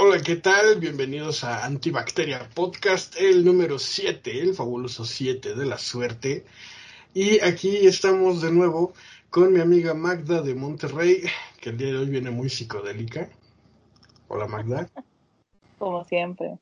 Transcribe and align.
Hola, 0.00 0.22
¿qué 0.24 0.36
tal? 0.36 0.78
Bienvenidos 0.78 1.42
a 1.42 1.64
Antibacteria 1.64 2.48
Podcast, 2.54 3.16
el 3.20 3.44
número 3.44 3.80
7, 3.80 4.42
el 4.42 4.54
fabuloso 4.54 5.04
7 5.04 5.56
de 5.56 5.66
la 5.66 5.76
suerte. 5.76 6.44
Y 7.14 7.40
aquí 7.40 7.84
estamos 7.84 8.40
de 8.40 8.52
nuevo 8.52 8.92
con 9.28 9.52
mi 9.52 9.58
amiga 9.58 9.94
Magda 9.94 10.40
de 10.40 10.54
Monterrey, 10.54 11.22
que 11.60 11.70
el 11.70 11.78
día 11.78 11.88
de 11.88 11.98
hoy 11.98 12.10
viene 12.10 12.30
muy 12.30 12.48
psicodélica. 12.48 13.28
Hola, 14.28 14.46
Magda. 14.46 14.88
Como 15.78 16.04
siempre. 16.04 16.60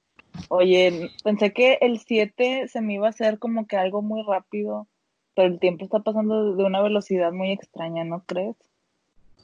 Oye, 0.48 1.10
pensé 1.22 1.52
que 1.52 1.76
el 1.82 1.98
7 1.98 2.68
se 2.68 2.80
me 2.80 2.94
iba 2.94 3.06
a 3.06 3.10
hacer 3.10 3.38
como 3.38 3.66
que 3.66 3.76
algo 3.76 4.00
muy 4.00 4.22
rápido, 4.26 4.88
pero 5.34 5.48
el 5.48 5.60
tiempo 5.60 5.84
está 5.84 5.98
pasando 6.00 6.56
de 6.56 6.64
una 6.64 6.80
velocidad 6.80 7.32
muy 7.32 7.52
extraña, 7.52 8.02
¿no 8.02 8.24
crees? 8.24 8.56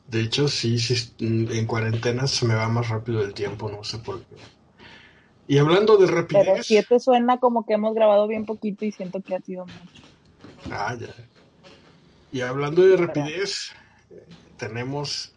De 0.09 0.21
hecho, 0.21 0.49
sí, 0.49 0.79
sí, 0.79 1.15
en 1.19 1.67
cuarentena 1.67 2.27
se 2.27 2.47
me 2.47 2.55
va 2.55 2.69
más 2.69 2.89
rápido 2.89 3.23
el 3.23 3.33
tiempo, 3.33 3.71
no 3.71 3.83
sé 3.83 3.99
por 3.99 4.21
qué. 4.25 4.37
Y 5.49 5.59
hablando 5.59 5.97
de 5.97 6.07
rapidez... 6.07 6.47
Pero 6.47 6.63
7 6.63 7.01
suena 7.01 7.39
como 7.39 7.67
que 7.67 7.75
hemos 7.75 7.95
grabado 7.95 8.29
bien 8.29 8.45
poquito 8.45 8.85
y 8.85 8.93
siento 8.93 9.21
que 9.21 9.35
ha 9.35 9.41
sido 9.41 9.67
mucho. 9.67 10.03
Ah, 10.71 10.97
ya. 10.99 11.09
Y 12.31 12.41
hablando 12.41 12.83
de 12.83 12.97
rapidez, 12.97 13.73
tenemos 14.57 15.33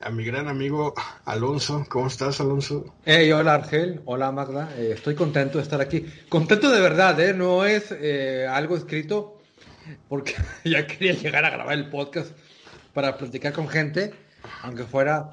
a 0.00 0.10
mi 0.10 0.24
gran 0.24 0.48
amigo 0.48 0.94
Alonso. 1.24 1.86
¿Cómo 1.88 2.08
estás, 2.08 2.40
Alonso? 2.40 2.92
Hey, 3.04 3.30
hola 3.32 3.54
Argel, 3.54 4.00
hola 4.04 4.32
Magda. 4.32 4.72
Eh, 4.76 4.92
estoy 4.94 5.14
contento 5.14 5.58
de 5.58 5.64
estar 5.64 5.80
aquí. 5.80 6.04
Contento 6.28 6.70
de 6.70 6.80
verdad, 6.80 7.18
¿eh? 7.20 7.34
No 7.34 7.64
es 7.64 7.92
eh, 7.92 8.46
algo 8.50 8.76
escrito 8.76 9.38
porque 10.08 10.34
ya 10.64 10.86
quería 10.86 11.12
llegar 11.12 11.44
a 11.44 11.50
grabar 11.50 11.74
el 11.74 11.88
podcast 11.88 12.32
para 12.92 13.16
platicar 13.16 13.52
con 13.52 13.68
gente, 13.68 14.12
aunque 14.62 14.84
fuera 14.84 15.32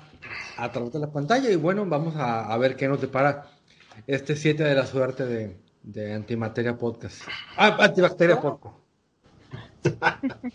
a 0.58 0.72
través 0.72 0.94
de 0.94 1.00
la 1.00 1.12
pantalla. 1.12 1.50
Y 1.50 1.56
bueno, 1.56 1.86
vamos 1.86 2.16
a, 2.18 2.56
ver 2.58 2.76
qué 2.76 2.88
nos 2.88 3.02
depara 3.02 3.48
este 4.08 4.36
7 4.36 4.64
de 4.64 4.76
la 4.76 4.86
suerte 4.86 5.26
de, 5.26 5.58
de 5.84 6.14
Antimateria 6.14 6.78
Podcast. 6.78 7.24
Ah, 7.58 7.78
Antibacteria 7.80 8.40
Podcast. 8.40 8.76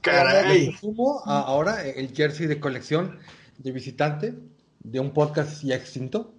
Caray. 0.00 0.72
Sumo 0.72 1.22
ahora 1.24 1.84
el 1.84 2.14
jersey 2.14 2.46
de 2.46 2.60
colección 2.60 3.18
de 3.58 3.72
visitante 3.72 4.34
de 4.78 5.00
un 5.00 5.12
podcast 5.12 5.62
ya 5.62 5.74
extinto. 5.74 6.32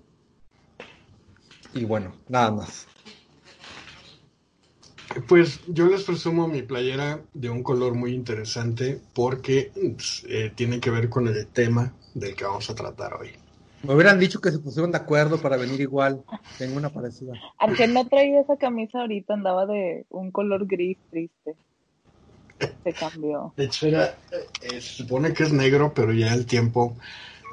Y 1.74 1.84
bueno, 1.84 2.16
nada 2.30 2.52
más. 2.52 2.88
Pues 5.28 5.62
yo 5.68 5.88
les 5.88 6.04
presumo 6.04 6.48
mi 6.48 6.62
playera 6.62 7.22
de 7.34 7.50
un 7.50 7.64
color 7.64 7.96
muy 7.96 8.14
interesante 8.14 9.00
porque 9.14 9.72
pues, 9.74 10.26
eh, 10.28 10.52
tiene 10.54 10.80
que 10.80 10.90
ver 10.90 11.10
con 11.10 11.28
el 11.28 11.48
tema 11.48 11.94
del 12.14 12.36
que 12.36 12.46
vamos 12.46 12.70
a 12.70 12.76
tratar 12.76 13.14
hoy. 13.14 13.30
Me 13.84 13.94
hubieran 13.94 14.20
dicho 14.20 14.42
que 14.42 14.52
se 14.52 14.60
pusieron 14.60 14.92
de 14.92 14.98
acuerdo 14.98 15.40
para 15.40 15.56
venir 15.56 15.80
igual. 15.82 16.24
Tengo 16.58 16.78
una 16.78 16.90
parecida. 16.90 17.34
Aunque 17.60 17.88
no 17.88 18.08
traía 18.08 18.42
esa 18.42 18.58
camisa 18.58 19.02
ahorita, 19.02 19.34
andaba 19.34 19.66
de 19.66 20.06
un 20.10 20.32
color 20.32 20.66
gris 20.66 20.98
triste. 21.12 21.56
Se 22.84 22.94
cambió. 22.94 23.54
De 23.56 23.66
hecho, 23.66 23.88
era, 23.88 24.16
eh, 24.32 24.82
se 24.82 25.04
supone 25.04 25.34
que 25.34 25.44
es 25.44 25.54
negro, 25.54 25.94
pero 25.94 26.12
ya 26.12 26.34
el 26.34 26.48
tiempo 26.48 26.98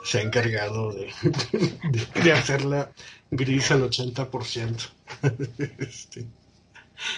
se 0.02 0.18
ha 0.18 0.22
encargado 0.22 0.92
de, 0.92 1.10
de, 2.24 2.32
hacerla 2.32 2.90
gris 3.30 3.70
al 3.70 3.82
80%. 3.82 4.90
este. 5.78 6.26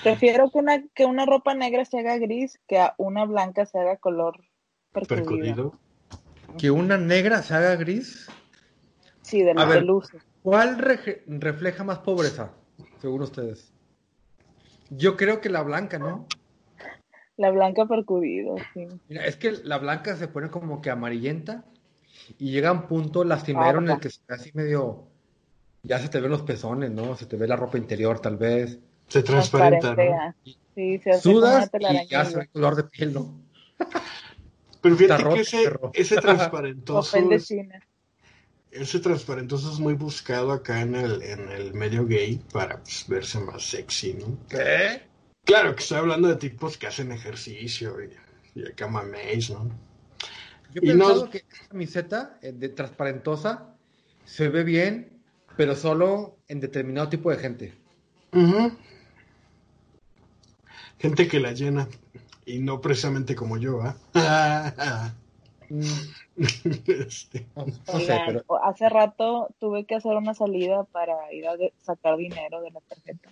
Prefiero 0.02 0.50
que 0.50 0.58
una, 0.58 0.84
que 0.94 1.04
una 1.04 1.26
ropa 1.26 1.54
negra 1.54 1.84
se 1.84 1.98
haga 1.98 2.16
gris 2.18 2.58
que 2.66 2.78
a 2.78 2.94
una 2.98 3.24
blanca 3.24 3.66
se 3.66 3.78
haga 3.78 3.96
color 3.96 4.40
percudido. 4.92 5.78
¿Que 6.58 6.70
una 6.70 6.96
negra 6.96 7.42
se 7.42 7.54
haga 7.54 7.76
gris? 7.76 8.28
Sí, 9.22 9.42
de 9.42 9.54
la 9.54 9.80
luz. 9.80 10.10
¿Cuál 10.42 10.78
refleja 10.78 11.84
más 11.84 11.98
pobreza, 11.98 12.52
según 13.00 13.22
ustedes? 13.22 13.72
Yo 14.90 15.16
creo 15.16 15.40
que 15.40 15.48
la 15.48 15.62
blanca, 15.62 15.98
¿no? 15.98 16.26
La 17.36 17.50
blanca 17.50 17.84
percudida, 17.86 18.54
sí. 18.72 18.86
Mira, 19.08 19.26
es 19.26 19.36
que 19.36 19.52
la 19.64 19.78
blanca 19.78 20.16
se 20.16 20.28
pone 20.28 20.48
como 20.48 20.80
que 20.80 20.90
amarillenta 20.90 21.64
y 22.38 22.52
llega 22.52 22.72
un 22.72 22.86
punto 22.86 23.24
lastimero 23.24 23.78
en 23.80 23.90
el 23.90 24.00
que 24.00 24.08
casi 24.24 24.52
medio. 24.54 25.08
Ya 25.82 25.98
se 25.98 26.08
te 26.08 26.20
ven 26.20 26.30
los 26.30 26.42
pezones, 26.42 26.90
¿no? 26.90 27.16
Se 27.16 27.26
te 27.26 27.36
ve 27.36 27.46
la 27.46 27.56
ropa 27.56 27.76
interior, 27.76 28.20
tal 28.20 28.36
vez. 28.36 28.78
Se 29.08 29.22
transparenta, 29.22 29.94
¿no? 29.94 30.34
Sí, 30.74 30.98
se 30.98 31.10
hace 31.10 31.20
Sudas 31.22 31.70
y 31.72 32.08
ya 32.08 32.24
se 32.24 32.38
ve 32.38 32.48
color 32.48 32.76
de 32.76 32.84
piel, 32.84 33.14
¿no? 33.14 33.40
Pero 34.82 34.96
fíjate 34.96 35.24
que 35.24 35.40
ese, 35.40 35.72
ese 35.94 36.16
transparentoso. 36.16 37.16
ese 38.70 39.00
transparentoso 39.00 39.72
es 39.72 39.80
muy 39.80 39.94
buscado 39.94 40.52
acá 40.52 40.80
en 40.80 40.94
el, 40.94 41.22
en 41.22 41.48
el 41.50 41.72
medio 41.72 42.06
gay 42.06 42.40
para 42.52 42.80
pues, 42.82 43.04
verse 43.08 43.40
más 43.40 43.62
sexy, 43.62 44.14
¿no? 44.14 44.38
¿Qué? 44.48 45.02
Claro 45.44 45.74
que 45.74 45.82
estoy 45.82 45.98
hablando 45.98 46.28
de 46.28 46.36
tipos 46.36 46.76
que 46.76 46.86
hacen 46.86 47.10
ejercicio 47.10 47.96
y, 48.02 48.60
y 48.60 48.66
acá 48.66 48.86
maméis, 48.86 49.50
¿no? 49.50 49.70
Yo 50.72 50.82
he 50.82 50.86
pensado 50.86 51.30
que 51.30 51.38
esta 51.38 51.68
camiseta 51.68 52.38
eh, 52.42 52.52
de 52.52 52.68
transparentosa 52.68 53.74
se 54.24 54.48
ve 54.48 54.62
bien, 54.62 55.22
pero 55.56 55.74
solo 55.74 56.36
en 56.48 56.60
determinado 56.60 57.08
tipo 57.08 57.30
de 57.30 57.36
gente. 57.38 57.74
Gente 61.06 61.28
que 61.28 61.40
la 61.40 61.52
llena 61.52 61.88
y 62.44 62.58
no 62.58 62.80
precisamente 62.80 63.34
como 63.34 63.56
yo, 63.58 63.80
¿ah? 63.82 65.14
este. 66.36 67.46
Hace 68.62 68.88
rato 68.88 69.48
tuve 69.58 69.84
que 69.84 69.96
hacer 69.96 70.16
una 70.16 70.34
salida 70.34 70.84
para 70.84 71.32
ir 71.32 71.46
a 71.48 71.56
sacar 71.78 72.16
dinero 72.16 72.60
de 72.60 72.70
la 72.70 72.80
tarjeta. 72.80 73.30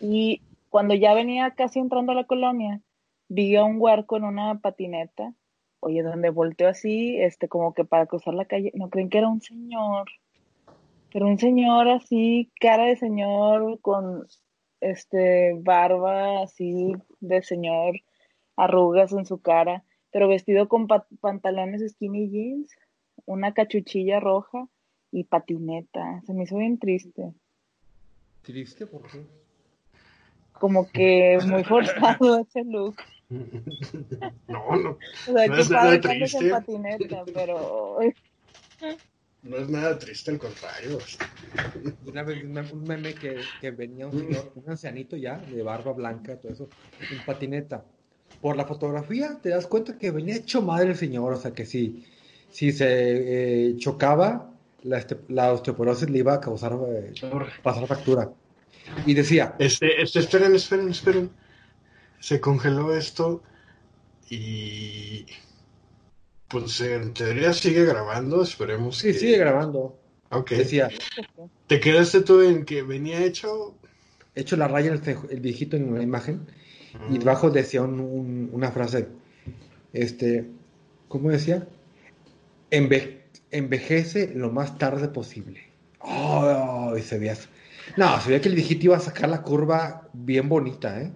Y 0.00 0.42
cuando 0.70 0.94
ya 0.94 1.14
venía 1.14 1.52
casi 1.52 1.78
entrando 1.78 2.12
a 2.12 2.16
la 2.16 2.24
colonia, 2.24 2.80
vi 3.28 3.56
a 3.56 3.64
un 3.64 3.76
huerco 3.80 4.16
en 4.16 4.24
una 4.24 4.60
patineta. 4.60 5.32
Oye, 5.80 6.02
donde 6.02 6.30
volteó 6.30 6.68
así, 6.68 7.16
este, 7.18 7.48
como 7.48 7.74
que 7.74 7.84
para 7.84 8.06
cruzar 8.06 8.34
la 8.34 8.46
calle, 8.46 8.72
no 8.74 8.90
creen 8.90 9.08
que 9.08 9.18
era 9.18 9.28
un 9.28 9.40
señor, 9.40 10.08
pero 11.12 11.26
un 11.26 11.38
señor 11.38 11.88
así, 11.88 12.50
cara 12.60 12.84
de 12.84 12.96
señor, 12.96 13.78
con 13.80 14.26
este 14.90 15.54
barba 15.58 16.42
así 16.42 16.94
de 17.20 17.42
señor, 17.42 18.00
arrugas 18.56 19.12
en 19.12 19.26
su 19.26 19.40
cara, 19.40 19.84
pero 20.10 20.28
vestido 20.28 20.68
con 20.68 20.86
pantalones 21.20 21.82
skinny 21.92 22.30
jeans, 22.30 22.70
una 23.24 23.54
cachuchilla 23.54 24.20
roja 24.20 24.68
y 25.12 25.24
patineta. 25.24 26.22
Se 26.26 26.34
me 26.34 26.44
hizo 26.44 26.56
bien 26.56 26.78
triste. 26.78 27.32
¿Triste? 28.42 28.86
¿Por 28.86 29.02
qué? 29.10 29.24
como 30.58 30.90
que 30.90 31.38
muy 31.46 31.64
forzado 31.64 32.40
ese 32.48 32.64
look. 32.64 32.96
No, 34.48 34.76
no. 34.76 34.90
O 35.28 35.62
sea, 35.64 35.90
no 35.90 36.00
triste. 36.00 36.38
En 36.38 36.50
patineta, 36.50 37.24
pero... 37.34 37.98
No 39.48 39.56
es 39.56 39.68
nada 39.68 39.98
triste, 39.98 40.30
al 40.30 40.38
contrario. 40.38 40.98
Una 42.04 42.22
vez 42.22 42.42
un 42.72 42.84
meme 42.84 43.14
que, 43.14 43.40
que 43.60 43.70
venía 43.70 44.06
un 44.06 44.18
señor, 44.18 44.52
un 44.54 44.70
ancianito 44.70 45.16
ya, 45.16 45.38
de 45.38 45.62
barba 45.62 45.92
blanca, 45.92 46.36
todo 46.36 46.52
eso, 46.52 46.68
en 47.10 47.24
patineta. 47.24 47.84
Por 48.40 48.56
la 48.56 48.64
fotografía 48.64 49.38
te 49.40 49.50
das 49.50 49.66
cuenta 49.66 49.98
que 49.98 50.10
venía 50.10 50.36
hecho 50.36 50.62
madre 50.62 50.90
el 50.90 50.96
señor, 50.96 51.32
o 51.32 51.36
sea 51.36 51.52
que 51.52 51.64
si, 51.64 52.04
si 52.50 52.72
se 52.72 53.68
eh, 53.68 53.76
chocaba, 53.78 54.50
la, 54.82 54.98
este, 54.98 55.18
la 55.28 55.52
osteoporosis 55.52 56.10
le 56.10 56.18
iba 56.18 56.34
a 56.34 56.40
causar, 56.40 56.76
eh, 56.88 57.12
pasar 57.62 57.86
factura. 57.86 58.30
Y 59.04 59.14
decía... 59.14 59.54
Este, 59.58 60.00
este, 60.00 60.20
esperen, 60.20 60.54
esperen, 60.54 60.88
esperen. 60.88 61.30
Se 62.20 62.40
congeló 62.40 62.94
esto 62.94 63.42
y... 64.28 65.26
Pues 66.48 66.80
en 66.80 67.12
teoría 67.14 67.52
sigue 67.52 67.84
grabando, 67.84 68.42
esperemos. 68.42 68.98
Sí, 68.98 69.12
sigue 69.12 69.38
grabando. 69.38 69.98
Ok. 70.30 70.50
Decía... 70.50 70.90
¿Te 71.66 71.80
quedaste 71.80 72.20
tú 72.20 72.40
en 72.42 72.64
que 72.64 72.82
venía 72.82 73.24
hecho? 73.24 73.74
Hecho 74.34 74.56
la 74.56 74.68
raya 74.68 74.92
el, 74.92 75.00
el 75.30 75.40
viejito 75.40 75.76
en 75.76 75.88
una 75.88 76.02
imagen 76.02 76.46
y 77.10 77.18
debajo 77.18 77.50
decía 77.50 77.82
una 77.82 78.70
frase, 78.70 79.08
este, 79.92 80.46
¿cómo 81.08 81.30
decía? 81.30 81.66
envejece 83.50 84.32
lo 84.34 84.50
más 84.50 84.78
tarde 84.78 85.08
posible. 85.08 85.62
Oh, 86.00 86.94
y 86.96 87.02
se 87.02 87.18
veía 87.18 87.36
no, 87.96 88.20
sabía 88.20 88.40
que 88.40 88.48
el 88.48 88.54
viejito 88.54 88.86
iba 88.86 88.96
a 88.96 89.00
sacar 89.00 89.28
la 89.28 89.42
curva 89.42 90.08
bien 90.12 90.48
bonita, 90.48 91.00
¿eh? 91.00 91.12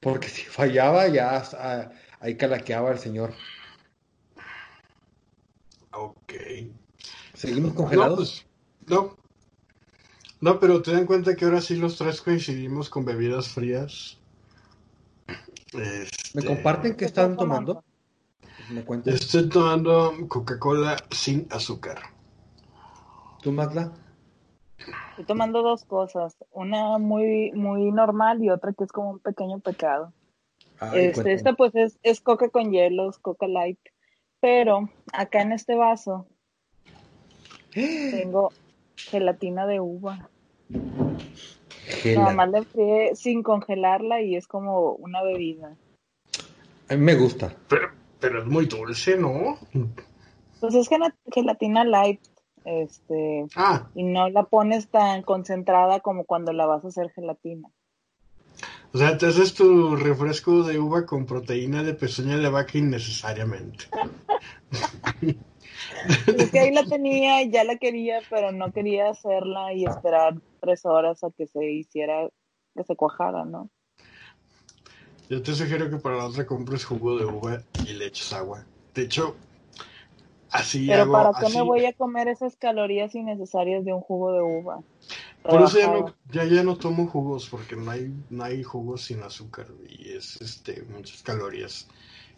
Porque 0.00 0.28
si 0.28 0.42
fallaba 0.42 1.06
ya 1.08 1.42
ahí 2.20 2.36
calaqueaba 2.36 2.92
el 2.92 2.98
señor. 2.98 3.34
Ok. 5.92 6.32
¿Seguimos 7.34 7.74
congelados? 7.74 8.46
No, 8.88 8.96
pues, 9.06 9.16
no. 9.16 9.22
No, 10.40 10.58
pero 10.58 10.82
te 10.82 10.92
dan 10.92 11.06
cuenta 11.06 11.36
que 11.36 11.44
ahora 11.44 11.60
sí 11.60 11.76
los 11.76 11.96
tres 11.96 12.20
coincidimos 12.20 12.90
con 12.90 13.04
bebidas 13.04 13.48
frías. 13.48 14.18
¿Me 15.72 16.02
este, 16.02 16.44
comparten 16.44 16.96
qué 16.96 17.04
están 17.04 17.36
tomando? 17.36 17.84
¿Me 18.68 18.84
Estoy 19.06 19.48
tomando 19.48 20.12
Coca-Cola 20.28 20.96
sin 21.10 21.46
azúcar. 21.50 21.98
¿Tú, 23.42 23.52
Magda? 23.52 23.92
Estoy 25.10 25.24
tomando 25.24 25.62
dos 25.62 25.84
cosas, 25.84 26.36
una 26.50 26.98
muy, 26.98 27.52
muy 27.52 27.92
normal 27.92 28.42
y 28.42 28.50
otra 28.50 28.72
que 28.72 28.84
es 28.84 28.92
como 28.92 29.10
un 29.10 29.18
pequeño 29.18 29.60
pecado. 29.60 30.12
este, 30.94 31.32
esta 31.32 31.52
pues 31.52 31.74
es, 31.74 31.98
es 32.02 32.20
coca 32.20 32.48
con 32.48 32.72
hielos, 32.72 33.18
coca 33.18 33.46
light, 33.46 33.78
pero 34.42 34.90
acá 35.12 35.40
en 35.40 35.52
este 35.52 35.76
vaso 35.76 36.26
tengo 37.72 38.50
gelatina 38.96 39.66
de 39.66 39.80
uva. 39.80 40.28
Nada 42.04 42.34
más 42.34 42.50
le 42.50 42.62
fríe 42.62 43.14
sin 43.14 43.42
congelarla 43.42 44.20
y 44.20 44.34
es 44.34 44.48
como 44.48 44.92
una 44.92 45.22
bebida. 45.22 45.76
A 46.88 46.94
mí 46.94 47.00
me 47.00 47.14
gusta. 47.14 47.54
Pero, 47.68 47.90
pero 48.18 48.40
es 48.40 48.46
muy 48.46 48.66
dulce, 48.66 49.16
¿no? 49.16 49.58
Pues 50.60 50.74
es 50.74 50.88
gelatina 51.32 51.84
light, 51.84 52.20
este, 52.64 53.46
ah. 53.54 53.88
y 53.94 54.02
no 54.02 54.28
la 54.28 54.42
pones 54.44 54.88
tan 54.88 55.22
concentrada 55.22 56.00
como 56.00 56.24
cuando 56.24 56.52
la 56.52 56.66
vas 56.66 56.84
a 56.84 56.88
hacer 56.88 57.10
gelatina. 57.12 57.68
O 58.94 58.98
sea, 58.98 59.16
te 59.16 59.26
haces 59.26 59.54
tu 59.54 59.96
refresco 59.96 60.62
de 60.64 60.78
uva 60.78 61.06
con 61.06 61.24
proteína 61.24 61.82
de 61.82 61.94
pezuña 61.94 62.36
de 62.36 62.50
vaca 62.50 62.76
innecesariamente. 62.76 63.86
es 66.26 66.50
que 66.50 66.58
ahí 66.58 66.72
la 66.72 66.84
tenía 66.84 67.42
ya 67.44 67.64
la 67.64 67.78
quería, 67.78 68.20
pero 68.28 68.52
no 68.52 68.70
quería 68.70 69.08
hacerla 69.08 69.72
y 69.72 69.86
esperar 69.86 70.34
tres 70.60 70.84
horas 70.84 71.24
a 71.24 71.30
que 71.30 71.46
se 71.46 71.64
hiciera, 71.64 72.28
que 72.74 72.84
se 72.84 72.94
cuajara, 72.94 73.46
¿no? 73.46 73.70
Yo 75.30 75.42
te 75.42 75.54
sugiero 75.54 75.88
que 75.88 75.96
para 75.96 76.18
la 76.18 76.26
otra 76.26 76.44
compres 76.44 76.84
jugo 76.84 77.16
de 77.16 77.24
uva 77.24 77.62
y 77.88 77.94
le 77.94 78.06
eches 78.06 78.34
agua. 78.34 78.66
De 78.94 79.02
hecho, 79.02 79.36
así 80.52 80.86
Pero 80.86 81.10
¿para 81.10 81.32
qué 81.32 81.48
me 81.48 81.62
voy 81.62 81.84
a 81.86 81.92
comer 81.92 82.28
esas 82.28 82.56
calorías 82.56 83.14
innecesarias 83.14 83.84
de 83.84 83.92
un 83.92 84.00
jugo 84.00 84.32
de 84.32 84.42
uva? 84.42 84.80
Por 85.42 85.62
eso 85.62 85.78
ya 85.78 85.88
no, 85.88 86.14
ya, 86.30 86.44
ya 86.44 86.62
no 86.62 86.76
tomo 86.76 87.08
jugos, 87.08 87.48
porque 87.48 87.74
no 87.74 87.90
hay, 87.90 88.14
no 88.30 88.44
hay 88.44 88.62
jugos 88.62 89.02
sin 89.02 89.22
azúcar 89.22 89.66
y 89.88 90.12
es 90.12 90.40
este 90.40 90.82
muchas 90.82 91.22
calorías 91.22 91.88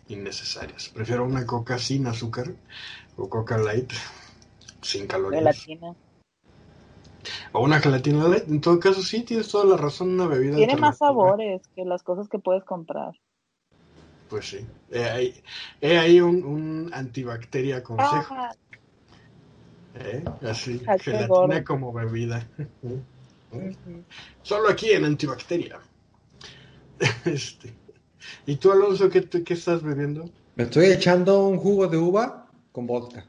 innecesarias. 0.08 0.88
Prefiero 0.88 1.24
una 1.24 1.46
coca 1.46 1.78
sin 1.78 2.06
azúcar 2.06 2.54
o 3.16 3.28
coca 3.28 3.58
light 3.58 3.92
sin 4.82 5.06
calorías. 5.06 5.42
Gelatina. 5.42 5.94
O 7.52 7.62
una 7.62 7.80
gelatina 7.80 8.28
light. 8.28 8.48
En 8.48 8.60
todo 8.60 8.78
caso, 8.80 9.02
sí, 9.02 9.22
tienes 9.22 9.48
toda 9.48 9.64
la 9.64 9.76
razón. 9.76 10.14
Una 10.14 10.26
bebida. 10.26 10.56
Tiene 10.56 10.76
más 10.76 10.98
sabores 10.98 11.62
que 11.74 11.84
las 11.84 12.02
cosas 12.02 12.28
que 12.28 12.38
puedes 12.38 12.64
comprar. 12.64 13.14
Pues 14.34 14.48
sí. 14.48 14.66
He 15.80 15.96
ahí, 15.96 16.20
un, 16.20 16.90
antibacteria 16.92 17.84
consejo. 17.84 18.34
¿Eh? 19.94 20.24
Así, 20.42 20.80
gelatina 20.98 21.62
como 21.62 21.92
bebida. 21.92 22.44
Solo 24.42 24.70
aquí 24.70 24.90
en 24.90 25.04
antibacteria. 25.04 25.78
Este. 27.24 27.74
¿Y 28.44 28.56
tú, 28.56 28.72
Alonso, 28.72 29.08
qué, 29.08 29.22
qué 29.22 29.54
estás 29.54 29.84
bebiendo? 29.84 30.28
Me 30.56 30.64
estoy 30.64 30.86
echando 30.86 31.46
un 31.46 31.58
jugo 31.58 31.86
de 31.86 31.98
uva 31.98 32.50
con 32.72 32.88
vodka. 32.88 33.24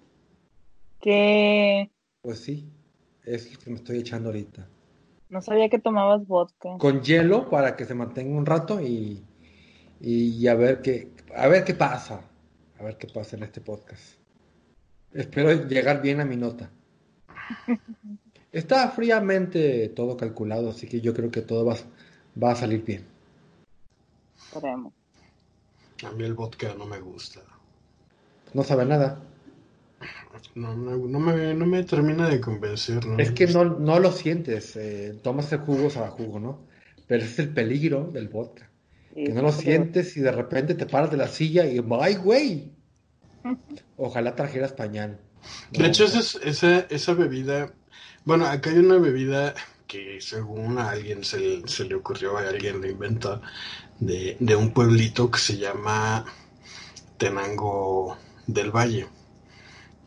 ¿Qué? 1.02 1.92
Pues 2.24 2.40
sí, 2.40 2.68
es 3.24 3.54
lo 3.54 3.60
que 3.60 3.70
me 3.70 3.76
estoy 3.76 4.00
echando 4.00 4.30
ahorita. 4.30 4.68
No 5.30 5.40
sabía 5.44 5.70
que 5.70 5.78
tomabas 5.78 6.26
vodka. 6.26 6.80
Con 6.80 7.04
hielo 7.04 7.48
para 7.52 7.76
que 7.76 7.86
se 7.86 7.94
mantenga 7.94 8.36
un 8.36 8.48
rato 8.48 8.82
y, 8.82 9.24
y 10.06 10.48
a 10.48 10.54
ver 10.54 10.82
qué 10.82 11.10
a 11.36 11.48
ver 11.48 11.64
qué 11.64 11.74
pasa. 11.74 12.22
A 12.80 12.84
ver 12.84 12.98
qué 12.98 13.08
pasa 13.08 13.36
en 13.36 13.44
este 13.44 13.62
podcast. 13.62 14.16
Espero 15.14 15.52
llegar 15.68 16.02
bien 16.02 16.20
a 16.20 16.26
mi 16.26 16.38
nota. 16.38 16.70
Está 18.52 18.90
fríamente 18.90 19.90
todo 19.90 20.16
calculado, 20.16 20.70
así 20.70 20.88
que 20.88 21.02
yo 21.02 21.14
creo 21.14 21.30
que 21.30 21.42
todo 21.42 21.66
va, 21.66 21.76
va 22.42 22.52
a 22.52 22.56
salir 22.56 22.84
bien. 22.84 23.06
A 26.04 26.12
mí 26.12 26.24
el 26.24 26.34
vodka 26.34 26.74
no 26.78 26.86
me 26.86 27.00
gusta. 27.00 27.42
No 28.54 28.64
sabe 28.64 28.86
nada. 28.86 29.22
No, 30.54 30.76
no, 30.76 31.20
me, 31.20 31.54
no 31.54 31.66
me 31.66 31.84
termina 31.84 32.30
de 32.30 32.40
convencer. 32.40 33.04
Es 33.18 33.32
que 33.32 33.48
no, 33.48 33.66
no 33.66 34.00
lo 34.00 34.12
sientes. 34.12 34.76
Eh, 34.78 35.18
tomas 35.22 35.52
el 35.52 35.60
jugo 35.60 35.88
a 35.88 36.10
jugo, 36.12 36.40
¿no? 36.40 36.60
Pero 37.08 37.24
es 37.24 37.40
el 37.40 37.50
peligro 37.50 38.10
del 38.12 38.30
vodka. 38.30 38.70
Que 39.16 39.30
no 39.30 39.42
lo 39.42 39.52
sientes 39.52 40.18
y 40.18 40.20
de 40.20 40.32
repente 40.32 40.76
te 40.76 40.86
paras 40.86 41.10
de 41.10 41.18
la 41.18 41.28
silla 41.28 41.66
y 41.66 41.82
¡ay, 42.02 42.16
güey! 42.16 42.72
Ojalá 43.98 44.36
trajeras 44.36 44.74
pañal. 44.74 45.20
De 45.72 45.88
hecho, 45.88 46.06
esa, 46.06 46.40
esa, 46.44 46.80
esa 46.90 47.14
bebida. 47.14 47.72
Bueno, 48.26 48.46
acá 48.46 48.72
hay 48.72 48.80
una 48.80 48.98
bebida 48.98 49.54
que 49.88 50.20
según 50.20 50.80
a 50.80 50.90
alguien 50.90 51.24
se, 51.24 51.66
se 51.68 51.86
le 51.86 51.96
ocurrió, 51.96 52.38
a 52.38 52.42
alguien 52.42 52.82
lo 52.82 52.90
inventó, 52.90 53.42
de, 54.00 54.36
de 54.40 54.56
un 54.56 54.72
pueblito 54.72 55.30
que 55.30 55.40
se 55.40 55.58
llama 55.58 56.26
Tenango 57.18 58.18
del 58.48 58.72
Valle, 58.72 59.08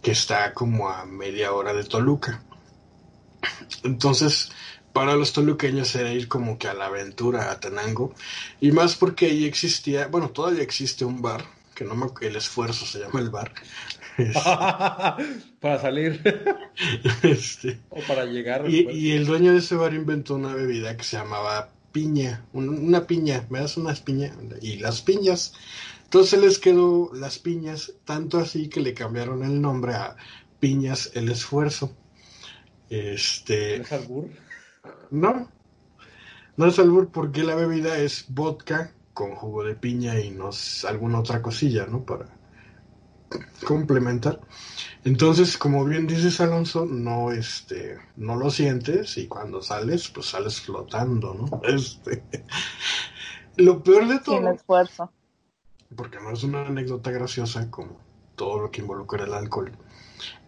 que 0.02 0.10
está 0.10 0.52
como 0.52 0.88
a 0.88 1.06
media 1.06 1.52
hora 1.52 1.72
de 1.72 1.84
Toluca. 1.84 2.42
Entonces, 3.84 4.50
para 4.98 5.14
los 5.14 5.32
toluqueños 5.32 5.94
era 5.94 6.12
ir 6.12 6.26
como 6.26 6.58
que 6.58 6.66
a 6.66 6.74
la 6.74 6.86
aventura 6.86 7.52
a 7.52 7.60
Tenango, 7.60 8.12
y 8.60 8.72
más 8.72 8.96
porque 8.96 9.26
ahí 9.26 9.44
existía, 9.44 10.08
bueno, 10.08 10.30
todavía 10.30 10.60
existe 10.60 11.04
un 11.04 11.22
bar, 11.22 11.44
que 11.72 11.84
no 11.84 11.94
me, 11.94 12.08
el 12.20 12.34
esfuerzo 12.34 12.84
se 12.84 12.98
llama 12.98 13.20
el 13.20 13.30
bar. 13.30 13.52
para 15.60 15.80
salir. 15.80 16.20
Este, 17.22 17.78
o 17.90 18.00
para 18.08 18.24
llegar. 18.24 18.68
Y, 18.68 18.90
y, 18.90 19.12
el 19.12 19.24
dueño 19.24 19.52
de 19.52 19.58
ese 19.58 19.76
bar 19.76 19.94
inventó 19.94 20.34
una 20.34 20.52
bebida 20.52 20.96
que 20.96 21.04
se 21.04 21.16
llamaba 21.16 21.70
piña, 21.92 22.44
una 22.52 23.06
piña, 23.06 23.46
me 23.50 23.60
das 23.60 23.76
unas 23.76 24.00
piñas 24.00 24.36
y 24.60 24.78
las 24.78 25.00
piñas. 25.02 25.54
Entonces 26.02 26.40
les 26.40 26.58
quedó 26.58 27.12
las 27.14 27.38
piñas, 27.38 27.92
tanto 28.04 28.38
así 28.38 28.68
que 28.68 28.80
le 28.80 28.94
cambiaron 28.94 29.44
el 29.44 29.60
nombre 29.60 29.94
a 29.94 30.16
Piñas 30.58 31.12
el 31.14 31.28
Esfuerzo. 31.28 31.96
Este. 32.90 33.76
¿Es 33.76 33.92
albur? 33.92 34.28
No, 35.10 35.48
no 36.56 36.66
es 36.66 36.78
albur 36.78 37.10
porque 37.10 37.44
la 37.44 37.54
bebida 37.54 37.98
es 37.98 38.26
vodka 38.28 38.92
con 39.14 39.34
jugo 39.34 39.64
de 39.64 39.74
piña 39.74 40.18
y 40.20 40.30
no 40.30 40.50
es 40.50 40.84
alguna 40.84 41.20
otra 41.20 41.42
cosilla, 41.42 41.86
¿no? 41.86 42.04
Para 42.04 42.26
complementar. 43.66 44.40
Entonces, 45.04 45.58
como 45.58 45.84
bien 45.84 46.06
dices 46.06 46.40
Alonso, 46.40 46.86
no 46.86 47.32
este, 47.32 47.98
no 48.16 48.36
lo 48.36 48.50
sientes 48.50 49.16
y 49.18 49.28
cuando 49.28 49.62
sales, 49.62 50.08
pues 50.08 50.26
sales 50.26 50.60
flotando, 50.60 51.34
¿no? 51.34 51.60
Este, 51.68 52.24
lo 53.56 53.82
peor 53.82 54.08
de 54.08 54.20
todo. 54.20 54.50
esfuerzo. 54.50 55.12
Porque 55.96 56.18
no 56.20 56.32
es 56.32 56.42
una 56.44 56.66
anécdota 56.66 57.10
graciosa 57.10 57.70
como 57.70 58.00
todo 58.36 58.60
lo 58.60 58.70
que 58.70 58.82
involucra 58.82 59.24
el 59.24 59.34
alcohol. 59.34 59.72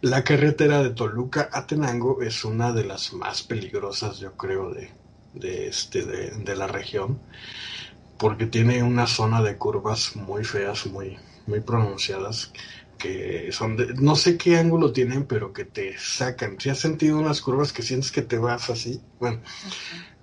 La 0.00 0.25
carretera 0.25 0.83
de 0.83 0.91
Toluca 0.91 1.49
a 1.53 1.67
Tenango 1.67 2.23
es 2.23 2.45
una 2.45 2.73
de 2.73 2.85
las 2.85 3.12
más 3.12 3.43
peligrosas, 3.43 4.19
yo 4.19 4.37
creo, 4.37 4.71
de, 4.73 4.91
de 5.33 5.69
este, 5.69 6.05
de, 6.05 6.31
de 6.33 6.57
la 6.57 6.67
región, 6.67 7.25
porque 8.17 8.47
tiene 8.47 8.83
una 8.83 9.07
zona 9.07 9.43
de 9.43 9.59
curvas 9.59 10.17
muy 10.17 10.45
feas, 10.45 10.87
muy, 10.87 11.19
muy 11.47 11.61
pronunciadas 11.61 12.53
que 12.99 13.50
son 13.53 13.77
de, 13.77 13.95
no 13.95 14.17
sé 14.17 14.37
qué 14.39 14.59
ángulo 14.59 14.93
tienen, 14.93 15.27
pero 15.27 15.53
que 15.53 15.65
te 15.65 15.97
sacan. 15.99 16.61
Si 16.61 16.71
has 16.71 16.79
sentido 16.81 17.19
unas 17.19 17.41
curvas 17.41 17.73
que 17.73 17.83
sientes 17.83 18.12
que 18.12 18.23
te 18.23 18.39
vas 18.39 18.71
así, 18.71 19.05
bueno, 19.19 19.43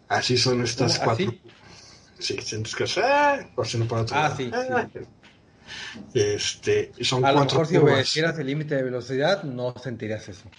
así 0.08 0.38
son 0.38 0.62
estas 0.64 1.00
cuatro. 1.00 1.34
Sí, 2.20 2.38
sientes 2.42 2.76
que 2.76 2.86
ah, 3.02 3.48
o 3.56 3.66
si 3.66 3.78
no 3.78 3.88
para 3.88 4.06
Ah, 4.12 4.36
sí, 4.36 4.50
ah, 4.54 4.90
Este, 6.14 6.92
son 7.02 7.26
A 7.26 7.34
cuatro 7.34 7.60
lo 7.60 7.62
mejor 7.62 7.68
si 7.68 7.78
obedecieras 7.78 8.38
el 8.40 8.48
límite 8.48 8.76
de 8.76 8.84
velocidad, 8.84 9.44
no 9.44 9.74
sentirías 9.78 10.28
eso. 10.30 10.50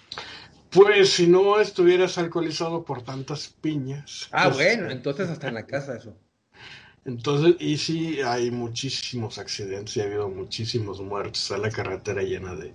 Pues 0.70 1.10
si 1.10 1.26
no 1.26 1.60
estuvieras 1.60 2.18
alcoholizado 2.18 2.84
por 2.84 3.02
tantas 3.02 3.48
piñas. 3.48 4.28
Ah, 4.32 4.50
pues, 4.52 4.56
bueno, 4.56 4.90
entonces 4.90 5.28
hasta 5.30 5.48
en 5.48 5.54
la 5.54 5.66
casa 5.66 5.96
eso. 5.96 6.16
Entonces, 7.04 7.56
y 7.58 7.78
sí, 7.78 8.20
hay 8.20 8.50
muchísimos 8.50 9.38
accidentes 9.38 9.96
y 9.96 10.00
ha 10.00 10.04
habido 10.04 10.28
muchísimos 10.28 11.00
muertos. 11.00 11.42
Está 11.42 11.56
la 11.56 11.70
carretera 11.70 12.22
llena 12.22 12.54
de, 12.54 12.74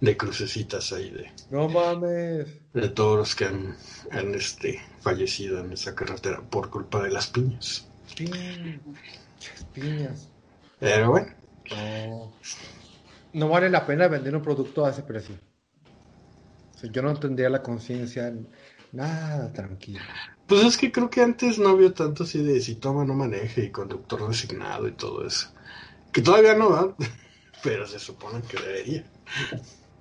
de 0.00 0.16
crucecitas 0.16 0.92
ahí 0.92 1.10
de... 1.10 1.30
No 1.50 1.68
mames. 1.68 2.48
De 2.72 2.88
todos 2.88 3.18
los 3.18 3.36
que 3.36 3.44
han, 3.44 3.76
han 4.10 4.34
este, 4.34 4.80
fallecido 5.00 5.60
en 5.60 5.72
esa 5.72 5.94
carretera 5.94 6.40
por 6.40 6.70
culpa 6.70 7.00
de 7.02 7.10
las 7.10 7.28
piñas. 7.28 7.88
Piñas. 9.74 10.28
Pero 10.80 11.10
bueno. 11.10 11.37
No. 11.70 12.32
no 13.32 13.48
vale 13.48 13.70
la 13.70 13.86
pena 13.86 14.08
vender 14.08 14.34
un 14.34 14.42
producto 14.42 14.84
a 14.84 14.90
ese 14.90 15.02
precio. 15.02 15.36
yo 16.82 17.02
no 17.02 17.14
tendría 17.14 17.50
la 17.50 17.62
conciencia, 17.62 18.32
nada 18.92 19.52
tranquilo. 19.52 20.00
Pues 20.46 20.64
es 20.64 20.76
que 20.78 20.90
creo 20.90 21.10
que 21.10 21.20
antes 21.20 21.58
no 21.58 21.70
había 21.70 21.92
tanto 21.92 22.24
así 22.24 22.42
de 22.42 22.60
si 22.60 22.76
toma 22.76 23.04
no 23.04 23.14
maneje 23.14 23.64
y 23.64 23.70
conductor 23.70 24.26
designado 24.26 24.88
y 24.88 24.92
todo 24.92 25.26
eso. 25.26 25.52
Que 26.12 26.22
todavía 26.22 26.54
no 26.54 26.70
va, 26.70 26.96
pero 27.62 27.86
se 27.86 27.98
supone 27.98 28.40
que 28.42 28.56
debería. 28.56 29.04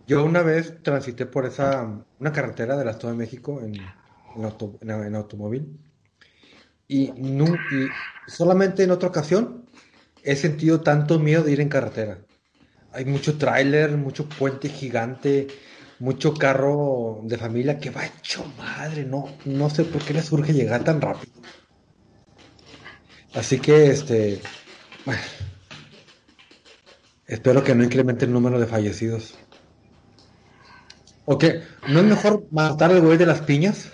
Yo 0.07 0.23
una 0.23 0.41
vez 0.41 0.81
transité 0.83 1.25
por 1.25 1.45
esa, 1.45 2.01
una 2.19 2.31
carretera 2.31 2.77
del 2.77 2.87
Estado 2.87 3.11
de 3.11 3.19
México 3.19 3.59
en, 3.61 3.75
en, 4.81 5.15
automóvil 5.15 5.77
y, 6.87 7.09
y 7.09 7.89
solamente 8.27 8.83
en 8.83 8.91
otra 8.91 9.09
ocasión 9.09 9.66
he 10.27 10.35
sentido 10.35 10.81
tanto 10.81 11.19
miedo 11.19 11.43
de 11.43 11.53
ir 11.53 11.61
en 11.61 11.69
carretera. 11.69 12.19
Hay 12.91 13.05
mucho 13.05 13.37
tráiler, 13.37 13.91
mucho 13.95 14.27
puente 14.27 14.67
gigante, 14.67 15.47
mucho 15.99 16.33
carro 16.33 17.21
de 17.23 17.37
familia 17.37 17.79
que 17.79 17.91
va 17.91 18.05
hecho 18.05 18.45
madre, 18.57 19.05
no, 19.05 19.29
no 19.45 19.69
sé 19.69 19.85
por 19.85 20.03
qué 20.03 20.13
les 20.13 20.25
surge 20.25 20.53
llegar 20.53 20.83
tan 20.83 20.99
rápido. 20.99 21.31
Así 23.33 23.59
que, 23.59 23.87
este, 23.87 24.41
bueno, 25.05 25.21
espero 27.25 27.63
que 27.63 27.73
no 27.73 27.85
incremente 27.85 28.25
el 28.25 28.33
número 28.33 28.59
de 28.59 28.67
fallecidos. 28.67 29.35
¿O 31.23 31.37
qué? 31.37 31.61
¿No 31.87 31.99
es 31.99 32.05
mejor 32.05 32.47
matar 32.51 32.91
al 32.91 33.01
güey 33.01 33.17
de 33.17 33.25
las 33.25 33.41
piñas? 33.41 33.91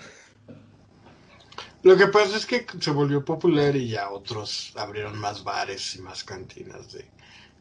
Lo 1.84 1.98
que 1.98 2.06
pasa 2.06 2.38
es 2.38 2.46
que 2.46 2.66
se 2.80 2.90
volvió 2.90 3.22
popular 3.22 3.76
y 3.76 3.88
ya 3.90 4.08
otros 4.08 4.72
abrieron 4.74 5.18
más 5.18 5.44
bares 5.44 5.94
y 5.96 6.00
más 6.00 6.24
cantinas 6.24 6.92
de 6.92 7.06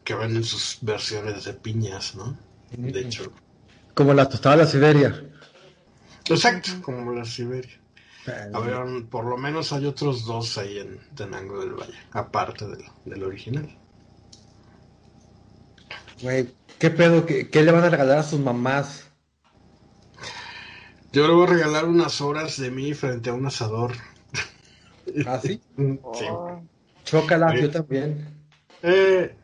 que 0.05 0.15
venden 0.15 0.45
sus 0.45 0.77
versiones 0.81 1.43
de 1.43 1.53
piñas, 1.53 2.15
¿no? 2.15 2.37
De 2.71 3.01
hecho, 3.01 3.31
como 3.93 4.13
la 4.13 4.27
tostada 4.29 4.55
de 4.55 4.63
la 4.63 4.69
Siberia. 4.69 5.29
Exacto, 6.29 6.71
como 6.81 7.11
la 7.11 7.25
Siberia. 7.25 7.79
Ver, 8.25 9.05
por 9.09 9.25
lo 9.25 9.37
menos 9.37 9.73
hay 9.73 9.85
otros 9.85 10.23
dos 10.23 10.57
ahí 10.57 10.79
en 10.79 10.99
Tenango 11.15 11.59
del 11.59 11.73
Valle, 11.73 11.93
aparte 12.13 12.65
del, 13.05 13.23
original. 13.23 13.77
Güey, 16.21 16.47
¿qué 16.79 16.89
pedo? 16.89 17.25
¿Qué, 17.25 17.49
le 17.53 17.71
van 17.73 17.83
a 17.83 17.89
regalar 17.89 18.19
a 18.19 18.23
sus 18.23 18.39
mamás? 18.39 19.05
Yo 21.11 21.27
le 21.27 21.33
voy 21.33 21.43
a 21.43 21.49
regalar 21.49 21.85
unas 21.85 22.21
horas 22.21 22.57
de 22.57 22.71
mí 22.71 22.93
frente 22.93 23.29
a 23.29 23.33
un 23.33 23.45
asador. 23.45 23.91
¿Ah, 25.25 25.39
sí? 25.41 25.61
sí. 25.77 26.25
Oh. 26.29 26.61
Chócala, 27.03 27.59
yo 27.59 27.69
también. 27.69 28.25
Eh, 28.81 29.35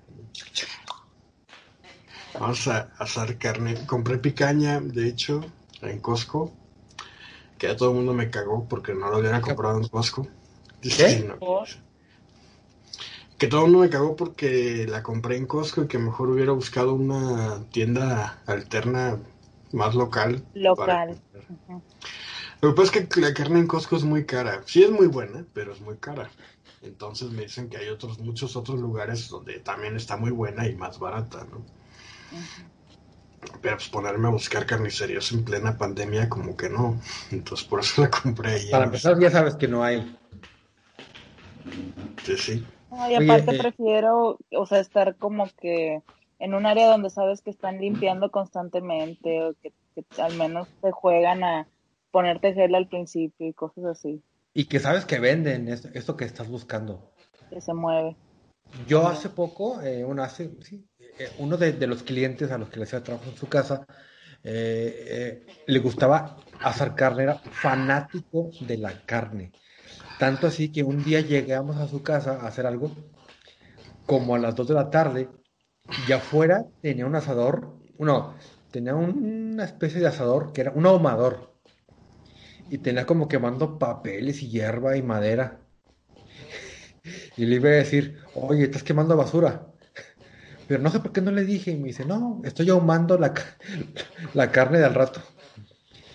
Vamos 2.40 2.68
a 2.68 2.90
asar 2.98 3.38
carne. 3.38 3.86
Compré 3.86 4.18
picaña, 4.18 4.80
de 4.80 5.08
hecho, 5.08 5.42
en 5.82 6.00
Costco. 6.00 6.54
Que 7.58 7.68
ya 7.68 7.76
todo 7.76 7.90
el 7.90 7.98
mundo 7.98 8.14
me 8.14 8.30
cagó 8.30 8.66
porque 8.70 8.94
no 8.94 9.10
lo 9.10 9.20
hubiera 9.20 9.42
comprado 9.42 9.78
en 9.78 9.88
Costco. 9.88 10.26
Que 13.38 13.48
todo 13.48 13.66
el 13.66 13.72
mundo 13.72 13.80
me 13.80 13.90
cagó 13.90 14.16
porque 14.16 14.86
la 14.88 15.04
compré 15.04 15.36
en 15.36 15.48
Costco 15.48 15.84
y 15.84 15.88
que 15.88 15.98
mejor 15.98 16.30
hubiera 16.30 16.54
buscado 16.54 16.94
una 16.94 17.66
tienda 17.72 18.42
alterna 18.46 19.18
más 19.74 19.96
local. 19.96 20.42
Local. 20.54 21.20
Lo 22.62 22.70
que 22.70 22.76
pasa 22.76 23.00
es 23.00 23.08
que 23.08 23.22
la 23.22 23.34
carne 23.34 23.60
en 23.60 23.68
Costco 23.68 23.96
es 23.96 24.04
muy 24.04 24.26
cara. 24.26 24.62
Sí 24.66 24.84
es 24.84 24.92
muy 24.92 25.08
buena, 25.08 25.46
pero 25.54 25.72
es 25.72 25.80
muy 25.80 25.96
cara. 25.96 26.30
Entonces 26.82 27.32
me 27.32 27.44
dicen 27.44 27.70
que 27.70 27.78
hay 27.78 27.90
otros 27.90 28.20
muchos 28.20 28.56
otros 28.56 28.80
lugares 28.80 29.30
donde 29.30 29.60
también 29.60 29.96
está 29.96 30.18
muy 30.18 30.32
buena 30.32 30.68
y 30.68 30.76
más 30.76 31.00
barata, 31.00 31.46
¿no? 31.52 31.62
Pero 33.62 33.78
pues 33.78 33.90
ponerme 33.90 34.28
a 34.28 34.32
buscar 34.32 34.66
carnicerías 34.66 35.32
en 35.32 35.44
plena 35.44 35.78
pandemia, 35.78 36.30
como 36.30 36.56
que 36.56 36.70
no. 36.70 37.00
Entonces 37.32 37.66
por 37.66 37.80
eso 37.80 38.02
la 38.02 38.10
compré 38.10 38.52
ahí. 38.52 38.72
Para 38.72 38.86
empezar, 38.86 39.18
ya 39.20 39.32
sabes 39.32 39.56
que 39.56 39.68
no 39.68 39.84
hay. 39.84 40.16
Sí, 42.26 42.38
sí. 42.38 42.64
y 43.10 43.16
aparte 43.16 43.56
eh, 43.56 43.60
prefiero, 43.60 44.38
o 44.52 44.66
sea, 44.66 44.80
estar 44.80 45.16
como 45.16 45.48
que 45.62 46.02
en 46.40 46.54
un 46.54 46.66
área 46.66 46.88
donde 46.88 47.10
sabes 47.10 47.42
que 47.42 47.50
están 47.50 47.80
limpiando 47.80 48.32
constantemente 48.32 49.44
o 49.44 49.54
que, 49.62 49.74
al 50.18 50.36
menos 50.36 50.68
te 50.82 50.92
juegan 50.92 51.44
a 51.44 51.68
ponerte 52.12 52.54
gel 52.54 52.76
al 52.76 52.88
principio 52.88 53.48
y 53.48 53.54
cosas 53.54 53.86
así. 53.86 54.22
Y 54.54 54.66
que 54.66 54.80
sabes 54.80 55.06
que 55.06 55.20
venden 55.20 55.68
esto, 55.68 56.18
que 56.18 56.26
estás 56.26 56.48
buscando. 56.48 57.12
Que 57.50 57.62
se 57.62 57.74
mueve. 57.74 58.16
Yo 58.88 59.08
hace 59.08 59.30
poco, 59.30 59.82
eh, 59.82 60.04
uno 60.04 60.22
hace, 60.24 60.52
sí, 60.62 60.86
eh, 61.20 61.30
uno 61.40 61.58
de, 61.58 61.86
los 61.86 62.04
clientes 62.04 62.50
a 62.50 62.58
los 62.58 62.70
que 62.70 62.78
le 62.78 62.84
hacía 62.84 63.04
trabajo 63.04 63.30
en 63.30 63.36
su 63.36 63.50
casa, 63.50 63.86
eh, 64.42 65.44
eh, 65.46 65.46
le 65.68 65.80
gustaba 65.80 66.38
hacer 66.62 66.96
carne, 66.96 67.24
era 67.24 67.36
fanático 67.36 68.52
de 68.62 68.78
la 68.78 69.06
carne. 69.06 69.52
Tanto 70.18 70.48
así 70.48 70.72
que 70.72 70.84
un 70.84 71.04
día 71.04 71.20
llegamos 71.20 71.76
a 71.76 71.88
su 71.88 72.04
casa 72.04 72.40
a 72.42 72.48
hacer 72.48 72.66
algo, 72.66 72.92
como 74.06 74.36
a 74.36 74.40
las 74.40 74.56
2 74.56 74.70
de 74.70 74.74
la 74.74 74.90
tarde, 74.90 75.30
y 76.08 76.12
afuera 76.14 76.66
tenía 76.82 77.06
un 77.06 77.16
asador, 77.16 77.76
no, 77.98 78.36
tenía 78.72 78.96
una 78.96 79.66
especie 79.66 80.00
de 80.00 80.08
asador 80.08 80.54
que 80.54 80.62
era 80.62 80.72
un 80.72 80.86
ahumador. 80.86 81.49
Y 82.70 82.78
tenía 82.80 83.06
como 83.06 83.28
quemando 83.28 83.80
papeles 83.80 84.42
y 84.42 84.50
hierba 84.50 84.98
y 84.98 85.04
madera. 85.04 85.60
Y 87.38 87.46
le 87.46 87.56
iba 87.56 87.70
a 87.70 87.74
decir, 87.74 88.18
oye, 88.36 88.66
estás 88.66 88.84
quemando 88.84 89.16
basura 89.16 89.66
pero 90.68 90.84
no 90.84 90.92
sé 90.92 91.00
por 91.00 91.12
qué 91.12 91.22
no 91.22 91.32
le 91.32 91.46
dije. 91.46 91.72
Y 91.72 91.78
me 91.78 91.88
dice, 91.88 92.06
no, 92.06 92.42
estoy 92.44 92.70
ahumando 92.70 93.18
la, 93.18 93.34
la 94.34 94.52
carne 94.52 94.80
del 94.80 94.94
rato. 94.94 95.22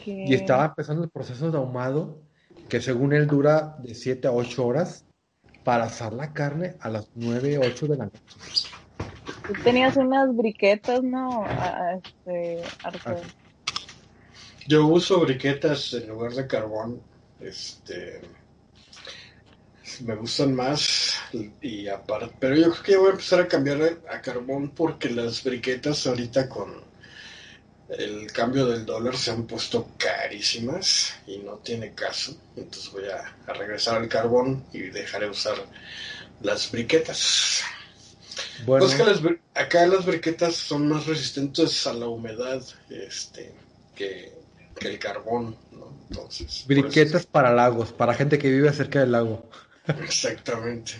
Y 0.06 0.34
estaba 0.34 0.66
empezando 0.66 1.02
el 1.02 1.10
proceso 1.10 1.50
de 1.50 1.56
ahumado, 1.56 2.20
que 2.68 2.80
según 2.80 3.14
él 3.14 3.26
dura 3.26 3.76
de 3.82 3.94
7 3.94 4.28
a 4.28 4.32
8 4.32 4.66
horas, 4.66 5.06
para 5.64 5.84
asar 5.84 6.12
la 6.12 6.32
carne 6.32 6.76
a 6.80 6.90
las 6.90 7.08
9, 7.14 7.58
8 7.58 7.86
de 7.86 7.96
la 7.96 8.04
noche. 8.04 8.20
Tú 9.46 9.52
tenías 9.64 9.96
unas 9.96 10.34
briquetas, 10.36 11.02
¿no? 11.02 11.44
Este, 11.96 12.62
Yo 14.66 14.86
uso 14.86 15.20
briquetas 15.20 15.92
en 15.92 16.08
lugar 16.08 16.32
de 16.32 16.46
carbón. 16.46 17.00
Este 17.40 18.20
me 20.00 20.14
gustan 20.16 20.54
más 20.54 21.14
y 21.60 21.88
aparte, 21.88 22.34
pero 22.40 22.56
yo 22.56 22.70
creo 22.70 22.82
que 22.82 22.96
voy 22.96 23.08
a 23.08 23.12
empezar 23.12 23.40
a 23.40 23.48
cambiar 23.48 23.98
a 24.10 24.20
carbón 24.20 24.70
porque 24.70 25.10
las 25.10 25.44
briquetas 25.44 26.06
ahorita 26.06 26.48
con 26.48 26.82
el 27.90 28.32
cambio 28.32 28.66
del 28.66 28.86
dólar 28.86 29.16
se 29.16 29.30
han 29.30 29.46
puesto 29.46 29.90
carísimas 29.98 31.14
y 31.26 31.38
no 31.38 31.58
tiene 31.58 31.94
caso. 31.94 32.36
Entonces 32.56 32.90
voy 32.90 33.04
a, 33.04 33.36
regresar 33.52 33.96
al 33.96 34.08
carbón 34.08 34.64
y 34.72 34.80
dejaré 34.80 35.28
usar 35.28 35.56
las 36.40 36.70
briquetas. 36.70 37.62
Bueno. 38.64 38.86
Pues 38.86 38.96
que 38.96 39.38
acá 39.54 39.86
las 39.86 40.06
briquetas 40.06 40.56
son 40.56 40.88
más 40.88 41.06
resistentes 41.06 41.86
a 41.86 41.92
la 41.92 42.08
humedad 42.08 42.62
este, 42.88 43.52
que, 43.94 44.43
el 44.80 44.98
carbón, 44.98 45.56
¿no? 45.72 45.92
Entonces. 46.10 46.64
Briquetas 46.66 47.26
para 47.26 47.52
lagos, 47.52 47.92
para 47.92 48.14
gente 48.14 48.38
que 48.38 48.50
vive 48.50 48.72
cerca 48.72 49.00
del 49.00 49.12
lago. 49.12 49.44
Exactamente. 50.02 50.92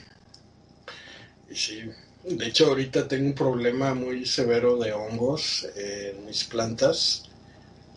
Y 1.51 1.57
sí, 1.57 1.91
de 2.25 2.47
hecho 2.47 2.67
ahorita 2.67 3.07
tengo 3.07 3.27
un 3.27 3.35
problema 3.35 3.95
muy 3.95 4.27
severo 4.27 4.77
de 4.77 4.93
hongos 4.93 5.69
en 5.77 6.27
mis 6.27 6.45
plantas 6.45 7.29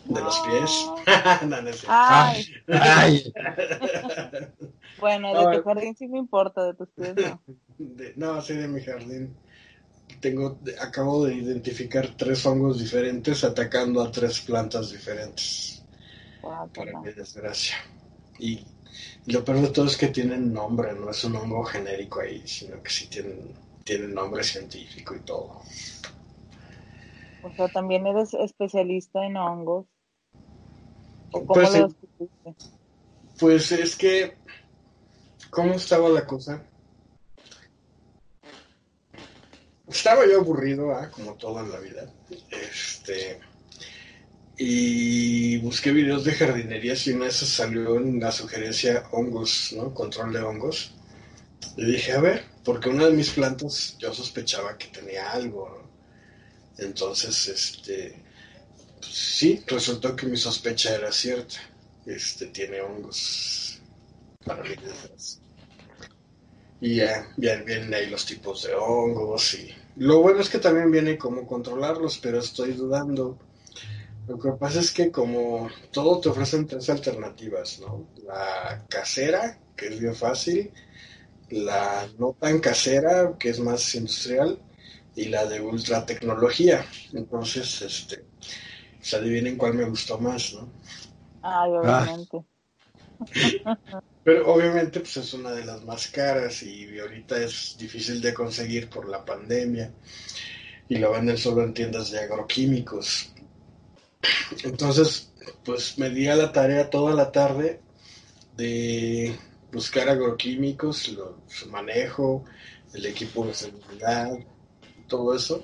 de 0.06 0.22
los 0.22 0.40
pies. 0.40 0.72
bueno, 5.00 5.50
de 5.50 5.58
tu 5.58 5.64
jardín 5.64 5.96
sí 5.96 6.08
me 6.08 6.18
importa, 6.18 6.66
de 6.66 6.74
tus 6.74 6.90
pies 6.90 7.16
no. 7.16 7.42
no, 8.16 8.42
sí 8.42 8.54
de 8.54 8.68
mi 8.68 8.82
jardín. 8.82 9.36
Tengo, 10.20 10.58
acabo 10.80 11.26
de 11.26 11.36
identificar 11.36 12.16
tres 12.16 12.46
hongos 12.46 12.80
diferentes 12.80 13.44
atacando 13.44 14.02
a 14.02 14.12
tres 14.12 14.42
plantas 14.42 14.92
diferentes. 14.92 15.84
para 16.42 17.00
mi 17.00 17.12
desgracia. 17.12 17.76
Y 18.40 18.66
lo 19.28 19.44
peor 19.44 19.62
de 19.62 19.70
todo 19.70 19.86
es 19.86 19.98
que 19.98 20.08
tienen 20.08 20.54
nombre, 20.54 20.94
no 20.94 21.10
es 21.12 21.24
un 21.24 21.36
hongo 21.36 21.64
genérico 21.64 22.22
ahí, 22.22 22.48
sino 22.48 22.82
que 22.82 22.90
sí 22.90 23.08
tienen, 23.08 23.54
tienen 23.84 24.14
nombre 24.14 24.44
científico 24.44 25.16
y 25.16 25.20
todo. 25.20 25.62
O 27.42 27.52
sea, 27.52 27.70
también 27.70 28.08
eres 28.08 28.34
especialista 28.34 29.26
en 29.26 29.38
hongos. 29.38 29.86
¿O 31.32 31.46
cómo 31.46 31.54
pues, 31.54 31.74
lo 31.76 31.90
pues 33.40 33.72
es 33.72 33.96
que, 33.96 34.38
¿cómo 35.50 35.74
estaba 35.74 36.10
la 36.10 36.26
cosa? 36.26 36.66
Estaba 39.90 40.26
yo 40.28 40.40
aburrido, 40.40 40.92
¿ah? 40.94 41.10
como 41.10 41.34
todo 41.34 41.62
en 41.62 41.72
la 41.72 41.80
vida. 41.80 42.12
Este 42.52 43.40
y 44.58 45.58
busqué 45.60 45.92
videos 45.92 46.26
de 46.26 46.34
jardinería 46.34 46.96
y 47.06 47.12
una 47.12 47.26
de 47.26 47.30
esas 47.30 47.50
salió 47.50 47.98
en 47.98 48.20
la 48.20 48.32
sugerencia 48.32 49.08
hongos, 49.12 49.74
¿no? 49.78 49.94
Control 49.94 50.34
de 50.34 50.42
hongos. 50.42 50.94
Y 51.76 51.86
dije, 51.86 52.14
a 52.14 52.22
ver, 52.22 52.46
porque 52.64 52.90
una 52.90 53.06
de 53.06 53.14
mis 53.14 53.30
plantas 53.30 53.96
yo 54.00 54.12
sospechaba 54.14 54.78
que 54.78 54.88
tenía 54.88 55.32
algo, 55.32 55.84
Entonces, 56.80 57.48
este, 57.48 58.16
pues, 59.00 59.14
sí, 59.14 59.64
resultó 59.68 60.16
que 60.16 60.28
mi 60.28 60.38
sospecha 60.38 60.96
era 60.96 61.12
cierta. 61.12 61.58
Este, 62.06 62.48
tiene 62.48 62.82
hongos 62.82 63.80
para. 64.46 64.64
Y 66.80 66.98
ya, 66.98 67.28
bien, 67.38 67.66
vienen 67.66 67.94
ahí 67.94 68.10
los 68.10 68.26
tipos 68.26 68.64
de 68.64 68.76
hongos 68.76 69.56
y... 69.56 69.74
Lo 69.96 70.22
bueno 70.22 70.42
es 70.42 70.50
que 70.50 70.60
también 70.60 70.92
viene 70.92 71.18
cómo 71.18 71.48
controlarlos, 71.48 72.20
pero 72.20 72.38
estoy 72.40 72.74
dudando 72.74 73.40
Lo 74.28 74.38
que 74.38 74.52
pasa 74.52 74.80
es 74.80 74.92
que 74.92 75.12
como 75.12 75.70
todo 75.92 76.20
te 76.20 76.30
ofrecen 76.30 76.68
tres 76.68 76.90
alternativas, 76.90 77.80
¿no? 77.80 78.08
La 78.26 78.86
casera, 78.90 79.60
que 79.76 79.88
es 79.88 80.00
bien 80.00 80.16
fácil, 80.16 80.72
la 81.50 82.08
no 82.20 82.36
tan 82.40 82.60
casera, 82.60 83.36
que 83.40 83.50
es 83.50 83.60
más 83.60 83.96
industrial, 83.96 84.60
y 85.16 85.26
la 85.26 85.46
de 85.46 85.62
ultra 85.62 86.06
tecnología. 86.06 86.86
Entonces, 87.14 87.82
este, 87.82 88.26
se 89.02 89.16
adivinen 89.16 89.58
cuál 89.58 89.74
me 89.74 89.86
gustó 89.86 90.20
más, 90.20 90.54
¿no? 90.54 90.70
Ay, 91.42 91.72
obviamente. 91.72 92.46
Pero 94.28 94.46
obviamente 94.54 95.00
pues 95.00 95.16
es 95.16 95.34
una 95.34 95.52
de 95.52 95.64
las 95.64 95.86
más 95.86 96.10
caras 96.10 96.62
y 96.62 97.00
ahorita 97.00 97.42
es 97.42 97.78
difícil 97.80 98.20
de 98.20 98.34
conseguir 98.34 98.90
por 98.90 99.08
la 99.08 99.24
pandemia 99.24 99.94
y 100.90 100.98
lo 100.98 101.14
venden 101.14 101.38
solo 101.38 101.64
en 101.64 101.74
tiendas 101.74 102.12
de 102.12 102.20
agroquímicos. 102.20 103.32
Entonces, 104.66 105.32
pues 105.64 105.98
me 105.98 106.10
di 106.10 106.28
a 106.28 106.36
la 106.36 106.52
tarea 106.52 106.90
toda 106.90 107.16
la 107.16 107.32
tarde 107.32 107.80
de 108.58 109.34
buscar 109.72 110.10
agroquímicos, 110.10 111.10
su 111.48 111.70
manejo, 111.70 112.44
el 112.94 113.06
equipo 113.06 113.48
de 113.48 113.54
seguridad, 113.54 114.38
todo 115.08 115.38
eso. 115.38 115.64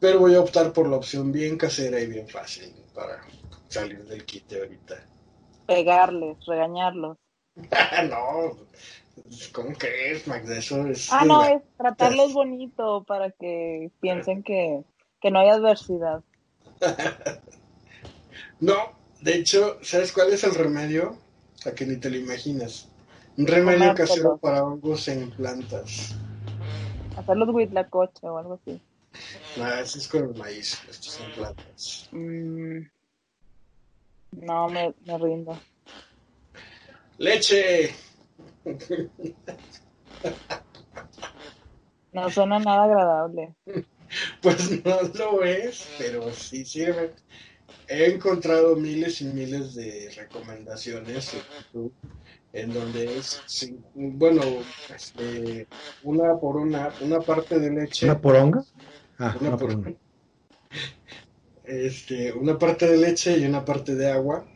Pero 0.00 0.20
voy 0.20 0.34
a 0.34 0.40
optar 0.40 0.72
por 0.72 0.88
la 0.88 0.96
opción 0.96 1.30
bien 1.30 1.58
casera 1.58 2.00
y 2.00 2.06
bien 2.06 2.26
fácil 2.26 2.72
para 2.94 3.22
salir 3.68 4.02
del 4.06 4.24
kit 4.24 4.50
ahorita. 4.54 5.06
Pegarles, 5.66 6.38
regañarlos. 6.46 7.18
no, 8.10 8.56
¿cómo 9.52 9.72
crees, 9.78 10.26
Magda? 10.26 10.58
Eso 10.58 10.86
es. 10.86 11.10
Ah, 11.10 11.24
no, 11.24 11.44
es 11.44 11.62
tratarlos 11.76 12.32
bonito 12.32 13.04
para 13.04 13.30
que 13.30 13.90
piensen 14.00 14.42
que, 14.42 14.84
que 15.20 15.30
no 15.30 15.38
hay 15.40 15.48
adversidad. 15.48 16.22
no, 18.60 18.74
de 19.20 19.36
hecho, 19.36 19.78
¿sabes 19.82 20.12
cuál 20.12 20.32
es 20.32 20.44
el 20.44 20.54
remedio? 20.54 21.16
A 21.64 21.72
que 21.72 21.86
ni 21.86 21.96
te 21.96 22.10
lo 22.10 22.16
imaginas. 22.16 22.88
Un 23.38 23.46
remedio 23.46 23.94
casero 23.94 24.36
para 24.38 24.62
hongos 24.64 25.08
en 25.08 25.30
plantas. 25.30 26.14
Hacerlos 27.16 27.48
huitlacoche 27.50 28.26
o 28.28 28.38
algo 28.38 28.54
así. 28.54 28.80
No, 29.56 29.74
eso 29.74 29.98
es 29.98 30.08
con 30.08 30.24
el 30.24 30.34
maíz. 30.34 30.80
Estos 30.88 31.12
son 31.12 31.30
plantas. 31.32 32.08
Mm. 32.12 32.80
No, 34.32 34.68
me, 34.68 34.94
me 35.06 35.18
rindo. 35.18 35.58
¡Leche! 37.18 37.94
No 42.12 42.30
suena 42.30 42.58
nada 42.58 42.84
agradable. 42.84 43.54
Pues 44.40 44.84
no 44.84 45.02
lo 45.14 45.42
es, 45.42 45.88
pero 45.98 46.32
sí 46.32 46.64
sirve. 46.64 47.10
He 47.88 48.06
encontrado 48.06 48.76
miles 48.76 49.20
y 49.20 49.24
miles 49.24 49.74
de 49.74 50.12
recomendaciones 50.14 51.34
en 51.34 51.40
YouTube 51.64 51.92
en 52.52 52.72
donde 52.72 53.18
es, 53.18 53.42
bueno, 53.94 54.42
este, 54.94 55.66
una 56.04 56.36
por 56.38 56.56
una, 56.56 56.92
una 57.00 57.20
parte 57.20 57.58
de 57.58 57.70
leche. 57.70 58.06
¿Una 58.06 58.20
poronga? 58.20 58.64
Ah, 59.18 59.36
una, 59.40 59.56
por 59.56 59.74
una. 59.74 59.92
Este, 61.64 62.32
una 62.32 62.56
parte 62.56 62.86
de 62.86 62.96
leche 62.96 63.36
y 63.36 63.44
una 63.44 63.64
parte 63.64 63.96
de 63.96 64.08
agua 64.08 64.46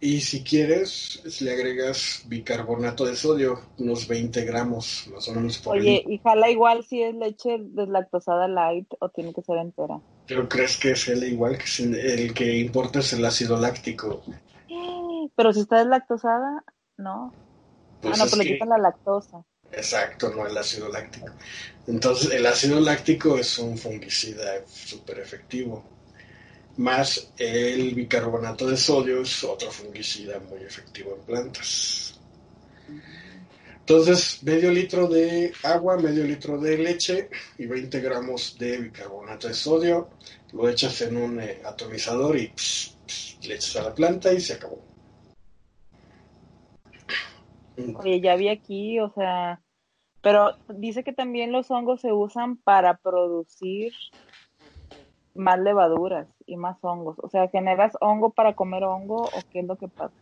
y 0.00 0.22
si 0.22 0.42
quieres, 0.42 1.22
le 1.42 1.52
agregas 1.52 2.22
bicarbonato 2.26 3.04
de 3.04 3.14
sodio, 3.14 3.60
unos 3.76 4.08
20 4.08 4.44
gramos 4.46 5.06
más 5.12 5.28
o 5.28 5.34
menos 5.34 5.58
por 5.58 5.76
Oye, 5.76 6.02
¿y 6.06 6.18
jala 6.18 6.48
igual 6.48 6.84
si 6.84 7.02
es 7.02 7.14
leche 7.14 7.58
deslactosada 7.60 8.48
light 8.48 8.88
o 8.98 9.10
tiene 9.10 9.34
que 9.34 9.42
ser 9.42 9.58
entera? 9.58 10.00
¿Pero 10.26 10.48
crees 10.48 10.78
que 10.78 10.92
es 10.92 11.06
el 11.08 11.24
igual 11.24 11.58
que 11.58 11.82
el 11.82 12.32
que 12.32 12.56
importa 12.58 13.00
es 13.00 13.12
el 13.12 13.24
ácido 13.24 13.58
láctico? 13.58 14.22
Pero 15.36 15.52
si 15.52 15.60
está 15.60 15.78
deslactosada, 15.78 16.64
no. 16.96 17.34
Pues 18.00 18.18
ah, 18.18 18.24
no, 18.24 18.30
pero 18.30 18.42
le 18.42 18.52
quitan 18.52 18.68
la 18.70 18.78
lactosa. 18.78 19.44
Exacto, 19.70 20.30
no 20.34 20.46
el 20.46 20.56
ácido 20.56 20.88
láctico. 20.88 21.28
Entonces, 21.86 22.32
el 22.32 22.46
ácido 22.46 22.80
láctico 22.80 23.36
es 23.36 23.58
un 23.58 23.76
fungicida 23.76 24.66
súper 24.66 25.18
efectivo 25.18 25.99
más 26.80 27.30
el 27.38 27.94
bicarbonato 27.94 28.66
de 28.66 28.76
sodio 28.76 29.20
es 29.20 29.44
otro 29.44 29.70
fungicida 29.70 30.40
muy 30.40 30.62
efectivo 30.62 31.14
en 31.14 31.22
plantas. 31.26 32.18
Entonces, 33.80 34.42
medio 34.42 34.70
litro 34.70 35.06
de 35.06 35.52
agua, 35.62 35.98
medio 35.98 36.24
litro 36.24 36.58
de 36.58 36.78
leche 36.78 37.28
y 37.58 37.66
20 37.66 38.00
gramos 38.00 38.56
de 38.58 38.78
bicarbonato 38.78 39.48
de 39.48 39.54
sodio. 39.54 40.08
Lo 40.52 40.68
echas 40.68 41.02
en 41.02 41.16
un 41.16 41.40
eh, 41.40 41.60
atomizador 41.64 42.36
y 42.36 42.50
le 43.42 43.54
echas 43.54 43.76
a 43.76 43.82
la 43.82 43.94
planta 43.94 44.32
y 44.32 44.40
se 44.40 44.54
acabó. 44.54 44.80
Oye, 47.96 48.20
ya 48.20 48.36
vi 48.36 48.48
aquí, 48.48 49.00
o 49.00 49.12
sea, 49.12 49.60
pero 50.22 50.56
dice 50.68 51.04
que 51.04 51.12
también 51.12 51.52
los 51.52 51.70
hongos 51.70 52.00
se 52.00 52.12
usan 52.12 52.56
para 52.56 52.96
producir 52.96 53.92
más 55.34 55.58
levaduras 55.58 56.28
y 56.50 56.56
más 56.56 56.76
hongos. 56.82 57.16
O 57.18 57.28
sea, 57.28 57.48
¿generas 57.48 57.96
hongo 58.00 58.30
para 58.30 58.54
comer 58.54 58.84
hongo 58.84 59.22
o 59.22 59.42
qué 59.52 59.60
es 59.60 59.66
lo 59.66 59.76
que 59.76 59.88
pasa? 59.88 60.14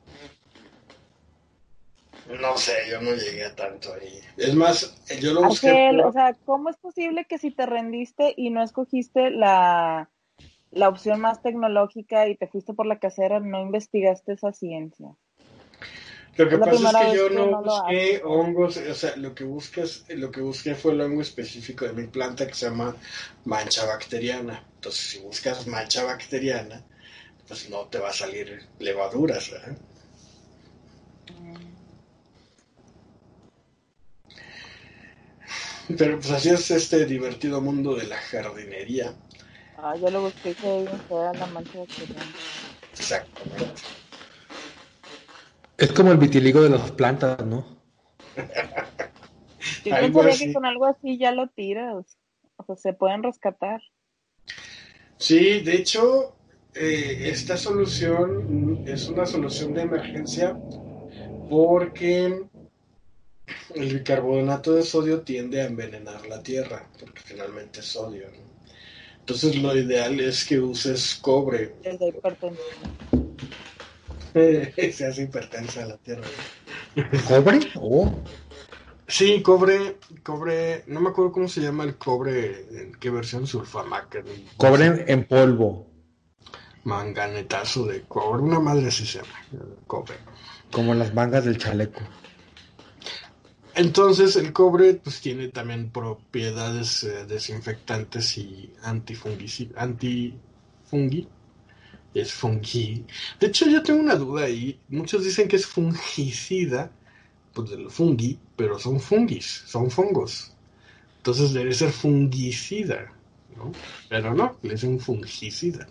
No 2.40 2.58
sé, 2.58 2.74
yo 2.90 3.00
no 3.00 3.12
llegué 3.12 3.46
a 3.46 3.54
tanto 3.54 3.94
ahí. 3.94 4.20
Es 4.36 4.54
más, 4.54 5.02
yo 5.20 5.32
lo 5.32 5.44
busqué. 5.44 5.90
O 6.04 6.12
sea, 6.12 6.36
¿cómo 6.44 6.68
es 6.68 6.76
posible 6.76 7.24
que 7.24 7.38
si 7.38 7.50
te 7.50 7.64
rendiste 7.64 8.34
y 8.36 8.50
no 8.50 8.62
escogiste 8.62 9.30
la, 9.30 10.10
la 10.70 10.88
opción 10.90 11.20
más 11.20 11.40
tecnológica 11.40 12.28
y 12.28 12.36
te 12.36 12.46
fuiste 12.46 12.74
por 12.74 12.84
la 12.84 12.98
casera, 12.98 13.40
no 13.40 13.62
investigaste 13.62 14.32
esa 14.32 14.52
ciencia? 14.52 15.08
Lo 16.38 16.48
que 16.48 16.58
pasa 16.58 17.02
es 17.02 17.10
que 17.10 17.16
yo 17.16 17.30
no, 17.30 17.60
busqué 17.60 18.22
hongos, 18.24 18.76
o 18.76 18.94
sea, 18.94 19.16
lo 19.16 19.34
que 19.34 19.42
buscas, 19.42 20.04
lo 20.08 20.30
que 20.30 20.40
busqué 20.40 20.76
fue 20.76 20.92
el 20.92 21.00
hongo 21.00 21.20
específico 21.20 21.84
de 21.84 21.92
mi 21.92 22.06
planta 22.06 22.46
que 22.46 22.54
se 22.54 22.66
llama 22.66 22.94
mancha 23.44 23.84
bacteriana. 23.86 24.64
Entonces, 24.76 25.00
si 25.00 25.18
buscas 25.18 25.66
mancha 25.66 26.04
bacteriana, 26.04 26.84
pues 27.48 27.68
no 27.70 27.86
te 27.86 27.98
va 27.98 28.10
a 28.10 28.12
salir 28.12 28.68
levaduras, 28.78 29.50
¿verdad? 29.50 29.78
Pero 35.98 36.16
pues 36.20 36.30
así 36.30 36.50
es 36.50 36.70
este 36.70 37.04
divertido 37.04 37.60
mundo 37.60 37.96
de 37.96 38.06
la 38.06 38.18
jardinería. 38.18 39.12
Ah, 39.78 39.96
ya 40.00 40.08
lo 40.10 40.20
busqué 40.22 40.54
que 40.54 40.88
la 41.10 41.46
mancha 41.46 41.78
bacteriana. 41.78 42.24
Exactamente. 42.92 43.82
Es 45.78 45.92
como 45.92 46.10
el 46.10 46.18
vitiligo 46.18 46.60
de 46.60 46.70
las 46.70 46.90
plantas, 46.90 47.46
¿no? 47.46 47.64
Yo 49.84 49.94
pensaría 49.94 50.36
que 50.36 50.52
con 50.52 50.66
algo 50.66 50.86
así 50.86 51.18
ya 51.18 51.30
lo 51.30 51.46
tiras. 51.48 52.18
O 52.56 52.64
sea, 52.64 52.76
se 52.76 52.92
pueden 52.92 53.22
rescatar. 53.22 53.80
Sí, 55.18 55.60
de 55.60 55.76
hecho, 55.76 56.34
eh, 56.74 57.28
esta 57.30 57.56
solución 57.56 58.82
es 58.86 59.08
una 59.08 59.24
solución 59.24 59.72
de 59.74 59.82
emergencia 59.82 60.58
porque 61.48 62.42
el 63.74 63.94
bicarbonato 63.94 64.74
de 64.74 64.82
sodio 64.82 65.20
tiende 65.22 65.62
a 65.62 65.66
envenenar 65.66 66.26
la 66.26 66.42
tierra, 66.42 66.88
porque 66.98 67.20
finalmente 67.24 67.80
es 67.80 67.86
sodio. 67.86 68.26
Entonces 69.20 69.56
lo 69.56 69.76
ideal 69.76 70.18
es 70.20 70.44
que 70.44 70.58
uses 70.58 71.18
cobre. 71.20 71.74
Es 71.84 71.98
de 72.00 72.12
se 74.92 75.06
hace 75.06 75.22
hipertensa 75.22 75.86
la 75.86 75.96
tierra. 75.98 76.26
¿Cobre? 77.26 77.60
Oh. 77.76 78.12
Sí, 79.06 79.42
cobre, 79.42 79.96
cobre, 80.22 80.84
no 80.86 81.00
me 81.00 81.08
acuerdo 81.08 81.32
cómo 81.32 81.48
se 81.48 81.62
llama 81.62 81.84
el 81.84 81.96
cobre, 81.96 82.66
en 82.70 82.92
qué 82.92 83.08
versión 83.10 83.46
sulfamac. 83.46 84.22
Cobre 84.58 85.04
en 85.10 85.24
polvo. 85.24 85.86
Manganetazo 86.84 87.86
de 87.86 88.02
cobre, 88.02 88.42
una 88.42 88.60
madre 88.60 88.88
así 88.88 89.06
se 89.06 89.18
llama, 89.18 89.74
cobre. 89.86 90.14
Como 90.70 90.94
las 90.94 91.14
mangas 91.14 91.46
del 91.46 91.56
chaleco. 91.56 92.00
Entonces 93.74 94.36
el 94.36 94.52
cobre 94.52 94.94
pues 94.94 95.20
tiene 95.20 95.48
también 95.48 95.90
propiedades 95.90 97.04
eh, 97.04 97.24
desinfectantes 97.26 98.36
y 98.36 98.74
antifungi, 98.82 99.70
antifungi 99.76 101.28
es 102.14 102.32
fungi. 102.32 103.04
De 103.38 103.48
hecho, 103.48 103.68
yo 103.68 103.82
tengo 103.82 104.00
una 104.00 104.16
duda 104.16 104.44
ahí. 104.44 104.78
Muchos 104.88 105.24
dicen 105.24 105.48
que 105.48 105.56
es 105.56 105.66
fungicida, 105.66 106.90
pues 107.52 107.70
del 107.70 107.90
fungi, 107.90 108.38
pero 108.56 108.78
son 108.78 109.00
fungis, 109.00 109.64
son 109.66 109.90
fongos. 109.90 110.52
Entonces 111.18 111.52
debe 111.52 111.74
ser 111.74 111.90
fungicida, 111.90 113.12
¿no? 113.56 113.72
Pero 114.08 114.34
no, 114.34 114.56
es 114.62 114.82
un 114.84 114.98
fungicida. 114.98 115.86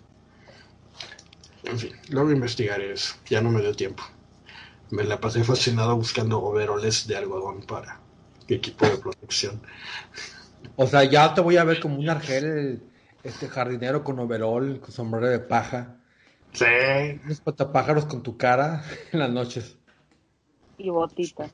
En 1.64 1.78
fin, 1.78 1.92
luego 2.10 2.32
investigaré 2.32 2.92
eso. 2.92 3.14
Ya 3.28 3.40
no 3.40 3.50
me 3.50 3.60
dio 3.60 3.74
tiempo. 3.74 4.02
Me 4.90 5.04
la 5.04 5.20
pasé 5.20 5.44
fascinado 5.44 5.96
buscando 5.96 6.42
overoles 6.42 7.06
de 7.06 7.16
algodón 7.16 7.62
para 7.62 8.00
equipo 8.48 8.86
de 8.86 8.96
protección. 8.96 9.60
O 10.76 10.86
sea, 10.86 11.04
ya 11.04 11.34
te 11.34 11.42
voy 11.42 11.58
a 11.58 11.64
ver 11.64 11.80
como 11.80 11.98
un 11.98 12.08
argel, 12.08 12.82
este 13.22 13.48
jardinero 13.48 14.02
con 14.02 14.18
overol, 14.18 14.80
con 14.80 14.92
sombrero 14.92 15.28
de 15.28 15.40
paja 15.40 15.98
Sí. 16.52 16.64
Unos 17.24 17.40
patapájaros 17.40 18.06
con 18.06 18.22
tu 18.22 18.36
cara 18.36 18.84
en 19.12 19.20
las 19.20 19.30
noches. 19.30 19.76
Y 20.78 20.90
botitas. 20.90 21.50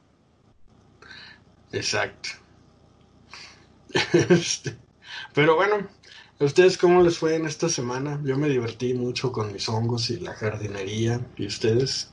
Exacto. 1.72 2.30
Este, 4.12 4.76
pero 5.34 5.54
bueno, 5.54 5.86
¿a 6.40 6.44
ustedes 6.44 6.76
cómo 6.76 7.00
les 7.02 7.16
fue 7.16 7.36
en 7.36 7.46
esta 7.46 7.68
semana? 7.68 8.20
Yo 8.24 8.36
me 8.36 8.48
divertí 8.48 8.92
mucho 8.94 9.30
con 9.30 9.52
mis 9.52 9.68
hongos 9.68 10.10
y 10.10 10.18
la 10.18 10.34
jardinería. 10.34 11.20
¿Y 11.36 11.46
ustedes? 11.46 12.10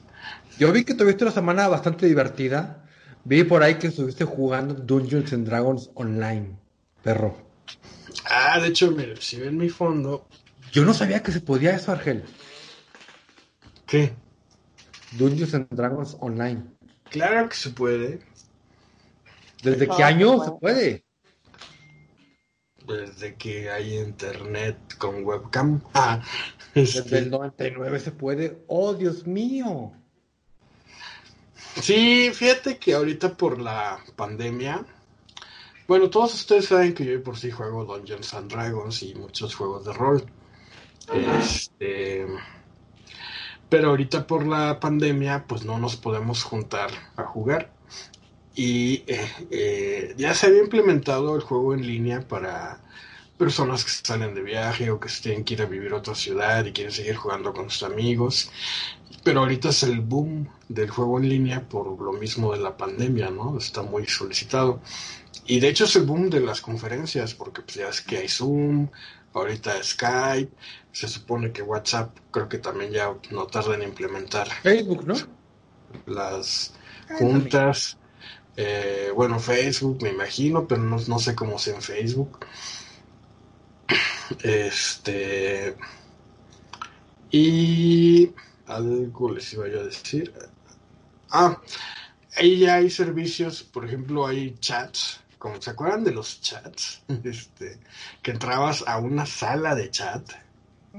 Yo 0.60 0.72
vi 0.72 0.84
que 0.84 0.94
tuviste 0.94 1.24
una 1.24 1.34
semana 1.34 1.68
bastante 1.68 2.06
divertida. 2.06 2.86
Vi 3.24 3.44
por 3.44 3.64
ahí 3.64 3.76
que 3.76 3.88
estuviste 3.88 4.26
jugando 4.26 4.74
Dungeons 4.74 5.34
and 5.34 5.48
Dragons 5.48 5.90
online, 5.96 6.56
perro. 7.04 7.36
Ah, 8.30 8.60
de 8.60 8.68
hecho, 8.70 8.92
mire, 8.92 9.16
si 9.20 9.40
ven 9.40 9.58
mi 9.58 9.70
fondo. 9.70 10.28
Yo 10.72 10.86
no 10.86 10.94
sabía 10.94 11.24
que 11.24 11.32
se 11.32 11.42
podía 11.42 11.76
eso, 11.76 11.92
Argel. 11.92 12.24
¿Qué? 13.92 14.14
Dungeons 15.18 15.54
and 15.54 15.68
Dragons 15.70 16.16
online. 16.22 16.64
Claro 17.10 17.50
que 17.50 17.56
se 17.58 17.72
puede. 17.72 18.22
¿Desde 19.62 19.86
qué 19.86 20.02
año 20.02 20.42
se 20.46 20.52
puede? 20.52 21.04
Desde 22.88 23.36
que 23.36 23.70
hay 23.70 23.98
internet 23.98 24.78
con 24.98 25.26
webcam. 25.26 25.82
Ah, 25.94 26.24
Desde 26.74 27.18
el 27.18 27.32
99 27.32 28.00
se 28.00 28.12
puede. 28.14 28.64
¡Oh, 28.68 28.94
Dios 28.94 29.28
mío! 29.28 29.92
Sí, 31.82 32.32
fíjate 32.34 32.78
que 32.78 32.94
ahorita 32.94 33.36
por 33.36 33.60
la 33.60 34.00
pandemia, 34.16 34.86
bueno, 35.90 36.10
todos 36.10 36.34
ustedes 36.34 36.68
saben 36.68 36.94
que 36.94 37.04
yo 37.04 37.22
por 37.22 37.38
sí 37.38 37.52
juego 37.52 37.84
Dungeons 37.84 38.34
and 38.36 38.50
Dragons 38.50 39.04
y 39.04 39.16
muchos 39.16 39.54
juegos 39.54 39.84
de 39.84 39.92
rol. 39.92 40.26
Este, 41.14 42.26
pero 43.72 43.92
ahorita 43.92 44.28
por 44.28 44.46
la 44.46 44.82
pandemia, 44.82 45.46
pues 45.48 45.64
no 45.64 45.80
nos 45.80 45.96
podemos 45.96 46.44
juntar 46.44 46.92
a 47.16 47.24
jugar. 47.24 47.72
Y 48.54 49.06
eh, 49.08 49.32
eh, 49.50 50.14
ya 50.18 50.34
se 50.34 50.48
había 50.48 50.60
implementado 50.60 51.38
el 51.38 51.42
juego 51.42 51.74
en 51.74 51.88
línea 51.88 52.20
para 52.28 52.82
personas 53.38 53.86
que 53.86 53.92
salen 53.92 54.36
de 54.36 54.42
viaje 54.42 54.92
o 54.92 55.00
que 55.00 55.08
tienen 55.24 55.46
que 55.46 55.54
ir 55.54 55.62
a 55.62 55.68
vivir 55.68 55.94
a 55.94 56.00
otra 56.00 56.16
ciudad 56.16 56.66
y 56.66 56.74
quieren 56.74 56.92
seguir 56.92 57.16
jugando 57.16 57.54
con 57.54 57.70
sus 57.70 57.84
amigos. 57.84 58.52
Pero 59.24 59.40
ahorita 59.40 59.70
es 59.70 59.84
el 59.84 60.02
boom 60.02 60.50
del 60.68 60.90
juego 60.90 61.18
en 61.20 61.30
línea 61.30 61.70
por 61.70 61.98
lo 61.98 62.12
mismo 62.12 62.52
de 62.52 62.60
la 62.60 62.76
pandemia, 62.76 63.30
¿no? 63.30 63.58
Está 63.58 63.84
muy 63.84 64.06
solicitado. 64.06 64.82
Y 65.46 65.62
de 65.62 65.70
hecho 65.70 65.86
es 65.86 65.96
el 65.96 66.04
boom 66.04 66.30
de 66.30 66.42
las 66.42 66.60
conferencias, 66.60 67.34
porque 67.36 67.62
pues 67.62 67.76
ya 67.76 67.88
es 67.88 68.02
que 68.02 68.18
hay 68.18 68.28
Zoom, 68.28 68.90
ahorita 69.34 69.82
Skype, 69.82 70.52
se 70.92 71.08
supone 71.08 71.52
que 71.52 71.62
WhatsApp 71.62 72.18
creo 72.32 72.50
que 72.50 72.58
también 72.58 72.92
ya 72.92 73.14
no 73.32 73.48
tarda 73.48 73.76
en 73.76 73.84
implementar. 73.84 74.48
Facebook, 74.62 75.06
¿no? 75.08 75.16
Las 76.06 76.74
juntas. 77.18 77.98
Eh, 78.58 79.12
bueno, 79.16 79.40
Facebook 79.40 80.02
me 80.04 80.10
imagino, 80.10 80.68
pero 80.68 80.82
no, 80.82 80.98
no 81.08 81.20
sé 81.20 81.36
cómo 81.36 81.58
sea 81.58 81.76
en 81.76 81.82
Facebook. 81.82 82.46
Este. 84.44 85.76
Y 87.32 88.32
algo 88.66 89.32
les 89.32 89.54
iba 89.54 89.68
yo 89.68 89.82
a 89.82 89.84
decir. 89.84 90.34
Ah, 91.30 91.62
ahí 92.36 92.60
ya 92.60 92.76
hay 92.76 92.90
servicios, 92.90 93.64
por 93.64 93.86
ejemplo, 93.86 94.28
hay 94.28 94.56
chats. 94.60 95.22
Como, 95.38 95.62
¿Se 95.62 95.72
acuerdan 95.72 96.04
de 96.04 96.12
los 96.12 96.42
chats? 96.42 97.04
Este, 97.24 97.80
que 98.22 98.32
entrabas 98.32 98.84
a 98.86 99.00
una 99.00 99.26
sala 99.26 99.76
de 99.76 99.90
chat 99.90 100.30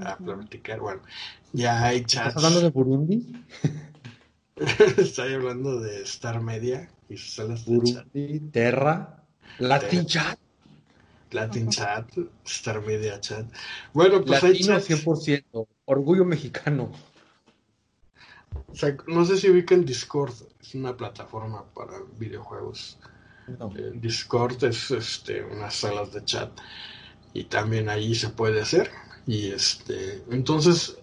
a 0.00 0.16
platicar. 0.16 0.80
Bueno, 0.80 1.02
ya 1.52 1.84
hay 1.84 2.04
chats. 2.04 2.28
¿Estás 2.28 2.44
hablando 2.44 2.60
de 2.60 2.70
Burundi? 2.70 3.44
Estoy 4.96 5.34
hablando 5.34 5.80
de 5.80 6.02
Star 6.02 6.40
Media 6.40 6.88
y 7.08 7.16
sus 7.16 7.34
salas 7.34 7.64
de 7.64 7.74
Burundi, 7.74 8.40
Terra, 8.52 9.24
Latin 9.58 10.06
Chat. 10.06 10.38
Latin 11.30 11.68
Chat, 11.70 12.10
Star 12.44 12.82
Media 12.82 13.18
Chat. 13.20 13.46
Bueno, 13.92 14.22
pues 14.24 14.42
Latino 14.42 14.74
hay 14.74 14.82
chats. 14.82 15.04
100%, 15.04 15.66
orgullo 15.86 16.24
mexicano. 16.24 16.92
O 18.66 18.74
sea, 18.74 18.96
no 19.06 19.24
sé 19.24 19.36
si 19.38 19.50
ubican 19.50 19.84
Discord, 19.84 20.34
es 20.60 20.74
una 20.74 20.96
plataforma 20.96 21.64
para 21.74 21.94
videojuegos. 22.18 22.98
No. 23.58 23.72
Eh, 23.76 23.92
Discord 23.94 24.62
es 24.64 24.90
este, 24.90 25.42
unas 25.42 25.74
salas 25.74 26.12
de 26.12 26.24
chat 26.24 26.50
y 27.34 27.44
también 27.44 27.88
ahí 27.88 28.14
se 28.14 28.28
puede 28.28 28.60
hacer. 28.60 28.90
Y 29.26 29.48
este, 29.52 30.22
entonces 30.30 30.96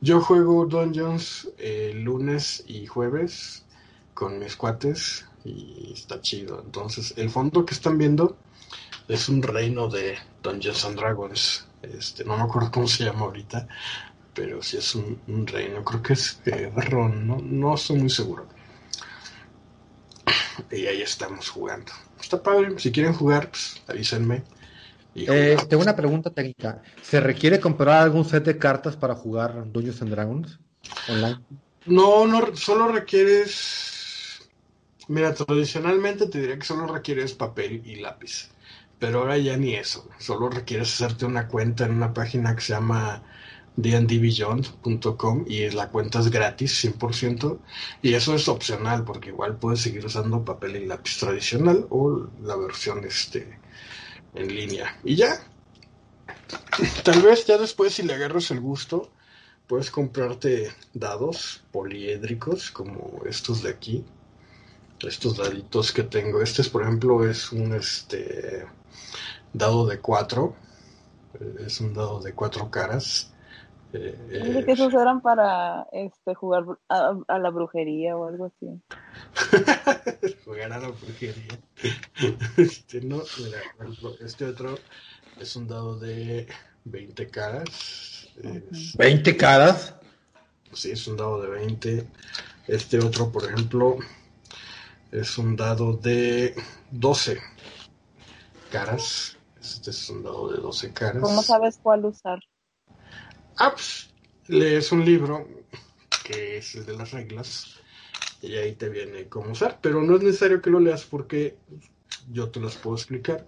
yo 0.00 0.20
juego 0.20 0.66
Dungeons 0.66 1.48
eh, 1.58 1.92
lunes 1.94 2.64
y 2.66 2.86
jueves 2.86 3.64
con 4.14 4.38
mis 4.38 4.56
cuates 4.56 5.26
y 5.44 5.92
está 5.94 6.20
chido. 6.20 6.60
Entonces 6.64 7.14
el 7.16 7.30
fondo 7.30 7.64
que 7.64 7.74
están 7.74 7.98
viendo 7.98 8.36
es 9.08 9.28
un 9.28 9.42
reino 9.42 9.88
de 9.88 10.18
Dungeons 10.42 10.84
and 10.84 10.96
Dragons. 10.96 11.66
Este, 11.82 12.24
no 12.24 12.36
me 12.36 12.44
acuerdo 12.44 12.70
cómo 12.70 12.86
se 12.86 13.04
llama 13.04 13.22
ahorita, 13.22 13.66
pero 14.34 14.62
sí 14.62 14.76
es 14.76 14.94
un, 14.94 15.46
reino. 15.46 15.84
Creo 15.84 16.02
que 16.02 16.12
es 16.12 16.40
eh, 16.46 16.72
Ron, 16.74 17.26
no, 17.26 17.38
no 17.42 17.74
estoy 17.74 17.98
muy 17.98 18.10
seguro. 18.10 18.46
Y 20.70 20.86
ahí 20.86 21.02
estamos 21.02 21.48
jugando. 21.48 21.92
Está 22.20 22.42
padre. 22.42 22.78
Si 22.78 22.92
quieren 22.92 23.14
jugar, 23.14 23.50
pues 23.50 23.82
avísenme. 23.88 24.42
Eh, 25.14 25.56
tengo 25.68 25.82
una 25.82 25.96
pregunta 25.96 26.30
técnica. 26.30 26.82
¿Se 27.02 27.20
requiere 27.20 27.60
comprar 27.60 28.02
algún 28.02 28.24
set 28.24 28.44
de 28.44 28.58
cartas 28.58 28.96
para 28.96 29.14
jugar 29.14 29.70
Dungeons 29.70 30.02
and 30.02 30.10
Dragons 30.10 30.58
online? 31.08 31.40
No, 31.86 32.26
no, 32.26 32.56
solo 32.56 32.88
requieres. 32.88 34.48
Mira, 35.08 35.34
tradicionalmente 35.34 36.28
te 36.28 36.40
diría 36.40 36.58
que 36.58 36.64
solo 36.64 36.86
requieres 36.86 37.34
papel 37.34 37.82
y 37.84 37.96
lápiz. 37.96 38.50
Pero 38.98 39.20
ahora 39.20 39.36
ya 39.36 39.56
ni 39.56 39.74
eso. 39.74 40.08
Solo 40.18 40.48
requieres 40.48 40.94
hacerte 40.94 41.26
una 41.26 41.48
cuenta 41.48 41.84
en 41.84 41.92
una 41.92 42.14
página 42.14 42.54
que 42.54 42.62
se 42.62 42.72
llama 42.72 43.22
dndbeyond.com 43.76 45.44
y 45.48 45.70
la 45.70 45.88
cuenta 45.88 46.20
es 46.20 46.30
gratis, 46.30 46.84
100%. 46.84 47.58
Y 48.00 48.14
eso 48.14 48.34
es 48.34 48.48
opcional 48.48 49.04
porque 49.04 49.30
igual 49.30 49.56
puedes 49.56 49.80
seguir 49.80 50.06
usando 50.06 50.44
papel 50.44 50.76
y 50.76 50.86
lápiz 50.86 51.18
tradicional 51.18 51.86
o 51.90 52.28
la 52.42 52.56
versión 52.56 53.04
este 53.04 53.61
en 54.34 54.48
línea. 54.54 54.98
Y 55.04 55.16
ya. 55.16 55.40
Tal 57.04 57.22
vez 57.22 57.46
ya 57.46 57.58
después 57.58 57.94
si 57.94 58.02
le 58.02 58.14
agarras 58.14 58.50
el 58.50 58.60
gusto, 58.60 59.10
puedes 59.66 59.90
comprarte 59.90 60.72
dados 60.94 61.62
poliédricos 61.72 62.70
como 62.70 63.22
estos 63.26 63.62
de 63.62 63.70
aquí. 63.70 64.04
Estos 65.02 65.36
daditos 65.36 65.92
que 65.92 66.04
tengo. 66.04 66.40
Este 66.42 66.62
es, 66.62 66.68
por 66.68 66.82
ejemplo, 66.82 67.28
es 67.28 67.52
un 67.52 67.74
este 67.74 68.66
dado 69.52 69.86
de 69.86 70.00
cuatro. 70.00 70.56
Eh, 71.40 71.64
Es 71.66 71.80
un 71.80 71.94
dado 71.94 72.20
de 72.20 72.34
cuatro 72.34 72.70
caras. 72.70 73.31
Eh, 73.92 74.16
Dice 74.44 74.58
eh, 74.60 74.64
que 74.64 74.72
esos 74.72 74.94
eran 74.94 75.20
para 75.20 75.86
este 75.92 76.34
jugar 76.34 76.64
a, 76.88 77.14
a 77.28 77.38
la 77.38 77.50
brujería 77.50 78.16
o 78.16 78.26
algo 78.28 78.46
así. 78.46 78.80
jugar 80.44 80.72
a 80.72 80.78
la 80.78 80.88
brujería. 80.88 81.58
Este, 82.56 83.00
no, 83.00 83.22
mira, 83.42 83.58
este 84.20 84.44
otro 84.46 84.76
es 85.40 85.56
un 85.56 85.66
dado 85.66 85.98
de 85.98 86.46
20 86.84 87.26
caras. 87.28 88.28
Es- 88.36 88.96
¿20 88.96 89.36
caras? 89.36 89.94
Sí, 90.72 90.92
es 90.92 91.06
un 91.06 91.16
dado 91.16 91.42
de 91.42 91.48
20. 91.48 92.06
Este 92.68 92.98
otro, 92.98 93.30
por 93.30 93.44
ejemplo, 93.44 93.96
es 95.10 95.36
un 95.36 95.56
dado 95.56 95.94
de 95.96 96.54
12 96.90 97.38
caras. 98.70 99.36
Este 99.60 99.90
es 99.90 100.10
un 100.10 100.22
dado 100.22 100.50
de 100.52 100.60
12 100.60 100.92
caras. 100.92 101.22
¿Cómo 101.22 101.42
sabes 101.42 101.78
cuál 101.82 102.04
usar? 102.04 102.38
Ah, 103.58 103.72
pues, 103.72 104.10
lees 104.48 104.92
un 104.92 105.04
libro 105.04 105.46
que 106.24 106.58
es 106.58 106.74
el 106.74 106.86
de 106.86 106.96
las 106.96 107.10
reglas 107.12 107.78
y 108.40 108.54
ahí 108.56 108.74
te 108.74 108.88
viene 108.88 109.28
cómo 109.28 109.52
usar, 109.52 109.78
pero 109.80 110.02
no 110.02 110.16
es 110.16 110.22
necesario 110.22 110.60
que 110.62 110.70
lo 110.70 110.80
leas 110.80 111.04
porque 111.04 111.56
yo 112.30 112.50
te 112.50 112.60
las 112.60 112.76
puedo 112.76 112.96
explicar. 112.96 113.46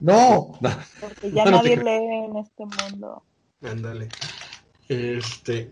No. 0.00 0.58
Porque 1.00 1.30
ya 1.30 1.44
No, 1.44 1.52
no 1.52 1.56
nadie 1.58 1.76
te- 1.76 1.84
lee 1.84 2.24
en 2.24 2.36
este 2.36 2.64
mundo. 2.66 3.22
Ándale. 3.62 4.08
Este, 4.88 5.70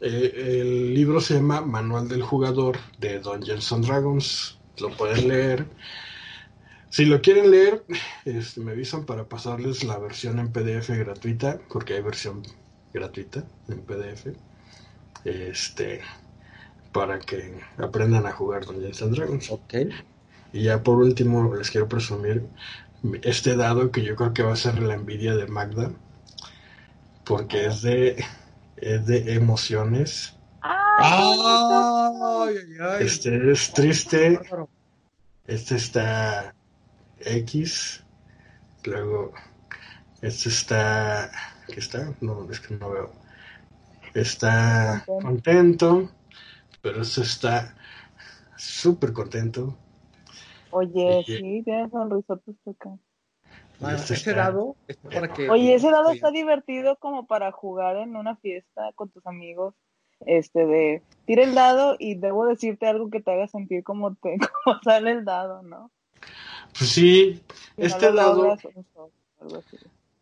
eh, 0.00 0.32
el 0.34 0.94
libro 0.94 1.20
se 1.20 1.34
llama 1.34 1.60
Manual 1.60 2.08
del 2.08 2.22
Jugador 2.22 2.78
de 2.98 3.18
Dungeons 3.18 3.70
and 3.72 3.84
Dragons. 3.84 4.58
Lo 4.78 4.90
pueden 4.96 5.28
leer. 5.28 5.66
Si 6.88 7.04
lo 7.04 7.20
quieren 7.20 7.50
leer, 7.50 7.84
este, 8.24 8.60
me 8.60 8.72
avisan 8.72 9.04
para 9.04 9.28
pasarles 9.28 9.84
la 9.84 9.98
versión 9.98 10.38
en 10.38 10.50
PDF 10.52 10.88
gratuita, 10.96 11.60
porque 11.68 11.94
hay 11.94 12.00
versión 12.02 12.42
gratuita 12.96 13.44
en 13.68 13.80
PDF. 13.80 14.26
Este, 15.24 16.00
para 16.92 17.18
que 17.18 17.60
aprendan 17.78 18.26
a 18.26 18.32
jugar 18.32 18.64
Dungeons 18.64 19.02
and 19.02 19.14
Dragons. 19.14 19.50
Ok. 19.50 19.74
Y 20.52 20.62
ya 20.62 20.82
por 20.82 20.96
último 20.96 21.54
les 21.54 21.70
quiero 21.70 21.88
presumir 21.88 22.46
este 23.22 23.54
dado 23.56 23.90
que 23.90 24.02
yo 24.02 24.16
creo 24.16 24.32
que 24.32 24.42
va 24.42 24.54
a 24.54 24.56
ser 24.56 24.80
la 24.82 24.94
envidia 24.94 25.34
de 25.34 25.46
Magda, 25.46 25.90
porque 27.24 27.66
es 27.66 27.82
de 27.82 28.24
es 28.76 29.06
de 29.06 29.34
emociones. 29.34 30.34
Este 33.00 33.52
es 33.52 33.72
triste. 33.72 34.40
Este 35.46 35.76
está 35.76 36.54
X. 37.20 38.02
Luego, 38.84 39.34
este 40.22 40.48
está. 40.48 41.30
¿Qué 41.66 41.80
está? 41.80 42.12
No, 42.20 42.50
es 42.50 42.60
que 42.60 42.74
no 42.74 42.90
veo. 42.90 43.12
Está 44.14 45.04
contento. 45.06 46.10
Pero 46.82 47.02
este 47.02 47.22
está 47.22 47.74
súper 48.56 49.12
contento. 49.12 49.76
Oye, 50.70 51.24
sí, 51.26 51.62
tiene 51.64 51.88
sonrisotes 51.90 52.56
acá. 52.66 52.90
Este 53.94 54.14
ese 54.14 54.34
dado 54.34 54.76
para 55.12 55.32
que. 55.32 55.50
Oye, 55.50 55.74
ese 55.74 55.90
dado 55.90 56.10
está 56.10 56.30
divertido 56.30 56.96
como 56.96 57.26
para 57.26 57.52
jugar 57.52 57.96
en 57.96 58.16
una 58.16 58.36
fiesta 58.36 58.92
con 58.94 59.10
tus 59.10 59.26
amigos. 59.26 59.74
Este 60.24 60.64
de 60.64 61.02
tira 61.26 61.44
el 61.44 61.54
dado 61.54 61.96
y 61.98 62.14
debo 62.14 62.46
decirte 62.46 62.86
algo 62.86 63.10
que 63.10 63.20
te 63.20 63.32
haga 63.32 63.48
sentir 63.48 63.84
como 63.84 64.14
te 64.14 64.38
como 64.64 64.80
sale 64.82 65.10
el 65.10 65.24
dado, 65.24 65.62
¿no? 65.62 65.90
Pues 66.78 66.90
sí, 66.90 67.42
este 67.76 68.12
dado. 68.12 68.56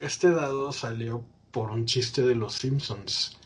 Este 0.01 0.31
dado 0.31 0.73
salió 0.73 1.25
por 1.55 1.71
un 1.71 1.87
chiste 1.87 2.23
de 2.23 2.35
los 2.35 2.55
Simpsons. 2.55 3.39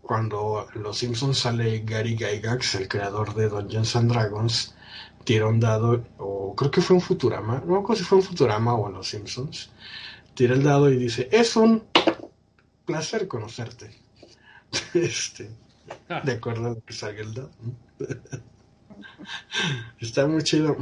Cuando 0.00 0.66
los 0.74 0.96
Simpsons 0.96 1.38
sale 1.38 1.80
Gary 1.80 2.16
Gygax, 2.16 2.76
el 2.76 2.88
creador 2.88 3.34
de 3.34 3.50
Dungeons 3.50 3.94
and 3.96 4.10
Dragons, 4.10 4.74
tira 5.24 5.46
un 5.46 5.60
dado, 5.60 6.02
o 6.16 6.56
creo 6.56 6.70
que 6.70 6.80
fue 6.80 6.96
un 6.96 7.02
Futurama, 7.02 7.62
no 7.66 7.86
sé 7.88 7.96
si 7.96 8.04
fue 8.04 8.18
un 8.18 8.24
Futurama 8.24 8.74
o 8.74 8.88
en 8.88 8.94
Los 8.94 9.08
Simpsons, 9.08 9.70
tira 10.34 10.54
el 10.54 10.62
dado 10.62 10.90
y 10.90 10.96
dice, 10.96 11.28
es 11.30 11.54
un 11.54 11.84
placer 12.86 13.28
conocerte. 13.28 13.94
este, 14.94 15.50
de 16.24 16.32
acuerdo 16.32 16.66
a 16.66 16.70
lo 16.70 16.80
que 16.80 16.94
salga 16.94 17.20
el 17.20 17.34
dado. 17.34 17.50
Está 20.00 20.26
muy 20.26 20.42
chido. 20.42 20.78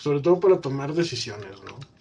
Sobre 0.00 0.20
todo 0.20 0.40
para 0.40 0.60
tomar 0.60 0.92
decisiones, 0.92 1.62
¿no? 1.64 1.93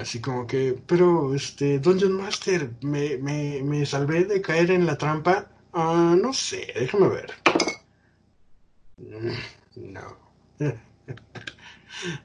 Así 0.00 0.20
como 0.20 0.46
que, 0.46 0.80
pero, 0.86 1.34
este, 1.34 1.80
Dungeon 1.80 2.12
Master, 2.12 2.70
¿me, 2.82 3.16
me, 3.18 3.60
me 3.64 3.84
salvé 3.84 4.24
de 4.24 4.40
caer 4.40 4.70
en 4.70 4.86
la 4.86 4.96
trampa? 4.96 5.50
Ah, 5.72 6.16
no 6.20 6.32
sé, 6.32 6.72
déjame 6.74 7.08
ver. 7.08 7.32
No. 9.74 10.16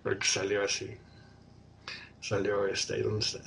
Porque 0.03 0.25
salió 0.25 0.63
así. 0.63 0.95
Salió 2.21 2.67
esta. 2.67 2.95
¿Y 2.95 3.01
dónde 3.01 3.19
está? 3.19 3.41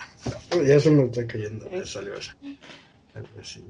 Oh, 0.53 0.62
ya 0.62 0.81
se 0.81 0.91
me 0.91 1.05
está 1.05 1.27
cayendo. 1.27 1.69
salió 1.87 2.15
así. 2.19 2.59
así. 3.41 3.65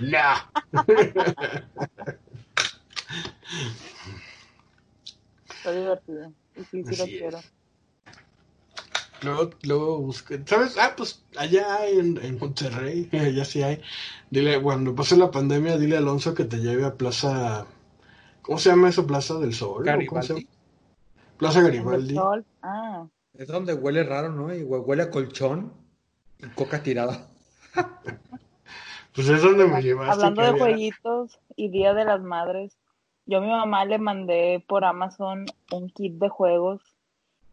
¡No! 0.00 0.34
Está 5.48 5.72
divertido. 5.72 6.32
Y 6.56 6.64
sí, 6.64 6.84
sí 6.84 6.96
lo 6.96 7.04
quiero. 7.04 7.40
Luego, 9.22 9.50
luego 9.62 9.98
busqué, 10.00 10.42
¿sabes? 10.46 10.76
Ah, 10.78 10.94
pues 10.96 11.24
allá 11.36 11.88
en, 11.88 12.18
en 12.22 12.38
Monterrey, 12.38 13.08
allá 13.12 13.44
sí 13.44 13.62
hay. 13.62 13.80
Dile, 14.30 14.60
cuando 14.60 14.94
pase 14.94 15.16
la 15.16 15.30
pandemia, 15.30 15.78
dile 15.78 15.96
a 15.96 15.98
Alonso 16.00 16.34
que 16.34 16.44
te 16.44 16.58
lleve 16.58 16.84
a 16.84 16.94
Plaza 16.94 17.66
¿Cómo 18.46 18.58
se 18.58 18.70
llama 18.70 18.88
esa 18.88 19.04
Plaza 19.04 19.34
del 19.40 19.52
Sol? 19.54 19.84
Garibaldi. 19.84 20.46
Plaza 21.36 21.62
Garibaldi. 21.62 22.14
Sol. 22.14 22.44
Ah. 22.62 23.08
Es 23.34 23.48
donde 23.48 23.74
huele 23.74 24.04
raro, 24.04 24.30
¿no? 24.30 24.54
Y 24.54 24.62
huele 24.62 25.02
a 25.02 25.10
colchón 25.10 25.72
y 26.38 26.46
coca 26.50 26.80
tirada. 26.80 27.26
pues 29.14 29.28
es 29.28 29.42
donde 29.42 29.66
me 29.66 29.82
llevaste. 29.82 30.12
Hablando 30.12 30.42
de 30.42 30.60
jueguitos 30.60 31.40
y 31.56 31.70
Día 31.70 31.92
de 31.92 32.04
las 32.04 32.22
Madres, 32.22 32.78
yo 33.26 33.38
a 33.38 33.40
mi 33.40 33.48
mamá 33.48 33.84
le 33.84 33.98
mandé 33.98 34.64
por 34.68 34.84
Amazon 34.84 35.46
un 35.72 35.90
kit 35.90 36.14
de 36.14 36.28
juegos 36.28 36.80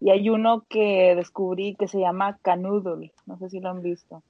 y 0.03 0.09
hay 0.09 0.29
uno 0.29 0.65
que 0.67 1.15
descubrí 1.15 1.75
que 1.75 1.87
se 1.87 1.97
llama 1.97 2.37
Canoodle, 2.41 3.13
no 3.25 3.37
sé 3.37 3.49
si 3.49 3.61
lo 3.61 3.69
han 3.69 3.81
visto. 3.81 4.21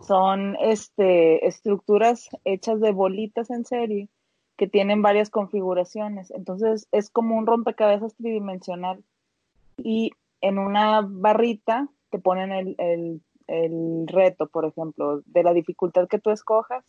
Son 0.00 0.56
este 0.62 1.46
estructuras 1.46 2.30
hechas 2.46 2.80
de 2.80 2.92
bolitas 2.92 3.50
en 3.50 3.66
serie 3.66 4.08
que 4.56 4.66
tienen 4.66 5.02
varias 5.02 5.28
configuraciones. 5.28 6.30
Entonces 6.30 6.88
es 6.90 7.10
como 7.10 7.36
un 7.36 7.46
rompecabezas 7.46 8.14
tridimensional. 8.14 9.04
Y 9.76 10.12
en 10.40 10.58
una 10.58 11.02
barrita 11.06 11.86
te 12.08 12.18
ponen 12.18 12.74
el, 12.78 13.20
reto, 14.06 14.46
por 14.46 14.64
ejemplo, 14.64 15.20
de 15.26 15.42
la 15.42 15.52
dificultad 15.52 16.08
que 16.08 16.18
tú 16.18 16.30
escojas. 16.30 16.82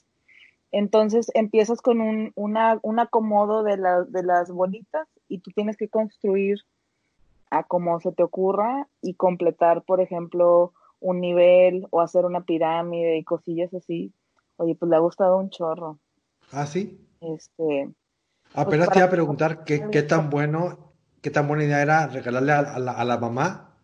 Entonces 0.72 1.32
empiezas 1.34 1.82
con 1.82 2.00
un, 2.00 2.32
un 2.36 3.00
acomodo 3.00 3.64
de, 3.64 3.76
de 4.08 4.24
las 4.24 4.52
bolitas 4.52 5.10
y 5.28 5.40
tú 5.40 5.52
tienes 5.52 5.76
que 5.76 5.90
construir 5.90 6.60
a 7.50 7.64
como 7.64 8.00
se 8.00 8.12
te 8.12 8.24
ocurra 8.24 8.88
y 9.02 9.16
completar, 9.16 9.84
por 9.84 10.02
ejemplo, 10.02 10.74
un 11.00 11.20
nivel 11.22 11.88
o 11.92 12.02
hacer 12.02 12.26
una 12.26 12.44
pirámide 12.44 13.18
y 13.18 13.24
cosillas 13.24 13.74
así. 13.74 14.14
Oye, 14.58 14.76
pues 14.76 14.90
le 14.90 14.96
ha 14.98 15.00
gustado 15.00 15.38
un 15.38 15.50
chorro. 15.50 16.00
¿Ah, 16.52 16.66
sí? 16.66 17.08
Este, 17.22 17.94
Apenas 18.54 18.88
pues, 18.88 18.94
te 18.94 19.00
iba 19.00 19.08
a 19.08 19.12
preguntar 19.12 19.64
qué, 19.64 19.90
qué, 19.92 20.04
tan 20.04 20.30
bueno, 20.30 20.94
qué 21.22 21.30
tan 21.30 21.48
buena 21.48 21.64
idea 21.64 21.82
era 21.82 22.08
regalarle 22.08 22.52
a, 22.52 22.80
la, 22.80 22.92
a, 22.92 23.06
la, 23.06 23.18
mamá 23.18 23.76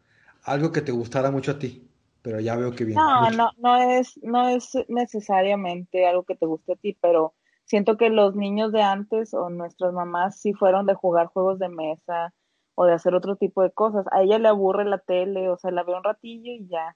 algo 0.43 0.71
que 0.71 0.81
te 0.81 0.91
gustara 0.91 1.31
mucho 1.31 1.51
a 1.51 1.59
ti, 1.59 1.89
pero 2.21 2.39
ya 2.39 2.55
veo 2.55 2.71
que 2.71 2.85
bien. 2.85 2.97
No, 2.97 3.29
no, 3.29 3.51
no 3.57 3.77
es, 3.77 4.19
no 4.23 4.47
es 4.49 4.71
necesariamente 4.87 6.07
algo 6.07 6.23
que 6.23 6.35
te 6.35 6.45
guste 6.45 6.73
a 6.73 6.75
ti, 6.77 6.97
pero 6.99 7.33
siento 7.65 7.97
que 7.97 8.09
los 8.09 8.35
niños 8.35 8.71
de 8.71 8.81
antes 8.81 9.33
o 9.33 9.49
nuestras 9.49 9.93
mamás 9.93 10.39
sí 10.39 10.53
fueron 10.53 10.87
de 10.87 10.95
jugar 10.95 11.27
juegos 11.27 11.59
de 11.59 11.69
mesa 11.69 12.33
o 12.75 12.85
de 12.85 12.93
hacer 12.93 13.15
otro 13.15 13.35
tipo 13.37 13.61
de 13.63 13.71
cosas. 13.71 14.05
A 14.11 14.21
ella 14.21 14.37
le 14.39 14.47
aburre 14.49 14.85
la 14.85 14.99
tele, 14.99 15.49
o 15.49 15.57
sea, 15.57 15.71
la 15.71 15.83
ve 15.83 15.95
un 15.95 16.03
ratillo 16.03 16.51
y 16.51 16.67
ya. 16.67 16.95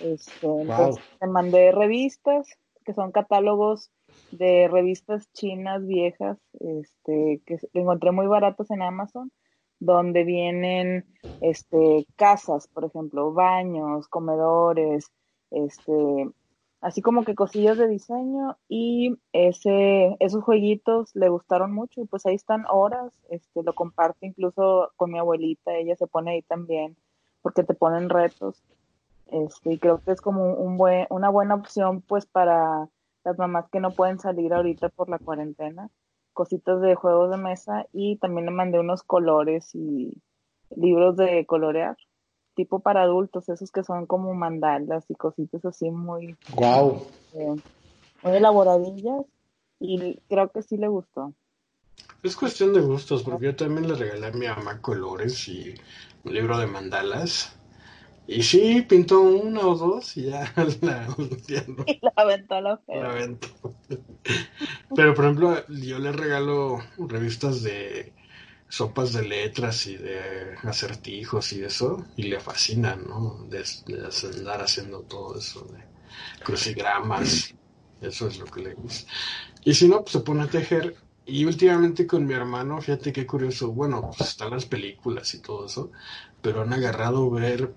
Este, 0.00 0.46
entonces, 0.46 1.04
te 1.20 1.26
mandé 1.26 1.72
revistas 1.72 2.48
que 2.84 2.94
son 2.94 3.12
catálogos 3.12 3.90
de 4.30 4.68
revistas 4.70 5.30
chinas 5.32 5.86
viejas, 5.86 6.38
este, 6.60 7.42
que 7.46 7.58
encontré 7.74 8.12
muy 8.12 8.26
baratos 8.26 8.70
en 8.70 8.82
Amazon, 8.82 9.32
donde 9.78 10.24
vienen 10.24 11.06
este, 11.40 12.06
casas, 12.16 12.68
por 12.68 12.84
ejemplo, 12.84 13.32
baños, 13.32 14.08
comedores, 14.08 15.12
este, 15.50 15.92
así 16.80 17.02
como 17.02 17.24
que 17.24 17.34
cosillas 17.34 17.78
de 17.78 17.88
diseño 17.88 18.56
y 18.68 19.16
ese, 19.32 20.16
esos 20.20 20.44
jueguitos 20.44 21.14
le 21.14 21.28
gustaron 21.28 21.72
mucho 21.72 22.00
y 22.00 22.06
pues 22.06 22.26
ahí 22.26 22.34
están 22.34 22.64
horas, 22.70 23.12
este, 23.30 23.62
lo 23.62 23.74
comparte 23.74 24.26
incluso 24.26 24.92
con 24.96 25.10
mi 25.10 25.18
abuelita, 25.18 25.74
ella 25.74 25.96
se 25.96 26.06
pone 26.06 26.32
ahí 26.32 26.42
también 26.42 26.96
porque 27.42 27.62
te 27.62 27.74
ponen 27.74 28.08
retos, 28.08 28.62
este, 29.26 29.74
y 29.74 29.78
creo 29.78 30.02
que 30.02 30.12
es 30.12 30.20
como 30.20 30.54
un 30.54 30.76
buen, 30.76 31.06
una 31.10 31.28
buena 31.30 31.54
opción 31.54 32.02
pues 32.02 32.26
para 32.26 32.88
las 33.24 33.38
mamás 33.38 33.68
que 33.70 33.80
no 33.80 33.90
pueden 33.90 34.18
salir 34.18 34.52
ahorita 34.52 34.88
por 34.90 35.08
la 35.08 35.18
cuarentena, 35.18 35.90
cositas 36.32 36.80
de 36.80 36.94
juegos 36.94 37.30
de 37.30 37.38
mesa 37.38 37.86
y 37.92 38.16
también 38.18 38.46
le 38.46 38.52
mandé 38.52 38.78
unos 38.78 39.02
colores 39.02 39.74
y 39.74 40.22
libros 40.74 41.16
de 41.16 41.44
colorear, 41.46 41.96
tipo 42.56 42.80
para 42.80 43.02
adultos, 43.02 43.48
esos 43.48 43.70
que 43.70 43.84
son 43.84 44.06
como 44.06 44.34
mandalas 44.34 45.04
y 45.08 45.14
cositas 45.14 45.64
así 45.64 45.90
muy, 45.90 46.36
wow. 46.54 47.06
Eh, 47.34 47.54
muy 48.22 48.36
elaboradillas 48.36 49.24
y 49.78 50.18
creo 50.28 50.50
que 50.50 50.62
sí 50.62 50.76
le 50.76 50.88
gustó. 50.88 51.32
Es 52.22 52.34
cuestión 52.34 52.72
de 52.72 52.80
gustos, 52.80 53.22
porque 53.22 53.46
yo 53.46 53.56
también 53.56 53.86
le 53.86 53.94
regalé 53.94 54.26
a 54.26 54.32
mi 54.32 54.46
mamá 54.48 54.80
colores 54.80 55.46
y 55.46 55.74
un 56.24 56.34
libro 56.34 56.58
de 56.58 56.66
mandalas. 56.66 57.56
Y 58.26 58.42
sí, 58.42 58.82
pintó 58.82 59.20
una 59.20 59.60
o 59.60 59.76
dos 59.76 60.16
y 60.16 60.30
ya 60.30 60.52
la, 60.80 61.06
Y 61.86 61.98
la 62.02 62.12
aventó 62.16 62.54
a 62.56 62.60
la 62.60 62.80
La 62.88 63.10
aventó. 63.10 63.48
Pero, 64.96 65.14
por 65.14 65.24
ejemplo, 65.26 65.66
yo 65.68 65.98
le 65.98 66.10
regalo 66.10 66.80
revistas 66.98 67.62
de 67.62 68.12
sopas 68.68 69.12
de 69.12 69.22
letras 69.22 69.86
y 69.86 69.96
de 69.96 70.56
acertijos 70.62 71.52
y 71.52 71.62
eso, 71.62 72.04
y 72.16 72.24
le 72.24 72.40
fascina, 72.40 72.96
¿no? 72.96 73.46
De, 73.48 73.64
andar 74.36 74.62
haciendo 74.62 75.00
todo 75.00 75.38
eso, 75.38 75.64
de 75.72 75.84
crucigramas, 76.44 77.54
eso 78.00 78.28
es 78.28 78.38
lo 78.38 78.46
que 78.46 78.62
le 78.62 78.74
gusta. 78.74 79.10
Y 79.64 79.74
si 79.74 79.88
no, 79.88 80.02
pues 80.02 80.12
se 80.12 80.20
pone 80.20 80.42
a 80.42 80.48
tejer. 80.48 80.96
Y 81.28 81.44
últimamente 81.44 82.06
con 82.06 82.24
mi 82.24 82.34
hermano, 82.34 82.80
fíjate 82.80 83.12
qué 83.12 83.26
curioso, 83.26 83.72
bueno, 83.72 84.12
pues 84.16 84.30
están 84.30 84.50
las 84.50 84.64
películas 84.64 85.34
y 85.34 85.40
todo 85.40 85.66
eso, 85.66 85.90
pero 86.40 86.62
han 86.62 86.72
agarrado 86.72 87.28
ver, 87.30 87.74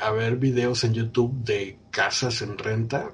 a 0.00 0.10
ver 0.10 0.36
videos 0.36 0.82
en 0.82 0.94
YouTube 0.94 1.32
de 1.44 1.78
casas 1.92 2.42
en 2.42 2.58
renta. 2.58 3.12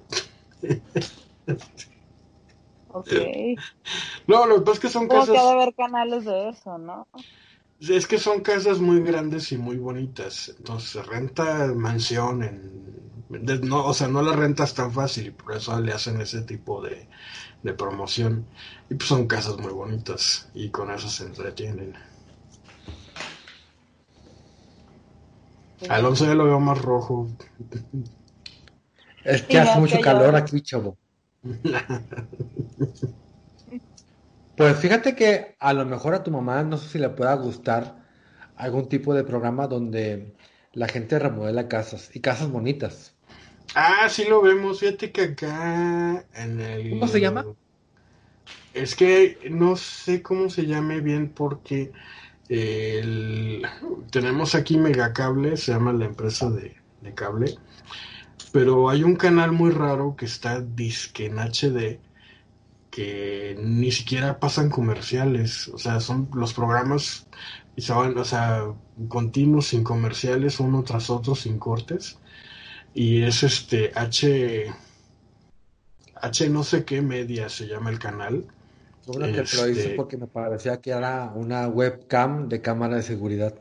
Ok. 2.94 3.10
No, 4.26 4.46
lo 4.46 4.56
que 4.56 4.60
pasa 4.62 4.72
es 4.74 4.80
que 4.80 4.88
son 4.90 5.08
casas. 5.08 5.32
que 5.32 5.38
haber 5.38 5.74
canales 5.74 6.24
de 6.24 6.48
eso, 6.50 6.78
¿no? 6.78 7.06
Es 7.80 8.06
que 8.08 8.18
son 8.18 8.40
casas 8.40 8.80
muy 8.80 9.00
grandes 9.02 9.52
y 9.52 9.58
muy 9.58 9.76
bonitas. 9.76 10.54
Entonces 10.58 10.90
se 10.90 11.02
renta 11.02 11.72
mansión 11.74 12.42
en 12.42 13.04
no, 13.68 13.86
o 13.86 13.94
sea, 13.94 14.08
no 14.08 14.22
la 14.22 14.34
rentas 14.36 14.74
tan 14.74 14.92
fácil 14.92 15.26
y 15.28 15.30
por 15.32 15.56
eso 15.56 15.78
le 15.80 15.92
hacen 15.92 16.20
ese 16.20 16.42
tipo 16.42 16.82
de, 16.82 17.08
de 17.62 17.74
promoción. 17.74 18.48
Y 18.90 18.94
pues 18.96 19.08
son 19.08 19.26
casas 19.28 19.58
muy 19.58 19.72
bonitas 19.72 20.48
y 20.54 20.70
con 20.70 20.90
eso 20.90 21.08
se 21.10 21.24
entretienen. 21.24 21.94
Alonso 25.88 26.26
ya 26.26 26.34
lo 26.34 26.44
veo 26.44 26.60
más 26.60 26.80
rojo. 26.82 27.28
Es 29.24 29.42
que 29.42 29.58
hace 29.58 29.76
mucho 29.78 30.00
calor 30.00 30.36
aquí, 30.36 30.62
chavo. 30.62 30.98
Pues 34.56 34.78
fíjate 34.78 35.16
que 35.16 35.56
a 35.58 35.72
lo 35.72 35.84
mejor 35.84 36.14
a 36.14 36.22
tu 36.22 36.30
mamá 36.30 36.62
no 36.62 36.76
sé 36.76 36.88
si 36.88 36.98
le 37.00 37.08
pueda 37.08 37.34
gustar 37.34 38.06
algún 38.54 38.88
tipo 38.88 39.12
de 39.12 39.24
programa 39.24 39.66
donde 39.66 40.36
la 40.72 40.86
gente 40.86 41.18
remodela 41.18 41.66
casas 41.66 42.14
y 42.14 42.20
casas 42.20 42.50
bonitas. 42.50 43.16
Ah, 43.74 44.08
sí 44.08 44.26
lo 44.28 44.42
vemos. 44.42 44.78
Fíjate 44.78 45.10
que 45.10 45.22
acá 45.22 46.24
en 46.34 46.60
el. 46.60 46.90
¿Cómo 46.90 47.08
se 47.08 47.20
llama? 47.20 47.44
Es 48.72 48.94
que 48.94 49.38
no 49.50 49.74
sé 49.74 50.22
cómo 50.22 50.48
se 50.48 50.66
llame 50.66 51.00
bien 51.00 51.32
porque 51.32 51.92
tenemos 54.10 54.54
aquí 54.54 54.76
Megacable, 54.76 55.56
se 55.56 55.72
llama 55.72 55.92
la 55.92 56.04
empresa 56.04 56.50
de, 56.50 56.76
cable, 57.14 57.56
pero 58.54 58.88
hay 58.88 59.02
un 59.02 59.16
canal 59.16 59.50
muy 59.50 59.72
raro 59.72 60.14
que 60.14 60.26
está 60.26 60.60
disque 60.60 61.26
en 61.26 61.40
HD 61.40 61.98
que 62.88 63.58
ni 63.60 63.90
siquiera 63.90 64.38
pasan 64.38 64.70
comerciales, 64.70 65.66
o 65.66 65.76
sea, 65.78 65.98
son 65.98 66.28
los 66.32 66.54
programas 66.54 67.26
y 67.74 67.82
se 67.82 67.92
van, 67.92 68.16
o 68.16 68.24
sea, 68.24 68.72
continuos 69.08 69.66
sin 69.66 69.82
comerciales, 69.82 70.60
uno 70.60 70.84
tras 70.84 71.10
otro 71.10 71.34
sin 71.34 71.58
cortes. 71.58 72.16
Y 72.94 73.22
es 73.22 73.42
este 73.42 73.90
H 73.92 74.72
H 76.14 76.48
no 76.48 76.62
sé 76.62 76.84
qué 76.84 77.02
media 77.02 77.48
se 77.48 77.66
llama 77.66 77.90
el 77.90 77.98
canal 77.98 78.46
bueno, 79.08 79.26
que 79.26 79.38
lo 79.38 79.68
hice 79.68 79.70
este, 79.70 79.94
porque 79.96 80.16
me 80.16 80.28
parecía 80.28 80.80
que 80.80 80.90
era 80.90 81.32
una 81.34 81.66
webcam 81.66 82.48
de 82.48 82.60
cámara 82.60 82.94
de 82.94 83.02
seguridad. 83.02 83.52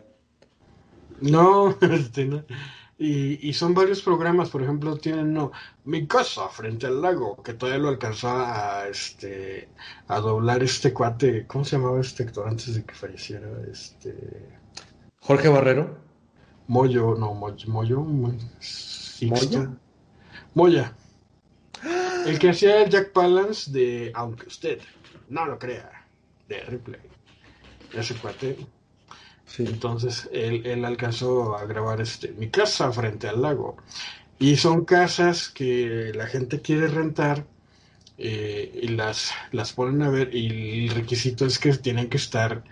No, 1.20 1.76
este, 1.82 2.26
no. 2.26 2.44
Y, 3.06 3.50
y, 3.50 3.52
son 3.52 3.74
varios 3.74 4.02
programas, 4.02 4.50
por 4.50 4.64
ejemplo, 4.64 4.96
tienen 4.96 5.34
no, 5.34 5.52
Mi 5.84 6.08
casa 6.08 6.48
frente 6.48 6.86
al 6.88 7.02
lago, 7.02 7.44
que 7.44 7.54
todavía 7.54 7.84
lo 7.84 7.90
alcanzó 7.90 8.30
a 8.30 8.88
este 8.88 9.68
a 10.08 10.22
doblar 10.22 10.64
este 10.64 10.94
cuate, 10.94 11.46
¿cómo 11.46 11.66
se 11.66 11.76
llamaba 11.76 12.00
este 12.00 12.24
actor 12.24 12.48
antes 12.48 12.74
de 12.76 12.86
que 12.86 12.94
falleciera? 12.96 13.50
Este 13.70 14.16
Jorge 15.20 15.50
Barrero. 15.50 15.98
Moyo, 16.68 17.16
no, 17.16 17.34
Moyo, 17.34 17.68
Moyo, 17.68 18.00
Moya. 18.02 19.70
Moya. 20.54 20.96
El 22.26 22.40
que 22.40 22.52
hacía 22.52 22.84
el 22.84 22.90
Jack 22.90 23.12
Palance 23.12 23.70
de 23.70 24.14
Aunque 24.16 24.48
usted 24.48 24.80
no 25.28 25.46
lo 25.46 25.60
crea, 25.60 26.08
de 26.48 26.62
Ripley. 26.62 27.02
Ese 27.94 28.16
cuate. 28.16 28.66
Sí. 29.56 29.66
Entonces 29.68 30.30
él, 30.32 30.84
alcanzó 30.84 31.56
a 31.56 31.66
grabar 31.66 32.02
este 32.02 32.32
mi 32.34 32.50
casa 32.50 32.92
frente 32.92 33.28
al 33.28 33.42
lago. 33.42 33.78
Y 34.40 34.58
son 34.58 34.84
casas 34.86 35.50
que 35.50 36.12
la 36.16 36.26
gente 36.28 36.62
quiere 36.62 36.88
rentar 36.88 37.46
eh, 38.18 38.80
y 38.84 38.88
las, 38.90 39.32
las 39.52 39.74
ponen 39.74 40.02
a 40.02 40.10
ver 40.10 40.34
y 40.36 40.88
el 40.88 40.96
requisito 40.96 41.46
es 41.46 41.60
que 41.60 41.74
tienen 41.78 42.10
que 42.10 42.18
estar 42.18 42.64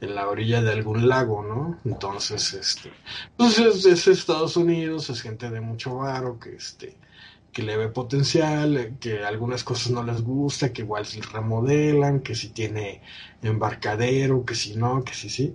en 0.00 0.14
la 0.14 0.28
orilla 0.28 0.60
de 0.62 0.72
algún 0.72 1.08
lago, 1.08 1.42
¿no? 1.42 1.78
Entonces, 1.84 2.52
este, 2.52 2.92
pues 3.36 3.58
es, 3.58 4.06
Estados 4.06 4.56
Unidos, 4.58 5.08
es 5.10 5.22
gente 5.22 5.50
de 5.50 5.60
mucho 5.62 5.96
varo 5.96 6.38
que 6.38 6.54
este, 6.56 6.96
que 7.52 7.62
le 7.62 7.78
ve 7.78 7.88
potencial, 7.88 8.98
que 9.00 9.24
algunas 9.24 9.64
cosas 9.64 9.90
no 9.92 10.04
les 10.04 10.20
gusta, 10.22 10.72
que 10.72 10.82
igual 10.82 11.06
si 11.06 11.22
remodelan, 11.22 12.20
que 12.20 12.34
si 12.34 12.50
tiene 12.50 13.00
embarcadero, 13.42 14.44
que 14.44 14.54
si 14.54 14.76
no, 14.76 15.02
que 15.02 15.14
si 15.14 15.30
sí. 15.30 15.54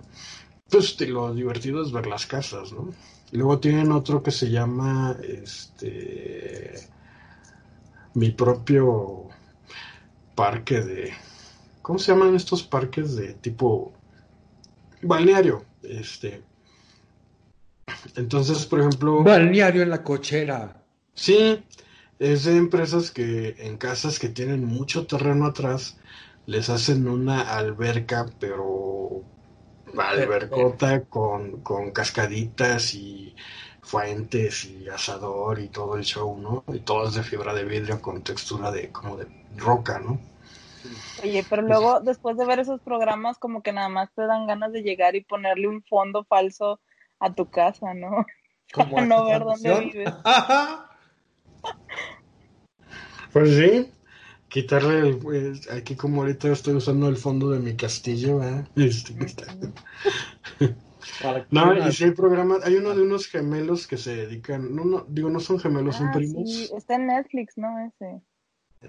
Pues 0.72 0.98
lo 1.02 1.34
divertido 1.34 1.82
es 1.82 1.92
ver 1.92 2.06
las 2.06 2.26
casas, 2.26 2.72
¿no? 2.72 2.88
luego 3.32 3.58
tienen 3.58 3.92
otro 3.92 4.22
que 4.22 4.30
se 4.30 4.50
llama, 4.50 5.16
este, 5.22 6.88
mi 8.14 8.30
propio 8.30 9.28
parque 10.34 10.80
de, 10.80 11.12
¿cómo 11.82 11.98
se 11.98 12.12
llaman 12.12 12.34
estos 12.34 12.62
parques 12.62 13.16
de 13.16 13.34
tipo 13.34 13.92
balneario? 15.02 15.62
Este, 15.82 16.42
entonces, 18.16 18.64
por 18.64 18.80
ejemplo... 18.80 19.22
Balneario 19.22 19.82
en 19.82 19.90
la 19.90 20.02
cochera. 20.02 20.82
Sí, 21.14 21.62
es 22.18 22.44
de 22.44 22.56
empresas 22.56 23.10
que 23.10 23.56
en 23.58 23.76
casas 23.76 24.18
que 24.18 24.30
tienen 24.30 24.64
mucho 24.64 25.06
terreno 25.06 25.44
atrás 25.44 25.98
les 26.46 26.70
hacen 26.70 27.08
una 27.08 27.42
alberca, 27.42 28.26
pero 28.38 29.22
albercota 29.98 31.02
con, 31.04 31.60
con 31.62 31.90
cascaditas 31.90 32.94
y 32.94 33.34
fuentes 33.82 34.64
y 34.64 34.88
asador 34.88 35.58
y 35.58 35.68
todo 35.68 35.96
el 35.96 36.04
show, 36.04 36.38
¿no? 36.38 36.64
Y 36.72 36.80
todo 36.80 37.08
es 37.08 37.14
de 37.14 37.22
fibra 37.22 37.52
de 37.52 37.64
vidrio 37.64 38.00
con 38.00 38.22
textura 38.22 38.70
de 38.70 38.90
como 38.90 39.16
de 39.16 39.26
roca, 39.56 39.98
¿no? 39.98 40.18
Oye, 41.22 41.44
pero 41.48 41.62
luego 41.62 42.00
después 42.00 42.36
de 42.36 42.46
ver 42.46 42.60
esos 42.60 42.80
programas 42.80 43.38
como 43.38 43.62
que 43.62 43.72
nada 43.72 43.88
más 43.88 44.12
te 44.14 44.26
dan 44.26 44.46
ganas 44.46 44.72
de 44.72 44.82
llegar 44.82 45.14
y 45.14 45.22
ponerle 45.22 45.68
un 45.68 45.82
fondo 45.82 46.24
falso 46.24 46.80
a 47.18 47.32
tu 47.34 47.50
casa, 47.50 47.94
¿no? 47.94 48.26
Como 48.72 49.02
no 49.02 49.26
ver 49.26 49.44
dónde 49.44 49.80
vives. 49.80 50.14
Pues 53.32 53.56
sí, 53.56 53.90
quitarle 54.52 55.14
pues, 55.14 55.68
aquí 55.70 55.96
como 55.96 56.20
ahorita 56.20 56.52
estoy 56.52 56.74
usando 56.74 57.08
el 57.08 57.16
fondo 57.16 57.50
de 57.50 57.58
mi 57.58 57.74
castillo, 57.74 58.44
¿eh? 58.44 58.66
no, 61.50 61.88
y 61.88 61.92
si 61.92 62.04
hay 62.04 62.10
programas, 62.10 62.62
hay 62.62 62.74
uno 62.74 62.94
de 62.94 63.00
unos 63.00 63.28
gemelos 63.28 63.86
que 63.86 63.96
se 63.96 64.14
dedican, 64.14 64.76
no, 64.76 64.84
no, 64.84 65.06
digo, 65.08 65.30
no 65.30 65.40
son 65.40 65.58
gemelos, 65.58 65.96
son 65.96 66.08
ah, 66.08 66.12
primos. 66.12 66.50
Sí, 66.50 66.70
está 66.76 66.96
en 66.96 67.06
Netflix, 67.06 67.56
¿no? 67.56 67.78
Ese. 67.78 68.20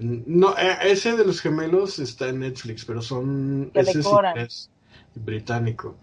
No, 0.01 0.53
eh, 0.57 0.79
ese 0.83 1.15
de 1.15 1.23
los 1.23 1.39
gemelos 1.39 1.97
está 1.97 2.27
en 2.27 2.39
Netflix, 2.39 2.83
pero 2.83 3.01
son, 3.01 3.71
ese 3.73 4.01
es 4.35 4.69
británico. 5.15 5.95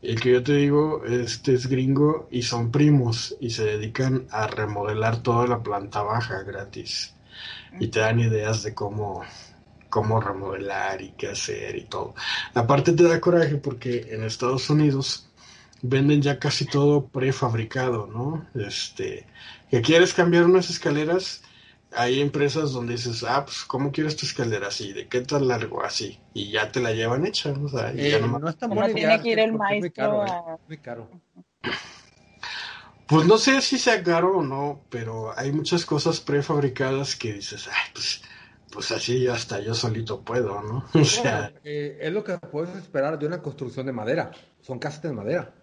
El 0.00 0.20
que 0.20 0.30
yo 0.30 0.44
te 0.44 0.52
digo, 0.52 1.04
este 1.04 1.54
es 1.54 1.66
gringo 1.66 2.28
y 2.30 2.42
son 2.42 2.70
primos 2.70 3.36
y 3.40 3.50
se 3.50 3.64
dedican 3.64 4.28
a 4.30 4.46
remodelar 4.46 5.24
toda 5.24 5.48
la 5.48 5.60
planta 5.60 6.02
baja 6.02 6.44
gratis 6.44 7.16
y 7.78 7.88
te 7.88 8.00
dan 8.00 8.20
ideas 8.20 8.62
de 8.62 8.74
cómo, 8.74 9.22
cómo 9.88 10.20
remodelar 10.20 11.02
y 11.02 11.10
qué 11.12 11.28
hacer 11.28 11.76
y 11.76 11.84
todo. 11.84 12.14
Aparte 12.54 12.92
te 12.92 13.04
da 13.04 13.20
coraje 13.20 13.56
porque 13.56 14.08
en 14.10 14.24
Estados 14.24 14.68
Unidos 14.70 15.28
venden 15.82 16.22
ya 16.22 16.38
casi 16.38 16.66
todo 16.66 17.06
prefabricado, 17.06 18.06
¿no? 18.06 18.46
Este, 18.54 19.26
que 19.70 19.80
quieres 19.80 20.14
cambiar 20.14 20.44
unas 20.44 20.70
escaleras, 20.70 21.42
hay 21.92 22.20
empresas 22.20 22.72
donde 22.72 22.94
dices, 22.94 23.24
ah, 23.24 23.44
pues, 23.44 23.64
¿cómo 23.64 23.92
quieres 23.92 24.16
tu 24.16 24.26
escalera 24.26 24.68
así? 24.68 24.92
¿De 24.92 25.08
qué 25.08 25.20
tan 25.22 25.48
largo? 25.48 25.82
Así. 25.82 26.18
Y 26.34 26.50
ya 26.50 26.70
te 26.70 26.80
la 26.80 26.92
llevan 26.92 27.26
hecha, 27.26 27.52
¿no? 27.52 27.66
O 27.66 27.94
y 27.94 28.10
ya 28.10 28.18
no, 28.18 28.38
no 28.38 28.94
tiene 28.94 29.20
que 29.22 29.30
ir 29.30 29.38
el 29.38 29.52
maestro. 29.52 30.26
¿eh? 30.26 30.30
Muy 30.66 30.78
caro, 30.78 31.08
Pues 33.08 33.26
no 33.26 33.38
sé 33.38 33.62
si 33.62 33.78
sea 33.78 34.02
caro 34.02 34.36
o 34.36 34.42
no, 34.42 34.82
pero 34.90 35.32
hay 35.36 35.50
muchas 35.50 35.86
cosas 35.86 36.20
prefabricadas 36.20 37.16
que 37.16 37.32
dices, 37.32 37.66
ay, 37.66 37.90
pues, 37.94 38.22
pues 38.70 38.90
así 38.90 39.26
hasta 39.26 39.60
yo 39.60 39.74
solito 39.74 40.20
puedo, 40.20 40.60
¿no? 40.60 40.84
O 41.00 41.04
sea, 41.06 41.50
eh, 41.64 41.98
es 42.02 42.12
lo 42.12 42.22
que 42.22 42.36
puedes 42.36 42.76
esperar 42.76 43.18
de 43.18 43.26
una 43.26 43.40
construcción 43.40 43.86
de 43.86 43.92
madera. 43.92 44.30
Son 44.60 44.78
casas 44.78 45.00
de 45.02 45.12
madera. 45.12 45.54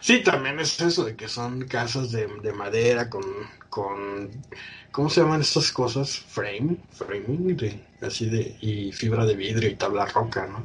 Sí, 0.00 0.22
también 0.22 0.58
es 0.58 0.80
eso 0.80 1.04
de 1.04 1.14
que 1.14 1.28
son 1.28 1.66
casas 1.66 2.10
de, 2.10 2.26
madera 2.54 3.10
con, 3.10 3.24
con, 3.68 4.30
¿cómo 4.92 5.10
se 5.10 5.20
llaman 5.20 5.42
estas 5.42 5.70
cosas? 5.72 6.16
Frame, 6.16 6.78
framing, 6.90 7.54
de, 7.54 7.84
así 8.00 8.30
de, 8.30 8.56
y 8.62 8.92
fibra 8.92 9.26
de 9.26 9.36
vidrio 9.36 9.68
y 9.68 9.74
tabla 9.74 10.06
roca, 10.06 10.46
¿no? 10.46 10.64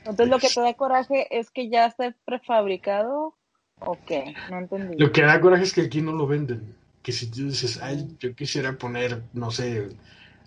Entonces 0.00 0.28
lo 0.28 0.38
que 0.38 0.48
te 0.48 0.60
da 0.60 0.74
coraje 0.74 1.26
es 1.38 1.50
que 1.50 1.70
ya 1.70 1.86
está 1.86 2.14
prefabricado 2.24 3.34
Ok, 3.80 4.10
no 4.50 4.58
entendí. 4.58 4.96
Lo 4.98 5.12
que 5.12 5.22
da 5.22 5.40
coraje 5.40 5.64
es 5.64 5.72
que 5.72 5.82
aquí 5.82 6.00
no 6.00 6.12
lo 6.12 6.26
venden. 6.26 6.74
Que 7.02 7.12
si 7.12 7.30
tú 7.30 7.48
dices, 7.48 7.80
ay, 7.82 8.16
yo 8.18 8.34
quisiera 8.34 8.76
poner, 8.76 9.22
no 9.32 9.50
sé, 9.50 9.88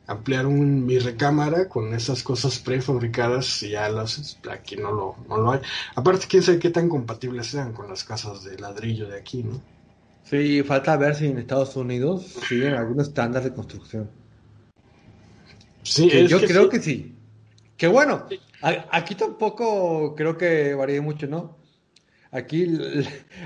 ampliar 0.07 0.47
un, 0.47 0.85
mi 0.85 0.97
recámara 0.97 1.69
con 1.69 1.93
esas 1.93 2.23
cosas 2.23 2.57
prefabricadas 2.59 3.61
y 3.61 3.69
ya 3.69 3.87
las 3.89 4.39
aquí 4.49 4.75
no 4.75 4.91
lo, 4.91 5.15
no 5.27 5.37
lo 5.37 5.51
hay. 5.51 5.59
Aparte, 5.95 6.25
quién 6.27 6.41
sabe 6.41 6.59
qué 6.59 6.71
tan 6.71 6.89
compatibles 6.89 7.47
sean 7.47 7.73
con 7.73 7.87
las 7.87 8.03
casas 8.03 8.43
de 8.43 8.57
ladrillo 8.57 9.07
de 9.07 9.19
aquí, 9.19 9.43
¿no? 9.43 9.61
Sí, 10.23 10.63
falta 10.63 10.97
ver 10.97 11.15
si 11.15 11.27
en 11.27 11.37
Estados 11.37 11.75
Unidos 11.75 12.25
siguen 12.47 12.73
algún 12.73 12.99
estándar 12.99 13.43
de 13.43 13.53
construcción. 13.53 14.09
Sí, 15.83 16.27
yo 16.27 16.39
creo 16.41 16.69
que 16.69 16.79
sí. 16.79 17.15
Que 17.77 17.87
bueno, 17.87 18.25
aquí 18.91 19.15
tampoco 19.15 20.15
creo 20.15 20.37
que 20.37 20.73
varíe 20.73 21.01
mucho, 21.01 21.27
¿no? 21.27 21.58
Aquí 22.31 22.77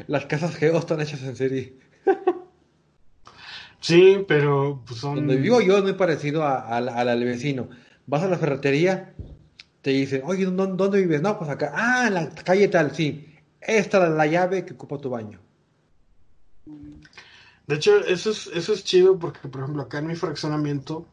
las 0.08 0.26
casas 0.26 0.56
Geo 0.56 0.78
están 0.78 1.02
hechas 1.02 1.24
en 1.24 1.36
serie. 1.36 1.78
Sí, 3.80 4.24
pero 4.28 4.82
pues 4.88 5.02
son... 5.02 5.16
Donde 5.16 5.36
vivo 5.36 5.60
yo 5.60 5.78
es 5.78 5.84
muy 5.84 5.94
parecido 5.94 6.44
a, 6.44 6.78
al 6.78 7.26
vecino. 7.26 7.70
Vas 8.06 8.24
a 8.24 8.30
la 8.30 8.38
ferretería, 8.38 9.14
te 9.82 9.92
dicen, 9.92 10.22
oye, 10.24 10.46
¿dónde, 10.46 11.02
vives? 11.02 11.22
No, 11.22 11.38
pues 11.38 11.50
acá. 11.50 11.74
Ah, 11.76 12.08
en 12.08 12.14
la 12.14 12.30
calle 12.30 12.70
tal, 12.70 12.96
sí. 12.96 13.28
Esta 13.60 14.08
es 14.08 14.14
la 14.14 14.26
llave 14.26 14.66
que 14.66 14.74
ocupa 14.74 14.98
tu 14.98 15.10
baño. 15.10 15.40
De 17.68 17.76
hecho, 17.76 17.98
eso 18.06 18.32
es, 18.32 18.48
eso 18.48 18.74
es 18.74 18.84
chido 18.86 19.20
porque, 19.20 19.48
por 19.50 19.62
ejemplo, 19.62 19.84
acá 19.84 20.00
en 20.00 20.08
mi 20.08 20.16
fraccionamiento, 20.16 21.06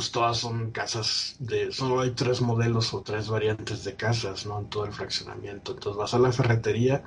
pues 0.00 0.12
todas 0.12 0.38
son 0.38 0.70
casas 0.70 1.36
de, 1.40 1.70
solo 1.72 2.00
hay 2.00 2.12
tres 2.12 2.40
modelos 2.40 2.94
o 2.94 3.02
tres 3.02 3.28
variantes 3.28 3.84
de 3.84 3.96
casas, 3.96 4.46
¿no? 4.46 4.60
En 4.60 4.70
todo 4.70 4.86
el 4.86 4.94
fraccionamiento. 4.94 5.72
Entonces 5.72 5.98
vas 5.98 6.14
a 6.14 6.18
la 6.18 6.32
ferretería 6.32 7.02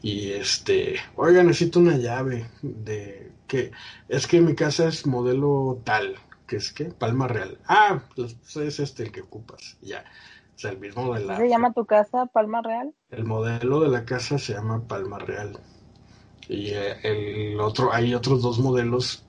y 0.00 0.30
este, 0.30 1.00
oiga, 1.16 1.42
necesito 1.42 1.80
una 1.80 1.96
llave 1.96 2.46
de 2.62 3.32
que 3.48 3.72
es 4.08 4.28
que 4.28 4.40
mi 4.40 4.54
casa 4.54 4.86
es 4.86 5.08
modelo 5.08 5.80
tal, 5.82 6.14
que 6.46 6.58
es 6.58 6.72
que 6.72 6.84
Palma 6.84 7.26
Real. 7.26 7.58
Ah, 7.66 8.00
pues 8.14 8.36
es 8.56 8.78
este 8.78 9.02
el 9.02 9.10
que 9.10 9.22
ocupas, 9.22 9.76
ya. 9.82 10.04
O 10.54 10.58
sea, 10.60 10.70
el 10.70 10.78
mismo 10.78 11.12
de 11.14 11.24
la. 11.24 11.36
¿Se 11.36 11.48
llama 11.48 11.72
tu 11.72 11.84
casa 11.84 12.26
Palma 12.26 12.62
Real? 12.62 12.94
El 13.10 13.24
modelo 13.24 13.80
de 13.80 13.88
la 13.88 14.04
casa 14.04 14.38
se 14.38 14.52
llama 14.52 14.86
Palma 14.86 15.18
Real. 15.18 15.58
Y 16.48 16.70
eh, 16.70 16.96
el 17.02 17.58
otro, 17.58 17.92
hay 17.92 18.14
otros 18.14 18.40
dos 18.40 18.60
modelos, 18.60 19.24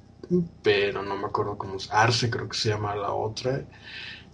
pero 0.61 1.03
no 1.03 1.17
me 1.17 1.27
acuerdo 1.27 1.57
cómo 1.57 1.77
es. 1.77 1.91
Arce 1.91 2.29
creo 2.29 2.47
que 2.49 2.57
se 2.57 2.69
llama 2.69 2.95
la 2.95 3.13
otra. 3.13 3.65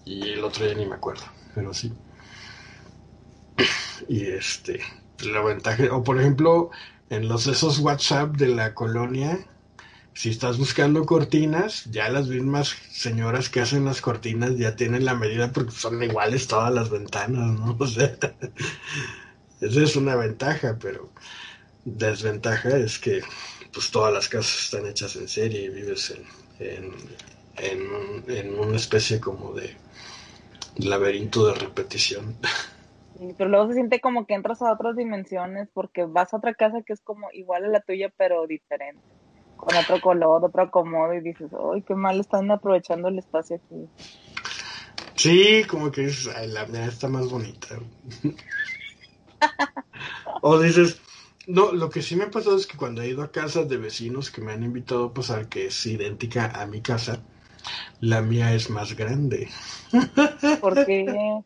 Y 0.05 0.29
el 0.31 0.43
otro 0.43 0.65
ya 0.67 0.75
ni 0.75 0.85
me 0.85 0.95
acuerdo, 0.95 1.25
pero 1.55 1.73
sí. 1.73 1.93
Y 4.07 4.27
este, 4.27 4.81
la 5.23 5.41
ventaja, 5.41 5.83
o 5.91 6.03
por 6.03 6.19
ejemplo, 6.19 6.69
en 7.09 7.27
los 7.27 7.47
esos 7.47 7.79
WhatsApp 7.79 8.35
de 8.35 8.47
la 8.49 8.73
colonia, 8.73 9.47
si 10.13 10.29
estás 10.29 10.57
buscando 10.57 11.05
cortinas, 11.05 11.85
ya 11.85 12.09
las 12.09 12.27
mismas 12.27 12.75
señoras 12.91 13.49
que 13.49 13.61
hacen 13.61 13.85
las 13.85 14.01
cortinas 14.01 14.57
ya 14.57 14.75
tienen 14.75 15.05
la 15.05 15.15
medida 15.15 15.51
porque 15.53 15.71
son 15.71 16.01
iguales 16.03 16.47
todas 16.47 16.73
las 16.73 16.89
ventanas, 16.89 17.59
¿no? 17.59 17.77
O 17.79 17.87
sea, 17.87 18.17
esa 19.61 19.81
es 19.81 19.95
una 19.95 20.15
ventaja, 20.15 20.77
pero 20.79 21.13
desventaja 21.85 22.77
es 22.77 22.99
que 22.99 23.21
pues 23.75 23.91
todas 23.91 24.13
las 24.13 24.29
casas 24.29 24.63
están 24.63 24.87
hechas 24.87 25.17
en 25.17 25.27
serie 25.27 25.63
y 25.63 25.69
vives 25.69 26.17
en, 26.59 26.93
en, 27.57 28.59
una 28.59 28.77
especie 28.77 29.19
como 29.19 29.51
de 29.51 29.75
laberinto 30.77 31.47
de 31.47 31.55
repetición. 31.55 32.37
pero 33.37 33.49
luego 33.49 33.67
se 33.67 33.73
siente 33.73 33.99
como 33.99 34.25
que 34.25 34.33
entras 34.33 34.61
a 34.61 34.71
otras 34.71 34.95
dimensiones 34.95 35.67
porque 35.73 36.05
vas 36.05 36.33
a 36.33 36.37
otra 36.37 36.53
casa 36.53 36.83
que 36.83 36.93
es 36.93 37.01
como 37.01 37.27
igual 37.33 37.65
a 37.65 37.67
la 37.67 37.81
tuya 37.81 38.13
pero 38.15 38.47
diferente, 38.47 39.03
con 39.57 39.75
otro 39.75 39.99
color, 39.99 40.45
otro 40.45 40.63
acomodo 40.63 41.13
y 41.13 41.19
dices, 41.19 41.51
¡ay, 41.73 41.81
qué 41.81 41.95
mal 41.95 42.21
están 42.21 42.49
aprovechando 42.51 43.09
el 43.09 43.19
espacio 43.19 43.57
aquí! 43.57 43.89
Sí, 45.15 45.65
como 45.67 45.91
que 45.91 46.01
dices, 46.01 46.33
ay, 46.33 46.47
la 46.47 46.65
mía 46.65 46.85
está 46.85 47.09
más 47.09 47.29
bonita. 47.29 47.75
o 50.41 50.59
dices, 50.59 51.01
no, 51.47 51.71
lo 51.71 51.89
que 51.89 52.01
sí 52.01 52.15
me 52.15 52.25
ha 52.25 52.31
pasado 52.31 52.57
es 52.57 52.67
que 52.67 52.77
cuando 52.77 53.01
he 53.01 53.09
ido 53.09 53.21
a 53.23 53.31
casas 53.31 53.69
de 53.69 53.77
vecinos 53.77 54.31
que 54.31 54.41
me 54.41 54.53
han 54.53 54.63
invitado 54.63 55.05
a 55.05 55.13
pasar, 55.13 55.47
que 55.47 55.67
es 55.67 55.85
idéntica 55.85 56.47
a 56.47 56.65
mi 56.65 56.81
casa, 56.81 57.21
la 57.99 58.21
mía 58.21 58.53
es 58.53 58.69
más 58.69 58.95
grande. 58.95 59.49
¿Por 60.61 60.85
qué? 60.85 61.41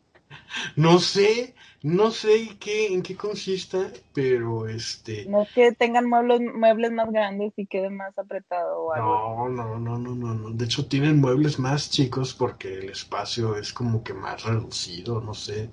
No 0.76 0.98
sé, 1.00 1.54
no 1.82 2.10
sé 2.10 2.56
qué, 2.60 2.92
en 2.92 3.02
qué 3.02 3.16
consista, 3.16 3.90
pero 4.12 4.68
este... 4.68 5.24
No 5.26 5.42
es 5.42 5.52
que 5.52 5.72
tengan 5.72 6.08
muebles, 6.08 6.40
muebles 6.40 6.92
más 6.92 7.10
grandes 7.10 7.52
y 7.56 7.66
quede 7.66 7.90
más 7.90 8.16
apretado 8.18 8.80
o 8.80 8.92
algo. 8.92 9.48
No, 9.48 9.78
no, 9.78 9.78
no, 9.78 9.98
no, 9.98 10.14
no, 10.14 10.34
no. 10.34 10.50
De 10.50 10.64
hecho 10.64 10.86
tienen 10.86 11.20
muebles 11.20 11.58
más 11.58 11.90
chicos 11.90 12.34
porque 12.34 12.78
el 12.78 12.90
espacio 12.90 13.56
es 13.56 13.72
como 13.72 14.04
que 14.04 14.14
más 14.14 14.44
reducido, 14.44 15.20
no 15.20 15.34
sé. 15.34 15.68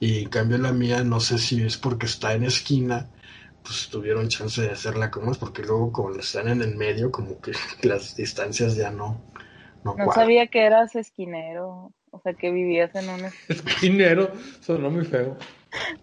Y 0.00 0.22
en 0.22 0.28
cambio 0.28 0.58
la 0.58 0.72
mía, 0.72 1.02
no 1.02 1.20
sé 1.20 1.38
si 1.38 1.62
es 1.62 1.76
porque 1.76 2.06
está 2.06 2.34
en 2.34 2.44
esquina 2.44 3.08
pues 3.62 3.88
tuvieron 3.90 4.28
chance 4.28 4.62
de 4.62 4.70
hacerla 4.70 5.10
como 5.10 5.32
es, 5.32 5.38
porque 5.38 5.62
luego 5.62 5.92
como 5.92 6.14
están 6.14 6.48
en 6.48 6.62
el 6.62 6.76
medio, 6.76 7.10
como 7.10 7.40
que 7.40 7.52
las 7.82 8.16
distancias 8.16 8.76
ya 8.76 8.90
no. 8.90 9.20
No, 9.84 9.94
no 9.94 10.12
sabía 10.12 10.48
que 10.48 10.64
eras 10.64 10.96
esquinero, 10.96 11.92
o 12.10 12.20
sea, 12.20 12.34
que 12.34 12.50
vivías 12.50 12.94
en 12.94 13.08
un... 13.08 13.20
Esquinero, 13.48 14.32
sonó 14.60 14.90
muy 14.90 15.04
feo. 15.04 15.36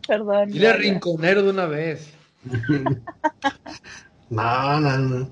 Perdón. 0.07 0.49
Dile 0.49 0.73
rinconero 0.73 1.43
de 1.43 1.49
una 1.49 1.65
vez. 1.65 2.13
no, 4.29 4.79
no, 4.79 4.97
no. 4.97 5.27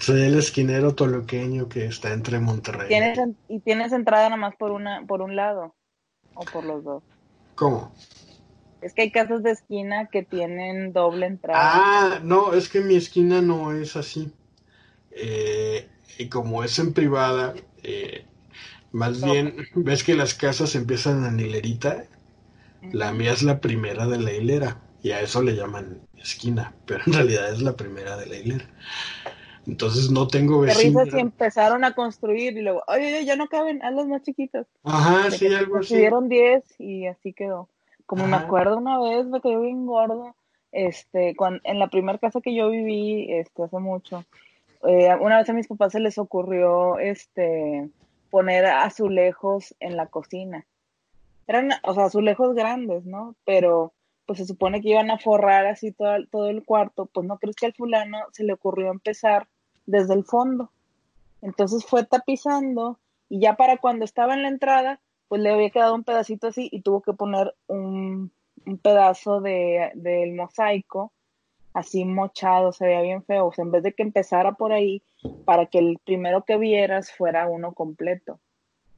Soy 0.00 0.22
el 0.22 0.38
esquinero 0.38 0.94
toluqueño 0.94 1.68
que 1.68 1.86
está 1.86 2.12
entre 2.12 2.40
Monterrey. 2.40 2.88
¿Tienes, 2.88 3.18
¿Y 3.48 3.60
tienes 3.60 3.92
entrada 3.92 4.24
nada 4.24 4.36
más 4.36 4.56
por, 4.56 4.72
una, 4.72 5.06
por 5.06 5.22
un 5.22 5.36
lado? 5.36 5.76
¿O 6.34 6.40
por 6.44 6.64
los 6.64 6.82
dos? 6.82 7.04
¿Cómo? 7.54 7.92
Es 8.82 8.94
que 8.94 9.02
hay 9.02 9.10
casas 9.10 9.42
de 9.42 9.50
esquina 9.52 10.08
que 10.10 10.22
tienen 10.22 10.92
doble 10.92 11.26
entrada. 11.26 11.72
Ah, 11.74 12.20
no, 12.22 12.54
es 12.54 12.68
que 12.68 12.80
mi 12.80 12.96
esquina 12.96 13.40
no 13.42 13.72
es 13.72 13.96
así. 13.96 14.32
Eh, 15.12 15.88
y 16.18 16.28
como 16.28 16.64
es 16.64 16.78
en 16.78 16.92
privada, 16.92 17.54
eh, 17.82 18.24
más 18.92 19.22
bien, 19.24 19.54
ves 19.74 20.04
que 20.04 20.14
las 20.14 20.34
casas 20.34 20.74
empiezan 20.74 21.24
en 21.24 21.40
hilerita. 21.40 22.04
La 22.92 23.12
mía 23.12 23.32
es 23.32 23.42
la 23.42 23.60
primera 23.60 24.06
de 24.06 24.18
la 24.20 24.32
hilera. 24.32 24.80
Y 25.02 25.12
a 25.12 25.20
eso 25.20 25.42
le 25.42 25.56
llaman 25.56 26.00
esquina. 26.16 26.74
Pero 26.86 27.02
en 27.06 27.12
realidad 27.12 27.52
es 27.52 27.62
la 27.62 27.76
primera 27.76 28.16
de 28.16 28.26
la 28.26 28.36
hilera. 28.36 28.66
Entonces 29.66 30.10
no 30.10 30.26
tengo 30.26 30.60
vecinos. 30.60 31.08
si 31.10 31.18
empezaron 31.18 31.84
a 31.84 31.94
construir 31.94 32.56
y 32.56 32.62
luego, 32.62 32.82
oye, 32.88 33.24
ya 33.24 33.36
no 33.36 33.48
caben, 33.48 33.82
a 33.82 33.90
los 33.90 34.06
más 34.06 34.22
chiquitos. 34.22 34.66
Ajá, 34.84 35.30
sí, 35.30 35.46
algo 35.54 35.78
así. 35.78 35.94
Tuvieron 35.94 36.28
10 36.28 36.64
y 36.78 37.06
así 37.06 37.32
quedó. 37.32 37.68
Como 38.10 38.26
me 38.26 38.38
acuerdo 38.38 38.76
una 38.76 38.98
vez, 38.98 39.24
me 39.26 39.40
quedé 39.40 39.56
bien 39.56 39.86
gordo, 39.86 40.34
este, 40.72 41.36
cuando, 41.36 41.60
en 41.62 41.78
la 41.78 41.86
primera 41.86 42.18
casa 42.18 42.40
que 42.40 42.52
yo 42.52 42.68
viví, 42.68 43.32
este, 43.32 43.62
hace 43.62 43.78
mucho, 43.78 44.24
eh, 44.82 45.14
una 45.20 45.36
vez 45.36 45.48
a 45.48 45.52
mis 45.52 45.68
papás 45.68 45.92
se 45.92 46.00
les 46.00 46.18
ocurrió, 46.18 46.98
este, 46.98 47.88
poner 48.28 48.66
azulejos 48.66 49.76
en 49.78 49.96
la 49.96 50.06
cocina. 50.06 50.66
Eran, 51.46 51.70
o 51.84 51.94
sea, 51.94 52.06
azulejos 52.06 52.56
grandes, 52.56 53.04
¿no? 53.04 53.36
Pero, 53.44 53.92
pues 54.26 54.40
se 54.40 54.44
supone 54.44 54.80
que 54.80 54.88
iban 54.88 55.12
a 55.12 55.18
forrar 55.20 55.66
así 55.66 55.92
todo, 55.92 56.16
todo 56.32 56.48
el 56.48 56.64
cuarto, 56.64 57.06
pues 57.06 57.28
no 57.28 57.38
crees 57.38 57.54
que 57.54 57.66
al 57.66 57.74
fulano 57.74 58.18
se 58.32 58.42
le 58.42 58.54
ocurrió 58.54 58.90
empezar 58.90 59.46
desde 59.86 60.14
el 60.14 60.24
fondo. 60.24 60.72
Entonces 61.42 61.86
fue 61.86 62.04
tapizando 62.04 62.98
y 63.28 63.38
ya 63.38 63.54
para 63.54 63.76
cuando 63.76 64.04
estaba 64.04 64.34
en 64.34 64.42
la 64.42 64.48
entrada, 64.48 64.98
pues 65.30 65.40
le 65.42 65.50
había 65.50 65.70
quedado 65.70 65.94
un 65.94 66.02
pedacito 66.02 66.48
así 66.48 66.68
y 66.72 66.82
tuvo 66.82 67.02
que 67.02 67.12
poner 67.12 67.54
un, 67.68 68.32
pedazo 68.82 69.40
de, 69.40 69.92
del 69.94 70.34
mosaico 70.34 71.12
así 71.72 72.04
mochado, 72.04 72.72
se 72.72 72.84
veía 72.84 73.00
bien 73.00 73.22
feo. 73.22 73.46
O 73.46 73.52
sea, 73.52 73.64
en 73.64 73.70
vez 73.70 73.84
de 73.84 73.92
que 73.92 74.02
empezara 74.02 74.54
por 74.54 74.72
ahí, 74.72 75.04
para 75.44 75.66
que 75.66 75.78
el 75.78 76.00
primero 76.04 76.44
que 76.44 76.58
vieras 76.58 77.12
fuera 77.12 77.46
uno 77.46 77.74
completo. 77.74 78.40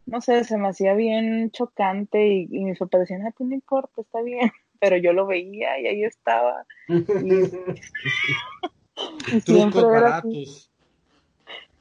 No 0.07 0.23
sé, 0.23 0.45
se 0.45 0.57
me 0.57 0.69
hacía 0.69 0.95
bien 0.95 1.51
chocante 1.51 2.27
y, 2.27 2.49
y 2.51 2.65
mis 2.65 2.79
papás 2.79 3.01
decían, 3.01 3.27
ah, 3.27 3.35
pues 3.37 3.51
no 3.51 3.55
importa, 3.55 4.01
está 4.01 4.23
bien. 4.23 4.51
Pero 4.81 4.97
yo 4.97 5.13
lo 5.13 5.27
veía 5.27 5.79
y 5.81 5.87
ahí 5.87 6.03
estaba. 6.03 6.65
Y, 6.89 6.95
siempre 9.45 9.83
era 9.83 10.23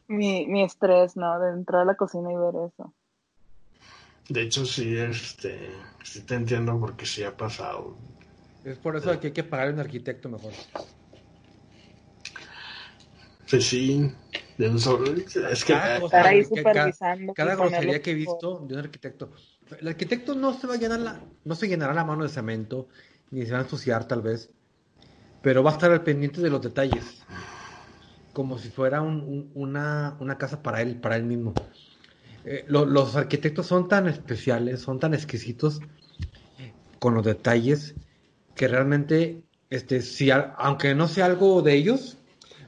mi, 0.10 0.46
mi 0.46 0.62
estrés, 0.62 1.16
¿no? 1.16 1.40
De 1.40 1.52
entrar 1.52 1.84
a 1.84 1.86
la 1.86 1.96
cocina 1.96 2.34
y 2.34 2.36
ver 2.36 2.68
eso. 2.68 2.94
De 4.32 4.44
hecho, 4.44 4.66
sí, 4.66 4.98
este, 4.98 5.72
sí 6.04 6.22
te 6.22 6.36
entiendo 6.36 6.80
porque 6.80 7.06
sí 7.06 7.22
ha 7.24 7.36
pasado. 7.36 7.98
Es 8.64 8.78
por 8.78 8.96
eso 8.96 9.20
que 9.20 9.28
hay 9.28 9.34
que 9.34 9.44
pagar 9.44 9.74
un 9.74 9.80
arquitecto 9.80 10.30
mejor. 10.30 10.54
Pues 13.50 13.66
sí, 13.66 14.10
es 14.58 15.66
que 15.66 15.74
cada, 15.74 16.00
cada, 17.36 17.56
grosería 17.56 18.02
que 18.02 18.12
he 18.12 18.14
visto 18.14 18.64
de 18.66 18.76
un 18.76 18.80
arquitecto. 18.80 19.34
El 19.82 19.90
arquitecto 19.90 20.34
no 20.34 20.54
se 20.54 20.68
va 20.68 20.76
a 20.76 20.78
llenar 20.78 21.00
la, 21.02 21.20
no 21.44 21.56
se 21.56 21.68
llenará 21.68 21.94
la 21.94 22.06
mano 22.06 22.24
de 22.24 22.30
cemento, 22.30 22.88
ni 23.32 23.46
se 23.46 23.52
va 23.52 23.60
a 23.60 23.62
ensuciar 23.64 24.08
tal 24.08 24.22
vez, 24.22 24.50
pero 25.42 25.62
va 25.62 25.72
a 25.72 25.74
estar 25.74 25.92
al 25.92 26.04
pendiente 26.04 26.40
de 26.40 26.50
los 26.50 26.62
detalles, 26.62 27.24
como 28.32 28.58
si 28.58 28.70
fuera 28.70 29.02
una, 29.02 30.16
una 30.22 30.38
casa 30.38 30.64
para 30.64 30.82
él, 30.82 30.96
para 30.96 31.18
él 31.18 31.24
mismo. 31.24 31.54
Eh, 32.44 32.66
los 32.68 33.16
arquitectos 33.16 33.68
son 33.68 33.88
tan 33.88 34.08
especiales, 34.08 34.82
son 34.82 35.00
tan 35.00 35.14
exquisitos 35.14 35.80
con 37.00 37.14
los 37.14 37.26
detalles 37.26 37.96
que 38.56 38.68
realmente, 38.68 39.44
este, 39.70 40.02
si 40.02 40.30
aunque 40.32 40.96
no 40.96 41.08
sea 41.08 41.26
algo 41.26 41.62
de 41.62 41.74
ellos, 41.76 42.18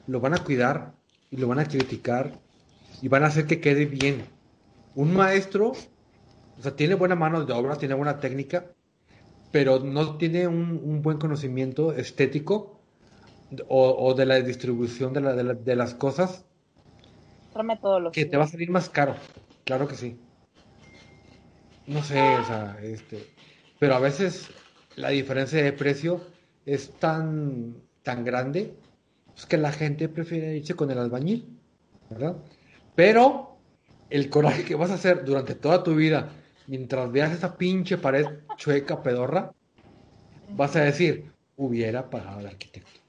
lo 0.07 0.19
van 0.19 0.33
a 0.33 0.43
cuidar 0.43 0.93
y 1.31 1.37
lo 1.37 1.47
van 1.47 1.59
a 1.59 1.65
criticar 1.65 2.39
y 3.01 3.07
van 3.07 3.23
a 3.23 3.27
hacer 3.27 3.47
que 3.47 3.59
quede 3.59 3.85
bien. 3.85 4.25
Un 4.95 5.13
maestro, 5.13 5.69
o 5.69 6.61
sea, 6.61 6.75
tiene 6.75 6.93
buena 6.93 7.15
mano 7.15 7.43
de 7.43 7.53
obra, 7.53 7.77
tiene 7.77 7.95
buena 7.95 8.19
técnica, 8.19 8.65
pero 9.51 9.79
no 9.79 10.17
tiene 10.17 10.47
un, 10.47 11.01
buen 11.01 11.17
conocimiento 11.17 11.93
estético 11.93 12.79
o, 13.67 14.13
de 14.13 14.25
la 14.25 14.39
distribución 14.41 15.13
de, 15.13 15.55
de 15.55 15.75
las 15.75 15.93
cosas 15.95 16.45
otra 17.53 17.63
metodología. 17.63 18.23
Que 18.23 18.29
te 18.29 18.35
va 18.35 18.45
a 18.45 18.47
salir 18.47 18.71
más 18.71 18.89
caro, 18.89 19.15
claro 19.63 19.87
que 19.87 19.95
sí. 19.95 20.17
No 21.87 22.01
sé, 22.03 22.19
o 22.37 22.45
sea, 22.45 22.77
este, 22.81 23.27
pero 23.79 23.95
a 23.95 23.99
veces 23.99 24.47
la 24.95 25.09
diferencia 25.09 25.61
de 25.61 25.73
precio 25.73 26.21
es 26.65 26.91
tan, 26.99 27.75
tan 28.03 28.23
grande 28.23 28.73
pues, 29.33 29.45
que 29.45 29.57
la 29.57 29.71
gente 29.71 30.07
prefiere 30.07 30.55
irse 30.55 30.75
con 30.75 30.91
el 30.91 30.97
albañil, 30.97 31.59
¿verdad? 32.09 32.37
Pero 32.95 33.57
el 34.09 34.29
coraje 34.29 34.63
que 34.63 34.75
vas 34.75 34.91
a 34.91 34.95
hacer 34.95 35.25
durante 35.25 35.55
toda 35.55 35.83
tu 35.83 35.95
vida 35.95 36.29
mientras 36.67 37.11
veas 37.11 37.31
esa 37.33 37.57
pinche 37.57 37.97
pared 37.97 38.25
chueca, 38.57 39.01
pedorra, 39.03 39.51
vas 40.55 40.75
a 40.75 40.81
decir, 40.81 41.31
hubiera 41.57 42.09
pagado 42.09 42.39
al 42.39 42.47
arquitecto. 42.47 42.99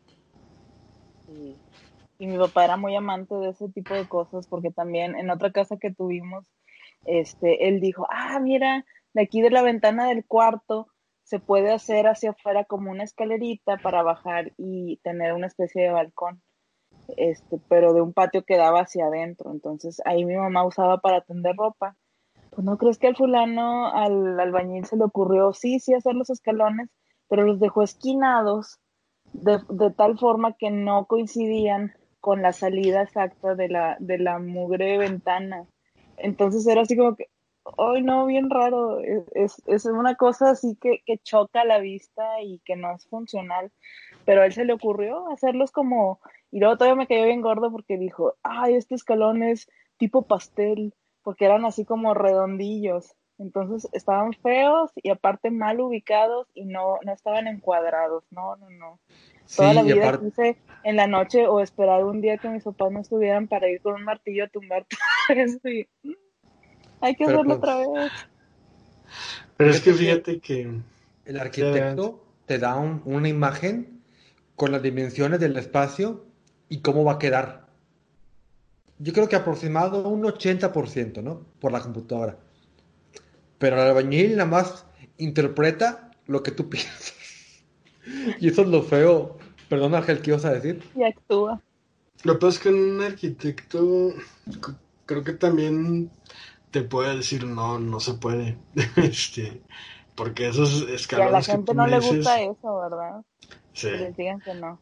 Y 2.18 2.26
mi 2.26 2.38
papá 2.38 2.64
era 2.64 2.76
muy 2.76 2.94
amante 2.94 3.34
de 3.34 3.50
ese 3.50 3.68
tipo 3.68 3.94
de 3.94 4.08
cosas 4.08 4.46
porque 4.46 4.70
también 4.70 5.16
en 5.16 5.30
otra 5.30 5.50
casa 5.50 5.76
que 5.76 5.92
tuvimos, 5.92 6.46
este, 7.04 7.68
él 7.68 7.80
dijo, 7.80 8.06
ah, 8.10 8.38
mira, 8.40 8.84
de 9.14 9.22
aquí 9.22 9.42
de 9.42 9.50
la 9.50 9.62
ventana 9.62 10.08
del 10.08 10.24
cuarto 10.24 10.88
se 11.24 11.38
puede 11.40 11.72
hacer 11.72 12.06
hacia 12.06 12.30
afuera 12.30 12.64
como 12.64 12.90
una 12.90 13.02
escalerita 13.02 13.78
para 13.78 14.02
bajar 14.02 14.52
y 14.58 14.98
tener 14.98 15.32
una 15.32 15.46
especie 15.46 15.82
de 15.82 15.90
balcón, 15.90 16.42
este, 17.16 17.58
pero 17.68 17.94
de 17.94 18.02
un 18.02 18.12
patio 18.12 18.44
que 18.44 18.56
daba 18.56 18.80
hacia 18.80 19.06
adentro. 19.06 19.50
Entonces 19.50 20.00
ahí 20.04 20.24
mi 20.24 20.36
mamá 20.36 20.64
usaba 20.64 20.98
para 20.98 21.22
tender 21.22 21.56
ropa. 21.56 21.96
Pues 22.50 22.64
no 22.64 22.78
crees 22.78 22.98
que 22.98 23.08
al 23.08 23.16
fulano, 23.16 23.92
al 23.92 24.38
albañil 24.38 24.84
se 24.84 24.96
le 24.96 25.04
ocurrió, 25.04 25.52
sí, 25.52 25.80
sí, 25.80 25.94
hacer 25.94 26.14
los 26.14 26.30
escalones, 26.30 26.88
pero 27.28 27.42
los 27.44 27.58
dejó 27.58 27.82
esquinados 27.82 28.78
de, 29.32 29.58
de 29.70 29.90
tal 29.90 30.18
forma 30.18 30.52
que 30.56 30.70
no 30.70 31.06
coincidían 31.06 31.94
con 32.24 32.40
la 32.40 32.54
salida 32.54 33.02
exacta 33.02 33.54
de 33.54 33.68
la, 33.68 33.98
de 34.00 34.16
la 34.16 34.38
mugre 34.38 34.96
ventana. 34.96 35.66
Entonces 36.16 36.66
era 36.66 36.80
así 36.80 36.96
como 36.96 37.16
que, 37.16 37.28
ay 37.76 38.00
no, 38.00 38.24
bien 38.24 38.48
raro, 38.48 38.98
es, 39.00 39.62
es 39.66 39.84
una 39.84 40.14
cosa 40.14 40.48
así 40.48 40.74
que, 40.80 41.02
que 41.04 41.18
choca 41.18 41.66
la 41.66 41.80
vista 41.80 42.40
y 42.40 42.60
que 42.64 42.76
no 42.76 42.94
es 42.94 43.06
funcional, 43.08 43.70
pero 44.24 44.40
a 44.40 44.46
él 44.46 44.54
se 44.54 44.64
le 44.64 44.72
ocurrió 44.72 45.30
hacerlos 45.30 45.70
como, 45.70 46.18
y 46.50 46.60
luego 46.60 46.78
todavía 46.78 46.96
me 46.96 47.06
cayó 47.06 47.24
bien 47.26 47.42
gordo 47.42 47.70
porque 47.70 47.98
dijo, 47.98 48.36
ay, 48.42 48.76
este 48.76 48.94
escalón 48.94 49.42
es 49.42 49.68
tipo 49.98 50.22
pastel, 50.22 50.94
porque 51.22 51.44
eran 51.44 51.66
así 51.66 51.84
como 51.84 52.14
redondillos, 52.14 53.14
entonces 53.36 53.86
estaban 53.92 54.32
feos 54.32 54.92
y 54.94 55.10
aparte 55.10 55.50
mal 55.50 55.78
ubicados 55.78 56.48
y 56.54 56.64
no, 56.64 57.00
no 57.04 57.12
estaban 57.12 57.48
encuadrados, 57.48 58.24
no, 58.30 58.56
no, 58.56 58.70
no. 58.70 58.98
Toda 59.56 59.74
la 59.74 59.82
vida 59.82 60.18
quise 60.18 60.56
en 60.84 60.96
la 60.96 61.06
noche 61.06 61.46
o 61.46 61.60
esperar 61.60 62.04
un 62.04 62.20
día 62.20 62.38
que 62.38 62.48
mis 62.48 62.62
papás 62.62 62.92
no 62.92 63.00
estuvieran 63.00 63.48
para 63.48 63.68
ir 63.68 63.80
con 63.80 63.94
un 63.94 64.04
martillo 64.04 64.44
a 64.44 64.48
tumbar 64.48 64.86
todo 65.28 65.70
y 65.70 65.88
hay 67.00 67.14
que 67.14 67.24
hacerlo 67.24 67.44
pues, 67.44 67.58
otra 67.58 67.76
vez. 67.78 68.12
Pero 69.56 69.70
es 69.70 69.80
que 69.80 69.92
fíjate 69.92 70.40
que 70.40 70.70
el 71.26 71.38
arquitecto 71.38 72.24
te 72.46 72.58
da 72.58 72.76
una 72.76 73.28
imagen 73.28 74.02
con 74.56 74.72
las 74.72 74.82
dimensiones 74.82 75.40
del 75.40 75.56
espacio 75.56 76.24
y 76.68 76.80
cómo 76.80 77.04
va 77.04 77.14
a 77.14 77.18
quedar. 77.18 77.66
Yo 78.98 79.12
creo 79.12 79.28
que 79.28 79.36
aproximado 79.36 80.08
un 80.08 80.22
80%, 80.22 81.22
¿no? 81.22 81.46
Por 81.60 81.72
la 81.72 81.80
computadora. 81.80 82.38
Pero 83.58 83.76
el 83.76 83.82
albañil 83.88 84.36
nada 84.36 84.48
más 84.48 84.86
interpreta 85.18 86.10
lo 86.26 86.42
que 86.42 86.52
tú 86.52 86.68
piensas. 86.70 87.14
y 88.40 88.48
eso 88.48 88.62
es 88.62 88.68
lo 88.68 88.82
feo. 88.82 89.38
Perdón, 89.68 89.94
Ángel, 89.94 90.20
¿qué 90.20 90.30
ibas 90.30 90.44
a 90.44 90.52
decir? 90.52 90.82
Y 90.94 91.02
actúa. 91.02 91.60
Lo 92.22 92.34
que 92.34 92.38
pasa 92.38 92.56
es 92.56 92.58
que 92.62 92.68
un 92.70 93.02
arquitecto 93.02 94.14
creo 95.06 95.24
que 95.24 95.32
también 95.32 96.10
te 96.70 96.82
puede 96.82 97.16
decir 97.16 97.44
no, 97.44 97.78
no 97.78 98.00
se 98.00 98.14
puede. 98.14 98.56
este, 98.96 99.62
porque 100.14 100.48
esos 100.48 100.88
escalones. 100.88 101.32
Y 101.32 101.34
a 101.34 101.38
la 101.38 101.42
gente 101.42 101.74
no 101.74 101.86
le 101.86 101.98
gusta 101.98 102.40
eso, 102.40 102.80
¿verdad? 102.80 103.22
Sí. 103.72 103.88
Que 103.88 103.98
les 103.98 104.16
digan 104.16 104.40
que 104.40 104.54
no. 104.54 104.78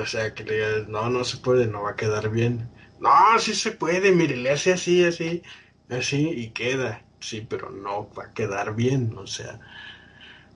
O 0.00 0.06
sea, 0.06 0.34
que 0.34 0.44
le 0.44 0.54
digas, 0.54 0.88
no, 0.88 1.10
no 1.10 1.24
se 1.24 1.38
puede, 1.38 1.66
no 1.66 1.82
va 1.82 1.90
a 1.90 1.96
quedar 1.96 2.30
bien. 2.30 2.68
No, 3.00 3.10
sí 3.38 3.54
se 3.54 3.72
puede, 3.72 4.12
mire, 4.12 4.36
le 4.36 4.50
hace 4.50 4.72
así, 4.72 5.04
así, 5.04 5.42
así 5.90 6.28
y 6.28 6.50
queda. 6.50 7.02
Sí, 7.20 7.46
pero 7.48 7.70
no 7.70 8.10
va 8.12 8.24
a 8.24 8.32
quedar 8.32 8.74
bien, 8.74 9.16
o 9.16 9.26
sea. 9.26 9.60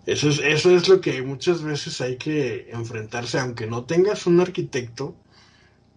Eso 0.08 0.30
es, 0.30 0.38
eso 0.38 0.74
es 0.74 0.88
lo 0.88 1.02
que 1.02 1.20
muchas 1.20 1.62
veces 1.62 2.00
hay 2.00 2.16
que 2.16 2.70
enfrentarse, 2.70 3.38
aunque 3.38 3.66
no 3.66 3.84
tengas 3.84 4.26
un 4.26 4.40
arquitecto, 4.40 5.14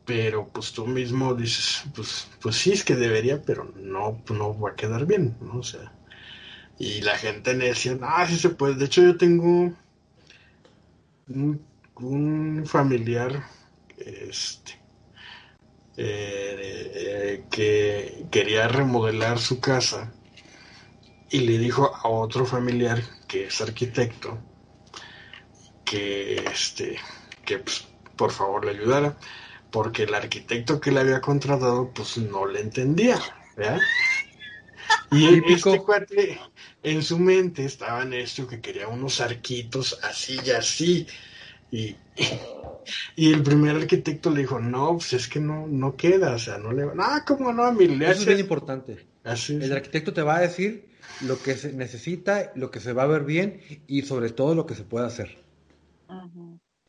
pero 0.06 0.50
pues 0.50 0.74
tú 0.74 0.86
mismo 0.86 1.34
dices, 1.34 1.86
pues, 1.96 2.28
pues 2.42 2.58
sí 2.58 2.74
es 2.74 2.84
que 2.84 2.98
debería, 2.98 3.42
pero 3.42 3.72
no, 3.78 4.22
no 4.30 4.60
va 4.60 4.72
a 4.72 4.76
quedar 4.76 5.06
bien, 5.06 5.38
¿no? 5.40 5.60
O 5.60 5.64
sea, 5.64 5.94
y 6.78 7.00
la 7.02 7.18
gente 7.18 7.54
decía, 7.56 7.98
ah, 8.02 8.28
sí 8.28 8.38
se 8.38 8.50
puede. 8.50 8.76
De 8.76 8.84
hecho, 8.86 9.02
yo 9.02 9.16
tengo 9.16 9.72
un, 11.30 12.66
familiar, 12.66 13.46
este, 13.98 14.74
eh, 15.96 16.92
eh, 16.96 17.44
que 17.50 18.26
quería 18.30 18.68
remodelar 18.68 19.40
su 19.40 19.62
casa 19.62 20.12
y 21.32 21.40
le 21.40 21.58
dijo 21.58 21.96
a 21.96 22.10
otro 22.10 22.46
familiar 22.46 23.02
que 23.28 23.46
es 23.46 23.62
arquitecto 23.62 24.38
que 25.86 26.36
este 26.36 26.98
que 27.46 27.60
pues, 27.60 27.88
por 28.18 28.32
favor 28.32 28.66
le 28.66 28.72
ayudara 28.72 29.18
porque 29.72 30.04
el 30.04 30.14
arquitecto 30.14 30.82
que 30.82 30.92
le 30.92 31.00
había 31.00 31.22
contratado 31.22 31.92
pues 31.94 32.18
no 32.18 32.46
le 32.46 32.60
entendía, 32.60 33.18
¿verdad? 33.56 33.80
Y 35.12 35.42
este 35.54 35.80
cuate 35.80 36.38
en 36.84 37.02
su 37.02 37.18
mente 37.18 37.64
estaba 37.64 38.04
en 38.04 38.14
esto 38.14 38.46
que 38.46 38.60
quería 38.60 38.90
unos 38.90 39.22
arquitos 39.22 39.98
así 40.04 40.40
y 40.46 40.50
así. 40.52 41.08
Y, 41.72 41.96
y 43.16 43.32
el 43.32 43.42
primer 43.42 43.78
arquitecto 43.78 44.30
le 44.30 44.42
dijo, 44.42 44.60
no, 44.60 44.98
pues 44.98 45.14
es 45.14 45.30
que 45.30 45.40
no, 45.40 45.68
no 45.68 45.96
queda, 45.96 46.34
o 46.34 46.40
sea, 46.40 46.58
no 46.58 46.74
le 46.74 46.84
va. 46.84 46.94
Ah, 47.00 47.24
¿cómo 47.26 47.54
no? 47.54 47.64
A 47.64 47.72
mi 47.72 47.86
Eso 47.86 48.12
es 48.12 48.26
bien 48.26 48.40
importante. 48.40 49.08
Así 49.24 49.54
El 49.54 49.72
arquitecto 49.72 50.12
te 50.12 50.22
va 50.22 50.36
a 50.36 50.42
decir 50.42 50.91
lo 51.22 51.42
que 51.42 51.56
se 51.56 51.74
necesita, 51.74 52.52
lo 52.56 52.72
que 52.72 52.80
se 52.80 52.94
va 52.94 53.04
a 53.04 53.08
ver 53.08 53.24
bien 53.24 53.60
y 53.88 54.02
sobre 54.04 54.30
todo 54.30 54.56
lo 54.56 54.66
que 54.66 54.76
se 54.76 54.84
puede 54.84 55.06
hacer. 55.06 55.38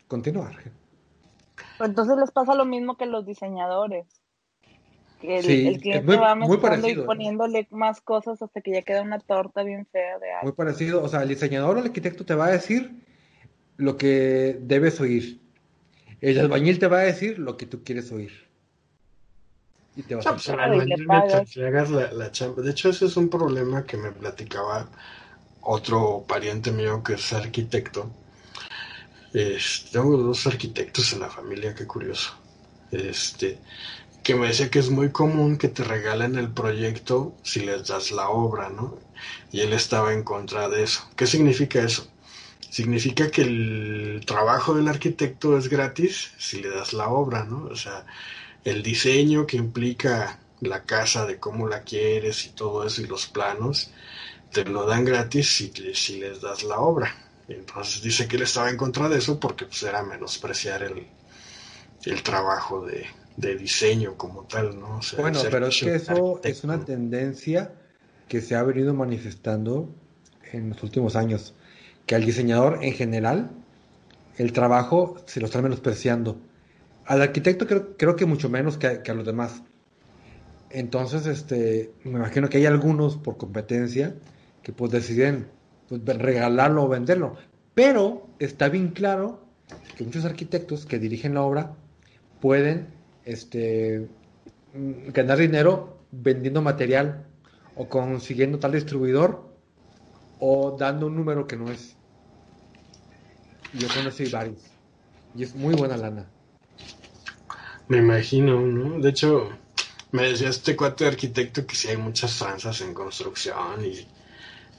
Continuar. 0.09 0.57
Entonces 1.81 2.17
les 2.19 2.31
pasa 2.31 2.55
lo 2.55 2.65
mismo 2.65 2.97
que 2.97 3.07
los 3.07 3.27
diseñadores. 3.27 4.07
el, 5.23 5.51
el 5.51 5.81
cliente 5.81 6.17
va 6.17 6.35
mezclando 6.35 6.89
y 6.89 6.97
poniéndole 6.97 7.69
más 7.71 8.01
cosas 8.01 8.41
hasta 8.43 8.61
que 8.61 8.73
ya 8.73 8.83
queda 8.83 9.03
una 9.03 9.21
torta 9.21 9.63
bien 9.63 9.87
fea 9.87 10.19
de 10.19 10.33
algo. 10.33 10.45
Muy 10.47 10.53
parecido. 10.53 11.03
O 11.03 11.09
sea, 11.09 11.23
el 11.23 11.29
diseñador 11.29 11.77
o 11.77 11.81
el 11.81 11.87
arquitecto 11.87 12.25
te 12.25 12.35
va 12.35 12.47
a 12.47 12.51
decir 12.51 12.91
lo 13.77 13.97
que 13.97 14.59
debes 14.61 15.01
oír. 15.01 15.41
El 16.21 16.39
albañil 16.39 16.79
te 16.79 16.87
va 16.87 16.99
a 16.99 17.03
decir 17.03 17.39
lo 17.39 17.57
que 17.57 17.67
tú 17.67 17.83
quieres 17.83 18.13
oír. 18.13 18.52
Y 19.97 20.03
te 20.03 20.15
va 20.15 20.23
a 20.23 20.35
hacer 20.35 20.57
la, 20.57 22.13
la 22.13 22.33
chamba. 22.33 22.63
De 22.63 22.71
hecho, 22.71 22.89
ese 22.89 23.07
es 23.07 23.17
un 23.17 23.29
problema 23.29 23.85
que 23.85 23.97
me 23.97 24.13
platicaba 24.13 24.89
otro 25.61 26.25
pariente 26.27 26.73
mío 26.73 27.03
que 27.03 27.15
es 27.15 27.33
arquitecto 27.33 28.11
tengo 29.91 30.17
dos 30.19 30.47
arquitectos 30.47 31.13
en 31.13 31.21
la 31.21 31.31
familia, 31.31 31.75
qué 31.75 31.87
curioso. 31.87 32.35
Este, 32.91 33.59
que 34.23 34.35
me 34.35 34.49
decía 34.49 34.71
que 34.71 34.79
es 34.79 34.91
muy 34.91 35.11
común 35.11 35.57
que 35.57 35.69
te 35.69 35.85
regalen 35.85 36.37
el 36.37 36.51
proyecto 36.53 37.35
si 37.43 37.61
les 37.61 37.87
das 37.89 38.11
la 38.11 38.29
obra, 38.29 38.69
¿no? 38.69 38.99
Y 39.51 39.61
él 39.61 39.73
estaba 39.73 40.13
en 40.13 40.23
contra 40.23 40.69
de 40.69 40.83
eso. 40.83 41.09
¿Qué 41.17 41.27
significa 41.27 41.83
eso? 41.83 42.07
Significa 42.71 43.31
que 43.31 43.43
el 43.43 44.23
trabajo 44.27 44.75
del 44.75 44.89
arquitecto 44.89 45.57
es 45.59 45.69
gratis 45.69 46.33
si 46.39 46.61
le 46.63 46.71
das 46.71 46.93
la 46.93 47.09
obra, 47.09 47.45
¿no? 47.45 47.65
O 47.71 47.77
sea, 47.77 48.05
el 48.65 48.83
diseño 48.83 49.47
que 49.47 49.57
implica 49.57 50.39
la 50.61 50.85
casa, 50.85 51.27
de 51.27 51.39
cómo 51.39 51.69
la 51.69 51.83
quieres 51.83 52.47
y 52.47 52.51
todo 52.51 52.87
eso 52.87 53.03
y 53.03 53.07
los 53.07 53.27
planos, 53.27 53.91
te 54.53 54.65
lo 54.65 54.87
dan 54.87 55.05
gratis 55.05 55.57
si, 55.57 55.73
si 55.95 56.21
les 56.21 56.41
das 56.41 56.63
la 56.63 56.79
obra. 56.79 57.15
Entonces 57.49 58.03
dice 58.03 58.29
que 58.29 58.37
él 58.37 58.43
estaba 58.43 58.71
en 58.71 58.77
contra 58.77 59.09
de 59.09 59.19
eso 59.19 59.41
porque 59.41 59.67
pues, 59.67 59.83
era 59.83 60.03
menospreciar 60.03 60.83
el, 60.83 61.07
el 62.05 62.23
trabajo 62.23 62.87
de, 62.87 63.07
diseño 63.57 64.17
como 64.17 64.45
tal, 64.45 64.79
¿no? 64.79 65.01
bueno, 65.19 65.41
pero 65.51 65.67
es 65.67 65.81
que 65.81 65.95
eso 65.95 66.41
es 66.45 66.65
una 66.65 66.85
tendencia 66.85 67.73
que 68.29 68.41
se 68.41 68.55
ha 68.55 68.63
venido 68.63 68.95
manifestando 68.95 69.89
en 70.53 70.71
los 70.71 70.83
últimos 70.83 71.17
años, 71.17 71.55
que 72.07 72.15
al 72.15 72.25
diseñador 72.25 72.79
en 72.83 72.93
general 72.93 73.51
el 74.39 74.53
trabajo 74.53 75.17
se 75.27 75.41
lo 75.41 75.47
está 75.47 75.61
menospreciando. 75.61 76.39
Al 77.07 77.23
arquitecto 77.23 77.67
creo, 77.67 78.17
que 78.17 78.27
mucho 78.27 78.49
menos 78.49 78.79
que 78.79 78.87
a, 78.87 79.03
que 79.03 79.11
a, 79.11 79.15
los 79.15 79.27
demás. 79.27 79.63
Entonces, 80.71 81.27
este, 81.27 81.93
me 82.05 82.19
imagino 82.19 82.49
que 82.49 82.59
hay 82.59 82.67
algunos 82.67 83.17
por 83.17 83.37
competencia 83.37 84.15
que 84.63 84.73
pues 84.73 84.93
deciden 84.93 85.49
pues, 85.89 86.03
regalarlo 86.05 86.85
o 86.85 86.89
venderlo. 86.89 87.37
Pero 87.75 88.29
está 88.39 88.69
bien 88.69 88.89
claro 88.89 89.45
que 89.97 90.05
muchos 90.05 90.25
arquitectos 90.25 90.87
que 90.87 90.99
dirigen 90.99 91.35
la 91.35 91.43
obra 91.43 91.75
pueden 92.41 92.89
este, 93.25 94.09
mm, 94.75 95.13
ganar 95.13 95.39
dinero 95.39 95.99
vendiendo 96.11 96.63
material 96.63 97.25
o 97.77 97.89
consiguiendo 97.89 98.59
tal 98.59 98.73
distribuidor 98.73 99.51
o 100.39 100.77
dando 100.79 101.07
un 101.07 101.17
número 101.17 101.47
que 101.47 101.57
no 101.57 101.71
es. 101.71 101.97
Yo 103.73 103.89
conocí 103.95 104.31
varios. 104.31 104.59
Y 105.35 105.45
es 105.45 105.55
muy 105.55 105.75
buena 105.75 105.97
lana. 105.97 106.27
Me 107.89 107.99
imagino, 107.99 108.61
¿no? 108.61 108.99
De 109.01 109.11
hecho, 109.11 109.51
me 110.13 110.25
decía 110.29 110.49
este 110.49 110.77
cuate 110.77 111.05
de 111.05 111.11
arquitecto 111.11 111.67
que 111.67 111.75
si 111.77 111.89
hay 111.89 111.97
muchas 111.97 112.39
tranzas 112.39 112.81
en 112.81 112.95
construcción 112.95 113.85
y, 113.85 114.09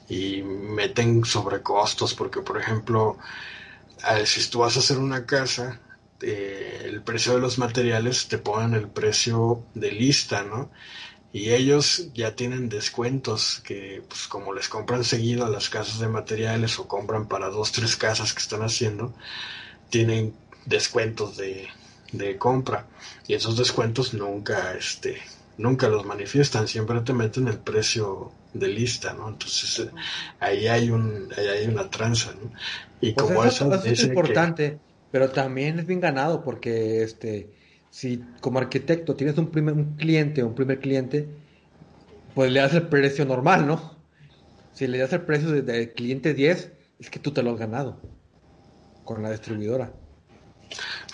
y 0.08 0.42
meten 0.42 1.24
sobrecostos 1.24 2.14
porque, 2.14 2.40
por 2.42 2.58
ejemplo, 2.60 3.18
eh, 4.10 4.26
si 4.26 4.48
tú 4.50 4.60
vas 4.60 4.76
a 4.76 4.80
hacer 4.80 4.98
una 4.98 5.26
casa, 5.26 5.80
eh, 6.20 6.82
el 6.86 7.02
precio 7.02 7.34
de 7.34 7.40
los 7.40 7.58
materiales 7.58 8.28
te 8.28 8.38
ponen 8.38 8.74
el 8.74 8.88
precio 8.88 9.64
de 9.74 9.92
lista, 9.92 10.44
¿no? 10.44 10.70
Y 11.32 11.50
ellos 11.52 12.10
ya 12.14 12.36
tienen 12.36 12.68
descuentos 12.68 13.60
que, 13.64 14.04
pues 14.08 14.28
como 14.28 14.54
les 14.54 14.68
compran 14.68 15.04
seguido 15.04 15.44
a 15.46 15.50
las 15.50 15.68
casas 15.70 15.98
de 16.00 16.08
materiales 16.08 16.78
o 16.78 16.88
compran 16.88 17.28
para 17.28 17.50
dos, 17.50 17.72
tres 17.72 17.96
casas 17.96 18.32
que 18.34 18.40
están 18.40 18.62
haciendo, 18.62 19.14
tienen 19.90 20.34
descuentos 20.66 21.36
de, 21.36 21.68
de 22.18 22.36
compra. 22.38 22.86
Y 23.26 23.34
esos 23.34 23.56
descuentos 23.56 24.14
nunca 24.14 24.74
este 24.74 25.20
nunca 25.56 25.88
los 25.88 26.04
manifiestan 26.04 26.66
siempre 26.68 27.00
te 27.00 27.12
meten 27.12 27.48
el 27.48 27.58
precio 27.58 28.32
de 28.52 28.68
lista 28.68 29.12
no 29.12 29.28
entonces 29.28 29.80
eh, 29.80 29.90
ahí 30.40 30.66
hay 30.66 30.90
un 30.90 31.28
ahí 31.36 31.46
hay 31.46 31.66
una 31.66 31.90
tranza 31.90 32.32
¿no? 32.32 32.50
y 33.00 33.12
pues 33.12 33.26
como 33.26 33.44
eso, 33.44 33.72
es 33.84 34.02
importante 34.04 34.78
pero 35.10 35.30
también 35.30 35.78
es 35.78 35.86
bien 35.86 36.00
ganado 36.00 36.42
porque 36.42 37.02
este 37.02 37.50
si 37.90 38.20
como 38.40 38.58
arquitecto 38.58 39.14
tienes 39.14 39.38
un 39.38 39.50
primer 39.50 39.74
un 39.74 39.96
cliente 39.96 40.42
un 40.42 40.54
primer 40.54 40.80
cliente 40.80 41.28
pues 42.34 42.50
le 42.50 42.60
das 42.60 42.74
el 42.74 42.88
precio 42.88 43.24
normal 43.24 43.66
no 43.66 43.94
si 44.72 44.88
le 44.88 44.98
das 44.98 45.12
el 45.12 45.22
precio 45.22 45.50
de, 45.50 45.92
cliente 45.92 46.34
10 46.34 46.72
es 46.98 47.10
que 47.10 47.20
tú 47.20 47.30
te 47.30 47.42
lo 47.42 47.52
has 47.52 47.58
ganado 47.58 48.00
con 49.04 49.22
la 49.22 49.30
distribuidora 49.30 49.92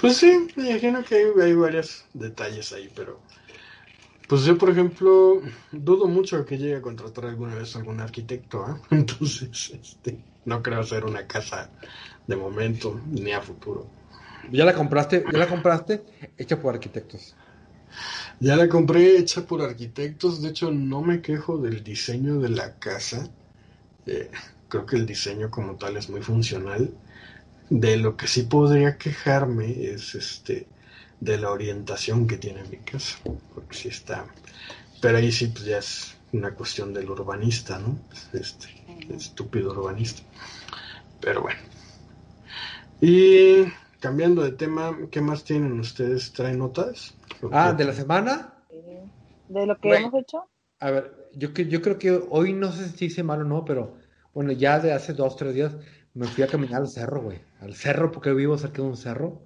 pues 0.01 0.17
sí, 0.17 0.49
me 0.57 0.71
imagino 0.71 1.05
que 1.05 1.33
hay, 1.43 1.55
varios 1.55 2.05
detalles 2.15 2.73
ahí, 2.73 2.91
pero 2.95 3.21
pues 4.29 4.45
yo, 4.45 4.57
por 4.57 4.71
ejemplo, 4.71 5.43
dudo 5.73 6.07
mucho 6.07 6.45
que 6.47 6.57
llegue 6.57 6.77
a 6.77 6.83
contratar 6.83 7.27
alguna 7.27 7.55
vez 7.55 7.75
a 7.75 7.81
algún 7.81 8.01
arquitecto, 8.01 8.65
¿eh? 8.69 8.81
entonces 8.91 9.71
este, 9.71 10.19
no 10.45 10.63
creo 10.63 10.81
hacer 10.81 11.05
una 11.05 11.27
casa 11.27 11.71
de 12.27 12.37
momento 12.37 13.01
ni 13.11 13.33
a 13.33 13.41
futuro. 13.41 13.87
¿Ya 14.51 14.65
la 14.65 14.75
compraste? 14.75 15.25
¿Ya 15.31 15.39
la 15.39 15.47
compraste 15.49 16.03
hecha 16.39 16.61
por 16.61 16.75
arquitectos? 16.75 17.35
Ya 18.39 18.57
la 18.57 18.69
compré 18.69 19.19
hecha 19.19 19.45
por 19.47 19.61
arquitectos, 19.63 20.41
de 20.41 20.51
hecho 20.51 20.71
no 20.71 21.03
me 21.03 21.21
quejo 21.21 21.59
del 21.59 21.85
diseño 21.85 22.39
de 22.39 22.49
la 22.49 22.79
casa, 22.79 23.29
eh, 24.07 24.31
creo 24.69 24.87
que 24.87 24.97
el 24.97 25.07
diseño 25.07 25.51
como 25.51 25.75
tal 25.75 25.97
es 25.97 26.09
muy 26.09 26.23
funcional 26.23 26.91
de 27.71 27.97
lo 27.97 28.17
que 28.17 28.27
sí 28.27 28.43
podría 28.43 28.99
quejarme 28.99 29.85
es 29.85 30.15
este 30.15 30.67
de 31.21 31.39
la 31.39 31.51
orientación 31.51 32.27
que 32.27 32.37
tiene 32.37 32.65
mi 32.65 32.79
casa, 32.79 33.19
porque 33.55 33.77
sí 33.77 33.89
está, 33.89 34.27
pero 35.01 35.19
ahí 35.19 35.31
sí 35.31 35.47
pues 35.49 35.65
ya 35.65 35.79
es 35.79 36.17
una 36.33 36.55
cuestión 36.55 36.93
del 36.93 37.09
urbanista, 37.11 37.79
¿no? 37.79 37.99
Este 38.33 38.69
estúpido 39.15 39.71
urbanista. 39.71 40.23
Pero 41.21 41.43
bueno. 41.43 41.61
Y 43.01 43.65
cambiando 44.01 44.43
de 44.43 44.53
tema, 44.53 44.97
¿qué 45.11 45.21
más 45.21 45.45
tienen 45.45 45.79
ustedes? 45.79 46.33
¿Traen 46.33 46.59
notas? 46.59 47.15
Ah, 47.51 47.73
de 47.73 47.85
la 47.85 47.93
semana. 47.93 48.55
De 49.49 49.67
lo 49.67 49.79
que 49.79 49.95
hemos 49.95 50.15
hecho. 50.15 50.49
A 50.79 50.91
ver, 50.91 51.29
yo, 51.35 51.53
yo 51.53 51.83
creo 51.83 51.99
que 51.99 52.23
hoy 52.31 52.53
no 52.53 52.73
sé 52.73 52.89
si 52.89 53.07
hice 53.07 53.23
mal 53.23 53.43
o 53.43 53.45
no, 53.45 53.65
pero 53.65 53.97
bueno, 54.33 54.53
ya 54.53 54.79
de 54.79 54.93
hace 54.93 55.13
dos, 55.13 55.37
tres 55.37 55.55
días 55.55 55.77
me 56.15 56.27
fui 56.27 56.43
a 56.43 56.49
caminar 56.49 56.83
al 56.83 56.89
cerro, 56.89 57.23
güey. 57.23 57.41
Al 57.61 57.75
cerro 57.75 58.11
porque 58.11 58.33
vivo 58.33 58.59
cerca 58.59 58.83
de 58.83 58.89
un 58.89 58.97
cerro. 58.97 59.43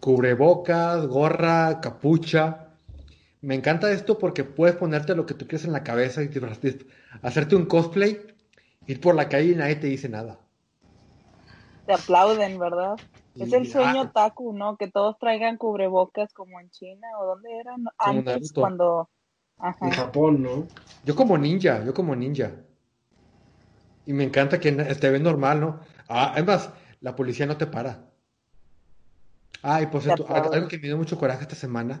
Cubrebocas, 0.00 1.06
gorra, 1.06 1.80
capucha. 1.80 2.68
Me 3.40 3.54
encanta 3.54 3.90
esto 3.92 4.18
porque 4.18 4.44
puedes 4.44 4.76
ponerte 4.76 5.14
lo 5.14 5.26
que 5.26 5.34
tú 5.34 5.46
quieres 5.46 5.64
en 5.64 5.72
la 5.72 5.84
cabeza 5.84 6.22
y 6.22 6.30
hacerte 7.22 7.54
un 7.54 7.66
cosplay, 7.66 8.18
ir 8.86 9.00
por 9.00 9.14
la 9.14 9.28
calle 9.28 9.52
y 9.52 9.54
nadie 9.54 9.76
te 9.76 9.86
dice 9.86 10.08
nada. 10.08 10.38
Te 11.86 11.92
aplauden, 11.92 12.58
¿verdad? 12.58 12.96
es 13.38 13.52
el 13.52 13.70
sueño 13.70 14.00
ah. 14.02 14.12
taku, 14.12 14.52
¿no? 14.52 14.76
Que 14.76 14.90
todos 14.90 15.18
traigan 15.18 15.58
cubrebocas 15.58 16.32
como 16.32 16.58
en 16.58 16.70
China 16.70 17.06
o 17.20 17.26
donde 17.26 17.56
eran 17.58 17.84
antes 17.98 18.52
cuando... 18.52 19.08
En 19.80 19.90
Japón, 19.90 20.42
¿no? 20.42 20.66
Yo 21.04 21.16
como 21.16 21.38
ninja, 21.38 21.82
yo 21.84 21.94
como 21.94 22.14
ninja. 22.14 22.52
Y 24.06 24.12
me 24.12 24.24
encanta 24.24 24.60
que 24.60 24.72
te 24.72 25.10
ve 25.10 25.18
normal, 25.18 25.60
¿no? 25.60 25.80
Ah, 26.08 26.32
además, 26.32 26.70
la 27.00 27.16
policía 27.16 27.44
no 27.46 27.56
te 27.56 27.66
para. 27.66 28.08
Ah, 29.62 29.82
y 29.82 29.86
por 29.86 30.00
cierto, 30.00 30.26
algo 30.28 30.68
que 30.68 30.78
me 30.78 30.86
dio 30.86 30.96
mucho 30.96 31.18
coraje 31.18 31.42
esta 31.42 31.56
semana. 31.56 32.00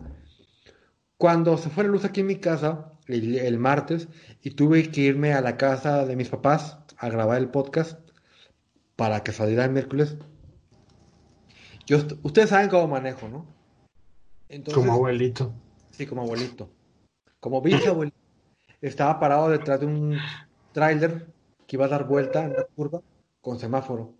Cuando 1.18 1.58
se 1.58 1.68
fue 1.68 1.84
la 1.84 1.90
luz 1.90 2.04
aquí 2.04 2.20
en 2.20 2.28
mi 2.28 2.36
casa, 2.36 2.92
el, 3.06 3.58
martes, 3.58 4.08
y 4.42 4.50
tuve 4.50 4.90
que 4.90 5.00
irme 5.00 5.32
a 5.32 5.40
la 5.40 5.56
casa 5.56 6.06
de 6.06 6.14
mis 6.14 6.28
papás 6.28 6.78
a 6.98 7.08
grabar 7.08 7.38
el 7.38 7.48
podcast 7.48 7.98
para 8.94 9.22
que 9.24 9.32
saliera 9.32 9.64
el 9.64 9.72
miércoles. 9.72 10.16
Yo, 11.86 11.98
ustedes 12.22 12.50
saben 12.50 12.68
cómo 12.68 12.86
manejo, 12.88 13.28
¿no? 13.28 13.46
como 14.72 14.92
abuelito. 14.92 15.52
Sí, 15.90 16.06
como 16.06 16.22
abuelito. 16.22 16.70
Como 17.40 17.62
bisabuelito. 17.62 18.16
Estaba 18.80 19.18
parado 19.18 19.48
detrás 19.48 19.80
de 19.80 19.86
un 19.86 20.18
tráiler 20.72 21.26
que 21.66 21.76
iba 21.76 21.86
a 21.86 21.88
dar 21.88 22.06
vuelta 22.06 22.44
en 22.44 22.54
la 22.54 22.64
curva 22.64 23.02
con 23.40 23.58
semáforo. 23.58 24.14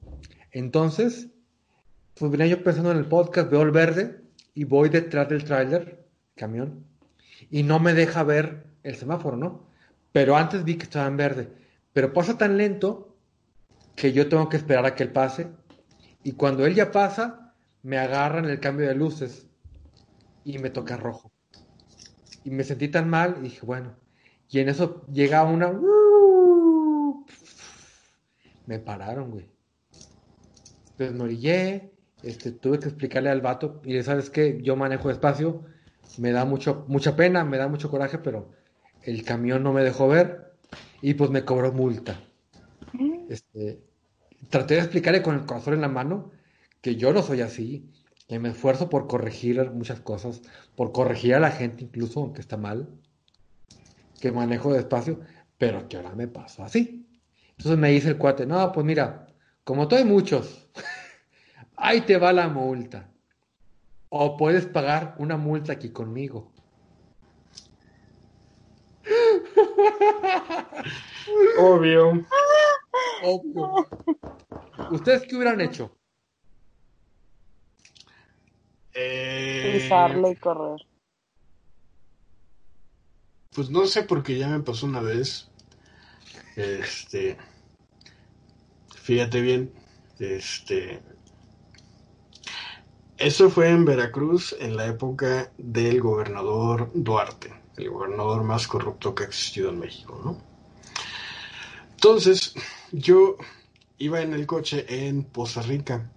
Entonces, 0.52 1.28
pues 2.14 2.30
venía 2.30 2.46
yo 2.46 2.62
pensando 2.62 2.90
en 2.90 2.98
el 2.98 3.06
podcast, 3.06 3.50
veo 3.50 3.62
el 3.62 3.70
verde 3.70 4.22
y 4.54 4.64
voy 4.64 4.88
detrás 4.88 5.28
del 5.28 5.44
tráiler, 5.44 6.06
camión, 6.34 6.84
y 7.50 7.62
no 7.62 7.78
me 7.78 7.94
deja 7.94 8.22
ver 8.22 8.66
el 8.82 8.96
semáforo, 8.96 9.36
¿no? 9.36 9.66
Pero 10.12 10.36
antes 10.36 10.64
vi 10.64 10.76
que 10.76 10.84
estaba 10.84 11.06
en 11.06 11.16
verde. 11.16 11.52
Pero 11.92 12.12
pasa 12.12 12.38
tan 12.38 12.56
lento 12.56 13.16
que 13.94 14.12
yo 14.12 14.28
tengo 14.28 14.48
que 14.48 14.56
esperar 14.56 14.86
a 14.86 14.94
que 14.94 15.02
él 15.02 15.12
pase. 15.12 15.48
Y 16.22 16.32
cuando 16.32 16.64
él 16.66 16.74
ya 16.74 16.90
pasa, 16.90 17.54
me 17.82 17.98
agarran 17.98 18.46
el 18.46 18.60
cambio 18.60 18.88
de 18.88 18.94
luces 18.94 19.46
y 20.44 20.58
me 20.58 20.70
toca 20.70 20.96
rojo. 20.96 21.30
Y 22.44 22.50
me 22.50 22.64
sentí 22.64 22.88
tan 22.88 23.08
mal 23.08 23.36
y 23.38 23.44
dije, 23.44 23.66
bueno. 23.66 23.94
Y 24.48 24.60
en 24.60 24.68
eso 24.68 25.04
llega 25.12 25.42
una 25.44 25.68
me 28.66 28.78
pararon, 28.78 29.30
güey. 29.30 29.48
Entonces 30.92 31.16
me 31.16 31.24
orillé, 31.24 31.92
este, 32.22 32.52
tuve 32.52 32.78
que 32.78 32.88
explicarle 32.88 33.30
al 33.30 33.40
vato, 33.40 33.80
y 33.84 34.02
sabes 34.02 34.30
que 34.30 34.60
yo 34.62 34.76
manejo 34.76 35.08
despacio, 35.08 35.64
me 36.18 36.32
da 36.32 36.44
mucho, 36.44 36.84
mucha 36.88 37.16
pena, 37.16 37.44
me 37.44 37.58
da 37.58 37.68
mucho 37.68 37.90
coraje, 37.90 38.18
pero 38.18 38.52
el 39.02 39.24
camión 39.24 39.62
no 39.62 39.72
me 39.72 39.82
dejó 39.82 40.08
ver 40.08 40.54
y 41.02 41.14
pues 41.14 41.30
me 41.30 41.44
cobró 41.44 41.72
multa. 41.72 42.20
Mm. 42.92 43.26
Este, 43.28 43.80
traté 44.50 44.74
de 44.74 44.80
explicarle 44.80 45.22
con 45.22 45.34
el 45.34 45.46
corazón 45.46 45.74
en 45.74 45.80
la 45.82 45.88
mano 45.88 46.32
que 46.80 46.96
yo 46.96 47.12
no 47.12 47.22
soy 47.22 47.40
así, 47.40 47.90
que 48.28 48.38
me 48.38 48.50
esfuerzo 48.50 48.88
por 48.88 49.06
corregir 49.06 49.70
muchas 49.72 50.00
cosas, 50.00 50.42
por 50.74 50.92
corregir 50.92 51.34
a 51.34 51.40
la 51.40 51.50
gente 51.50 51.84
incluso, 51.84 52.20
aunque 52.20 52.40
está 52.40 52.56
mal, 52.56 52.88
que 54.20 54.32
manejo 54.32 54.72
despacio, 54.72 55.20
pero 55.58 55.88
que 55.88 55.96
ahora 55.96 56.14
me 56.14 56.28
paso 56.28 56.64
así. 56.64 57.05
Entonces 57.58 57.78
me 57.78 57.90
dice 57.90 58.08
el 58.08 58.18
cuate, 58.18 58.46
no, 58.46 58.72
pues 58.72 58.84
mira, 58.84 59.26
como 59.64 59.88
tú 59.88 59.96
hay 59.96 60.04
muchos, 60.04 60.68
ahí 61.76 62.02
te 62.02 62.18
va 62.18 62.32
la 62.32 62.48
multa. 62.48 63.10
O 64.08 64.36
puedes 64.36 64.66
pagar 64.66 65.14
una 65.18 65.36
multa 65.36 65.72
aquí 65.72 65.90
conmigo. 65.90 66.52
Obvio. 71.58 72.24
Obvio. 73.22 73.88
¿Ustedes 74.90 75.22
qué 75.22 75.36
hubieran 75.36 75.60
hecho? 75.60 75.96
Eh... 78.92 79.72
Pisarle 79.74 80.30
y 80.30 80.36
correr. 80.36 80.80
Pues 83.54 83.70
no 83.70 83.86
sé 83.86 84.02
porque 84.02 84.38
ya 84.38 84.48
me 84.48 84.60
pasó 84.60 84.86
una 84.86 85.00
vez 85.00 85.50
este, 86.56 87.36
fíjate 88.94 89.40
bien, 89.40 89.72
este, 90.18 91.02
eso 93.18 93.50
fue 93.50 93.70
en 93.70 93.84
Veracruz 93.84 94.56
en 94.58 94.76
la 94.76 94.86
época 94.86 95.52
del 95.58 96.00
gobernador 96.00 96.90
Duarte, 96.94 97.52
el 97.76 97.90
gobernador 97.90 98.42
más 98.42 98.66
corrupto 98.66 99.14
que 99.14 99.24
ha 99.24 99.26
existido 99.26 99.70
en 99.70 99.78
México, 99.78 100.20
¿no? 100.24 100.38
Entonces, 101.92 102.54
yo 102.92 103.36
iba 103.98 104.20
en 104.20 104.34
el 104.34 104.46
coche 104.46 104.84
en 105.08 105.24
Poza 105.24 105.62
Rica. 105.62 106.10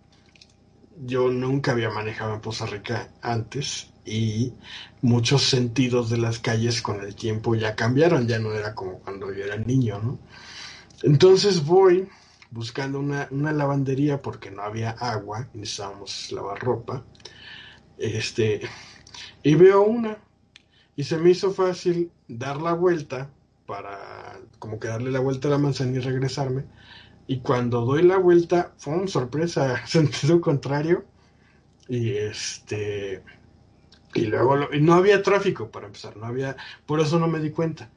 Yo 0.97 1.29
nunca 1.29 1.71
había 1.71 1.89
manejado 1.89 2.33
en 2.33 2.41
Poza 2.41 2.65
Rica 2.65 3.09
antes 3.21 3.91
y 4.09 4.53
muchos 5.01 5.43
sentidos 5.43 6.09
de 6.09 6.17
las 6.17 6.39
calles 6.39 6.81
con 6.81 7.01
el 7.01 7.15
tiempo 7.15 7.55
ya 7.55 7.75
cambiaron, 7.75 8.27
ya 8.27 8.39
no 8.39 8.53
era 8.53 8.73
como 8.75 8.99
cuando 8.99 9.31
yo 9.33 9.43
era 9.45 9.57
niño, 9.57 9.99
¿no? 9.99 10.19
Entonces 11.03 11.65
voy 11.65 12.09
buscando 12.51 12.99
una, 12.99 13.27
una 13.31 13.51
lavandería 13.53 14.21
porque 14.21 14.51
no 14.51 14.63
había 14.63 14.91
agua, 14.91 15.47
necesitábamos 15.53 16.31
lavar 16.31 16.59
ropa, 16.59 17.05
este, 17.97 18.61
y 19.43 19.55
veo 19.55 19.83
una, 19.83 20.17
y 20.95 21.03
se 21.03 21.17
me 21.17 21.29
hizo 21.29 21.51
fácil 21.51 22.11
dar 22.27 22.61
la 22.61 22.73
vuelta 22.73 23.29
para 23.65 24.39
como 24.57 24.79
que 24.79 24.87
darle 24.87 25.11
la 25.11 25.19
vuelta 25.19 25.47
a 25.47 25.51
la 25.51 25.57
manzana 25.59 25.97
y 25.97 25.99
regresarme, 25.99 26.65
y 27.27 27.41
cuando 27.41 27.85
doy 27.85 28.01
la 28.03 28.17
vuelta, 28.17 28.73
fue 28.77 28.95
una 28.95 29.07
sorpresa, 29.07 29.85
sentido 29.87 30.41
contrario, 30.41 31.05
y 31.87 32.11
este 32.11 33.23
y 34.13 34.25
luego 34.25 34.57
no 34.79 34.93
había 34.93 35.21
tráfico 35.21 35.69
para 35.69 35.87
empezar, 35.87 36.17
no 36.17 36.25
había, 36.25 36.57
por 36.85 36.99
eso 36.99 37.19
no 37.19 37.27
me 37.27 37.39
di 37.39 37.51
cuenta, 37.51 37.89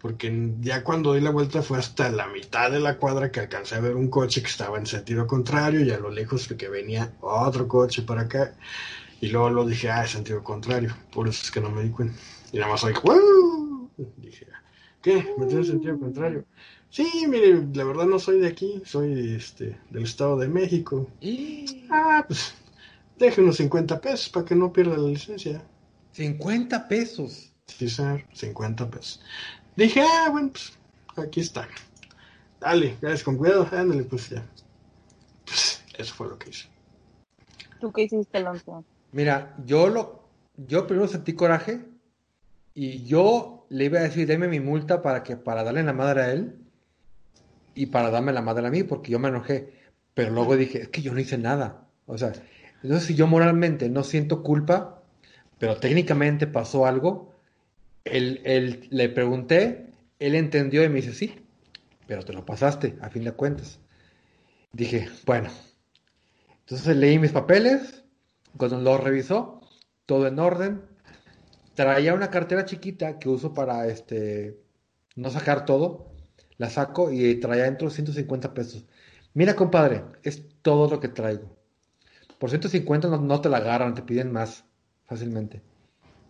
porque 0.00 0.52
ya 0.60 0.84
cuando 0.84 1.14
di 1.14 1.20
la 1.20 1.30
vuelta 1.30 1.62
fue 1.62 1.78
hasta 1.78 2.10
la 2.10 2.28
mitad 2.28 2.70
de 2.70 2.80
la 2.80 2.96
cuadra 2.98 3.30
que 3.30 3.40
alcancé 3.40 3.74
a 3.74 3.80
ver 3.80 3.96
un 3.96 4.08
coche 4.08 4.42
que 4.42 4.48
estaba 4.48 4.78
en 4.78 4.86
sentido 4.86 5.26
contrario 5.26 5.84
y 5.84 5.90
a 5.90 5.98
lo 5.98 6.10
lejos 6.10 6.48
que 6.48 6.68
venía 6.68 7.12
otro 7.20 7.66
coche 7.66 8.02
para 8.02 8.22
acá 8.22 8.54
y 9.20 9.28
luego 9.28 9.50
lo 9.50 9.66
dije, 9.66 9.90
ah, 9.90 10.04
es 10.04 10.10
sentido 10.10 10.44
contrario, 10.44 10.94
por 11.10 11.26
eso 11.28 11.42
es 11.42 11.50
que 11.50 11.60
no 11.60 11.70
me 11.70 11.82
di 11.82 11.90
cuenta. 11.90 12.16
Y 12.52 12.58
nada 12.58 12.72
más 12.72 12.84
oí, 12.84 12.94
dije, 14.18 14.46
¿qué? 15.02 15.34
¿Me 15.38 15.46
tiene 15.46 15.64
sentido 15.64 15.98
contrario? 15.98 16.44
Sí, 16.90 17.26
mire, 17.28 17.66
la 17.74 17.84
verdad 17.84 18.06
no 18.06 18.18
soy 18.18 18.40
de 18.40 18.48
aquí, 18.48 18.82
soy 18.84 19.34
este, 19.34 19.76
del 19.90 20.04
Estado 20.04 20.36
de 20.36 20.48
México. 20.48 21.10
Ah, 21.90 22.24
pues 22.26 22.54
Deje 23.18 23.40
unos 23.40 23.56
50 23.56 24.00
pesos 24.00 24.28
para 24.28 24.44
que 24.44 24.54
no 24.54 24.72
pierda 24.72 24.96
la 24.96 25.08
licencia. 25.08 25.62
50 26.12 26.88
pesos. 26.88 27.52
Sí, 27.66 27.88
señor, 27.88 28.24
50 28.32 28.90
pesos. 28.90 29.20
Dije, 29.74 30.02
ah, 30.02 30.28
bueno, 30.30 30.50
pues 30.52 30.72
aquí 31.16 31.40
está. 31.40 31.68
Dale, 32.60 32.96
gracias 33.00 33.22
con 33.22 33.36
cuidado, 33.36 33.68
ándale, 33.72 34.04
pues 34.04 34.30
ya. 34.30 34.46
Pues 35.44 35.82
eso 35.98 36.14
fue 36.14 36.28
lo 36.28 36.38
que 36.38 36.50
hice. 36.50 36.68
¿Tú 37.80 37.92
qué 37.92 38.02
hiciste, 38.02 38.38
Alonso? 38.38 38.84
Mira, 39.12 39.54
yo 39.64 39.88
lo, 39.88 40.28
yo 40.56 40.86
primero 40.86 41.08
sentí 41.08 41.34
coraje 41.34 41.84
y 42.74 43.04
yo 43.04 43.66
le 43.68 43.84
iba 43.84 43.98
a 43.98 44.02
decir, 44.02 44.26
deme 44.26 44.48
mi 44.48 44.60
multa 44.60 45.02
para 45.02 45.22
que, 45.22 45.36
para 45.36 45.64
darle 45.64 45.82
la 45.82 45.92
madre 45.92 46.22
a 46.22 46.32
él 46.32 46.56
y 47.74 47.86
para 47.86 48.10
darme 48.10 48.32
la 48.32 48.42
madre 48.42 48.66
a 48.66 48.70
mí, 48.70 48.82
porque 48.82 49.12
yo 49.12 49.18
me 49.18 49.28
enojé. 49.28 49.72
Pero 50.14 50.30
luego 50.30 50.56
dije, 50.56 50.82
es 50.82 50.88
que 50.88 51.02
yo 51.02 51.12
no 51.12 51.20
hice 51.20 51.36
nada. 51.36 51.88
O 52.06 52.16
sea, 52.16 52.32
entonces, 52.86 53.08
si 53.08 53.14
yo 53.16 53.26
moralmente 53.26 53.88
no 53.88 54.04
siento 54.04 54.44
culpa, 54.44 55.02
pero 55.58 55.76
técnicamente 55.78 56.46
pasó 56.46 56.86
algo, 56.86 57.32
él, 58.04 58.86
le 58.90 59.08
pregunté, 59.08 59.90
él 60.20 60.36
entendió 60.36 60.84
y 60.84 60.88
me 60.88 61.00
dice, 61.00 61.12
sí, 61.12 61.34
pero 62.06 62.24
te 62.24 62.32
lo 62.32 62.46
pasaste, 62.46 62.96
a 63.00 63.10
fin 63.10 63.24
de 63.24 63.32
cuentas. 63.32 63.80
Dije, 64.70 65.08
bueno. 65.24 65.50
Entonces 66.60 66.96
leí 66.96 67.18
mis 67.18 67.32
papeles, 67.32 68.04
cuando 68.56 68.80
lo 68.80 68.98
revisó, 68.98 69.62
todo 70.06 70.28
en 70.28 70.38
orden. 70.38 70.82
Traía 71.74 72.14
una 72.14 72.30
cartera 72.30 72.66
chiquita 72.66 73.18
que 73.18 73.28
uso 73.28 73.52
para 73.52 73.88
este 73.88 74.60
no 75.16 75.30
sacar 75.30 75.64
todo. 75.64 76.12
La 76.56 76.70
saco 76.70 77.10
y 77.10 77.34
traía 77.40 77.64
dentro 77.64 77.90
150 77.90 78.54
pesos. 78.54 78.86
Mira, 79.34 79.56
compadre, 79.56 80.04
es 80.22 80.44
todo 80.62 80.88
lo 80.88 81.00
que 81.00 81.08
traigo. 81.08 81.55
Por 82.38 82.50
150 82.50 83.08
no, 83.08 83.40
te 83.40 83.48
la 83.48 83.58
agarran, 83.58 83.94
te 83.94 84.02
piden 84.02 84.32
más 84.32 84.64
fácilmente. 85.04 85.62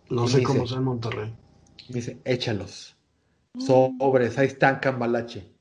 No 0.09 0.27
sé 0.27 0.43
cómo 0.43 0.63
es 0.63 0.71
en 0.71 0.83
Monterrey. 0.83 1.35
Me 1.89 1.95
dice, 1.95 2.19
échalos. 2.23 2.95
Sobres, 3.57 4.37
ahí 4.37 4.47
están 4.47 4.79
cambalache. 4.79 5.51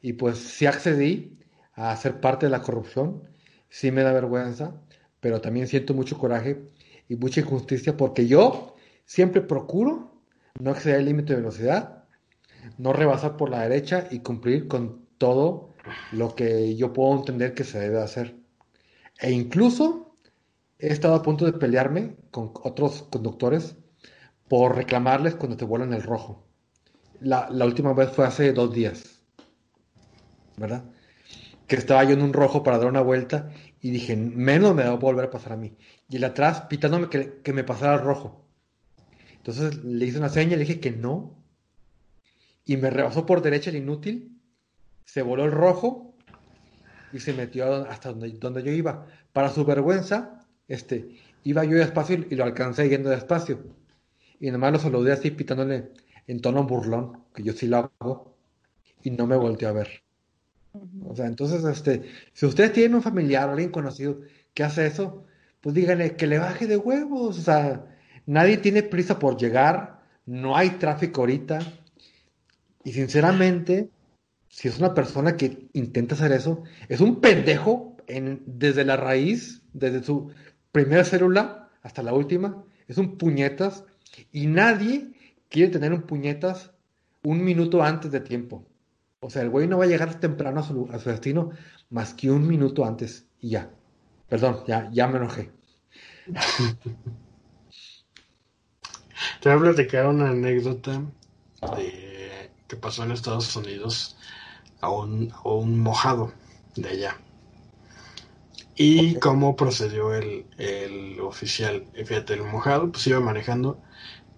Y 0.00 0.14
pues 0.14 0.38
sí 0.38 0.66
accedí 0.66 1.38
a 1.74 1.94
ser 1.96 2.20
parte 2.20 2.46
de 2.46 2.50
la 2.50 2.62
corrupción. 2.62 3.22
Sí 3.68 3.90
me 3.90 4.02
da 4.02 4.12
vergüenza, 4.12 4.74
pero 5.20 5.40
también 5.40 5.68
siento 5.68 5.94
mucho 5.94 6.18
coraje 6.18 6.62
y 7.08 7.16
mucha 7.16 7.40
injusticia 7.40 7.96
porque 7.96 8.26
yo 8.26 8.76
siempre 9.04 9.40
procuro 9.40 10.22
no 10.58 10.70
exceder 10.70 11.00
el 11.00 11.06
límite 11.06 11.34
de 11.34 11.40
velocidad, 11.40 12.04
no 12.78 12.92
rebasar 12.92 13.36
por 13.36 13.50
la 13.50 13.62
derecha 13.62 14.08
y 14.10 14.20
cumplir 14.20 14.68
con 14.68 15.06
todo 15.18 15.74
lo 16.12 16.34
que 16.34 16.76
yo 16.76 16.92
puedo 16.92 17.16
entender 17.16 17.54
que 17.54 17.64
se 17.64 17.78
debe 17.78 18.00
hacer. 18.00 18.36
E 19.20 19.30
incluso 19.30 20.18
he 20.78 20.88
estado 20.88 21.14
a 21.14 21.22
punto 21.22 21.44
de 21.44 21.52
pelearme 21.52 22.16
con 22.30 22.52
otros 22.62 23.04
conductores 23.10 23.76
por 24.48 24.76
reclamarles 24.76 25.34
cuando 25.34 25.56
te 25.56 25.64
vuelan 25.64 25.92
el 25.92 26.02
rojo. 26.02 26.46
La, 27.20 27.48
última 27.64 27.94
vez 27.94 28.10
fue 28.10 28.26
hace 28.26 28.52
dos 28.52 28.74
días, 28.74 29.22
¿verdad? 30.56 30.84
Que 31.66 31.76
estaba 31.76 32.04
yo 32.04 32.12
en 32.12 32.22
un 32.22 32.32
rojo 32.32 32.62
para 32.62 32.78
dar 32.78 32.88
una 32.88 33.00
vuelta 33.00 33.50
y 33.80 33.90
dije, 33.90 34.16
menos 34.16 34.74
me 34.74 34.84
va 34.84 34.90
a 34.90 34.96
volver 34.96 35.26
a 35.26 35.30
pasar 35.30 35.54
a 35.54 35.56
mí. 35.56 35.76
Y 36.08 36.16
el 36.16 36.24
atrás 36.24 36.62
pitándome 36.62 37.08
que, 37.08 37.52
me 37.52 37.64
pasara 37.64 37.94
el 37.94 38.02
rojo. 38.02 38.44
Entonces 39.36 39.82
le 39.82 40.04
hice 40.04 40.18
una 40.18 40.28
seña, 40.28 40.56
le 40.56 40.64
dije 40.64 40.80
que 40.80 40.90
no. 40.90 41.42
Y 42.64 42.76
me 42.76 42.90
rebasó 42.90 43.24
por 43.26 43.42
derecha 43.42 43.70
el 43.70 43.76
inútil. 43.76 44.40
Se 45.04 45.22
voló 45.22 45.44
el 45.44 45.52
rojo 45.52 46.15
y 47.12 47.20
se 47.20 47.32
metió 47.32 47.86
hasta 47.88 48.10
donde, 48.10 48.30
donde 48.32 48.62
yo 48.62 48.72
iba. 48.72 49.06
Para 49.32 49.50
su 49.50 49.64
vergüenza, 49.64 50.46
este, 50.68 51.16
iba 51.44 51.64
yo 51.64 51.76
despacio 51.76 52.24
y 52.28 52.34
lo 52.34 52.44
alcancé 52.44 52.88
yendo 52.88 53.10
despacio. 53.10 53.58
Y 54.40 54.50
nomás 54.50 54.72
lo 54.72 54.78
saludé 54.78 55.12
así 55.12 55.30
pitándole 55.30 55.90
en 56.26 56.40
tono 56.40 56.64
burlón, 56.64 57.22
que 57.34 57.42
yo 57.42 57.52
sí 57.52 57.66
lo 57.68 57.90
hago, 58.00 58.34
y 59.02 59.10
no 59.10 59.26
me 59.26 59.36
volteó 59.36 59.68
a 59.68 59.72
ver. 59.72 60.02
O 61.04 61.14
sea, 61.14 61.26
entonces, 61.26 61.64
este, 61.64 62.02
si 62.32 62.46
ustedes 62.46 62.72
tienen 62.72 62.96
un 62.96 63.02
familiar 63.02 63.48
o 63.48 63.52
alguien 63.52 63.70
conocido 63.70 64.20
que 64.52 64.64
hace 64.64 64.86
eso, 64.86 65.24
pues 65.60 65.74
díganle 65.74 66.16
que 66.16 66.26
le 66.26 66.38
baje 66.38 66.66
de 66.66 66.76
huevos. 66.76 67.38
O 67.38 67.42
sea, 67.42 67.86
nadie 68.26 68.58
tiene 68.58 68.82
prisa 68.82 69.18
por 69.18 69.36
llegar, 69.36 70.00
no 70.26 70.56
hay 70.56 70.70
tráfico 70.70 71.22
ahorita. 71.22 71.60
Y 72.84 72.92
sinceramente, 72.92 73.90
si 74.56 74.68
es 74.68 74.78
una 74.78 74.94
persona 74.94 75.36
que 75.36 75.68
intenta 75.74 76.14
hacer 76.14 76.32
eso, 76.32 76.62
es 76.88 77.02
un 77.02 77.20
pendejo 77.20 77.94
en, 78.06 78.42
desde 78.46 78.86
la 78.86 78.96
raíz, 78.96 79.60
desde 79.74 80.02
su 80.02 80.32
primera 80.72 81.04
célula 81.04 81.68
hasta 81.82 82.02
la 82.02 82.14
última, 82.14 82.64
es 82.88 82.96
un 82.96 83.18
puñetas 83.18 83.84
y 84.32 84.46
nadie 84.46 85.12
quiere 85.50 85.70
tener 85.70 85.92
un 85.92 86.04
puñetas 86.04 86.70
un 87.22 87.44
minuto 87.44 87.82
antes 87.82 88.10
de 88.10 88.20
tiempo. 88.20 88.66
O 89.20 89.28
sea, 89.28 89.42
el 89.42 89.50
güey 89.50 89.66
no 89.68 89.76
va 89.76 89.84
a 89.84 89.88
llegar 89.88 90.18
temprano 90.20 90.60
a 90.60 90.62
su, 90.62 90.88
destino 91.04 91.50
más 91.90 92.14
que 92.14 92.30
un 92.30 92.48
minuto 92.48 92.86
antes 92.86 93.26
y 93.42 93.50
ya. 93.50 93.70
Perdón, 94.26 94.60
ya, 94.66 94.88
ya 94.90 95.06
me 95.06 95.18
enojé. 95.18 95.50
Te 99.42 99.50
voy 99.50 99.58
a 99.58 99.60
platicar 99.74 100.06
una 100.06 100.30
anécdota 100.30 101.02
de, 101.76 102.50
que 102.66 102.76
pasó 102.76 103.04
en 103.04 103.10
Estados 103.10 103.54
Unidos 103.54 104.16
a 104.80 104.90
un, 104.90 105.80
mojado 105.80 106.32
de 106.74 106.88
allá. 106.88 107.20
Y 108.76 109.14
cómo 109.16 109.56
procedió 109.56 110.14
el, 110.14 110.46
el 110.58 111.18
oficial. 111.20 111.86
Fíjate, 111.94 112.34
el 112.34 112.42
mojado 112.42 112.92
pues 112.92 113.06
iba 113.06 113.20
manejando 113.20 113.80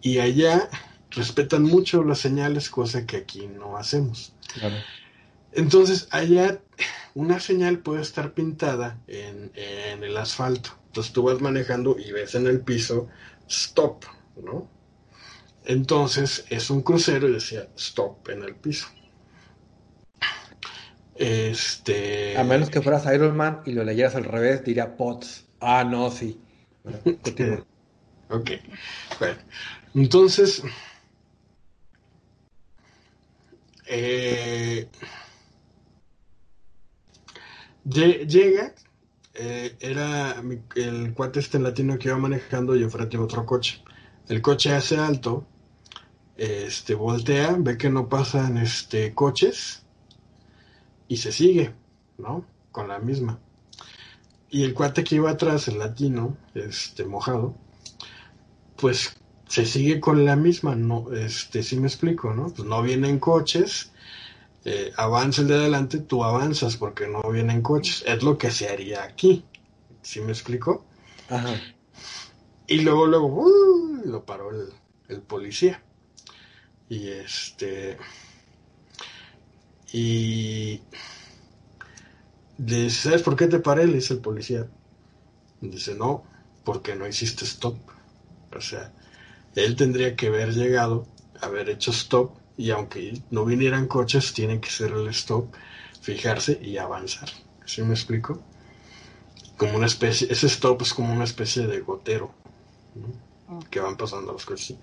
y 0.00 0.18
allá 0.18 0.68
respetan 1.10 1.64
mucho 1.64 2.04
las 2.04 2.20
señales, 2.20 2.70
cosa 2.70 3.06
que 3.06 3.16
aquí 3.16 3.46
no 3.46 3.76
hacemos. 3.76 4.32
Entonces, 5.52 6.08
allá 6.10 6.60
una 7.14 7.40
señal 7.40 7.80
puede 7.80 8.02
estar 8.02 8.32
pintada 8.32 8.98
en, 9.06 9.50
en, 9.54 10.04
el 10.04 10.16
asfalto. 10.16 10.70
Entonces 10.86 11.12
tú 11.12 11.24
vas 11.24 11.40
manejando 11.40 11.96
y 11.98 12.12
ves 12.12 12.34
en 12.34 12.46
el 12.46 12.60
piso 12.60 13.08
stop, 13.48 14.04
¿no? 14.42 14.68
Entonces 15.64 16.44
es 16.48 16.70
un 16.70 16.82
crucero 16.82 17.28
y 17.28 17.32
decía 17.32 17.68
stop 17.76 18.28
en 18.28 18.42
el 18.42 18.54
piso. 18.54 18.86
Este. 21.18 22.38
A 22.38 22.44
menos 22.44 22.70
que 22.70 22.80
fueras 22.80 23.12
Iron 23.12 23.36
Man 23.36 23.62
y 23.66 23.72
lo 23.72 23.82
leyeras 23.82 24.14
al 24.14 24.24
revés, 24.24 24.64
diría 24.64 24.96
POTS. 24.96 25.46
Ah, 25.60 25.82
no, 25.84 26.10
sí. 26.12 26.40
ok. 28.30 28.50
Bueno, 29.18 29.38
entonces. 29.94 30.62
Eh, 33.86 34.88
llega. 37.84 38.74
Eh, 39.34 39.76
era 39.80 40.42
el 40.76 41.14
cuate 41.14 41.40
este 41.40 41.58
latino 41.58 41.98
que 41.98 42.08
iba 42.08 42.18
manejando 42.18 42.76
y 42.76 42.84
enfrente 42.84 43.18
otro 43.18 43.44
coche. 43.44 43.82
El 44.28 44.40
coche 44.40 44.72
hace 44.72 44.96
alto. 44.98 45.48
Este 46.36 46.94
voltea, 46.94 47.56
ve 47.58 47.76
que 47.76 47.90
no 47.90 48.08
pasan 48.08 48.58
este 48.58 49.12
coches 49.12 49.82
y 51.08 51.16
se 51.16 51.32
sigue, 51.32 51.74
¿no? 52.18 52.44
Con 52.70 52.88
la 52.88 52.98
misma. 52.98 53.40
Y 54.50 54.64
el 54.64 54.74
cuate 54.74 55.04
que 55.04 55.16
iba 55.16 55.30
atrás, 55.30 55.68
el 55.68 55.78
latino, 55.78 56.36
este 56.54 57.04
mojado, 57.04 57.54
pues 58.76 59.16
se 59.48 59.64
sigue 59.64 60.00
con 60.00 60.24
la 60.24 60.36
misma, 60.36 60.74
no, 60.76 61.12
este, 61.12 61.62
si 61.62 61.76
me 61.76 61.88
explico, 61.88 62.32
¿no? 62.34 62.48
Pues 62.48 62.68
no 62.68 62.82
vienen 62.82 63.18
coches, 63.18 63.92
eh, 64.64 64.92
avanza 64.96 65.42
el 65.42 65.48
de 65.48 65.54
adelante, 65.54 65.98
tú 65.98 66.22
avanzas 66.22 66.76
porque 66.76 67.08
no 67.08 67.22
vienen 67.30 67.62
coches, 67.62 68.04
es 68.06 68.22
lo 68.22 68.36
que 68.36 68.50
se 68.50 68.68
haría 68.68 69.02
aquí, 69.02 69.44
¿sí 70.02 70.20
me 70.20 70.32
explico? 70.32 70.84
Ajá. 71.30 71.54
Y 72.66 72.80
luego, 72.82 73.06
luego, 73.06 73.26
uh, 73.26 74.02
lo 74.04 74.24
paró 74.24 74.50
el, 74.50 74.68
el 75.08 75.22
policía. 75.22 75.82
Y 76.90 77.08
este, 77.08 77.96
y 79.92 80.80
le 82.58 82.82
dice, 82.82 83.08
¿sabes 83.08 83.22
por 83.22 83.36
qué 83.36 83.46
te 83.46 83.60
paré? 83.60 83.86
Le 83.86 83.94
dice 83.94 84.14
el 84.14 84.20
policía. 84.20 84.66
Dice, 85.60 85.94
no, 85.94 86.24
porque 86.64 86.94
no 86.94 87.06
hiciste 87.06 87.44
stop. 87.44 87.76
O 88.54 88.60
sea, 88.60 88.92
él 89.54 89.76
tendría 89.76 90.16
que 90.16 90.28
haber 90.28 90.54
llegado, 90.54 91.06
haber 91.40 91.70
hecho 91.70 91.90
stop, 91.90 92.32
y 92.56 92.70
aunque 92.70 93.22
no 93.30 93.44
vinieran 93.44 93.86
coches, 93.86 94.32
tiene 94.32 94.60
que 94.60 94.70
ser 94.70 94.92
el 94.92 95.08
stop, 95.08 95.54
fijarse 96.00 96.58
y 96.62 96.76
avanzar. 96.76 97.28
¿Sí 97.64 97.82
me 97.82 97.94
explico? 97.94 98.42
Como 99.56 99.76
una 99.76 99.86
especie, 99.86 100.30
ese 100.30 100.46
stop 100.46 100.82
es 100.82 100.94
como 100.94 101.12
una 101.12 101.24
especie 101.24 101.66
de 101.66 101.80
gotero, 101.80 102.32
ah. 103.48 103.60
que 103.70 103.80
van 103.80 103.96
pasando 103.96 104.32
los 104.32 104.44
coches. 104.44 104.76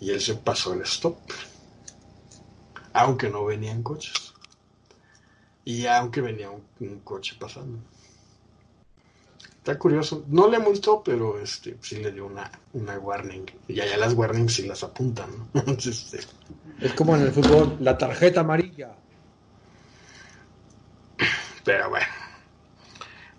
Y 0.00 0.10
él 0.10 0.20
se 0.20 0.34
pasó 0.34 0.72
el 0.72 0.82
stop, 0.82 1.18
aunque 2.92 3.28
no 3.28 3.44
venían 3.44 3.82
coches. 3.82 4.31
Y 5.64 5.86
aunque 5.86 6.20
venía 6.20 6.50
un 6.50 7.00
coche 7.00 7.36
pasando. 7.38 7.78
Está 9.62 9.78
curioso. 9.78 10.24
No 10.26 10.48
le 10.48 10.58
multó, 10.58 11.04
pero 11.04 11.38
este 11.38 11.76
sí 11.80 12.02
le 12.02 12.10
dio 12.10 12.26
una, 12.26 12.50
una 12.72 12.98
warning. 12.98 13.46
Y 13.68 13.78
allá 13.78 13.96
las 13.96 14.12
warnings 14.12 14.54
sí 14.54 14.66
las 14.66 14.82
apuntan. 14.82 15.30
Este, 15.78 16.18
es 16.80 16.92
como 16.94 17.14
en 17.14 17.22
el 17.22 17.30
fútbol, 17.30 17.76
la 17.78 17.96
tarjeta 17.96 18.40
amarilla. 18.40 18.92
Pero 21.64 21.90
bueno. 21.90 22.06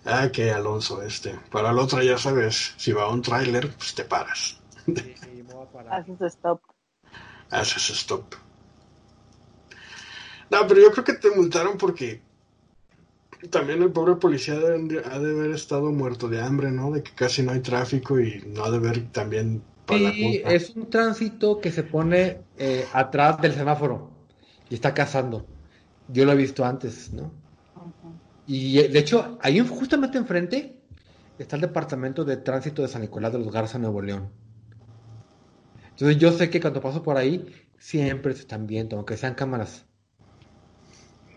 Ah, 0.06 0.30
que 0.32 0.50
Alonso, 0.50 1.02
este. 1.02 1.38
Para 1.50 1.72
el 1.72 1.78
otro 1.78 2.02
ya 2.02 2.16
sabes, 2.16 2.72
si 2.78 2.92
va 2.92 3.02
a 3.02 3.08
un 3.08 3.20
tráiler, 3.20 3.70
pues 3.76 3.94
te 3.94 4.04
paras. 4.04 4.58
Haces 5.90 6.22
stop. 6.22 6.62
Haces 7.50 7.90
stop. 7.90 8.34
No, 10.50 10.66
pero 10.66 10.80
yo 10.80 10.90
creo 10.92 11.04
que 11.04 11.14
te 11.14 11.30
multaron 11.30 11.78
porque 11.78 12.22
también 13.50 13.82
el 13.82 13.92
pobre 13.92 14.16
policía 14.16 14.54
ha 14.54 15.18
de 15.18 15.30
haber 15.30 15.50
estado 15.50 15.92
muerto 15.92 16.28
de 16.28 16.40
hambre, 16.40 16.70
¿no? 16.70 16.90
De 16.90 17.02
que 17.02 17.12
casi 17.12 17.42
no 17.42 17.52
hay 17.52 17.60
tráfico 17.60 18.18
y 18.20 18.42
no 18.46 18.64
ha 18.64 18.70
de 18.70 18.76
haber 18.76 19.10
también... 19.10 19.62
Sí, 19.88 20.42
es 20.46 20.70
un 20.70 20.88
tránsito 20.88 21.60
que 21.60 21.70
se 21.70 21.82
pone 21.82 22.38
eh, 22.56 22.86
atrás 22.94 23.40
del 23.42 23.52
semáforo 23.52 24.10
y 24.70 24.74
está 24.74 24.94
cazando. 24.94 25.46
Yo 26.08 26.24
lo 26.24 26.32
he 26.32 26.36
visto 26.36 26.64
antes, 26.64 27.12
¿no? 27.12 27.30
Y 28.46 28.78
eh, 28.78 28.88
de 28.88 28.98
hecho, 28.98 29.38
ahí 29.42 29.60
justamente 29.60 30.16
enfrente 30.16 30.80
está 31.38 31.56
el 31.56 31.62
departamento 31.62 32.24
de 32.24 32.38
tránsito 32.38 32.80
de 32.80 32.88
San 32.88 33.02
Nicolás 33.02 33.32
de 33.32 33.38
los 33.40 33.52
Garza, 33.52 33.78
Nuevo 33.78 34.00
León. 34.00 34.30
Entonces 35.90 36.16
yo 36.16 36.32
sé 36.32 36.48
que 36.48 36.60
cuando 36.60 36.80
paso 36.80 37.02
por 37.02 37.18
ahí 37.18 37.44
siempre 37.78 38.32
se 38.34 38.40
están 38.40 38.66
viendo, 38.66 38.96
aunque 38.96 39.18
sean 39.18 39.34
cámaras 39.34 39.84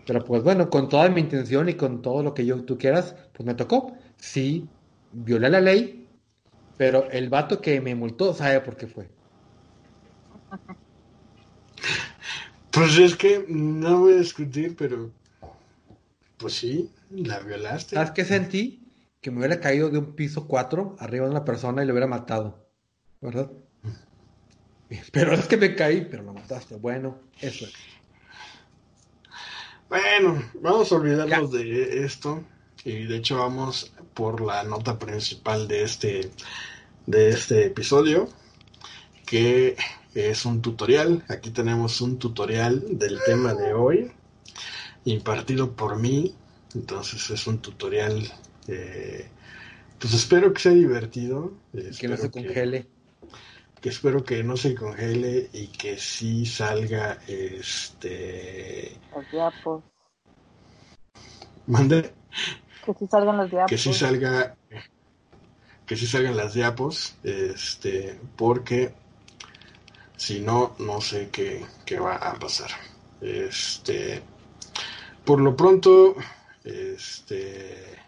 pero 0.08 0.24
pues 0.24 0.42
bueno, 0.42 0.70
con 0.70 0.88
toda 0.88 1.10
mi 1.10 1.20
intención 1.20 1.68
y 1.68 1.74
con 1.74 2.00
todo 2.00 2.22
lo 2.22 2.32
que 2.32 2.46
yo, 2.46 2.64
tú 2.64 2.78
quieras, 2.78 3.14
pues 3.34 3.46
me 3.46 3.54
tocó. 3.54 3.94
Sí, 4.16 4.66
violé 5.12 5.50
la 5.50 5.60
ley, 5.60 6.08
pero 6.78 7.10
el 7.10 7.28
vato 7.28 7.60
que 7.60 7.82
me 7.82 7.94
multó 7.94 8.32
sabe 8.32 8.58
por 8.60 8.76
qué 8.76 8.86
fue. 8.86 9.08
Pues 12.70 12.98
es 12.98 13.16
que 13.16 13.44
no 13.48 14.00
voy 14.00 14.12
a 14.12 14.18
discutir, 14.18 14.76
pero 14.76 15.10
pues 16.36 16.52
sí, 16.54 16.90
la 17.10 17.40
violaste. 17.40 17.96
¿Sabes 17.96 18.12
qué 18.12 18.24
sentí? 18.24 18.86
Que 19.20 19.30
me 19.30 19.38
hubiera 19.38 19.58
caído 19.58 19.90
de 19.90 19.98
un 19.98 20.14
piso 20.14 20.46
4 20.46 20.94
arriba 21.00 21.24
de 21.24 21.32
una 21.32 21.44
persona 21.44 21.82
y 21.82 21.86
lo 21.86 21.92
hubiera 21.92 22.06
matado. 22.06 22.68
¿Verdad? 23.20 23.50
Pero 25.12 25.32
es 25.32 25.46
que 25.46 25.56
me 25.56 25.74
caí, 25.74 26.06
pero 26.10 26.22
lo 26.22 26.34
mataste. 26.34 26.76
Bueno, 26.76 27.18
eso 27.40 27.64
es. 27.66 27.97
Bueno, 29.88 30.42
vamos 30.60 30.92
a 30.92 30.96
olvidarnos 30.96 31.50
de 31.50 32.04
esto 32.04 32.44
y 32.84 33.04
de 33.04 33.16
hecho 33.16 33.38
vamos 33.38 33.90
por 34.12 34.42
la 34.42 34.62
nota 34.62 34.98
principal 34.98 35.66
de 35.66 35.82
este 35.82 36.30
de 37.06 37.30
este 37.30 37.66
episodio 37.66 38.28
que 39.24 39.76
es 40.14 40.44
un 40.44 40.60
tutorial. 40.60 41.24
Aquí 41.28 41.50
tenemos 41.50 42.02
un 42.02 42.18
tutorial 42.18 42.98
del 42.98 43.18
tema 43.24 43.54
de 43.54 43.72
hoy 43.72 44.12
impartido 45.06 45.74
por 45.74 45.98
mí. 45.98 46.34
Entonces 46.74 47.30
es 47.30 47.46
un 47.46 47.58
tutorial 47.60 48.30
eh, 48.66 49.26
pues 49.98 50.12
espero 50.12 50.52
que 50.52 50.60
sea 50.60 50.72
divertido. 50.72 51.54
que 51.98 52.08
no 52.08 52.16
se 52.18 52.30
congele. 52.30 52.82
Que, 52.82 52.88
espero 53.82 54.24
que 54.24 54.42
no 54.42 54.56
se 54.56 54.74
congele 54.74 55.48
y 55.52 55.68
que 55.68 55.98
sí 55.98 56.46
salga 56.46 57.18
este 57.26 58.98
Mande. 61.66 62.12
Que 62.84 62.94
sí 62.94 63.06
salgan 63.10 63.36
las 63.36 63.50
diapos. 63.50 63.70
Que 63.70 63.78
sí 63.78 63.92
salga. 63.92 64.56
Que 65.86 65.96
sí 65.96 66.06
salgan 66.06 66.36
las 66.36 66.54
diapos. 66.54 67.16
Este. 67.22 68.18
Porque. 68.36 68.94
Si 70.16 70.40
no, 70.40 70.74
no 70.80 71.00
sé 71.00 71.28
qué, 71.30 71.64
qué 71.84 72.00
va 72.00 72.16
a 72.16 72.34
pasar. 72.38 72.70
Este. 73.20 74.22
Por 75.24 75.40
lo 75.40 75.54
pronto. 75.54 76.16
Este. 76.64 77.98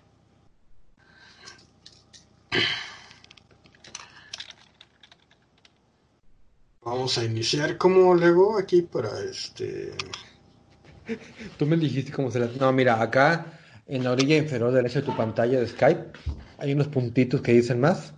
Vamos 6.82 7.18
a 7.18 7.24
iniciar 7.24 7.76
como 7.76 8.14
luego 8.14 8.58
aquí 8.58 8.82
para 8.82 9.20
este. 9.20 9.92
Tú 11.58 11.66
me 11.66 11.76
dijiste 11.76 12.12
cómo 12.12 12.30
se 12.30 12.40
No, 12.58 12.72
mira, 12.72 13.02
acá 13.02 13.58
en 13.86 14.04
la 14.04 14.12
orilla 14.12 14.36
inferior 14.36 14.72
derecha 14.72 15.00
de 15.00 15.06
tu 15.06 15.16
pantalla 15.16 15.60
de 15.60 15.66
Skype 15.66 16.12
hay 16.58 16.72
unos 16.72 16.88
puntitos 16.88 17.40
que 17.40 17.52
dicen 17.52 17.80
más. 17.80 18.14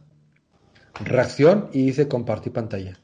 Reacción 1.00 1.70
y 1.72 1.86
dice 1.86 2.06
compartir 2.06 2.52
pantalla. 2.52 2.98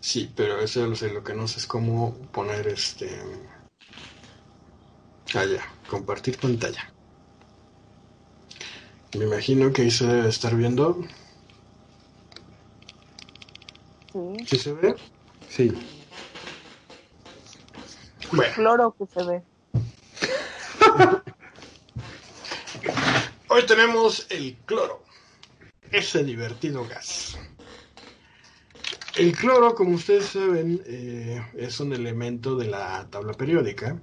Sí, 0.00 0.32
pero 0.34 0.60
eso 0.60 0.86
lo 0.86 0.96
sé, 0.96 1.12
lo 1.12 1.22
que 1.22 1.34
no 1.34 1.46
sé 1.46 1.58
es 1.58 1.66
cómo 1.66 2.16
poner 2.32 2.66
este. 2.66 3.10
Ah, 5.34 5.44
ya, 5.44 5.62
compartir 5.88 6.38
pantalla. 6.38 6.92
Me 9.16 9.24
imagino 9.24 9.72
que 9.72 9.82
ahí 9.82 9.90
se 9.90 10.06
debe 10.06 10.28
estar 10.28 10.56
viendo. 10.56 11.04
Sí. 14.12 14.18
¿Sí 14.46 14.56
se 14.58 14.72
ve? 14.72 14.94
Sí. 15.48 15.72
Bueno. 18.32 18.52
Cloro 18.54 18.96
que 18.98 19.06
se 19.06 19.24
ve. 19.24 19.42
Hoy 23.48 23.66
tenemos 23.66 24.26
el 24.30 24.56
cloro, 24.64 25.02
ese 25.90 26.22
divertido 26.24 26.86
gas. 26.86 27.36
El 29.16 29.36
cloro, 29.36 29.74
como 29.74 29.96
ustedes 29.96 30.26
saben, 30.26 30.80
eh, 30.86 31.44
es 31.56 31.80
un 31.80 31.92
elemento 31.92 32.54
de 32.56 32.66
la 32.66 33.08
tabla 33.10 33.32
periódica. 33.34 34.00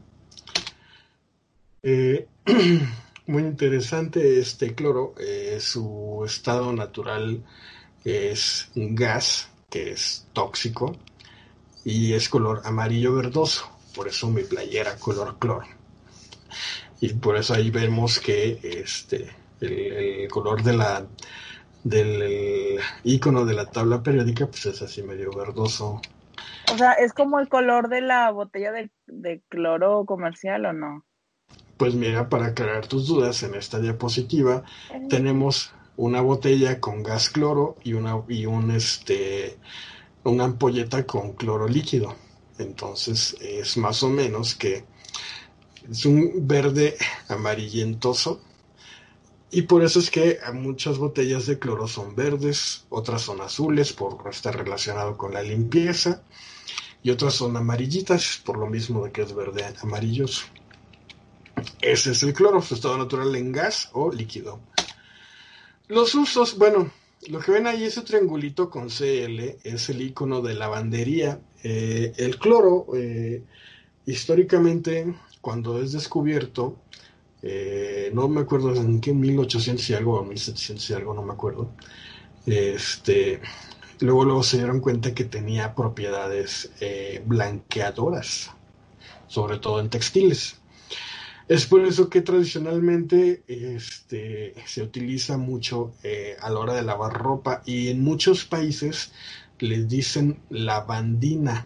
Eh, 1.81 2.27
muy 3.27 3.43
interesante 3.43 4.39
este 4.39 4.75
cloro, 4.75 5.15
eh, 5.17 5.59
su 5.61 6.23
estado 6.25 6.73
natural 6.73 7.43
es 8.03 8.69
un 8.75 8.95
gas 8.95 9.49
que 9.69 9.91
es 9.91 10.27
tóxico 10.33 10.95
y 11.83 12.13
es 12.13 12.29
color 12.29 12.61
amarillo 12.65 13.13
verdoso 13.15 13.77
por 13.97 14.07
eso 14.07 14.29
mi 14.29 14.43
playera 14.43 14.95
color 14.97 15.37
cloro. 15.39 15.65
Y 17.01 17.13
por 17.13 17.35
eso 17.35 17.55
ahí 17.55 17.71
vemos 17.71 18.19
que 18.19 18.59
este 18.61 19.27
el, 19.59 20.27
color 20.29 20.61
de 20.61 20.73
la 20.73 21.05
del 21.83 22.79
icono 23.03 23.43
de 23.43 23.53
la 23.55 23.65
tabla 23.65 24.03
periódica 24.03 24.45
pues 24.45 24.67
es 24.67 24.81
así 24.83 25.01
medio 25.01 25.31
verdoso. 25.31 25.99
O 26.71 26.77
sea, 26.77 26.93
¿es 26.93 27.11
como 27.13 27.39
el 27.39 27.49
color 27.49 27.89
de 27.89 28.01
la 28.01 28.29
botella 28.29 28.71
de, 28.71 29.41
cloro 29.49 30.05
comercial 30.05 30.65
o 30.65 30.73
no? 30.73 31.05
Pues 31.77 31.95
mira, 31.95 32.29
para 32.29 32.47
aclarar 32.47 32.87
tus 32.87 33.07
dudas, 33.07 33.41
en 33.43 33.55
esta 33.55 33.79
diapositiva 33.79 34.63
tenemos 35.09 35.73
una 35.97 36.21
botella 36.21 36.79
con 36.79 37.03
gas 37.03 37.29
cloro 37.29 37.75
y 37.83 37.93
una 37.93 38.23
y 38.29 38.45
un 38.45 38.71
este 38.71 39.57
una 40.23 40.45
ampolleta 40.45 41.05
con 41.05 41.33
cloro 41.33 41.67
líquido. 41.67 42.15
Entonces 42.59 43.35
es 43.41 43.77
más 43.77 44.03
o 44.03 44.09
menos 44.09 44.55
que 44.55 44.85
es 45.89 46.05
un 46.05 46.47
verde 46.47 46.97
amarillentoso 47.29 48.41
Y 49.51 49.63
por 49.63 49.83
eso 49.83 49.99
es 49.99 50.11
que 50.11 50.39
muchas 50.53 50.97
botellas 50.97 51.45
de 51.45 51.57
cloro 51.57 51.87
son 51.87 52.15
verdes, 52.15 52.85
otras 52.89 53.21
son 53.21 53.41
azules 53.41 53.93
por 53.93 54.27
estar 54.29 54.55
relacionado 54.57 55.17
con 55.17 55.33
la 55.33 55.41
limpieza 55.41 56.21
y 57.01 57.11
otras 57.11 57.35
son 57.35 57.55
amarillitas 57.55 58.41
por 58.45 58.57
lo 58.57 58.67
mismo 58.67 59.05
de 59.05 59.11
que 59.11 59.21
es 59.21 59.33
verde 59.33 59.65
amarilloso. 59.81 60.45
Ese 61.81 62.11
es 62.11 62.23
el 62.23 62.33
cloro, 62.33 62.61
su 62.61 62.75
estado 62.75 62.97
natural 62.97 63.35
en 63.35 63.51
gas 63.51 63.89
o 63.93 64.11
líquido. 64.11 64.59
Los 65.89 66.15
usos, 66.15 66.57
bueno, 66.57 66.91
lo 67.29 67.39
que 67.39 67.53
ven 67.53 67.65
ahí, 67.65 67.85
ese 67.85 68.01
triangulito 68.01 68.69
con 68.69 68.89
CL, 68.89 69.57
es 69.63 69.89
el 69.89 70.01
icono 70.01 70.41
de 70.41 70.53
lavandería. 70.53 71.39
Eh, 71.63 72.11
el 72.17 72.37
cloro, 72.37 72.87
eh, 72.93 73.41
históricamente, 74.05 75.15
cuando 75.39 75.81
es 75.81 75.93
descubierto, 75.93 76.75
eh, 77.41 78.11
no 78.13 78.27
me 78.27 78.41
acuerdo 78.41 78.75
en 78.75 78.99
qué 78.99 79.13
1800 79.13 79.89
y 79.89 79.93
algo, 79.93 80.19
o 80.19 80.25
1700 80.25 80.89
y 80.89 80.93
algo, 80.93 81.13
no 81.13 81.23
me 81.23 81.31
acuerdo. 81.31 81.71
Este, 82.45 83.39
luego, 84.01 84.25
luego 84.25 84.43
se 84.43 84.57
dieron 84.57 84.81
cuenta 84.81 85.13
que 85.13 85.23
tenía 85.23 85.73
propiedades 85.73 86.69
blanqueadoras, 87.25 88.51
sobre 89.27 89.59
todo 89.59 89.79
en 89.79 89.89
textiles. 89.89 90.59
Es 91.47 91.65
por 91.65 91.85
eso 91.85 92.09
que 92.09 92.21
tradicionalmente 92.21 93.41
este, 93.47 94.53
se 94.65 94.83
utiliza 94.83 95.37
mucho 95.37 95.93
eh, 96.03 96.35
a 96.41 96.49
la 96.49 96.59
hora 96.59 96.73
de 96.73 96.81
lavar 96.81 97.13
ropa 97.13 97.61
y 97.65 97.87
en 97.87 98.03
muchos 98.03 98.43
países 98.43 99.13
les 99.59 99.87
dicen 99.87 100.39
lavandina 100.49 101.65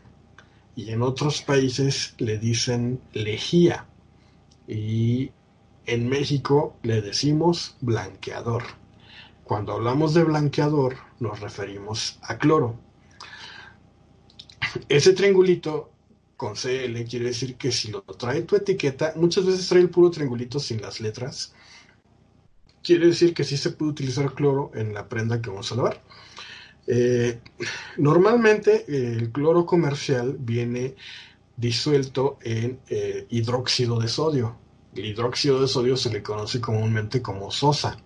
y 0.75 0.91
en 0.91 1.01
otros 1.01 1.41
países 1.41 2.13
le 2.19 2.37
dicen 2.37 3.01
lejía 3.13 3.87
y 4.67 5.31
en 5.87 6.07
México 6.07 6.75
le 6.83 7.01
decimos 7.01 7.75
blanqueador. 7.81 8.63
Cuando 9.43 9.73
hablamos 9.73 10.13
de 10.13 10.23
blanqueador 10.23 10.97
nos 11.19 11.39
referimos 11.39 12.19
a 12.21 12.37
cloro. 12.37 12.75
Ese 14.89 15.13
triangulito 15.13 15.90
con 16.41 16.55
CL 16.55 17.05
quiere 17.07 17.25
decir 17.25 17.55
que 17.55 17.71
si 17.71 17.91
lo 17.91 18.01
trae 18.01 18.41
tu 18.41 18.55
etiqueta, 18.55 19.13
muchas 19.15 19.45
veces 19.45 19.67
trae 19.69 19.79
el 19.79 19.91
puro 19.91 20.09
triangulito 20.09 20.59
sin 20.59 20.81
las 20.81 20.99
letras. 20.99 21.53
Quiere 22.81 23.05
decir 23.05 23.35
que 23.35 23.43
sí 23.43 23.57
se 23.57 23.69
puede 23.69 23.91
utilizar 23.91 24.33
cloro 24.33 24.71
en 24.73 24.91
la 24.91 25.07
prenda 25.07 25.39
que 25.39 25.51
vamos 25.51 25.71
a 25.71 25.75
lavar. 25.75 26.01
Eh, 26.87 27.39
normalmente 27.97 28.85
el 28.87 29.31
cloro 29.31 29.67
comercial 29.67 30.35
viene 30.39 30.95
disuelto 31.57 32.39
en 32.41 32.79
eh, 32.89 33.27
hidróxido 33.29 33.99
de 33.99 34.07
sodio. 34.07 34.57
El 34.95 35.05
hidróxido 35.05 35.61
de 35.61 35.67
sodio 35.67 35.95
se 35.95 36.09
le 36.09 36.23
conoce 36.23 36.59
comúnmente 36.59 37.21
como 37.21 37.51
sosa. 37.51 37.97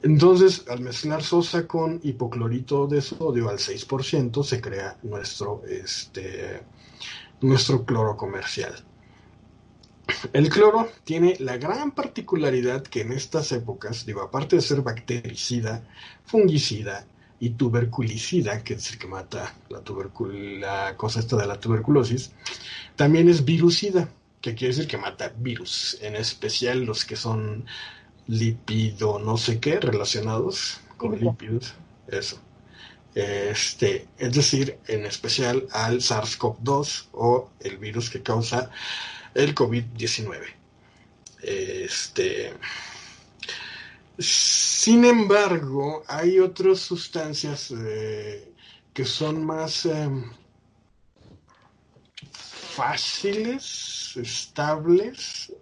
Entonces, 0.00 0.64
al 0.68 0.78
mezclar 0.78 1.24
sosa 1.24 1.66
con 1.66 1.98
hipoclorito 2.04 2.86
de 2.86 3.02
sodio 3.02 3.48
al 3.48 3.58
6%, 3.58 4.44
se 4.44 4.60
crea 4.60 4.96
nuestro 5.02 5.62
este, 5.68 6.62
nuestro 7.40 7.84
cloro 7.84 8.16
comercial. 8.16 8.74
El 10.32 10.48
cloro 10.48 10.88
tiene 11.04 11.36
la 11.38 11.58
gran 11.58 11.90
particularidad 11.92 12.82
que 12.82 13.02
en 13.02 13.12
estas 13.12 13.52
épocas, 13.52 14.06
digo, 14.06 14.22
aparte 14.22 14.56
de 14.56 14.62
ser 14.62 14.80
bactericida, 14.80 15.86
fungicida 16.24 17.06
y 17.40 17.50
tuberculicida, 17.50 18.64
que 18.64 18.74
es 18.74 18.90
el 18.90 18.98
que 18.98 19.06
mata 19.06 19.54
la, 19.68 19.82
la 20.58 20.96
cosa 20.96 21.20
esta 21.20 21.36
de 21.36 21.46
la 21.46 21.60
tuberculosis, 21.60 22.32
también 22.96 23.28
es 23.28 23.44
virucida, 23.44 24.08
que 24.40 24.54
quiere 24.54 24.74
decir 24.74 24.88
que 24.88 24.96
mata 24.96 25.32
virus, 25.36 25.98
en 26.00 26.16
especial 26.16 26.84
los 26.84 27.04
que 27.04 27.16
son 27.16 27.66
lípido 28.28 29.18
no 29.18 29.36
sé 29.36 29.58
qué 29.58 29.80
relacionados 29.80 30.80
con 30.96 31.18
lípidos, 31.18 31.74
eso. 32.08 32.38
Este, 33.18 34.06
es 34.16 34.32
decir, 34.32 34.78
en 34.86 35.04
especial 35.04 35.66
al 35.72 36.00
SARS-CoV-2 36.00 37.08
o 37.14 37.50
el 37.58 37.76
virus 37.78 38.10
que 38.10 38.22
causa 38.22 38.70
el 39.34 39.56
COVID-19. 39.56 40.44
Este, 41.42 42.52
sin 44.20 45.04
embargo, 45.04 46.04
hay 46.06 46.38
otras 46.38 46.78
sustancias 46.78 47.72
eh, 47.76 48.52
que 48.94 49.04
son 49.04 49.44
más 49.44 49.84
em, 49.86 50.30
fáciles, 52.76 54.12
estables 54.14 55.52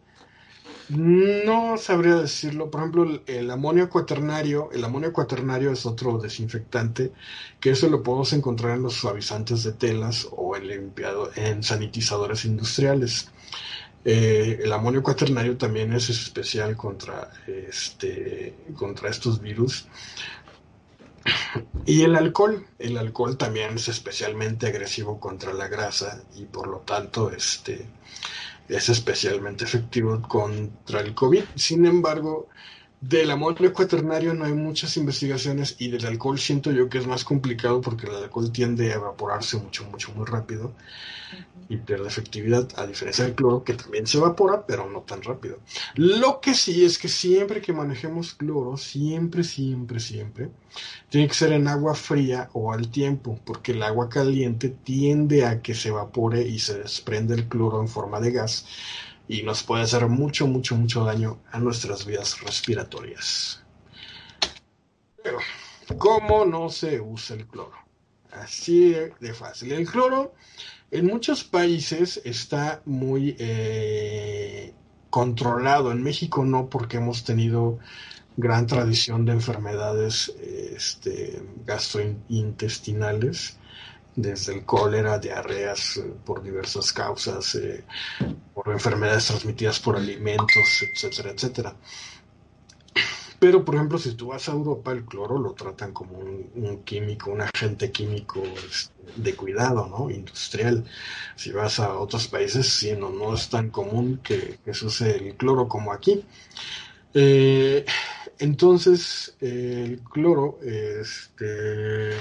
no 0.88 1.76
sabría 1.76 2.16
decirlo. 2.16 2.70
Por 2.70 2.80
ejemplo, 2.80 3.20
el, 3.26 3.50
amonio 3.50 3.88
cuaternario, 3.88 4.70
el 4.72 4.84
amonio 4.84 5.12
cuaternario 5.12 5.72
es 5.72 5.86
otro 5.86 6.18
desinfectante 6.18 7.12
que 7.60 7.70
eso 7.70 7.88
lo 7.88 8.02
podemos 8.02 8.32
encontrar 8.32 8.76
en 8.76 8.82
los 8.82 8.94
suavizantes 8.94 9.64
de 9.64 9.72
telas 9.72 10.28
o 10.30 10.56
en 10.56 10.68
limpiado, 10.68 11.30
en 11.34 11.62
sanitizadores 11.62 12.44
industriales. 12.44 13.30
Eh, 14.04 14.60
el 14.62 14.72
amonio 14.72 15.02
cuaternario 15.02 15.56
también 15.56 15.92
es 15.92 16.08
especial 16.10 16.76
contra 16.76 17.32
este 17.46 18.54
contra 18.76 19.10
estos 19.10 19.40
virus. 19.40 19.88
Y 21.84 22.02
el 22.02 22.14
alcohol, 22.14 22.66
el 22.78 22.96
alcohol 22.98 23.36
también 23.36 23.74
es 23.74 23.88
especialmente 23.88 24.66
agresivo 24.68 25.18
contra 25.18 25.52
la 25.52 25.66
grasa 25.68 26.22
y 26.36 26.44
por 26.44 26.68
lo 26.68 26.78
tanto 26.78 27.30
este 27.30 27.86
es 28.68 28.88
especialmente 28.88 29.64
efectivo 29.64 30.20
contra 30.22 31.00
el 31.00 31.14
COVID. 31.14 31.44
Sin 31.54 31.86
embargo, 31.86 32.48
del 33.08 33.30
amonio 33.30 33.72
cuaternario 33.72 34.34
no 34.34 34.44
hay 34.44 34.52
muchas 34.52 34.96
investigaciones 34.96 35.76
y 35.78 35.88
del 35.88 36.06
alcohol 36.06 36.38
siento 36.38 36.72
yo 36.72 36.88
que 36.88 36.98
es 36.98 37.06
más 37.06 37.24
complicado 37.24 37.80
porque 37.80 38.06
el 38.06 38.14
alcohol 38.14 38.50
tiende 38.50 38.92
a 38.92 38.96
evaporarse 38.96 39.56
mucho, 39.58 39.84
mucho, 39.84 40.12
muy 40.12 40.26
rápido 40.26 40.72
y 41.68 41.76
pierde 41.76 42.06
efectividad, 42.06 42.68
a 42.76 42.86
diferencia 42.86 43.24
del 43.24 43.34
cloro 43.34 43.64
que 43.64 43.74
también 43.74 44.06
se 44.06 44.18
evapora, 44.18 44.64
pero 44.66 44.88
no 44.88 45.00
tan 45.00 45.22
rápido. 45.22 45.58
Lo 45.94 46.40
que 46.40 46.54
sí 46.54 46.84
es 46.84 46.98
que 46.98 47.08
siempre 47.08 47.60
que 47.60 47.72
manejemos 47.72 48.34
cloro, 48.34 48.76
siempre, 48.76 49.42
siempre, 49.42 49.98
siempre, 49.98 50.50
tiene 51.08 51.26
que 51.26 51.34
ser 51.34 51.52
en 51.52 51.66
agua 51.66 51.94
fría 51.94 52.50
o 52.52 52.72
al 52.72 52.88
tiempo, 52.90 53.40
porque 53.44 53.72
el 53.72 53.82
agua 53.82 54.08
caliente 54.08 54.68
tiende 54.68 55.44
a 55.44 55.60
que 55.60 55.74
se 55.74 55.88
evapore 55.88 56.42
y 56.46 56.58
se 56.58 56.78
desprende 56.78 57.34
el 57.34 57.48
cloro 57.48 57.80
en 57.80 57.88
forma 57.88 58.20
de 58.20 58.30
gas 58.30 58.66
y 59.28 59.42
nos 59.42 59.62
puede 59.62 59.82
hacer 59.82 60.06
mucho, 60.08 60.46
mucho, 60.46 60.76
mucho 60.76 61.04
daño 61.04 61.40
a 61.50 61.58
nuestras 61.58 62.04
vías 62.06 62.40
respiratorias. 62.40 63.62
Pero, 65.22 65.38
¿cómo 65.98 66.44
no 66.44 66.68
se 66.68 67.00
usa 67.00 67.36
el 67.36 67.46
cloro? 67.46 67.76
Así 68.30 68.94
de 69.20 69.34
fácil. 69.34 69.72
El 69.72 69.88
cloro 69.88 70.34
en 70.90 71.06
muchos 71.06 71.42
países 71.42 72.20
está 72.24 72.82
muy 72.84 73.34
eh, 73.38 74.72
controlado. 75.10 75.90
En 75.90 76.02
México 76.02 76.44
no, 76.44 76.68
porque 76.68 76.98
hemos 76.98 77.24
tenido 77.24 77.78
gran 78.36 78.66
tradición 78.66 79.24
de 79.24 79.32
enfermedades 79.32 80.28
este, 80.40 81.42
gastrointestinales, 81.64 83.58
desde 84.16 84.54
el 84.54 84.64
cólera, 84.64 85.18
diarreas 85.18 85.98
eh, 85.98 86.12
por 86.24 86.42
diversas 86.42 86.92
causas, 86.92 87.54
eh, 87.54 87.84
por 88.54 88.68
enfermedades 88.72 89.26
transmitidas 89.26 89.78
por 89.78 89.96
alimentos, 89.96 90.82
etcétera, 90.82 91.30
etcétera. 91.30 91.76
Pero, 93.38 93.64
por 93.64 93.74
ejemplo, 93.74 93.98
si 93.98 94.14
tú 94.14 94.28
vas 94.28 94.48
a 94.48 94.52
Europa, 94.52 94.92
el 94.92 95.04
cloro 95.04 95.38
lo 95.38 95.52
tratan 95.52 95.92
como 95.92 96.18
un, 96.18 96.82
químico, 96.84 97.30
un 97.30 97.42
agente 97.42 97.92
químico 97.92 98.42
este, 98.42 98.94
de 99.16 99.34
cuidado, 99.34 99.86
¿no? 99.86 100.10
Industrial. 100.10 100.84
Si 101.36 101.52
vas 101.52 101.78
a 101.78 101.98
otros 101.98 102.28
países, 102.28 102.66
sí, 102.66 102.92
no, 102.98 103.10
no 103.10 103.34
es 103.34 103.50
tan 103.50 103.68
común 103.68 104.20
que, 104.22 104.58
se 104.72 104.86
use 104.86 105.16
el 105.16 105.34
cloro 105.36 105.68
como 105.68 105.92
aquí. 105.92 106.24
Eh, 107.12 107.84
entonces, 108.38 109.36
el 109.40 110.00
cloro 110.00 110.58
este, 110.62 112.12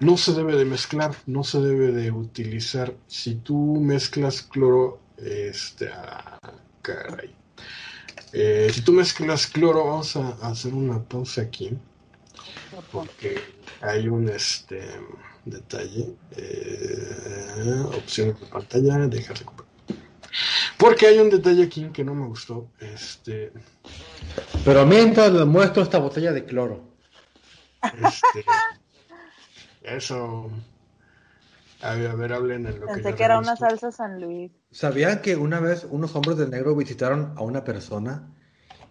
no 0.00 0.16
se 0.16 0.32
debe 0.32 0.56
de 0.56 0.64
mezclar, 0.64 1.14
no 1.26 1.44
se 1.44 1.60
debe 1.60 1.92
de 1.92 2.10
utilizar. 2.10 2.94
Si 3.06 3.36
tú 3.36 3.78
mezclas 3.80 4.42
cloro, 4.42 5.00
este, 5.16 5.88
ah, 5.88 6.38
caray 6.82 7.34
eh, 8.32 8.70
si 8.72 8.80
tú 8.80 8.92
mezclas 8.92 9.46
cloro, 9.46 9.84
vamos 9.84 10.16
a, 10.16 10.30
hacer 10.42 10.72
una 10.72 11.02
pausa 11.02 11.42
aquí. 11.42 11.76
Porque 12.90 13.38
hay 13.82 14.08
un 14.08 14.28
este 14.28 14.82
detalle. 15.44 16.14
Eh, 16.36 17.84
opciones 17.94 18.40
de 18.40 18.46
pantalla, 18.46 18.98
dejar 19.06 19.38
recuperar. 19.38 19.72
Porque 20.78 21.06
hay 21.06 21.18
un 21.18 21.28
detalle 21.28 21.64
aquí 21.64 21.90
que 21.92 22.04
no 22.04 22.14
me 22.14 22.26
gustó. 22.26 22.68
Este. 22.80 23.52
Pero 24.64 24.86
mientras 24.86 25.30
les 25.30 25.46
muestro 25.46 25.82
esta 25.82 25.98
botella 25.98 26.32
de 26.32 26.44
cloro. 26.44 26.90
Este, 27.82 28.44
eso. 29.84 30.50
A 31.80 31.94
ver, 31.94 32.10
a 32.10 32.14
ver, 32.14 32.32
hablen 32.32 32.66
en 32.66 32.80
lo 32.80 32.86
Pensé 32.86 33.14
que, 33.14 33.24
era 33.24 33.38
una 33.38 33.56
salsa 33.56 33.90
San 33.90 34.20
Luis. 34.20 34.52
¿Sabían 34.70 35.20
que 35.20 35.36
una 35.36 35.58
vez 35.58 35.86
unos 35.90 36.14
hombres 36.14 36.36
de 36.38 36.48
negro 36.48 36.76
visitaron 36.76 37.34
a 37.36 37.42
una 37.42 37.64
persona 37.64 38.28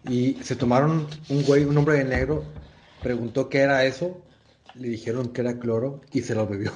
y 0.07 0.33
se 0.43 0.55
tomaron 0.55 1.07
un 1.29 1.43
güey, 1.43 1.63
un 1.63 1.77
hombre 1.77 1.95
de 1.95 2.03
negro, 2.03 2.43
preguntó 3.01 3.49
qué 3.49 3.59
era 3.59 3.85
eso, 3.85 4.21
le 4.75 4.89
dijeron 4.89 5.29
que 5.29 5.41
era 5.41 5.57
cloro 5.57 6.01
y 6.11 6.21
se 6.21 6.35
lo 6.35 6.47
bebió. 6.47 6.71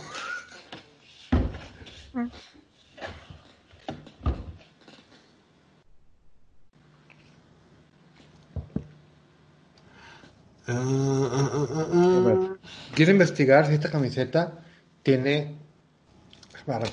Quiero 12.96 13.12
investigar 13.12 13.68
si 13.68 13.74
esta 13.76 13.92
camiseta 13.92 14.64
tiene 15.04 15.58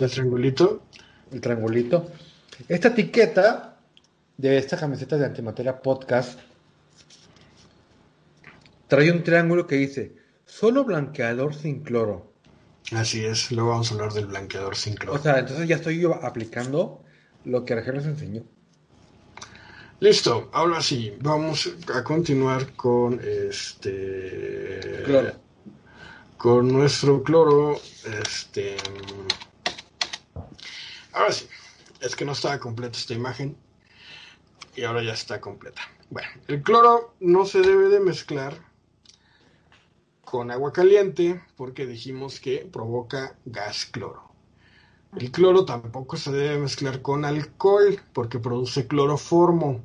el 0.01 0.11
triangulito. 0.11 0.83
El 1.31 1.41
triangulito. 1.41 2.11
Esta 2.69 2.89
etiqueta 2.89 3.81
de 4.37 4.59
esta 4.59 4.77
camiseta 4.77 5.17
de 5.17 5.25
Antimateria 5.25 5.81
Podcast 5.81 6.39
trae 8.89 9.11
un 9.11 9.23
triángulo 9.23 9.67
que 9.67 9.77
dice 9.77 10.17
solo 10.45 10.85
blanqueador 10.85 11.55
sin 11.55 11.83
cloro. 11.83 12.35
Así 12.93 13.25
es, 13.25 13.51
luego 13.53 13.71
vamos 13.71 13.91
a 13.91 13.95
hablar 13.95 14.13
del 14.13 14.27
blanqueador 14.27 14.77
sin 14.77 14.97
cloro. 14.97 15.19
O 15.19 15.23
sea, 15.23 15.39
entonces 15.39 15.67
ya 15.67 15.77
estoy 15.77 15.99
yo 15.99 16.23
aplicando 16.23 17.03
lo 17.47 17.65
que 17.65 17.73
Argel 17.73 17.95
nos 17.95 18.05
enseñó. 18.05 18.45
Listo, 20.03 20.51
ahora 20.53 20.83
sí, 20.83 21.17
vamos 21.21 21.73
a 21.95 22.03
continuar 22.03 22.73
con 22.73 23.21
este 23.21 25.01
cloro. 25.05 25.33
Con 26.37 26.67
nuestro 26.67 27.23
cloro, 27.23 27.81
este 28.05 28.77
Ahora 31.13 31.31
sí, 31.31 31.47
es 32.01 32.17
que 32.17 32.25
no 32.25 32.33
estaba 32.33 32.59
completa 32.59 32.99
esta 32.99 33.15
imagen 33.15 33.57
y 34.75 34.83
ahora 34.83 35.05
ya 35.05 35.13
está 35.13 35.41
completa. 35.41 35.83
Bueno, 36.11 36.31
el 36.49 36.65
cloro 36.65 37.15
no 37.21 37.47
se 37.47 37.61
debe 37.61 37.89
de 37.89 38.01
mezclar 38.01 38.59
con 40.25 40.51
agua 40.51 40.73
caliente 40.73 41.41
porque 41.57 41.87
dijimos 41.87 42.41
que 42.41 42.69
provoca 42.73 43.37
gas 43.45 43.87
cloro. 43.87 44.32
El 45.17 45.31
cloro 45.31 45.67
tampoco 45.67 46.17
se 46.17 46.33
debe 46.33 46.59
mezclar 46.59 47.03
con 47.03 47.27
alcohol 47.27 48.01
porque 48.15 48.39
produce 48.39 48.87
cloroformo, 48.87 49.83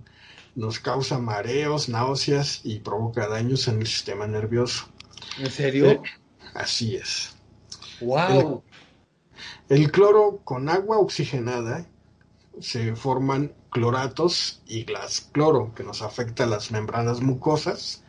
nos 0.55 0.79
causa 0.79 1.19
mareos, 1.19 1.89
náuseas 1.89 2.61
y 2.63 2.79
provoca 2.79 3.27
daños 3.27 3.67
en 3.67 3.81
el 3.81 3.87
sistema 3.87 4.25
nervioso. 4.25 4.85
¿En 5.37 5.51
serio? 5.51 5.85
Eh, 5.91 6.01
así 6.53 6.95
es. 6.95 7.35
Wow. 7.99 8.63
El 9.67 9.91
cloro 9.91 10.39
con 10.45 10.69
agua 10.69 10.97
oxigenada 10.97 11.85
se 12.61 12.95
forman 12.95 13.53
cloratos 13.69 14.61
y 14.65 14.85
gas 14.85 15.29
cloro, 15.33 15.73
que 15.75 15.83
nos 15.83 16.01
afecta 16.01 16.45
las 16.45 16.71
membranas 16.71 17.21
mucosas, 17.21 18.03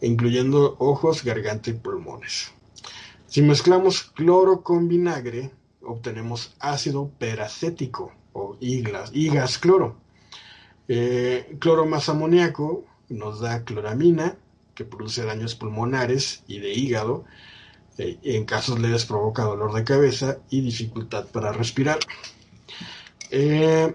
incluyendo 0.00 0.76
ojos, 0.80 1.22
garganta 1.22 1.70
y 1.70 1.74
pulmones. 1.74 2.50
Si 3.28 3.42
mezclamos 3.42 4.02
cloro 4.02 4.62
con 4.62 4.88
vinagre, 4.88 5.52
obtenemos 5.84 6.54
ácido 6.60 7.10
peracético 7.18 8.12
o 8.32 8.56
y 8.60 8.82
gas 8.82 9.58
cloro. 9.58 9.96
Eh, 10.88 11.56
cloro 11.58 11.86
más 11.86 12.08
amoníaco 12.08 12.84
nos 13.08 13.40
da 13.40 13.64
cloramina, 13.64 14.36
que 14.74 14.84
produce 14.84 15.24
daños 15.24 15.54
pulmonares 15.54 16.42
y 16.46 16.58
de 16.58 16.72
hígado, 16.72 17.24
eh, 17.98 18.18
en 18.22 18.44
casos 18.44 18.80
leves 18.80 19.04
provoca 19.04 19.44
dolor 19.44 19.72
de 19.74 19.84
cabeza 19.84 20.38
y 20.50 20.60
dificultad 20.60 21.26
para 21.26 21.52
respirar. 21.52 21.98
Eh, 23.30 23.94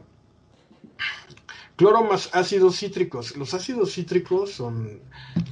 cloro 1.75 2.03
más 2.03 2.29
ácidos 2.33 2.77
cítricos. 2.77 3.35
Los 3.35 3.53
ácidos 3.53 3.93
cítricos 3.93 4.51
son 4.51 5.01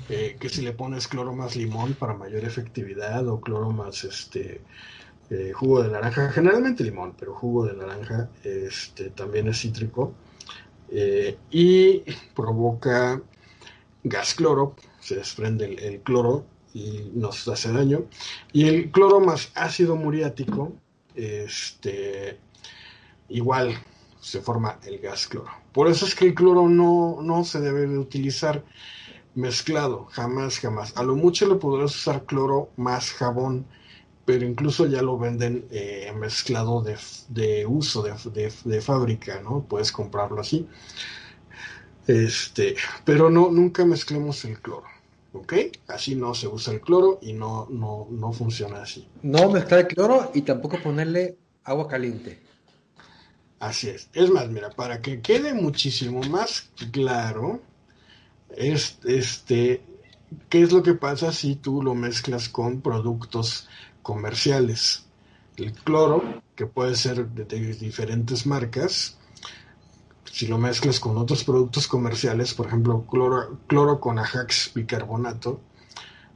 que 0.08 0.50
si 0.50 0.62
le 0.62 0.72
pones 0.72 1.08
cloro 1.08 1.34
más 1.34 1.56
limón 1.56 1.96
para 1.96 2.14
mayor 2.14 2.46
efectividad 2.46 3.28
o 3.28 3.42
cloro 3.42 3.72
más 3.72 4.04
este 4.04 4.62
jugo 5.54 5.84
de 5.84 5.90
naranja, 5.90 6.32
generalmente 6.32 6.84
limón, 6.84 7.16
pero 7.18 7.34
jugo 7.34 7.66
de 7.66 7.74
naranja 7.74 8.30
este, 8.44 9.10
también 9.10 9.48
es 9.48 9.60
cítrico 9.60 10.14
y 11.52 12.04
provoca 12.36 13.22
gas 14.04 14.36
cloro, 14.36 14.76
se 15.00 15.16
desprende 15.16 15.66
el 15.66 16.02
cloro 16.02 16.46
y 16.76 17.10
nos 17.14 17.48
hace 17.48 17.72
daño. 17.72 18.06
Y 18.52 18.68
el 18.68 18.92
cloro 18.92 19.22
más 19.22 19.52
ácido 19.56 19.96
muriático, 19.96 20.74
este, 21.16 22.38
igual 23.30 23.74
se 24.20 24.42
forma 24.42 24.80
el 24.86 25.00
gas 25.00 25.28
cloro. 25.28 25.52
Por 25.72 25.88
eso 25.88 26.06
es 26.06 26.14
que 26.14 26.26
el 26.26 26.36
cloro 26.36 26.68
no, 26.68 27.20
no 27.22 27.46
se 27.46 27.62
debe 27.62 27.88
de 27.88 27.98
utilizar 27.98 28.64
mezclado, 29.36 30.06
jamás, 30.12 30.60
jamás. 30.60 30.96
A 30.98 31.04
lo 31.04 31.16
mucho 31.16 31.48
le 31.48 31.56
podrás 31.56 31.96
usar 31.96 32.26
cloro 32.26 32.70
más 32.76 33.12
jabón, 33.12 33.66
pero 34.26 34.46
incluso 34.46 34.88
ya 34.88 35.02
lo 35.02 35.18
venden 35.18 35.66
eh, 35.72 36.12
mezclado 36.18 36.82
de, 36.82 36.98
de 37.30 37.66
uso, 37.66 38.02
de, 38.02 38.52
de, 38.64 38.82
fábrica, 38.82 39.40
¿no? 39.42 39.64
Puedes 39.64 39.92
comprarlo 39.92 40.42
así. 40.42 40.68
Este, 42.08 42.76
pero 43.04 43.30
no, 43.30 43.52
nunca 43.52 43.86
mezclemos 43.86 44.44
el 44.46 44.60
cloro. 44.60 44.88
¿Ok? 45.34 45.54
Así 45.88 46.16
no 46.16 46.34
se 46.34 46.48
usa 46.48 46.74
el 46.74 46.82
cloro 46.82 47.20
y 47.22 47.34
no, 47.34 47.68
no, 47.70 48.08
no 48.10 48.32
funciona 48.32 48.82
así. 48.82 49.08
No 49.22 49.52
mezclar 49.52 49.82
el 49.82 49.88
cloro 49.88 50.32
y 50.34 50.42
tampoco 50.42 50.82
ponerle 50.82 51.38
agua 51.64 51.88
caliente. 51.88 52.40
Así 53.60 53.90
es. 53.90 54.10
Es 54.14 54.30
más, 54.30 54.50
mira, 54.50 54.70
para 54.70 55.02
que 55.02 55.22
quede 55.22 55.54
muchísimo 55.54 56.22
más 56.24 56.70
claro, 56.92 57.62
es, 58.56 58.98
este, 59.06 59.82
¿qué 60.50 60.64
es 60.64 60.72
lo 60.72 60.84
que 60.84 60.94
pasa 60.94 61.32
si 61.32 61.56
tú 61.56 61.82
lo 61.82 61.96
mezclas 61.96 62.50
con 62.50 62.82
productos 62.82 63.68
comerciales? 64.02 65.06
El 65.58 65.74
cloro, 65.74 66.42
que 66.56 66.66
puede 66.66 66.96
ser 66.96 67.28
de 67.28 67.46
diferentes 67.74 68.46
marcas, 68.46 69.18
si 70.36 70.48
lo 70.48 70.58
mezclas 70.58 71.00
con 71.00 71.18
otros 71.18 71.46
productos 71.46 71.88
comerciales, 71.88 72.54
por 72.54 72.68
ejemplo, 72.68 73.06
cloro, 73.10 73.60
cloro 73.68 74.02
con 74.02 74.20
Ajax 74.20 74.72
bicarbonato, 74.76 75.62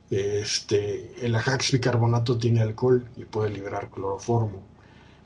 este, 0.09 1.13
el 1.25 1.35
Ajax 1.35 1.73
bicarbonato 1.73 2.37
tiene 2.37 2.61
alcohol 2.61 3.05
y 3.17 3.25
puede 3.25 3.49
liberar 3.49 3.89
cloroformo. 3.89 4.63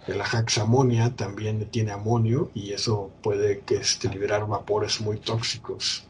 El 0.08 0.20
Ajax 0.20 0.58
amonia 0.58 1.16
también 1.16 1.70
tiene 1.70 1.92
amonio 1.92 2.50
y 2.56 2.72
eso 2.72 3.12
puede 3.22 3.60
que 3.60 3.76
este, 3.76 4.10
liberar 4.10 4.48
vapores 4.48 5.00
muy 5.02 5.18
tóxicos. 5.18 6.06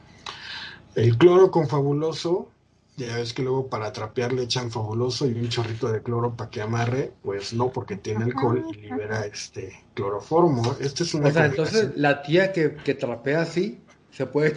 El 0.96 1.18
cloro 1.18 1.52
con 1.52 1.68
fabuloso 1.68 2.48
ya 2.96 3.18
ves 3.18 3.34
que 3.34 3.42
luego 3.42 3.68
para 3.68 3.92
trapear 3.92 4.34
le 4.34 4.44
echan 4.44 4.70
fabuloso 4.70 5.28
y 5.28 5.34
un 5.34 5.50
chorrito 5.50 5.92
de 5.92 6.04
cloro 6.04 6.36
para 6.36 6.50
que 6.50 6.62
amarre, 6.62 7.12
pues 7.24 7.54
no, 7.54 7.72
porque 7.72 7.96
tiene 7.96 8.26
alcohol 8.26 8.66
y 8.72 8.82
libera 8.82 9.26
este 9.26 9.84
cloroformo. 9.96 10.76
Este 10.80 11.04
es 11.04 11.14
una 11.14 11.30
o 11.30 11.32
sea, 11.32 11.46
entonces 11.46 11.92
la 11.96 12.22
tía 12.22 12.52
que, 12.54 12.76
que 12.76 12.94
trapea 12.94 13.42
así 13.42 13.82
se 14.12 14.28
puede, 14.28 14.54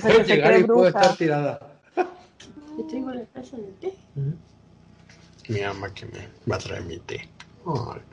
puede 0.00 0.24
llegar 0.24 0.58
y 0.58 0.64
puede 0.64 0.88
estar 0.88 1.16
tirada. 1.16 1.80
Yo 1.96 2.84
tengo 2.86 3.10
la 3.12 3.24
taza 3.26 3.56
de 3.56 3.72
té. 3.80 3.94
Mi 5.48 5.60
ama 5.62 5.92
que 5.94 6.06
me 6.06 6.28
va 6.50 6.56
a 6.56 6.58
traer 6.58 6.84
mi 6.84 6.98
té. 6.98 7.28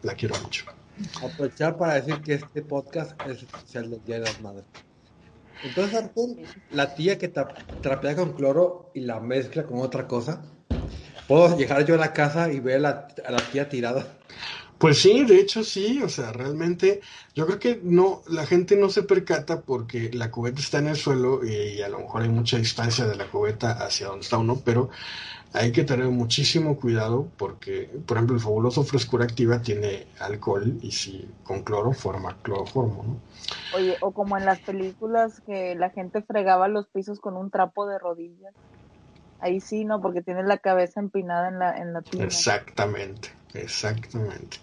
la 0.03 0.13
quiero 0.13 0.35
mucho. 0.41 0.65
Aprovechar 1.23 1.77
para 1.77 1.95
decir 1.95 2.21
que 2.21 2.35
este 2.35 2.61
podcast 2.61 3.19
es 3.27 3.43
especial 3.43 3.89
del 3.89 4.03
Día 4.05 4.19
de 4.19 4.25
las 4.25 4.41
Madres. 4.41 4.65
Entonces, 5.63 5.95
Artur, 5.95 6.29
la 6.69 6.93
tía 6.93 7.17
que 7.17 7.31
trapea 7.81 8.15
con 8.15 8.33
cloro 8.33 8.91
y 8.93 9.01
la 9.01 9.19
mezcla 9.19 9.63
con 9.63 9.79
otra 9.79 10.07
cosa, 10.07 10.41
¿puedo 11.27 11.57
llegar 11.57 11.85
yo 11.85 11.95
a 11.95 11.97
la 11.97 12.13
casa 12.13 12.51
y 12.51 12.59
ver 12.59 12.77
a 12.77 13.07
la, 13.29 13.37
tía 13.51 13.69
tirada? 13.69 14.05
Pues 14.77 14.99
sí, 14.99 15.23
de 15.23 15.39
hecho 15.39 15.63
sí, 15.63 16.01
o 16.03 16.09
sea, 16.09 16.33
realmente 16.33 17.01
yo 17.33 17.45
creo 17.45 17.59
que 17.59 17.79
no, 17.81 18.23
la 18.27 18.45
gente 18.45 18.75
no 18.75 18.89
se 18.89 19.03
percata 19.03 19.61
porque 19.61 20.11
la 20.13 20.29
cubeta 20.29 20.59
está 20.59 20.79
en 20.79 20.87
el 20.87 20.97
suelo 20.97 21.45
y, 21.45 21.81
a 21.81 21.87
lo 21.87 21.99
mejor 21.99 22.23
hay 22.23 22.29
mucha 22.29 22.57
distancia 22.57 23.05
de 23.05 23.15
la 23.15 23.27
cubeta 23.27 23.71
hacia 23.71 24.07
donde 24.07 24.23
está 24.23 24.37
uno, 24.37 24.61
pero 24.63 24.89
hay 25.55 25.71
que 25.71 25.83
tener 25.83 26.07
muchísimo 26.07 26.77
cuidado 26.77 27.27
porque, 27.37 27.89
por 28.05 28.17
ejemplo, 28.17 28.35
el 28.35 28.41
fabuloso 28.41 28.83
frescura 28.83 29.23
activa 29.23 29.61
tiene 29.61 30.05
alcohol 30.19 30.77
y 30.81 30.91
si 30.91 31.27
con 31.43 31.63
cloro 31.63 31.93
forma 31.93 32.37
cloroformo, 32.41 33.03
¿no? 33.03 33.19
Oye, 33.77 33.97
o 34.01 34.11
como 34.11 34.37
en 34.37 34.45
las 34.45 34.59
películas 34.59 35.41
que 35.45 35.75
la 35.75 35.89
gente 35.89 36.21
fregaba 36.21 36.67
los 36.67 36.87
pisos 36.87 37.19
con 37.19 37.37
un 37.37 37.49
trapo 37.51 37.87
de 37.87 37.97
rodillas. 37.99 38.53
Ahí 39.39 39.59
sí, 39.59 39.85
¿no? 39.85 40.01
Porque 40.01 40.21
tiene 40.21 40.43
la 40.43 40.57
cabeza 40.57 40.99
empinada 40.99 41.49
en 41.49 41.59
la, 41.59 41.77
en 41.77 41.93
la 41.93 42.01
tina. 42.01 42.25
Exactamente, 42.25 43.29
exactamente. 43.53 44.57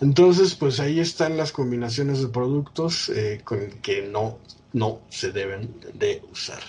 Entonces, 0.00 0.54
pues 0.54 0.80
ahí 0.80 1.00
están 1.00 1.36
las 1.36 1.52
combinaciones 1.52 2.22
de 2.22 2.28
productos 2.28 3.08
eh, 3.08 3.40
con 3.44 3.70
que 3.82 4.02
no, 4.02 4.38
no 4.72 5.00
se 5.10 5.32
deben 5.32 5.74
de 5.94 6.22
usar. 6.30 6.60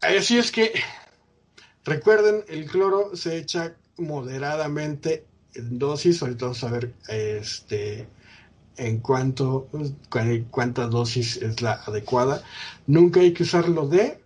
Así 0.00 0.38
es 0.38 0.52
que, 0.52 0.72
recuerden, 1.86 2.44
el 2.48 2.66
cloro 2.66 3.16
se 3.16 3.38
echa 3.38 3.76
moderadamente 3.96 5.24
en 5.54 5.78
dosis. 5.78 6.20
Ahorita 6.22 6.46
vamos 6.46 6.64
a 6.64 6.70
ver 6.70 6.94
este, 7.08 8.06
en 8.76 9.00
cuanto 9.00 9.68
cuánta 10.50 10.86
dosis 10.86 11.36
es 11.38 11.62
la 11.62 11.72
adecuada. 11.86 12.42
Nunca 12.86 13.20
hay 13.20 13.32
que 13.32 13.44
usarlo 13.44 13.88
de. 13.88 14.20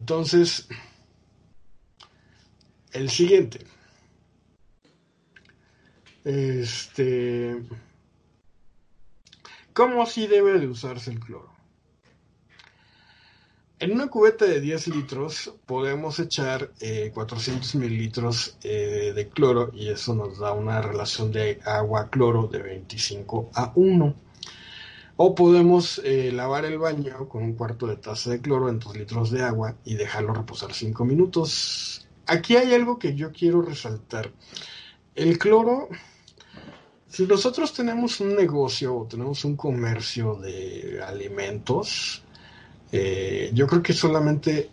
Entonces, 0.00 0.68
el 2.92 3.10
siguiente. 3.10 3.66
Este. 6.24 7.62
¿Cómo 9.72 10.02
así 10.02 10.26
debe 10.26 10.58
de 10.58 10.68
usarse 10.68 11.10
el 11.10 11.20
cloro? 11.20 11.55
En 13.78 13.92
una 13.92 14.06
cubeta 14.06 14.46
de 14.46 14.58
10 14.58 14.88
litros 14.88 15.52
podemos 15.66 16.18
echar 16.18 16.70
400 17.12 17.74
eh, 17.74 17.78
mililitros 17.78 18.56
eh, 18.62 19.12
de 19.14 19.28
cloro 19.28 19.70
y 19.74 19.88
eso 19.88 20.14
nos 20.14 20.38
da 20.38 20.52
una 20.52 20.80
relación 20.80 21.30
de 21.30 21.60
agua-cloro 21.62 22.46
de 22.46 22.62
25 22.62 23.50
a 23.52 23.72
1. 23.74 24.14
O 25.18 25.34
podemos 25.34 26.00
eh, 26.04 26.32
lavar 26.32 26.64
el 26.64 26.78
baño 26.78 27.28
con 27.28 27.42
un 27.42 27.52
cuarto 27.52 27.86
de 27.86 27.96
taza 27.96 28.30
de 28.30 28.40
cloro 28.40 28.70
en 28.70 28.78
2 28.78 28.96
litros 28.96 29.30
de 29.30 29.42
agua 29.42 29.76
y 29.84 29.96
dejarlo 29.96 30.32
reposar 30.32 30.72
5 30.72 31.04
minutos. 31.04 32.08
Aquí 32.26 32.56
hay 32.56 32.72
algo 32.72 32.98
que 32.98 33.14
yo 33.14 33.30
quiero 33.30 33.60
resaltar. 33.60 34.32
El 35.14 35.38
cloro, 35.38 35.90
si 37.08 37.26
nosotros 37.26 37.74
tenemos 37.74 38.20
un 38.20 38.36
negocio 38.36 38.96
o 38.96 39.06
tenemos 39.06 39.44
un 39.44 39.54
comercio 39.54 40.34
de 40.36 41.02
alimentos, 41.06 42.22
eh, 42.92 43.50
yo 43.52 43.66
creo 43.66 43.82
que 43.82 43.92
solamente 43.92 44.70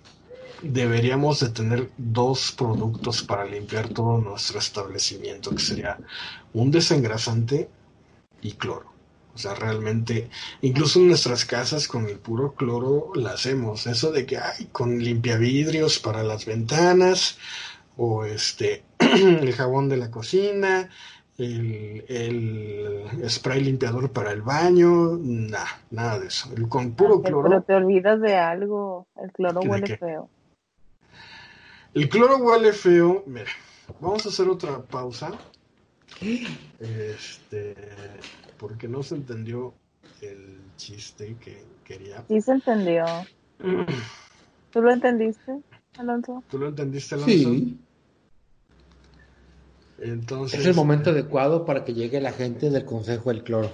deberíamos 0.61 1.41
de 1.41 1.49
tener 1.49 1.90
dos 1.98 2.52
productos 2.52 3.22
para 3.22 3.45
limpiar 3.45 3.90
todo 3.90 4.18
nuestro 4.18 4.60
establecimiento, 4.60 5.52
que 5.52 5.61
sería 5.61 5.98
un 6.53 6.72
desengrasante 6.72 7.69
y 8.41 8.53
cloro. 8.53 8.94
O 9.35 9.38
sea, 9.38 9.56
realmente, 9.56 10.30
incluso 10.61 10.99
en 10.99 11.07
nuestras 11.07 11.44
casas 11.44 11.88
con 11.88 12.07
el 12.07 12.19
puro 12.19 12.53
cloro 12.53 13.11
la 13.15 13.31
hacemos. 13.31 13.88
Eso 13.88 14.11
de 14.11 14.26
que 14.26 14.38
hay 14.38 14.65
con 14.72 14.99
limpiavidrios 14.99 15.99
para 15.99 16.23
las 16.23 16.45
ventanas, 16.45 17.38
o 17.98 18.26
este, 18.26 18.84
el 18.99 19.53
jabón 19.53 19.90
de 19.90 19.98
la 19.98 20.11
cocina, 20.11 20.90
el, 21.38 23.05
spray 23.27 23.61
limpiador 23.61 24.11
para 24.11 24.31
el 24.31 24.41
baño, 24.41 25.18
nada, 25.18 25.68
nada 25.91 26.19
de 26.19 26.27
eso. 26.27 26.49
El, 26.55 26.68
con 26.68 26.91
puro 26.93 27.22
cloro. 27.22 27.49
Pero 27.49 27.61
te 27.64 27.73
olvidas 27.73 28.22
de 28.22 28.35
algo, 28.35 29.07
el 29.22 29.31
cloro 29.31 29.61
huele 29.61 29.97
feo. 29.97 30.30
El 31.93 32.10
cloro 32.10 32.38
huele 32.38 32.73
feo, 32.73 33.23
mira, 33.27 33.51
vamos 33.99 34.26
a 34.26 34.30
hacer 34.30 34.47
otra 34.47 34.81
pausa. 34.81 35.31
Este, 36.80 37.76
porque 38.57 38.88
no 38.88 39.03
se 39.03 39.15
entendió 39.15 39.73
el 40.22 40.60
chiste 40.77 41.35
que 41.39 41.64
quería. 41.84 42.23
Sí 42.27 42.41
se 42.41 42.51
entendió. 42.51 43.05
¿Tú 44.72 44.81
lo 44.81 44.91
entendiste, 44.91 45.60
Alonso? 45.97 46.43
¿Tú 46.49 46.57
lo 46.60 46.68
entendiste, 46.68 47.15
Alonso? 47.15 47.31
Sí 47.31 47.80
es 49.98 50.65
el 50.65 50.74
momento 50.74 51.11
adecuado 51.11 51.65
para 51.65 51.86
que 51.86 51.94
llegue 51.94 52.20
la 52.20 52.32
gente 52.32 52.70
del 52.70 52.86
Consejo 52.86 53.30
del 53.30 53.44
Cloro. 53.44 53.72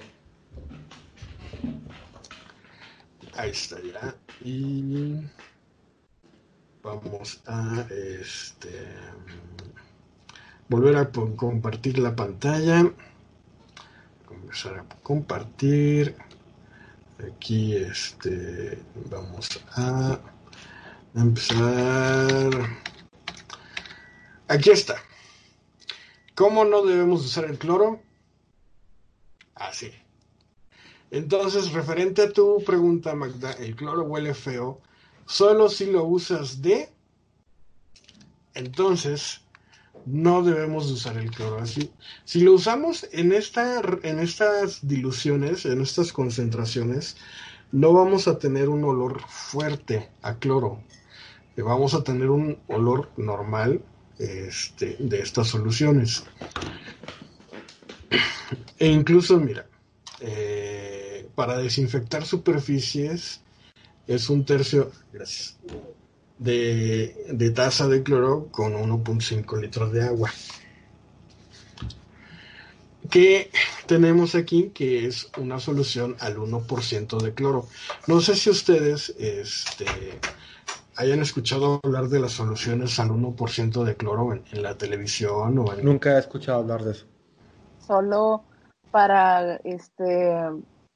Ahí 3.36 3.52
está 3.52 3.78
ya. 3.82 4.16
Y 4.44 5.16
vamos 6.84 7.42
a 7.46 7.86
este 7.90 8.86
volver 10.68 10.98
a 10.98 11.10
compartir 11.10 12.00
la 12.00 12.16
pantalla. 12.16 12.92
Comenzar 14.26 14.80
a 14.80 14.86
compartir. 15.02 16.16
Aquí 17.34 17.76
este 17.76 18.80
vamos 19.10 19.50
a 19.76 20.20
empezar. 21.16 22.52
Aquí 24.48 24.70
está. 24.72 24.96
¿Cómo 26.40 26.64
no 26.64 26.86
debemos 26.86 27.26
usar 27.26 27.44
el 27.44 27.60
cloro? 27.60 28.00
Así. 29.56 29.92
Entonces, 31.12 31.74
referente 31.74 32.22
a 32.22 32.32
tu 32.32 32.64
pregunta, 32.64 33.14
Magda, 33.14 33.52
el 33.60 33.76
cloro 33.76 34.04
huele 34.04 34.34
feo 34.34 34.80
solo 35.26 35.68
si 35.68 35.92
lo 35.92 36.06
usas 36.06 36.62
de... 36.62 36.94
Entonces, 38.54 39.42
no 40.06 40.42
debemos 40.42 40.90
usar 40.90 41.18
el 41.18 41.30
cloro 41.30 41.58
así. 41.58 41.92
Si 42.24 42.40
lo 42.40 42.54
usamos 42.54 43.06
en, 43.12 43.34
esta, 43.34 43.82
en 44.04 44.20
estas 44.20 44.88
diluciones, 44.88 45.66
en 45.66 45.82
estas 45.82 46.14
concentraciones, 46.14 47.18
no 47.74 47.92
vamos 47.92 48.30
a 48.30 48.40
tener 48.40 48.70
un 48.70 48.86
olor 48.86 49.20
fuerte 49.28 50.10
a 50.22 50.36
cloro. 50.36 50.82
Vamos 51.58 51.94
a 51.96 52.06
tener 52.06 52.30
un 52.30 52.58
olor 52.70 53.12
normal 53.18 53.84
este, 54.20 54.98
de 55.00 55.22
estas 55.22 55.48
soluciones. 55.48 56.24
E 58.78 58.88
incluso, 58.88 59.40
mira, 59.40 59.66
eh, 60.20 61.28
para 61.36 61.58
desinfectar 61.58 62.26
superficies 62.26 63.42
es 64.08 64.30
un 64.30 64.44
tercio, 64.44 64.92
de, 66.38 67.26
de 67.32 67.50
taza 67.52 67.88
de 67.88 68.02
cloro 68.04 68.48
con 68.52 68.74
1.5 68.74 69.62
litros 69.62 69.94
de 69.94 70.04
agua. 70.04 70.34
Que 73.10 73.52
tenemos 73.86 74.36
aquí 74.36 74.72
que 74.74 75.06
es 75.06 75.30
una 75.38 75.60
solución 75.60 76.16
al 76.20 76.38
1% 76.38 77.22
de 77.22 77.34
cloro. 77.34 77.68
No 78.08 78.22
sé 78.22 78.36
si 78.36 78.50
ustedes 78.50 79.14
este, 79.18 79.86
hayan 81.00 81.22
escuchado 81.22 81.80
hablar 81.82 82.10
de 82.10 82.20
las 82.20 82.34
soluciones 82.34 83.00
al 83.00 83.10
1% 83.12 83.84
de 83.86 83.96
cloro 83.96 84.34
en, 84.34 84.62
la 84.62 84.78
televisión 84.78 85.58
o 85.58 85.74
Nunca 85.82 86.18
he 86.18 86.20
escuchado 86.20 86.60
hablar 86.60 86.84
de 86.84 86.92
eso. 86.92 87.06
Solo 87.88 88.44
para 88.92 89.56
este 89.64 90.36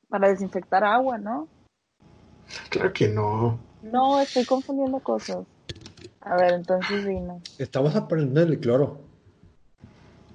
para 0.10 0.28
desinfectar 0.28 0.84
agua, 0.84 1.18
¿no? 1.18 1.48
Claro 2.70 2.92
que 2.92 3.08
no. 3.08 3.58
No, 3.82 4.20
estoy 4.20 4.44
confundiendo 4.44 5.00
cosas. 5.00 5.46
A 6.20 6.36
ver, 6.36 6.54
entonces 6.54 7.06
vino. 7.08 7.42
Estamos 7.58 7.96
aprendiendo 7.96 8.42
el 8.42 8.60
cloro. 8.60 9.00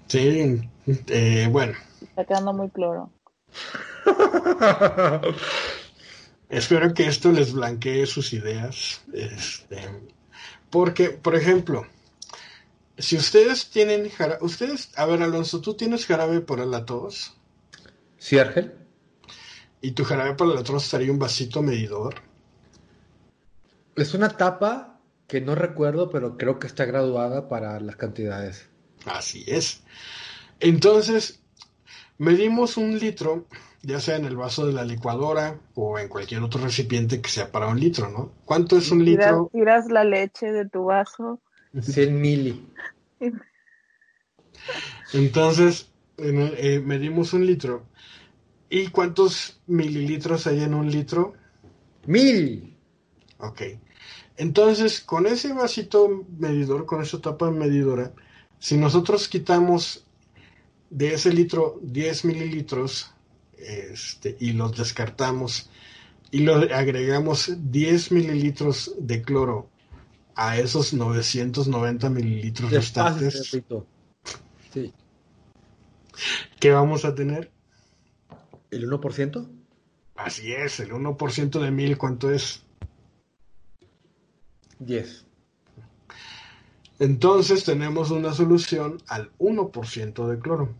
Sí, 0.06 0.66
eh, 1.08 1.48
bueno. 1.50 1.74
Está 2.00 2.24
quedando 2.24 2.54
muy 2.54 2.70
cloro. 2.70 3.10
Espero 6.48 6.94
que 6.94 7.06
esto 7.06 7.30
les 7.30 7.52
blanquee 7.52 8.06
sus 8.06 8.32
ideas. 8.32 9.02
Este, 9.12 9.78
porque, 10.70 11.10
por 11.10 11.34
ejemplo, 11.34 11.86
si 12.96 13.16
ustedes 13.16 13.70
tienen 13.70 14.08
jarabe, 14.08 14.44
ustedes, 14.44 14.90
a 14.96 15.04
ver 15.06 15.22
Alonso, 15.22 15.60
¿tú 15.60 15.74
tienes 15.74 16.06
jarabe 16.06 16.40
para 16.40 16.64
la 16.64 16.84
tos? 16.84 17.34
Sí, 18.16 18.38
Argel. 18.38 18.74
¿Y 19.80 19.92
tu 19.92 20.04
jarabe 20.04 20.34
para 20.34 20.54
la 20.54 20.62
tos 20.62 20.84
estaría 20.84 21.12
un 21.12 21.18
vasito 21.18 21.62
medidor? 21.62 22.16
Es 23.94 24.14
una 24.14 24.30
tapa 24.30 25.00
que 25.26 25.40
no 25.40 25.54
recuerdo, 25.54 26.10
pero 26.10 26.36
creo 26.36 26.58
que 26.58 26.66
está 26.66 26.86
graduada 26.86 27.48
para 27.48 27.78
las 27.80 27.96
cantidades. 27.96 28.68
Así 29.04 29.44
es. 29.46 29.82
Entonces, 30.60 31.40
medimos 32.16 32.76
un 32.76 32.98
litro 32.98 33.46
ya 33.82 34.00
sea 34.00 34.16
en 34.16 34.24
el 34.24 34.36
vaso 34.36 34.66
de 34.66 34.72
la 34.72 34.84
licuadora 34.84 35.58
o 35.74 35.98
en 35.98 36.08
cualquier 36.08 36.42
otro 36.42 36.60
recipiente 36.62 37.20
que 37.20 37.30
sea 37.30 37.52
para 37.52 37.68
un 37.68 37.78
litro, 37.78 38.10
¿no? 38.10 38.32
¿Cuánto 38.44 38.76
es 38.76 38.90
un 38.90 39.04
litro? 39.04 39.50
Tiras 39.52 39.88
la 39.88 40.04
leche 40.04 40.52
de 40.52 40.68
tu 40.68 40.84
vaso. 40.84 41.40
100 41.80 42.20
mili. 42.20 42.66
Entonces, 45.12 45.90
eh, 46.18 46.82
medimos 46.84 47.32
un 47.32 47.46
litro. 47.46 47.86
¿Y 48.70 48.88
cuántos 48.88 49.60
mililitros 49.66 50.46
hay 50.46 50.62
en 50.62 50.74
un 50.74 50.90
litro? 50.90 51.34
Mil. 52.06 52.76
Ok. 53.38 53.62
Entonces, 54.36 55.00
con 55.00 55.26
ese 55.26 55.52
vasito 55.52 56.26
medidor, 56.38 56.86
con 56.86 57.02
esa 57.02 57.20
tapa 57.20 57.50
medidora, 57.50 58.12
si 58.58 58.76
nosotros 58.76 59.28
quitamos 59.28 60.04
de 60.90 61.14
ese 61.14 61.32
litro 61.32 61.78
10 61.82 62.24
mililitros, 62.24 63.12
este, 63.60 64.36
y 64.40 64.52
los 64.52 64.76
descartamos 64.76 65.70
y 66.30 66.40
lo 66.40 66.54
agregamos 66.54 67.52
10 67.58 68.12
mililitros 68.12 68.94
de 68.98 69.22
cloro 69.22 69.70
a 70.34 70.58
esos 70.58 70.92
990 70.92 72.10
mililitros 72.10 72.70
restantes. 72.70 73.50
Sí. 74.72 74.92
¿Qué 76.60 76.72
vamos 76.72 77.04
a 77.04 77.14
tener? 77.14 77.50
¿El 78.70 78.88
1%? 78.88 79.48
Así 80.16 80.52
es, 80.52 80.80
el 80.80 80.90
1% 80.90 81.60
de 81.60 81.70
mil, 81.70 81.96
¿cuánto 81.96 82.30
es? 82.30 82.64
10. 84.80 85.24
Entonces 86.98 87.64
tenemos 87.64 88.10
una 88.10 88.32
solución 88.32 89.00
al 89.06 89.30
1% 89.38 90.26
de 90.26 90.38
cloro. 90.38 90.74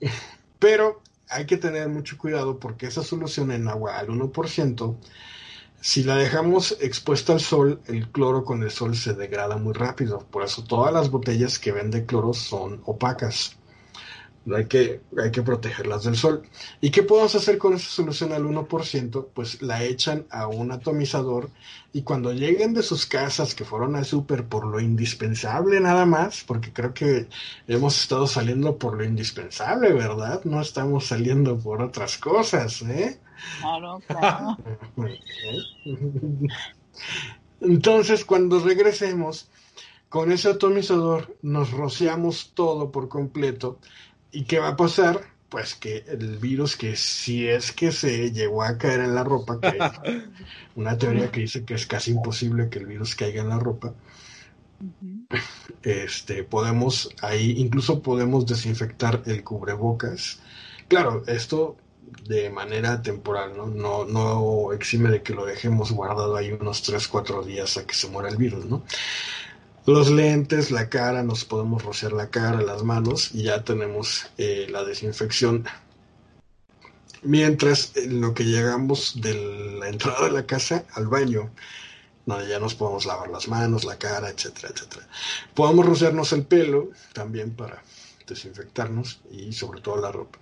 Pero 0.58 1.02
hay 1.30 1.46
que 1.46 1.56
tener 1.56 1.88
mucho 1.88 2.18
cuidado 2.18 2.58
porque 2.58 2.86
esa 2.86 3.02
solución 3.02 3.52
en 3.52 3.68
agua 3.68 3.98
al 3.98 4.08
1%, 4.08 4.96
si 5.80 6.02
la 6.02 6.16
dejamos 6.16 6.76
expuesta 6.80 7.32
al 7.32 7.40
sol, 7.40 7.80
el 7.86 8.08
cloro 8.10 8.44
con 8.44 8.62
el 8.62 8.70
sol 8.70 8.94
se 8.96 9.14
degrada 9.14 9.56
muy 9.56 9.72
rápido. 9.72 10.26
Por 10.30 10.44
eso 10.44 10.64
todas 10.64 10.92
las 10.92 11.10
botellas 11.10 11.58
que 11.58 11.72
venden 11.72 12.04
cloro 12.04 12.34
son 12.34 12.82
opacas 12.84 13.56
hay 14.54 14.66
que, 14.66 15.00
hay 15.18 15.30
que 15.30 15.42
protegerlas 15.42 16.04
del 16.04 16.16
sol. 16.16 16.42
¿Y 16.80 16.90
qué 16.90 17.02
podemos 17.02 17.34
hacer 17.34 17.58
con 17.58 17.74
esa 17.74 17.88
solución 17.88 18.32
al 18.32 18.44
1%? 18.44 19.28
Pues 19.34 19.60
la 19.62 19.84
echan 19.84 20.26
a 20.30 20.46
un 20.46 20.72
atomizador 20.72 21.50
y 21.92 22.02
cuando 22.02 22.32
lleguen 22.32 22.72
de 22.72 22.82
sus 22.82 23.06
casas 23.06 23.54
que 23.54 23.64
fueron 23.64 23.96
al 23.96 24.04
súper 24.04 24.44
por 24.44 24.66
lo 24.66 24.80
indispensable 24.80 25.80
nada 25.80 26.06
más, 26.06 26.44
porque 26.44 26.72
creo 26.72 26.94
que 26.94 27.28
hemos 27.66 28.00
estado 28.00 28.26
saliendo 28.26 28.78
por 28.78 28.96
lo 28.96 29.04
indispensable, 29.04 29.92
¿verdad? 29.92 30.42
No 30.44 30.60
estamos 30.60 31.06
saliendo 31.06 31.58
por 31.58 31.82
otras 31.82 32.16
cosas, 32.18 32.82
¿eh? 32.82 33.20
Claro, 33.60 34.00
claro. 34.06 34.56
Entonces, 37.60 38.24
cuando 38.24 38.58
regresemos, 38.60 39.48
con 40.10 40.32
ese 40.32 40.48
atomizador 40.48 41.36
nos 41.42 41.70
rociamos 41.70 42.50
todo 42.54 42.90
por 42.90 43.08
completo 43.08 43.78
¿Y 44.32 44.44
qué 44.44 44.58
va 44.58 44.68
a 44.68 44.76
pasar? 44.76 45.20
Pues 45.48 45.74
que 45.74 46.04
el 46.06 46.38
virus 46.38 46.76
que 46.76 46.94
si 46.94 47.48
es 47.48 47.72
que 47.72 47.90
se 47.90 48.30
llegó 48.30 48.62
a 48.62 48.78
caer 48.78 49.00
en 49.00 49.14
la 49.14 49.24
ropa, 49.24 49.60
que 49.60 49.76
una 50.76 50.96
teoría 50.96 51.30
que 51.30 51.40
dice 51.40 51.64
que 51.64 51.74
es 51.74 51.86
casi 51.86 52.12
imposible 52.12 52.68
que 52.68 52.78
el 52.78 52.86
virus 52.86 53.16
caiga 53.16 53.42
en 53.42 53.48
la 53.48 53.58
ropa, 53.58 53.92
este, 55.82 56.44
podemos 56.44 57.10
ahí, 57.20 57.54
incluso 57.58 58.00
podemos 58.02 58.46
desinfectar 58.46 59.22
el 59.26 59.42
cubrebocas. 59.42 60.40
Claro, 60.88 61.24
esto 61.26 61.76
de 62.26 62.50
manera 62.50 63.02
temporal, 63.02 63.56
¿no? 63.56 63.66
No, 63.66 64.04
no 64.04 64.72
exime 64.72 65.10
de 65.10 65.22
que 65.22 65.34
lo 65.34 65.46
dejemos 65.46 65.92
guardado 65.92 66.36
ahí 66.36 66.52
unos 66.52 66.82
3, 66.82 67.06
4 67.08 67.42
días 67.42 67.76
a 67.76 67.86
que 67.86 67.94
se 67.94 68.08
muera 68.08 68.28
el 68.28 68.36
virus, 68.36 68.66
¿no? 68.66 68.84
Los 69.90 70.10
lentes, 70.10 70.70
la 70.70 70.88
cara, 70.88 71.22
nos 71.22 71.44
podemos 71.44 71.84
rociar 71.84 72.12
la 72.12 72.30
cara, 72.30 72.60
las 72.62 72.82
manos 72.82 73.30
y 73.34 73.44
ya 73.44 73.64
tenemos 73.64 74.26
eh, 74.38 74.66
la 74.70 74.84
desinfección. 74.84 75.64
Mientras 77.22 77.96
en 77.96 78.20
lo 78.20 78.32
que 78.32 78.44
llegamos 78.44 79.20
de 79.20 79.34
la 79.78 79.88
entrada 79.88 80.24
de 80.24 80.32
la 80.32 80.46
casa 80.46 80.84
al 80.94 81.06
baño, 81.06 81.50
ya 82.48 82.58
nos 82.58 82.74
podemos 82.74 83.06
lavar 83.06 83.28
las 83.30 83.48
manos, 83.48 83.84
la 83.84 83.98
cara, 83.98 84.28
etcétera, 84.30 84.68
etcétera. 84.74 85.08
Podemos 85.54 85.86
rociarnos 85.86 86.32
el 86.32 86.44
pelo 86.44 86.90
también 87.12 87.54
para 87.54 87.82
desinfectarnos 88.26 89.20
y 89.30 89.52
sobre 89.52 89.80
todo 89.80 90.00
la 90.00 90.12
ropa. 90.12 90.38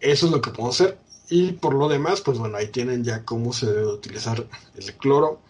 Eso 0.00 0.26
es 0.26 0.32
lo 0.32 0.40
que 0.40 0.50
podemos 0.50 0.80
hacer. 0.80 0.98
Y 1.28 1.52
por 1.52 1.74
lo 1.74 1.88
demás, 1.88 2.20
pues 2.20 2.38
bueno, 2.38 2.56
ahí 2.56 2.68
tienen 2.68 3.04
ya 3.04 3.24
cómo 3.24 3.52
se 3.52 3.66
debe 3.66 3.86
utilizar 3.86 4.46
el 4.74 4.94
cloro. 4.94 5.40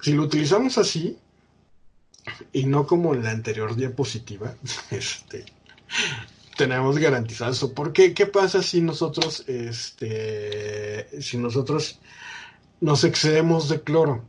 Si 0.00 0.12
lo 0.12 0.22
utilizamos 0.22 0.78
así, 0.78 1.18
y 2.52 2.64
no 2.64 2.86
como 2.86 3.14
en 3.14 3.24
la 3.24 3.30
anterior 3.30 3.76
diapositiva, 3.76 4.54
este, 4.90 5.44
tenemos 6.56 6.98
garantizado 6.98 7.52
eso. 7.52 7.72
¿Por 7.72 7.92
qué? 7.92 8.14
¿Qué 8.14 8.26
pasa 8.26 8.62
si 8.62 8.80
nosotros, 8.80 9.44
este, 9.46 11.20
si 11.20 11.38
nosotros 11.38 11.98
nos 12.80 13.04
excedemos 13.04 13.68
de 13.68 13.80
cloro? 13.80 14.24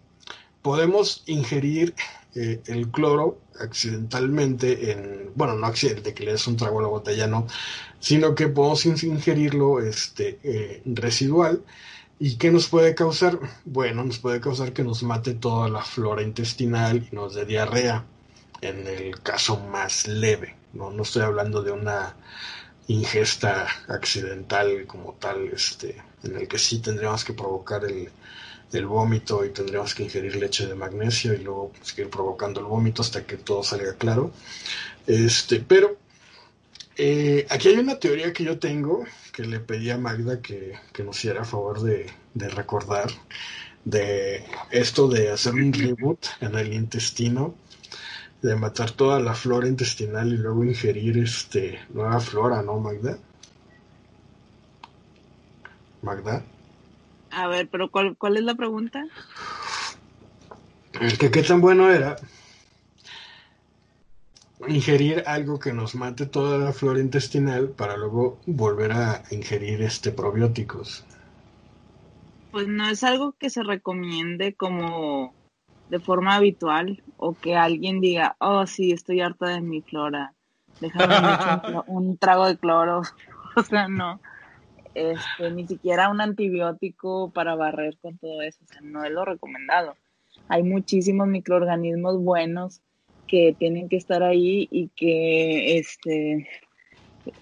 Podemos 0.61 1.23
ingerir 1.25 1.93
eh, 2.35 2.61
el 2.67 2.89
cloro 2.89 3.39
accidentalmente 3.59 4.91
en, 4.91 5.31
bueno, 5.35 5.55
no 5.55 5.67
accidente, 5.67 6.13
que 6.13 6.23
le 6.23 6.31
des 6.31 6.47
un 6.47 6.57
trago 6.57 6.79
a 6.79 6.83
la 6.83 6.87
botella, 6.87 7.27
no, 7.27 7.47
sino 7.99 8.33
que 8.33 8.47
podemos 8.47 8.85
ingerirlo 8.85 9.81
este, 9.81 10.39
eh, 10.43 10.81
residual 10.85 11.63
¿Y 12.25 12.37
qué 12.37 12.51
nos 12.51 12.69
puede 12.69 12.95
causar? 12.95 13.37
Bueno, 13.65 14.05
nos 14.05 14.17
puede 14.17 14.39
causar 14.39 14.71
que 14.71 14.85
nos 14.85 15.03
mate 15.03 15.33
toda 15.33 15.67
la 15.67 15.83
flora 15.83 16.21
intestinal 16.21 17.05
y 17.11 17.13
nos 17.13 17.35
dé 17.35 17.43
diarrea, 17.43 18.05
en 18.61 18.87
el 18.87 19.21
caso 19.21 19.59
más 19.59 20.07
leve. 20.07 20.55
No, 20.71 20.89
no 20.89 21.03
estoy 21.03 21.23
hablando 21.23 21.61
de 21.61 21.71
una 21.71 22.15
ingesta 22.87 23.67
accidental 23.89 24.85
como 24.87 25.15
tal, 25.19 25.49
este, 25.49 26.01
en 26.23 26.37
el 26.37 26.47
que 26.47 26.57
sí 26.59 26.79
tendríamos 26.79 27.25
que 27.25 27.33
provocar 27.33 27.83
el, 27.83 28.09
el 28.71 28.85
vómito 28.85 29.43
y 29.43 29.49
tendríamos 29.49 29.93
que 29.93 30.03
ingerir 30.03 30.37
leche 30.37 30.65
de 30.65 30.75
magnesio 30.75 31.33
y 31.33 31.39
luego 31.39 31.73
seguir 31.81 32.09
provocando 32.09 32.61
el 32.61 32.67
vómito 32.67 33.01
hasta 33.01 33.25
que 33.25 33.35
todo 33.35 33.63
salga 33.63 33.95
claro. 33.95 34.31
Este, 35.07 35.59
pero 35.59 35.97
eh, 36.95 37.45
aquí 37.49 37.67
hay 37.67 37.79
una 37.79 37.99
teoría 37.99 38.31
que 38.31 38.45
yo 38.45 38.59
tengo 38.59 39.03
que 39.33 39.43
le 39.43 39.59
pedí 39.59 39.89
a 39.89 39.97
Magda 39.97 40.41
que, 40.41 40.77
nos 41.03 41.17
hiciera 41.17 41.41
a 41.41 41.45
favor 41.45 41.81
de, 41.81 42.07
recordar 42.35 43.09
de 43.83 44.45
esto 44.71 45.07
de 45.07 45.31
hacer 45.31 45.53
un 45.55 45.73
reboot 45.73 46.27
en 46.39 46.55
el 46.55 46.71
intestino, 46.71 47.55
de 48.43 48.55
matar 48.55 48.91
toda 48.91 49.19
la 49.19 49.33
flora 49.33 49.67
intestinal 49.67 50.31
y 50.31 50.37
luego 50.37 50.63
ingerir 50.63 51.17
este 51.17 51.79
nueva 51.89 52.19
flora, 52.19 52.61
¿no, 52.61 52.79
Magda? 52.79 53.17
Magda. 56.03 56.43
A 57.31 57.47
ver, 57.47 57.67
pero 57.69 57.89
¿cuál, 57.89 58.15
cuál 58.15 58.37
es 58.37 58.43
la 58.43 58.53
pregunta? 58.53 59.03
Que 61.19 61.31
qué 61.31 61.41
tan 61.41 61.59
bueno 61.59 61.91
era 61.91 62.17
ingerir 64.67 65.23
algo 65.25 65.59
que 65.59 65.73
nos 65.73 65.95
mate 65.95 66.25
toda 66.25 66.57
la 66.57 66.73
flora 66.73 66.99
intestinal 66.99 67.69
para 67.69 67.97
luego 67.97 68.39
volver 68.45 68.91
a 68.91 69.23
ingerir 69.31 69.81
este 69.81 70.11
probióticos. 70.11 71.05
Pues 72.51 72.67
no 72.67 72.87
es 72.87 73.03
algo 73.03 73.33
que 73.33 73.49
se 73.49 73.63
recomiende 73.63 74.53
como 74.53 75.33
de 75.89 75.99
forma 75.99 76.35
habitual 76.35 77.03
o 77.17 77.33
que 77.33 77.55
alguien 77.55 77.99
diga, 77.99 78.35
oh 78.39 78.65
sí, 78.65 78.91
estoy 78.91 79.21
harta 79.21 79.47
de 79.47 79.61
mi 79.61 79.81
flora, 79.81 80.33
déjame 80.79 81.07
un, 81.87 82.17
trago 82.17 82.47
de 82.47 82.57
cloro. 82.57 83.01
o 83.55 83.63
sea, 83.63 83.87
no. 83.87 84.19
Este, 84.95 85.49
ni 85.51 85.65
siquiera 85.67 86.09
un 86.09 86.21
antibiótico 86.21 87.31
para 87.31 87.55
barrer 87.55 87.97
con 87.99 88.17
todo 88.19 88.43
eso, 88.43 88.59
o 88.63 88.67
sea, 88.67 88.81
no 88.81 89.03
es 89.03 89.11
lo 89.11 89.25
recomendado. 89.25 89.95
Hay 90.47 90.61
muchísimos 90.61 91.27
microorganismos 91.27 92.21
buenos 92.23 92.81
que 93.27 93.55
tienen 93.57 93.89
que 93.89 93.97
estar 93.97 94.23
ahí 94.23 94.67
y 94.71 94.89
que 94.89 95.77
este, 95.77 96.47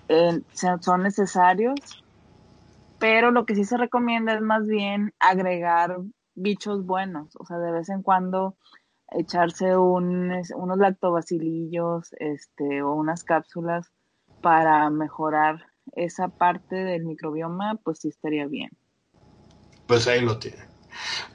eh, 0.10 0.42
son 0.54 1.04
necesarios, 1.04 1.80
pero 3.00 3.32
lo 3.32 3.46
que 3.46 3.56
sí 3.56 3.66
se 3.66 3.78
recomienda 3.78 4.34
es 4.34 4.42
más 4.42 4.68
bien 4.68 5.14
agregar 5.20 5.98
bichos 6.36 6.86
buenos, 6.86 7.36
o 7.38 7.46
sea, 7.46 7.58
de 7.58 7.72
vez 7.72 7.90
en 7.90 8.04
cuando 8.04 8.56
echarse 9.12 9.76
unos 9.76 10.78
lactobacilillos 10.78 12.14
este, 12.20 12.82
o 12.82 12.94
unas 12.94 13.24
cápsulas 13.24 13.92
para 14.42 14.90
mejorar 14.90 15.66
esa 15.94 16.30
parte 16.30 16.76
del 16.76 17.04
microbioma, 17.04 17.76
pues 17.84 18.00
sí 18.00 18.08
estaría 18.08 18.48
bien. 18.48 18.72
Pues 19.88 20.08
ahí 20.08 20.22
lo 20.22 20.38
tiene. 20.40 20.64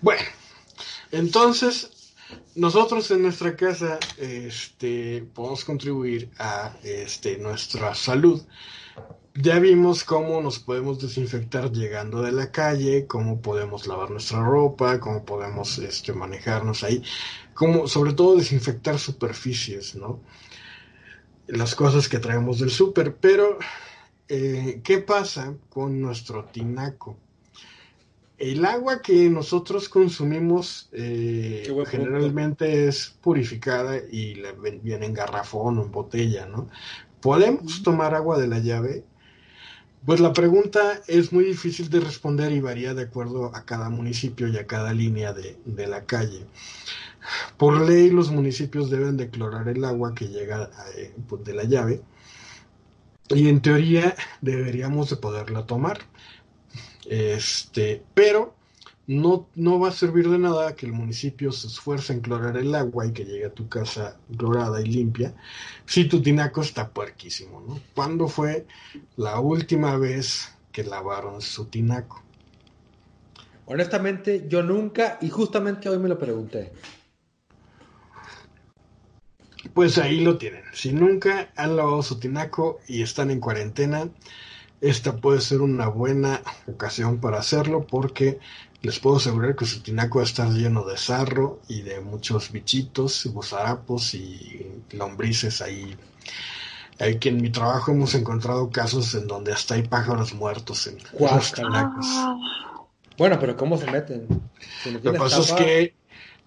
Bueno, 0.00 0.22
entonces 1.12 1.95
nosotros 2.54 3.10
en 3.10 3.22
nuestra 3.22 3.54
casa 3.56 3.98
este, 4.16 5.22
podemos 5.34 5.64
contribuir 5.64 6.30
a 6.38 6.74
este, 6.82 7.38
nuestra 7.38 7.94
salud. 7.94 8.42
Ya 9.34 9.58
vimos 9.58 10.02
cómo 10.02 10.40
nos 10.40 10.58
podemos 10.58 10.98
desinfectar 10.98 11.70
llegando 11.70 12.22
de 12.22 12.32
la 12.32 12.50
calle, 12.50 13.06
cómo 13.06 13.42
podemos 13.42 13.86
lavar 13.86 14.10
nuestra 14.10 14.42
ropa, 14.42 14.98
cómo 14.98 15.26
podemos 15.26 15.76
este, 15.78 16.14
manejarnos 16.14 16.82
ahí, 16.82 17.02
cómo 17.52 17.86
sobre 17.86 18.14
todo 18.14 18.36
desinfectar 18.36 18.98
superficies, 18.98 19.94
¿no? 19.94 20.22
Las 21.48 21.74
cosas 21.74 22.08
que 22.08 22.18
traemos 22.18 22.58
del 22.58 22.70
súper. 22.70 23.16
Pero, 23.16 23.58
eh, 24.28 24.80
¿qué 24.82 24.98
pasa 24.98 25.54
con 25.68 26.00
nuestro 26.00 26.46
tinaco? 26.46 27.18
El 28.38 28.64
agua 28.64 29.00
que 29.00 29.30
nosotros 29.30 29.88
consumimos 29.88 30.88
eh, 30.92 31.66
generalmente 31.86 32.86
es 32.86 33.16
purificada 33.20 33.96
y 33.98 34.42
viene 34.82 35.06
en 35.06 35.14
garrafón 35.14 35.78
o 35.78 35.82
en 35.82 35.90
botella, 35.90 36.46
¿no? 36.46 36.68
¿Podemos 37.20 37.82
tomar 37.82 38.14
agua 38.14 38.38
de 38.38 38.46
la 38.46 38.58
llave? 38.58 39.04
Pues 40.04 40.20
la 40.20 40.32
pregunta 40.32 41.00
es 41.08 41.32
muy 41.32 41.44
difícil 41.44 41.90
de 41.90 41.98
responder 41.98 42.52
y 42.52 42.60
varía 42.60 42.94
de 42.94 43.02
acuerdo 43.02 43.50
a 43.56 43.64
cada 43.64 43.90
municipio 43.90 44.46
y 44.46 44.56
a 44.56 44.66
cada 44.66 44.92
línea 44.92 45.32
de, 45.32 45.86
la 45.86 46.04
calle. 46.04 46.46
Por 47.56 47.80
ley 47.88 48.10
los 48.10 48.30
municipios 48.30 48.90
deben 48.90 49.16
declarar 49.16 49.68
el 49.68 49.84
agua 49.84 50.14
que 50.14 50.28
llega 50.28 50.70
eh, 50.96 51.12
pues, 51.26 51.42
de 51.42 51.54
la 51.54 51.64
llave 51.64 52.02
y 53.30 53.48
en 53.48 53.60
teoría 53.60 54.14
deberíamos 54.40 55.10
de 55.10 55.16
poderla 55.16 55.66
tomar. 55.66 55.98
Este, 57.08 58.02
pero 58.14 58.54
no, 59.06 59.48
no 59.54 59.78
va 59.78 59.88
a 59.88 59.92
servir 59.92 60.28
de 60.28 60.38
nada 60.38 60.74
que 60.74 60.86
el 60.86 60.92
municipio 60.92 61.52
se 61.52 61.68
esfuerce 61.68 62.12
en 62.12 62.20
clorar 62.20 62.56
el 62.56 62.74
agua 62.74 63.06
y 63.06 63.12
que 63.12 63.24
llegue 63.24 63.46
a 63.46 63.54
tu 63.54 63.68
casa 63.68 64.18
clorada 64.36 64.80
y 64.80 64.86
limpia 64.86 65.34
si 65.84 66.06
tu 66.06 66.20
tinaco 66.20 66.60
está 66.60 66.90
puerquísimo, 66.90 67.62
¿no? 67.66 67.80
¿Cuándo 67.94 68.26
fue 68.28 68.66
la 69.16 69.38
última 69.38 69.96
vez 69.96 70.52
que 70.72 70.82
lavaron 70.82 71.40
su 71.40 71.66
tinaco? 71.66 72.22
Honestamente, 73.66 74.46
yo 74.48 74.62
nunca, 74.62 75.18
y 75.20 75.28
justamente 75.28 75.88
hoy 75.88 75.98
me 75.98 76.08
lo 76.08 76.18
pregunté. 76.18 76.72
Pues 79.74 79.98
ahí 79.98 80.20
lo 80.20 80.38
tienen. 80.38 80.62
Si 80.72 80.92
nunca 80.92 81.50
han 81.56 81.76
lavado 81.76 82.02
su 82.02 82.18
tinaco 82.20 82.78
y 82.86 83.02
están 83.02 83.30
en 83.30 83.40
cuarentena, 83.40 84.08
esta 84.80 85.16
puede 85.16 85.40
ser 85.40 85.60
una 85.60 85.88
buena 85.88 86.42
ocasión 86.66 87.18
para 87.18 87.38
hacerlo 87.38 87.86
porque 87.86 88.38
les 88.82 89.00
puedo 89.00 89.16
asegurar 89.16 89.56
que 89.56 89.64
su 89.64 89.80
tinaco 89.80 90.18
va 90.18 90.24
a 90.24 90.26
estar 90.26 90.48
lleno 90.50 90.84
de 90.84 90.96
sarro 90.96 91.60
y 91.68 91.82
de 91.82 92.00
muchos 92.00 92.52
bichitos, 92.52 93.26
gusarapos 93.26 94.14
y 94.14 94.66
lombrices 94.92 95.60
ahí. 95.62 95.96
que 96.98 97.28
en 97.28 97.40
mi 97.40 97.50
trabajo 97.50 97.92
hemos 97.92 98.14
encontrado 98.14 98.70
casos 98.70 99.14
en 99.14 99.26
donde 99.26 99.52
hasta 99.52 99.74
hay 99.74 99.82
pájaros 99.82 100.34
muertos 100.34 100.86
en 100.86 100.98
los 101.18 101.52
tinacos. 101.52 102.06
Bueno, 103.18 103.38
pero 103.40 103.56
¿cómo 103.56 103.78
se 103.78 103.90
meten? 103.90 104.26
Lo 104.84 105.00
que 105.00 105.18
pasa 105.18 105.40
es 105.40 105.52
que 105.52 105.94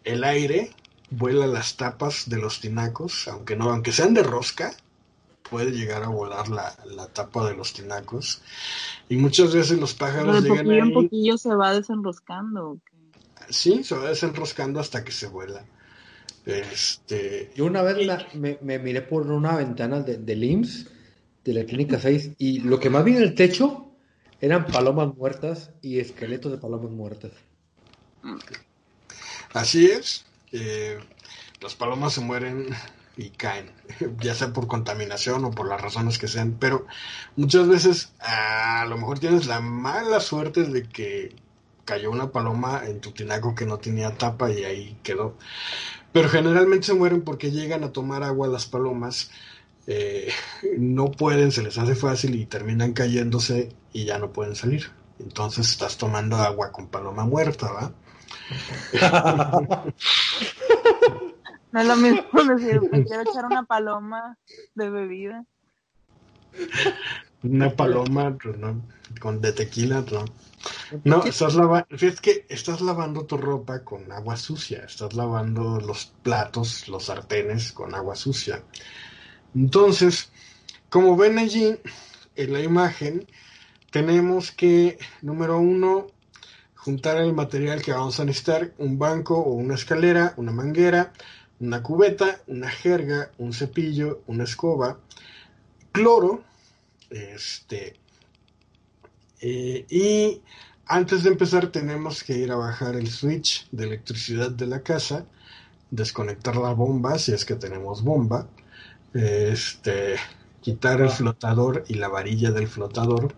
el 0.03 0.23
aire 0.23 0.71
vuela 1.09 1.47
las 1.47 1.75
tapas 1.77 2.29
de 2.29 2.37
los 2.37 2.59
tinacos, 2.59 3.27
aunque 3.27 3.55
no, 3.55 3.69
aunque 3.71 3.91
sean 3.91 4.13
de 4.13 4.23
rosca, 4.23 4.73
puede 5.49 5.71
llegar 5.71 6.03
a 6.03 6.09
volar 6.09 6.47
la, 6.49 7.07
tapa 7.13 7.47
de 7.47 7.55
los 7.55 7.73
tinacos. 7.73 8.41
Y 9.07 9.17
muchas 9.17 9.53
veces 9.53 9.79
los 9.79 9.93
pájaros 9.93 10.43
llegan 10.43 10.57
poquillo 10.57 10.83
en 10.83 10.93
poquillo 10.93 11.37
se 11.37 11.55
va 11.55 11.73
desenroscando. 11.73 12.79
Sí, 13.49 13.83
se 13.83 13.95
va 13.95 14.09
desenroscando 14.09 14.79
hasta 14.79 15.03
que 15.03 15.11
se 15.11 15.27
vuela. 15.27 15.65
Este... 16.45 17.51
Yo 17.55 17.65
una 17.65 17.81
vez 17.81 17.97
me, 18.33 18.79
miré 18.79 19.01
por 19.01 19.29
una 19.29 19.55
ventana 19.55 20.01
de, 20.01 20.17
del 20.17 20.43
IMSS, 20.43 20.87
de 21.43 21.53
la 21.53 21.65
Clínica 21.65 21.99
6, 21.99 22.31
y 22.37 22.59
lo 22.59 22.79
que 22.79 22.89
más 22.89 23.03
vi 23.03 23.15
en 23.15 23.23
el 23.23 23.35
techo 23.35 23.91
eran 24.41 24.65
palomas 24.65 25.15
muertas 25.15 25.71
y 25.81 25.99
esqueletos 25.99 26.51
de 26.51 26.57
palomas 26.57 26.91
muertas. 26.91 27.31
Así 29.53 29.87
es. 29.87 30.25
Eh, 30.51 30.97
las 31.61 31.75
palomas 31.75 32.13
se 32.13 32.21
mueren 32.21 32.67
y 33.19 33.31
caen, 33.31 33.69
ya 34.21 34.33
sea 34.33 34.53
por 34.53 34.67
contaminación 34.67 35.43
o 35.43 35.51
por 35.51 35.67
las 35.67 35.81
razones 35.81 36.17
que 36.17 36.29
sean, 36.29 36.55
pero 36.57 36.85
muchas 37.35 37.67
veces 37.67 38.13
a 38.21 38.85
lo 38.87 38.97
mejor 38.97 39.19
tienes 39.19 39.45
la 39.45 39.59
mala 39.59 40.21
suerte 40.21 40.63
de 40.63 40.83
que 40.83 41.35
cayó 41.83 42.11
una 42.11 42.31
paloma 42.31 42.83
en 42.85 43.01
tu 43.01 43.11
tinaco 43.11 43.55
que 43.55 43.65
no 43.65 43.79
tenía 43.79 44.15
tapa 44.17 44.49
y 44.51 44.63
ahí 44.63 44.97
quedó. 45.03 45.35
Pero 46.13 46.29
generalmente 46.29 46.87
se 46.87 46.93
mueren 46.93 47.21
porque 47.23 47.51
llegan 47.51 47.83
a 47.83 47.91
tomar 47.91 48.23
agua 48.23 48.47
las 48.47 48.65
palomas, 48.65 49.31
eh, 49.85 50.31
no 50.77 51.11
pueden, 51.11 51.51
se 51.51 51.61
les 51.61 51.77
hace 51.77 51.95
fácil 51.95 52.35
y 52.35 52.45
terminan 52.45 52.93
cayéndose 52.93 53.69
y 53.91 54.05
ya 54.05 54.17
no 54.17 54.31
pueden 54.31 54.55
salir. 54.55 54.91
Entonces 55.19 55.69
estás 55.69 55.97
tomando 55.97 56.37
agua 56.37 56.71
con 56.71 56.87
paloma 56.87 57.25
muerta, 57.25 57.69
¿va? 57.69 57.91
No 61.71 61.81
es 61.81 61.87
lo 61.87 61.95
mismo 61.95 62.43
decir, 62.55 62.81
me 62.91 63.03
quiero 63.03 63.21
echar 63.21 63.45
una 63.45 63.63
paloma 63.63 64.37
de 64.75 64.89
bebida. 64.89 65.45
Una 67.43 67.69
paloma 67.69 68.37
pues, 68.41 68.57
con 69.19 69.39
de 69.39 69.53
tequila, 69.53 70.03
no. 70.11 70.25
No, 71.03 71.23
estás 71.23 71.55
lavando, 71.55 71.87
fíjate 71.97 72.21
que 72.21 72.45
estás 72.49 72.81
lavando 72.81 73.25
tu 73.25 73.37
ropa 73.37 73.83
con 73.83 74.11
agua 74.11 74.35
sucia, 74.35 74.83
estás 74.85 75.13
lavando 75.13 75.79
los 75.79 76.11
platos, 76.23 76.87
los 76.89 77.05
sartenes 77.05 77.71
con 77.71 77.95
agua 77.95 78.15
sucia. 78.15 78.63
Entonces, 79.55 80.31
como 80.89 81.15
ven 81.15 81.37
allí 81.37 81.77
en 82.35 82.53
la 82.53 82.61
imagen, 82.61 83.25
tenemos 83.91 84.51
que, 84.51 84.97
número 85.21 85.59
uno, 85.59 86.07
juntar 86.75 87.17
el 87.17 87.33
material 87.33 87.81
que 87.81 87.91
vamos 87.91 88.19
a 88.19 88.25
necesitar, 88.25 88.73
un 88.77 88.97
banco 88.97 89.37
o 89.37 89.53
una 89.53 89.75
escalera, 89.75 90.33
una 90.37 90.51
manguera, 90.51 91.13
una 91.59 91.83
cubeta, 91.83 92.41
una 92.47 92.69
jerga, 92.69 93.31
un 93.37 93.53
cepillo, 93.53 94.21
una 94.27 94.45
escoba, 94.45 94.99
cloro, 95.91 96.43
este, 97.09 97.95
eh, 99.41 99.85
y 99.89 100.41
antes 100.85 101.23
de 101.23 101.29
empezar 101.29 101.67
tenemos 101.67 102.23
que 102.23 102.37
ir 102.37 102.51
a 102.51 102.55
bajar 102.55 102.95
el 102.95 103.09
switch 103.09 103.67
de 103.71 103.85
electricidad 103.85 104.51
de 104.51 104.67
la 104.67 104.81
casa, 104.81 105.25
desconectar 105.91 106.55
la 106.55 106.73
bomba 106.73 107.17
si 107.19 107.33
es 107.33 107.45
que 107.45 107.55
tenemos 107.55 108.03
bomba, 108.03 108.47
este, 109.13 110.15
quitar 110.61 111.01
el 111.01 111.09
flotador 111.09 111.83
y 111.87 111.95
la 111.95 112.09
varilla 112.09 112.51
del 112.51 112.67
flotador, 112.67 113.35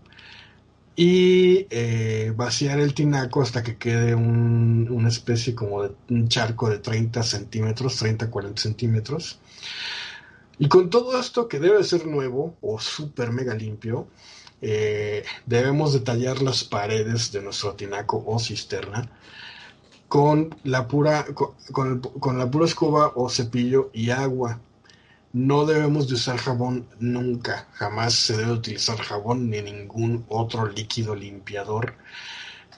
y 0.96 1.68
eh, 1.70 2.34
vaciar 2.36 2.80
el 2.80 2.94
tinaco 2.94 3.42
hasta 3.42 3.64
que 3.64 3.78
quede 3.78 4.14
un, 4.16 4.88
una 4.92 5.10
especie 5.10 5.56
como 5.56 5.84
de 5.84 5.92
un 6.10 6.28
charco 6.28 6.70
de 6.70 6.80
30 6.80 7.24
centímetros, 7.24 7.98
30, 7.98 8.30
40 8.30 8.62
centímetros. 8.62 9.40
Y 10.60 10.68
con 10.68 10.90
todo 10.90 11.20
esto 11.20 11.48
que 11.48 11.60
debe 11.60 11.84
ser 11.84 12.06
nuevo 12.06 12.56
o 12.62 12.80
súper 12.80 13.32
mega 13.32 13.54
limpio, 13.56 14.08
eh, 14.62 15.24
debemos 15.46 15.94
detallar 15.94 16.42
las 16.42 16.64
paredes 16.64 17.32
de 17.32 17.42
nuestro 17.42 17.74
tinaco 17.74 18.24
o 18.28 18.38
cisterna 18.38 19.10
con 20.08 20.54
la 20.64 20.88
pura, 20.88 21.26
con 21.72 22.38
la 22.38 22.52
pura 22.52 22.66
escoba 22.66 23.14
o 23.16 23.30
cepillo 23.30 23.90
y 23.94 24.10
agua 24.10 24.60
no 25.34 25.66
debemos 25.66 26.08
de 26.08 26.16
usar 26.16 26.38
jabón 26.38 26.88
nunca, 27.00 27.68
jamás 27.74 28.14
se 28.14 28.36
debe 28.36 28.52
utilizar 28.52 28.98
jabón 28.98 29.50
ni 29.50 29.62
ningún 29.62 30.26
otro 30.28 30.68
líquido 30.68 31.16
limpiador 31.16 31.94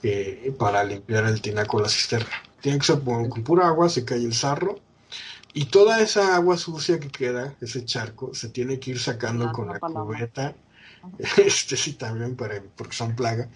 eh, 0.03 0.53
para 0.59 0.83
limpiar 0.83 1.25
el 1.25 1.41
tinaco 1.41 1.77
o 1.77 1.81
la 1.81 1.89
cisterna. 1.89 2.29
Tiene 2.61 2.79
que 2.79 2.85
ser 2.85 2.99
con, 3.01 3.43
pura 3.43 3.67
agua, 3.67 3.89
se 3.89 4.05
cae 4.05 4.19
el 4.19 4.33
sarro 4.33 4.79
y 5.53 5.65
toda 5.65 5.99
esa 6.01 6.35
agua 6.35 6.57
sucia 6.57 6.99
que 6.99 7.09
queda, 7.09 7.55
ese 7.61 7.85
charco, 7.85 8.33
se 8.33 8.49
tiene 8.49 8.79
que 8.79 8.91
ir 8.91 8.99
sacando 8.99 9.51
con 9.51 9.67
la 9.67 9.79
cubeta. 9.79 10.55
Este 11.37 11.75
sí 11.75 11.93
también 11.93 12.37
para, 12.37 12.63
porque 12.77 12.95
son 12.95 13.13
plaga. 13.13 13.49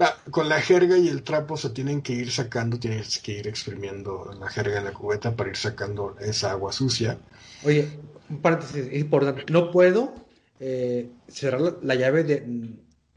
Ah, 0.00 0.16
con 0.32 0.48
la 0.48 0.60
jerga 0.60 0.98
y 0.98 1.06
el 1.06 1.22
trapo 1.22 1.56
se 1.56 1.70
tienen 1.70 2.02
que 2.02 2.12
ir 2.12 2.32
sacando, 2.32 2.76
tienes 2.80 3.18
que 3.18 3.38
ir 3.38 3.46
exprimiendo 3.46 4.34
la 4.40 4.48
jerga 4.48 4.78
en 4.78 4.84
la 4.86 4.92
cubeta 4.92 5.36
para 5.36 5.50
ir 5.50 5.56
sacando 5.56 6.16
esa 6.18 6.50
agua 6.50 6.72
sucia. 6.72 7.16
Oye, 7.62 7.88
un 8.30 8.40
paréntesis 8.40 8.86
es 8.86 9.00
importante. 9.00 9.44
No 9.50 9.70
puedo 9.70 10.14
eh, 10.60 11.10
cerrar 11.28 11.60
la, 11.82 11.94
llave 11.94 12.24
de, 12.24 12.74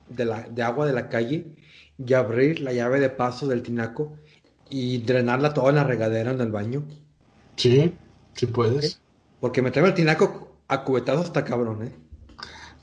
de, 0.10 0.26
la, 0.26 0.42
de 0.44 0.64
agua 0.64 0.86
de 0.86 0.94
la 0.94 1.10
calle 1.10 1.56
y 1.98 2.14
abrir 2.14 2.62
la 2.62 2.74
llave 2.74 3.00
de 3.00 3.10
paso 3.10 3.48
del 3.48 3.62
tinaco 3.62 4.18
y 4.70 5.00
drenarla 5.00 5.54
toda 5.54 5.70
en 5.70 5.76
la 5.76 5.84
regadera 5.84 6.32
en 6.32 6.42
el 6.42 6.52
baño. 6.52 6.84
Sí, 7.56 7.94
sí 8.34 8.46
puedes. 8.48 9.02
Porque 9.40 9.62
me 9.62 9.72
trae 9.72 9.86
el 9.86 9.94
tinaco 9.94 10.56
a 10.68 10.84
cubetazo 10.84 11.22
hasta 11.22 11.44
cabrón, 11.44 11.84
¿eh? 11.84 11.92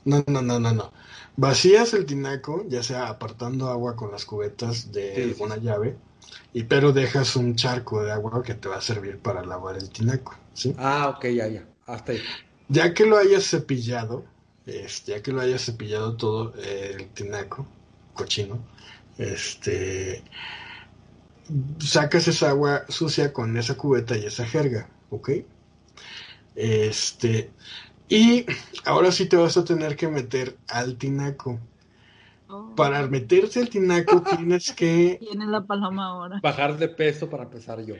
No, 0.05 0.23
no, 0.27 0.41
no, 0.41 0.59
no, 0.59 0.71
no. 0.71 0.91
Vacías 1.35 1.93
el 1.93 2.05
tinaco, 2.05 2.65
ya 2.67 2.83
sea 2.83 3.07
apartando 3.07 3.69
agua 3.69 3.95
con 3.95 4.11
las 4.11 4.25
cubetas 4.25 4.91
de 4.91 5.23
alguna 5.23 5.57
llave, 5.57 5.97
y 6.53 6.63
pero 6.63 6.91
dejas 6.91 7.35
un 7.35 7.55
charco 7.55 8.03
de 8.03 8.11
agua 8.11 8.43
que 8.43 8.55
te 8.55 8.67
va 8.67 8.77
a 8.77 8.81
servir 8.81 9.19
para 9.19 9.43
lavar 9.45 9.77
el 9.77 9.89
tinaco, 9.89 10.35
¿sí? 10.53 10.75
Ah, 10.77 11.13
ok, 11.15 11.25
ya, 11.27 11.47
ya. 11.47 11.68
Ya 12.67 12.93
que 12.93 13.05
lo 13.05 13.17
hayas 13.17 13.43
cepillado, 13.43 14.25
este, 14.65 15.13
ya 15.13 15.23
que 15.23 15.31
lo 15.31 15.41
hayas 15.41 15.65
cepillado 15.65 16.15
todo 16.15 16.53
eh, 16.57 16.95
el 16.97 17.07
tinaco, 17.09 17.65
cochino, 18.13 18.59
este, 19.17 20.23
sacas 21.79 22.27
esa 22.27 22.49
agua 22.49 22.83
sucia 22.89 23.33
con 23.33 23.57
esa 23.57 23.75
cubeta 23.75 24.17
y 24.17 24.25
esa 24.25 24.45
jerga, 24.45 24.89
¿ok? 25.09 25.29
Este, 26.55 27.51
y 28.07 28.45
ahora 28.85 29.11
sí 29.11 29.27
te 29.27 29.37
vas 29.37 29.57
a 29.57 29.63
tener 29.63 29.95
que 29.95 30.07
meter 30.07 30.57
al 30.67 30.97
tinaco. 30.97 31.59
Oh. 32.47 32.73
Para 32.75 33.05
meterse 33.07 33.59
al 33.59 33.69
tinaco 33.69 34.21
tienes 34.37 34.71
que... 34.71 35.17
Tiene 35.19 35.45
la 35.45 35.65
paloma 35.65 36.07
ahora. 36.07 36.39
Bajar 36.41 36.77
de 36.77 36.89
peso 36.89 37.29
para 37.29 37.43
empezar 37.43 37.85
yo. 37.85 37.95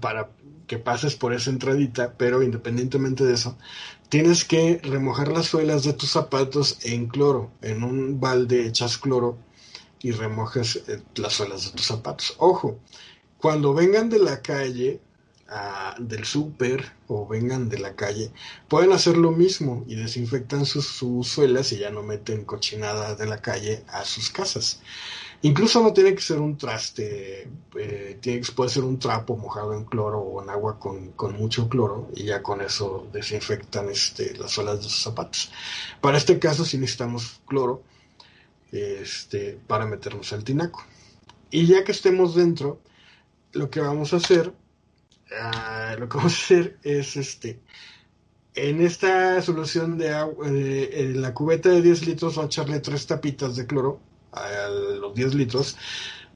Para 0.00 0.30
que 0.66 0.78
pases 0.78 1.14
por 1.14 1.32
esa 1.32 1.50
entradita, 1.50 2.14
pero 2.16 2.42
independientemente 2.42 3.24
de 3.24 3.34
eso, 3.34 3.56
tienes 4.08 4.44
que 4.44 4.80
remojar 4.82 5.28
las 5.28 5.46
suelas 5.46 5.84
de 5.84 5.92
tus 5.92 6.10
zapatos 6.10 6.78
en 6.82 7.06
cloro, 7.06 7.50
en 7.62 7.82
un 7.82 8.20
balde 8.20 8.66
echas 8.66 8.98
cloro 8.98 9.38
y 10.00 10.12
remojas 10.12 10.76
eh, 10.88 11.02
las 11.16 11.34
suelas 11.34 11.66
de 11.66 11.72
tus 11.72 11.86
zapatos. 11.86 12.34
Ojo, 12.38 12.78
cuando 13.38 13.74
vengan 13.74 14.08
de 14.08 14.18
la 14.18 14.42
calle, 14.42 15.00
ah, 15.48 15.94
del 15.98 16.24
súper 16.24 16.92
o 17.06 17.26
vengan 17.26 17.68
de 17.68 17.78
la 17.78 17.94
calle, 17.94 18.30
pueden 18.68 18.92
hacer 18.92 19.16
lo 19.16 19.32
mismo 19.32 19.84
y 19.86 19.94
desinfectan 19.94 20.66
sus, 20.66 20.86
sus, 20.86 21.28
suelas 21.28 21.72
y 21.72 21.78
ya 21.78 21.90
no 21.90 22.02
meten 22.02 22.44
cochinada 22.44 23.14
de 23.14 23.26
la 23.26 23.40
calle 23.40 23.84
a 23.88 24.04
sus 24.04 24.30
casas. 24.30 24.80
Incluso 25.42 25.82
no 25.82 25.92
tiene 25.92 26.14
que 26.14 26.22
ser 26.22 26.38
un 26.38 26.56
traste, 26.56 27.48
eh, 27.78 28.42
puede 28.54 28.70
ser 28.70 28.84
un 28.84 28.98
trapo 28.98 29.36
mojado 29.36 29.74
en 29.74 29.84
cloro 29.84 30.18
o 30.18 30.42
en 30.42 30.48
agua 30.50 30.78
con, 30.78 31.14
mucho 31.38 31.68
cloro 31.68 32.08
y 32.14 32.24
ya 32.24 32.42
con 32.42 32.62
eso 32.62 33.06
desinfectan 33.12 33.90
este, 33.90 34.36
las 34.36 34.50
suelas 34.50 34.78
de 34.78 34.84
sus 34.84 35.02
zapatos. 35.02 35.52
Para 36.00 36.18
este 36.18 36.38
caso 36.38 36.64
sí 36.64 36.78
necesitamos 36.78 37.40
cloro 37.46 37.82
este, 38.72 39.58
para 39.66 39.86
meternos 39.86 40.32
al 40.32 40.42
tinaco. 40.42 40.84
Y 41.50 41.66
ya 41.66 41.84
que 41.84 41.92
estemos 41.92 42.34
dentro, 42.34 42.80
lo 43.52 43.70
que 43.70 43.80
vamos 43.80 44.14
a 44.14 44.16
hacer, 44.16 44.52
ah, 45.38 45.96
lo 45.98 46.08
que 46.08 46.16
vamos 46.16 46.32
a 46.32 46.44
hacer 46.44 46.78
es 46.82 47.16
este, 47.16 47.60
en 48.54 48.80
esta 48.80 49.40
solución 49.42 49.98
de 49.98 50.14
agua, 50.14 50.48
en 50.48 51.20
la 51.20 51.34
cubeta 51.34 51.68
de 51.68 51.82
10 51.82 52.06
litros, 52.06 52.36
vamos 52.36 52.46
a 52.46 52.60
echarle 52.60 52.80
tres 52.80 53.06
tapitas 53.06 53.54
de 53.54 53.66
cloro 53.66 54.00
a 54.36 54.68
los 54.68 55.14
10 55.14 55.34
litros 55.34 55.76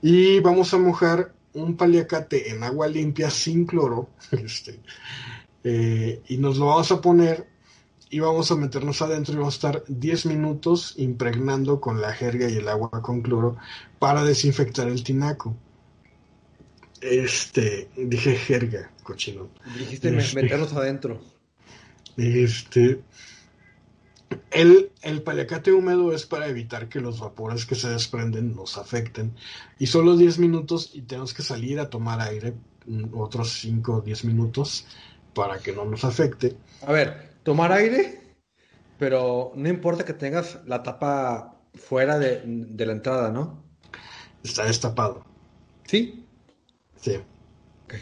y 0.03 0.41
vamos 0.41 0.73
a 0.75 0.79
mojar 0.79 1.35
un 1.53 1.77
paliacate 1.77 2.51
en 2.51 2.63
agua 2.63 2.89
limpia 2.89 3.31
sin 3.31 3.67
cloro 3.67 4.09
este, 4.33 4.81
eh, 5.65 6.23
y 6.29 6.37
nos 6.39 6.57
lo 6.57 6.67
vamos 6.67 6.91
a 6.91 7.01
poner 7.01 7.47
y 8.11 8.19
vamos 8.19 8.51
a 8.51 8.57
meternos 8.57 9.03
adentro 9.03 9.35
y 9.35 9.37
vamos 9.37 9.55
a 9.55 9.69
estar 9.69 9.85
10 9.87 10.27
minutos 10.27 10.95
impregnando 10.97 11.81
con 11.81 12.01
la 12.01 12.13
jerga 12.13 12.51
y 12.51 12.57
el 12.57 12.69
agua 12.69 12.91
con 12.91 13.23
cloro 13.23 13.57
para 14.01 14.25
desinfectar 14.25 14.89
el 14.89 15.05
tinaco. 15.05 15.55
Este, 17.01 17.89
dije 17.97 18.35
jerga, 18.35 18.91
cochino. 19.05 19.49
Dijiste 19.79 20.17
este, 20.17 20.43
meternos 20.43 20.73
adentro. 20.73 21.21
Este, 22.17 23.01
el, 24.51 24.93
el 25.03 25.23
paliacate 25.23 25.73
húmedo 25.73 26.13
es 26.13 26.27
para 26.27 26.47
evitar 26.47 26.89
que 26.89 27.01
los 27.01 27.21
vapores 27.21 27.67
que 27.67 27.75
se 27.75 27.89
desprenden 27.89 28.55
nos 28.55 28.79
afecten. 28.79 29.35
Y 29.79 29.87
solo 29.87 30.17
10 30.17 30.39
minutos 30.39 30.91
y 30.95 31.03
tenemos 31.03 31.35
que 31.35 31.43
salir 31.43 31.81
a 31.81 31.91
tomar 31.91 32.21
aire 32.21 32.55
mm, 32.87 33.19
otros 33.19 33.53
5 33.61 33.93
o 33.93 34.01
10 34.01 34.25
minutos 34.25 34.87
para 35.35 35.59
que 35.59 35.73
no 35.73 35.85
nos 35.85 36.05
afecte. 36.05 36.57
A 36.83 36.93
ver, 36.93 37.35
tomar 37.43 37.73
aire, 37.73 38.21
pero 38.99 39.53
no 39.55 39.69
importa 39.69 40.05
que 40.05 40.15
tengas 40.15 40.59
la 40.67 40.83
tapa 40.83 41.57
fuera 41.75 42.19
de, 42.19 42.43
de 42.45 42.87
la 42.87 42.93
entrada, 42.93 43.31
¿no? 43.31 43.63
Está 44.43 44.65
destapado. 44.65 45.25
¿Sí? 45.85 46.27
Sí. 46.97 47.17
Ok. 47.85 47.95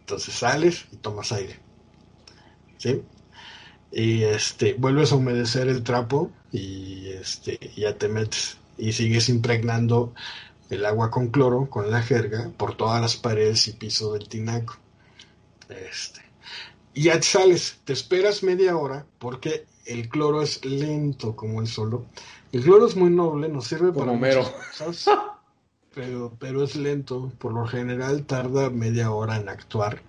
Entonces 0.00 0.34
sales 0.34 0.86
y 0.92 0.96
tomas 0.96 1.32
aire. 1.32 1.58
¿Sí? 2.78 3.02
Y 3.92 4.22
este 4.22 4.74
vuelves 4.74 5.12
a 5.12 5.16
humedecer 5.16 5.68
el 5.68 5.82
trapo 5.82 6.30
y 6.52 7.08
este 7.08 7.58
ya 7.76 7.96
te 7.96 8.08
metes. 8.08 8.58
Y 8.78 8.92
sigues 8.92 9.28
impregnando 9.28 10.14
el 10.70 10.86
agua 10.86 11.10
con 11.10 11.28
cloro 11.28 11.68
con 11.68 11.90
la 11.90 12.00
jerga 12.00 12.50
por 12.56 12.76
todas 12.76 13.00
las 13.00 13.16
paredes 13.16 13.68
y 13.68 13.72
piso 13.72 14.14
del 14.14 14.28
tinaco. 14.28 14.78
Este 15.68 16.30
y 16.94 17.04
ya 17.04 17.22
sales. 17.22 17.80
Te 17.84 17.92
esperas 17.92 18.42
media 18.42 18.76
hora 18.76 19.06
porque 19.18 19.66
el 19.86 20.08
cloro 20.08 20.42
es 20.42 20.64
lento 20.64 21.36
como 21.36 21.60
el 21.60 21.66
solo. 21.66 22.06
El 22.52 22.62
cloro 22.62 22.86
es 22.86 22.96
muy 22.96 23.10
noble 23.10 23.48
nos 23.48 23.66
sirve 23.66 23.92
para 23.92 24.12
mero. 24.12 24.44
pero 25.94 26.36
pero 26.38 26.64
es 26.64 26.76
lento. 26.76 27.32
Por 27.38 27.52
lo 27.52 27.66
general 27.66 28.24
tarda 28.24 28.70
media 28.70 29.10
hora 29.12 29.36
en 29.36 29.48
actuar. 29.48 30.02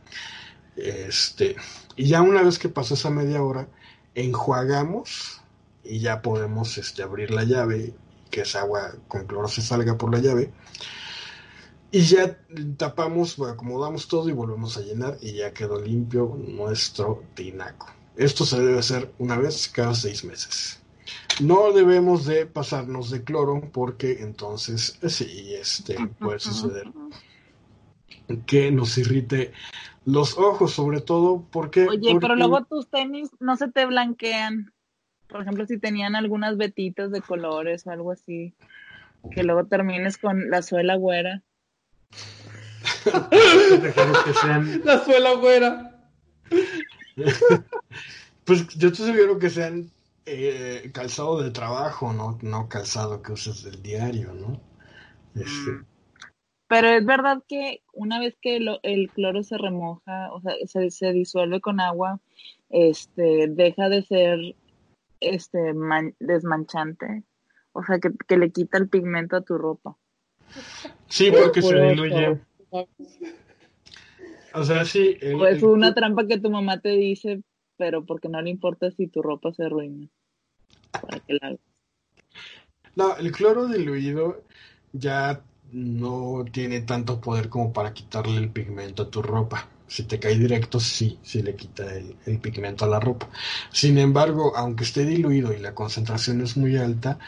Este, 0.76 1.56
y 1.96 2.08
ya 2.08 2.22
una 2.22 2.42
vez 2.44 2.60
que 2.60 2.70
pasó 2.70 2.94
esa 2.94 3.10
media 3.10 3.44
hora, 3.44 3.68
enjuagamos 4.16 5.42
y 5.84 6.00
ya 6.00 6.22
podemos 6.22 6.78
este, 6.78 7.04
abrir 7.04 7.32
la 7.32 7.44
llave, 7.44 7.94
que 8.30 8.42
esa 8.42 8.62
agua 8.62 8.94
con 9.08 9.26
cloro 9.26 9.48
se 9.48 9.62
salga 9.62 9.98
por 9.98 10.12
la 10.14 10.20
llave. 10.20 10.52
Y 11.92 12.02
ya 12.02 12.38
tapamos, 12.78 13.38
acomodamos 13.40 14.08
todo 14.08 14.30
y 14.30 14.32
volvemos 14.32 14.78
a 14.78 14.82
llenar 14.82 15.18
y 15.22 15.34
ya 15.34 15.54
quedó 15.54 15.80
limpio 15.82 16.38
nuestro 16.48 17.24
tinaco. 17.34 17.88
Esto 18.16 18.46
se 18.46 18.60
debe 18.60 18.80
hacer 18.80 19.14
una 19.20 19.38
vez 19.38 19.68
cada 19.68 19.94
seis 19.94 20.24
meses. 20.24 20.80
No 21.42 21.74
debemos 21.74 22.26
de 22.26 22.46
pasarnos 22.46 23.10
de 23.10 23.24
cloro 23.24 23.70
porque 23.74 24.22
entonces 24.22 24.98
sí, 25.08 25.54
este 25.54 25.98
puede 26.20 26.40
suceder 26.40 26.92
que 28.46 28.72
nos 28.72 28.98
irrite 28.98 29.52
los 30.06 30.38
ojos, 30.38 30.72
sobre 30.74 31.02
todo 31.02 31.46
porque... 31.52 31.88
Oye, 31.88 32.18
pero 32.20 32.36
luego 32.36 32.64
tus 32.66 32.90
tenis 32.90 33.30
no 33.40 33.56
se 33.58 33.70
te 33.70 33.86
blanquean. 33.86 34.74
Por 35.28 35.42
ejemplo, 35.42 35.66
si 35.66 35.78
tenían 35.78 36.16
algunas 36.16 36.58
vetitas 36.58 37.12
de 37.12 37.22
colores 37.22 37.86
o 37.86 37.92
algo 37.92 38.12
así, 38.12 38.54
que 39.32 39.44
luego 39.44 39.66
termines 39.66 40.18
con 40.18 40.50
la 40.50 40.62
suela 40.62 40.96
güera. 40.96 41.44
La 44.84 45.04
suela 45.04 45.34
güera. 45.36 45.96
pues 48.46 48.68
yo 48.70 48.92
te 48.92 48.98
sugiero 48.98 49.40
que 49.40 49.50
sean 49.50 49.90
eh, 50.26 50.92
calzado 50.94 51.42
de 51.42 51.52
trabajo, 51.52 52.14
¿no? 52.14 52.38
No 52.42 52.70
calzado 52.70 53.22
que 53.22 53.32
uses 53.32 53.64
del 53.64 53.82
diario, 53.82 54.34
¿no? 54.34 54.60
Este, 55.36 55.72
mm. 55.72 55.86
Pero 56.72 56.88
es 56.88 57.06
verdad 57.06 57.44
que 57.50 57.84
una 57.92 58.18
vez 58.18 58.38
que 58.42 58.56
el 58.84 59.10
cloro 59.10 59.44
se 59.44 59.58
remoja, 59.58 60.32
o 60.32 60.40
sea, 60.40 60.54
se, 60.90 61.12
disuelve 61.12 61.60
con 61.60 61.82
agua, 61.82 62.22
este, 62.70 63.50
deja 63.50 63.90
de 63.90 64.04
ser 64.04 64.40
este 65.20 65.74
desmanchante. 66.22 67.26
O 67.74 67.84
sea, 67.84 68.00
que, 68.00 68.38
le 68.38 68.52
quita 68.52 68.78
el 68.78 68.88
pigmento 68.88 69.36
a 69.36 69.42
tu 69.42 69.58
ropa. 69.58 69.98
Sí, 71.10 71.30
porque 71.30 71.62
se 71.62 71.76
diluye. 71.76 72.40
O 74.54 74.64
sea, 74.64 74.86
sí. 74.86 75.18
o 75.36 75.46
es 75.48 75.62
una 75.64 75.94
trampa 75.94 76.26
que 76.26 76.40
tu 76.40 76.50
mamá 76.50 76.80
te 76.80 76.92
dice, 76.92 77.44
pero 77.76 78.06
porque 78.06 78.30
no 78.30 78.42
le 78.42 78.50
importa 78.50 78.92
si 78.92 79.08
tu 79.08 79.22
ropa 79.22 79.52
se 79.52 79.66
arruina. 79.66 80.08
Para 80.94 81.20
que 81.20 81.34
la 81.34 81.58
No, 82.96 83.18
el 83.18 83.34
cloro 83.34 83.68
diluido 83.68 84.46
ya 84.94 85.44
no 85.74 86.46
tiene 86.52 86.82
tanto 86.82 87.22
poder 87.22 87.50
como 87.50 87.72
para 87.74 87.94
quitarle 87.94 88.38
el 88.38 88.50
pigmento 88.50 89.04
a 89.04 89.10
tu 89.10 89.22
ropa. 89.22 89.68
Si 89.88 90.04
te 90.04 90.20
cae 90.20 90.38
directo, 90.38 90.80
sí, 90.80 91.20
sí 91.22 91.42
le 91.42 91.56
quita 91.56 91.84
el, 91.94 92.40
pigmento 92.40 92.86
a 92.86 92.88
la 92.88 93.00
ropa. 93.00 93.30
Sin 93.72 93.98
embargo, 93.98 94.54
aunque 94.56 94.86
esté 94.86 95.06
diluido 95.06 95.54
y 95.54 95.60
la 95.60 95.76
concentración 95.76 96.42
es 96.42 96.56
muy 96.56 96.78
alta, 96.78 97.20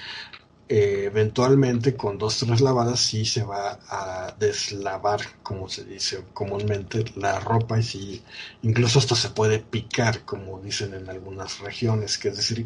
eh, 0.69 1.03
eventualmente 1.05 1.95
con 1.95 2.17
dos 2.17 2.37
tres 2.37 2.61
lavadas 2.61 3.01
sí 3.01 3.25
se 3.25 3.43
va 3.43 3.79
a 3.89 4.33
deslavar, 4.39 5.19
como 5.43 5.67
se 5.67 5.83
dice 5.83 6.23
comúnmente, 6.33 7.03
la 7.17 7.39
ropa 7.41 7.79
y 7.79 7.83
sí, 7.83 8.23
incluso 8.61 8.99
hasta 8.99 9.15
se 9.15 9.29
puede 9.29 9.59
picar, 9.59 10.23
como 10.23 10.61
dicen 10.61 10.93
en 10.93 11.09
algunas 11.09 11.59
regiones, 11.59 12.17
que 12.17 12.29
es 12.29 12.37
decir, 12.37 12.65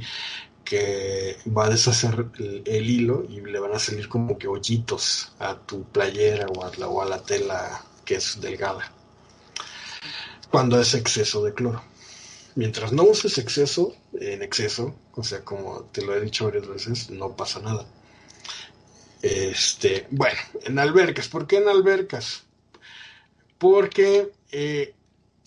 que 0.67 1.37
va 1.47 1.65
a 1.65 1.69
deshacer 1.69 2.25
el, 2.37 2.89
hilo 2.89 3.23
y 3.29 3.39
le 3.39 3.57
van 3.57 3.73
a 3.73 3.79
salir 3.79 4.09
como 4.09 4.37
que 4.37 4.49
hoyitos 4.49 5.31
a 5.39 5.55
tu 5.55 5.83
playera 5.85 6.45
o 6.47 6.65
a, 6.65 6.71
la, 6.75 6.89
o 6.89 7.01
a 7.01 7.05
la 7.05 7.23
tela 7.23 7.85
que 8.03 8.15
es 8.15 8.41
delgada. 8.41 8.91
Cuando 10.51 10.79
es 10.79 10.93
exceso 10.93 11.41
de 11.43 11.53
cloro. 11.53 11.81
Mientras 12.55 12.91
no 12.91 13.03
uses 13.03 13.37
exceso, 13.37 13.95
en 14.19 14.41
exceso, 14.41 14.93
o 15.15 15.23
sea, 15.23 15.45
como 15.45 15.83
te 15.93 16.01
lo 16.01 16.13
he 16.13 16.19
dicho 16.19 16.45
varias 16.45 16.67
veces, 16.67 17.09
no 17.11 17.33
pasa 17.37 17.61
nada. 17.61 17.85
Este, 19.21 20.07
bueno, 20.11 20.39
en 20.65 20.79
albercas. 20.79 21.29
¿Por 21.29 21.47
qué 21.47 21.57
en 21.57 21.69
albercas? 21.69 22.43
Porque 23.57 24.33
eh, 24.51 24.93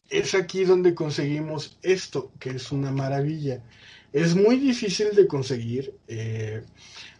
es 0.09 0.34
aquí 0.34 0.64
donde 0.64 0.94
conseguimos 0.94 1.76
esto, 1.82 2.32
que 2.40 2.51
es 2.51 2.72
una 2.72 2.90
maravilla 2.90 3.62
es 4.12 4.35
muy 4.35 4.57
difícil 4.57 5.15
de 5.15 5.27
conseguir. 5.27 5.95
Eh, 6.09 6.65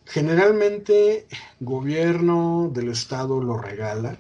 generalmente, 0.05 1.27
gobierno 1.61 2.71
del 2.73 2.89
estado 2.89 3.43
lo 3.43 3.59
regala, 3.59 4.19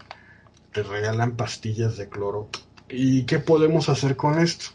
te 0.73 0.83
regalan 0.83 1.37
pastillas 1.37 1.97
de 1.97 2.09
cloro. 2.09 2.49
¿Y 2.89 3.25
qué 3.25 3.39
podemos 3.39 3.89
hacer 3.89 4.17
con 4.17 4.39
esto? 4.39 4.67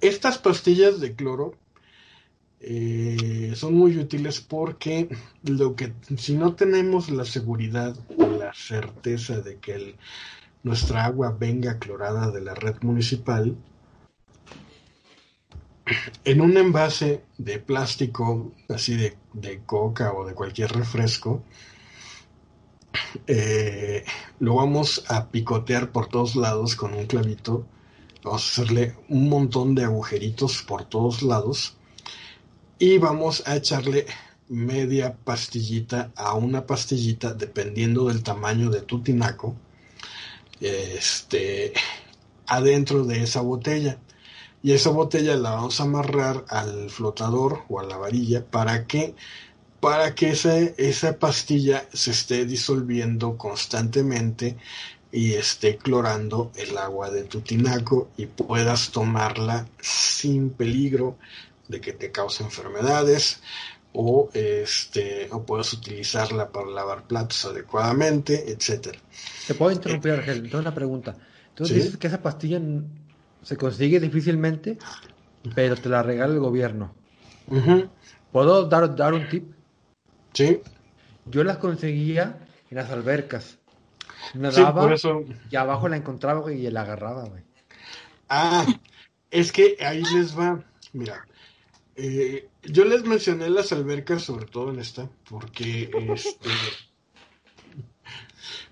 Estas 0.00 0.38
pastillas 0.38 1.00
de 1.00 1.14
cloro 1.14 1.54
eh, 2.60 3.52
son 3.54 3.74
muy 3.74 3.98
útiles 3.98 4.40
porque 4.40 5.08
lo 5.42 5.76
que 5.76 5.92
si 6.16 6.34
no 6.34 6.54
tenemos 6.54 7.10
la 7.10 7.24
seguridad 7.24 7.96
o 8.16 8.26
la 8.26 8.52
certeza 8.54 9.40
de 9.40 9.58
que 9.58 9.96
nuestra 10.62 11.04
agua 11.04 11.36
venga 11.38 11.78
clorada 11.78 12.30
de 12.30 12.40
la 12.40 12.54
red 12.54 12.76
municipal, 12.80 13.54
en 16.24 16.40
un 16.40 16.56
envase 16.56 17.24
de 17.38 17.58
plástico, 17.58 18.52
así 18.68 18.96
de, 18.96 19.60
coca 19.66 20.12
o 20.12 20.24
de 20.24 20.34
cualquier 20.34 20.72
refresco, 20.72 21.42
eh, 23.26 24.04
lo 24.38 24.54
vamos 24.54 25.04
a 25.08 25.30
picotear 25.30 25.92
por 25.92 26.08
todos 26.08 26.36
lados 26.36 26.76
con 26.76 26.94
un 26.94 27.06
clavito. 27.06 27.66
Vamos 28.22 28.42
a 28.42 28.62
hacerle 28.62 28.96
un 29.08 29.28
montón 29.28 29.74
de 29.74 29.84
agujeritos 29.84 30.62
por 30.62 30.84
todos 30.84 31.22
lados. 31.22 31.76
Y 32.78 32.98
vamos 32.98 33.42
a 33.46 33.56
echarle 33.56 34.06
media 34.48 35.16
pastillita 35.24 36.12
a 36.16 36.34
una 36.34 36.66
pastillita, 36.66 37.34
dependiendo 37.34 38.08
del 38.08 38.22
tamaño 38.22 38.70
de 38.70 38.82
tu 38.82 39.02
tinaco, 39.02 39.56
este, 40.60 41.72
adentro 42.46 43.04
de 43.04 43.22
esa 43.22 43.42
botella. 43.42 43.98
Y 44.64 44.72
esa 44.72 44.88
botella 44.88 45.36
la 45.36 45.50
vamos 45.50 45.78
a 45.78 45.82
amarrar 45.82 46.46
al 46.48 46.88
flotador 46.88 47.64
o 47.68 47.80
a 47.80 47.84
la 47.84 47.98
varilla 47.98 48.46
para 48.46 48.86
que 48.86 49.14
para 49.78 50.14
que 50.14 50.30
esa, 50.30 50.56
esa 50.58 51.18
pastilla 51.18 51.86
se 51.92 52.12
esté 52.12 52.46
disolviendo 52.46 53.36
constantemente 53.36 54.56
y 55.12 55.34
esté 55.34 55.76
clorando 55.76 56.50
el 56.56 56.78
agua 56.78 57.10
de 57.10 57.24
tu 57.24 57.42
tinaco 57.42 58.08
y 58.16 58.24
puedas 58.24 58.90
tomarla 58.90 59.68
sin 59.82 60.48
peligro 60.48 61.18
de 61.68 61.82
que 61.82 61.92
te 61.92 62.10
cause 62.10 62.42
enfermedades 62.42 63.42
o 63.92 64.30
este 64.32 65.28
o 65.30 65.42
puedas 65.42 65.74
utilizarla 65.74 66.48
para 66.48 66.70
lavar 66.70 67.06
platos 67.06 67.44
adecuadamente, 67.44 68.50
etcétera. 68.50 68.98
Te 69.46 69.52
puedo 69.52 69.72
interrumpir, 69.72 70.12
Argel, 70.12 70.42
tengo 70.44 70.60
una 70.60 70.74
pregunta. 70.74 71.14
Tú 71.54 71.64
dices 71.64 71.98
que 71.98 72.06
esa 72.06 72.22
pastilla 72.22 72.58
se 73.44 73.56
consigue 73.56 74.00
difícilmente, 74.00 74.78
pero 75.54 75.76
te 75.76 75.88
la 75.88 76.02
regala 76.02 76.34
el 76.34 76.40
gobierno. 76.40 76.94
¿Puedo 78.32 78.66
dar, 78.66 78.96
dar 78.96 79.14
un 79.14 79.28
tip? 79.28 79.52
Sí. 80.32 80.60
Yo 81.26 81.44
las 81.44 81.58
conseguía 81.58 82.38
en 82.70 82.76
las 82.76 82.90
albercas. 82.90 83.58
Nadaba 84.34 84.94
y 85.50 85.56
abajo 85.56 85.88
la 85.88 85.96
encontraba 85.96 86.52
y 86.52 86.68
la 86.70 86.80
agarraba, 86.80 87.24
güey. 87.24 87.42
Ah, 88.28 88.66
es 89.30 89.52
que 89.52 89.76
ahí 89.80 90.02
les 90.14 90.36
va. 90.36 90.64
Mira, 90.92 91.26
eh, 91.96 92.48
yo 92.62 92.84
les 92.84 93.04
mencioné 93.04 93.50
las 93.50 93.72
albercas, 93.72 94.22
sobre 94.22 94.46
todo 94.46 94.72
en 94.72 94.80
esta, 94.80 95.08
porque 95.28 95.90
este, 96.08 96.50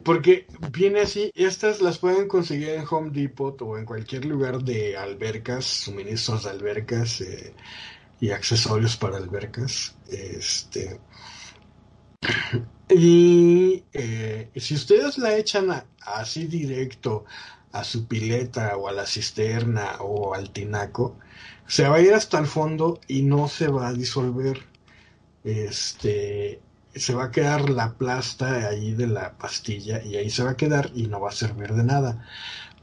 porque 0.04 0.46
viene 0.72 1.00
así, 1.00 1.30
estas 1.34 1.80
las 1.80 1.98
pueden 1.98 2.28
conseguir 2.28 2.70
en 2.70 2.84
Home 2.88 3.10
Depot 3.10 3.60
o 3.62 3.78
en 3.78 3.84
cualquier 3.84 4.24
lugar 4.24 4.62
de 4.62 4.96
albercas, 4.96 5.64
suministros 5.64 6.44
de 6.44 6.50
albercas 6.50 7.20
eh, 7.20 7.54
y 8.20 8.30
accesorios 8.30 8.96
para 8.96 9.16
albercas. 9.16 9.96
Este, 10.08 11.00
y 12.88 13.84
eh, 13.92 14.50
si 14.56 14.74
ustedes 14.74 15.18
la 15.18 15.36
echan 15.36 15.84
así 16.00 16.46
directo 16.46 17.24
a 17.72 17.84
su 17.84 18.06
pileta 18.06 18.76
o 18.76 18.88
a 18.88 18.92
la 18.92 19.06
cisterna 19.06 19.96
o 20.00 20.34
al 20.34 20.50
tinaco, 20.50 21.18
se 21.66 21.88
va 21.88 21.96
a 21.96 22.00
ir 22.00 22.12
hasta 22.14 22.38
el 22.38 22.46
fondo 22.46 23.00
y 23.08 23.22
no 23.22 23.48
se 23.48 23.68
va 23.68 23.88
a 23.88 23.92
disolver. 23.92 24.66
Este, 25.44 26.60
se 26.94 27.14
va 27.14 27.24
a 27.24 27.30
quedar 27.30 27.70
la 27.70 27.94
plasta 27.94 28.68
ahí 28.68 28.92
de 28.92 29.06
la 29.06 29.32
pastilla 29.32 30.02
y 30.02 30.16
ahí 30.16 30.30
se 30.30 30.44
va 30.44 30.50
a 30.50 30.56
quedar 30.56 30.90
y 30.94 31.06
no 31.06 31.20
va 31.20 31.30
a 31.30 31.32
servir 31.32 31.72
de 31.72 31.84
nada. 31.84 32.26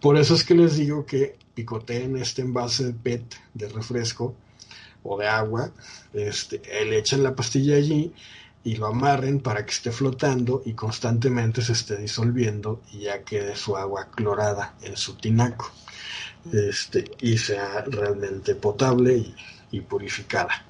Por 0.02 0.18
eso 0.18 0.34
es 0.34 0.44
que 0.44 0.56
les 0.56 0.76
digo 0.76 1.06
que 1.06 1.38
picoteen 1.54 2.18
este 2.18 2.42
envase 2.42 2.86
de 2.86 2.94
PET 2.94 3.36
de 3.54 3.70
refresco 3.70 4.36
o 5.04 5.18
de 5.18 5.28
agua, 5.28 5.72
este, 6.14 6.62
le 6.86 6.98
echen 6.98 7.24
la 7.24 7.36
pastilla 7.36 7.76
allí 7.76 8.14
y 8.64 8.76
lo 8.76 8.88
amarren 8.88 9.40
para 9.40 9.66
que 9.66 9.72
esté 9.72 9.92
flotando 9.92 10.62
y 10.66 10.74
constantemente 10.74 11.62
se 11.62 11.74
esté 11.74 11.98
disolviendo 11.98 12.82
y 12.92 13.02
ya 13.02 13.24
quede 13.24 13.56
su 13.56 13.78
agua 13.78 14.10
clorada 14.12 14.76
en 14.82 14.98
su 14.98 15.16
tinaco 15.16 15.72
este, 16.52 17.12
y 17.22 17.38
sea 17.38 17.84
realmente 17.88 18.56
potable 18.56 19.34
y 19.72 19.82
purificada 19.82 20.66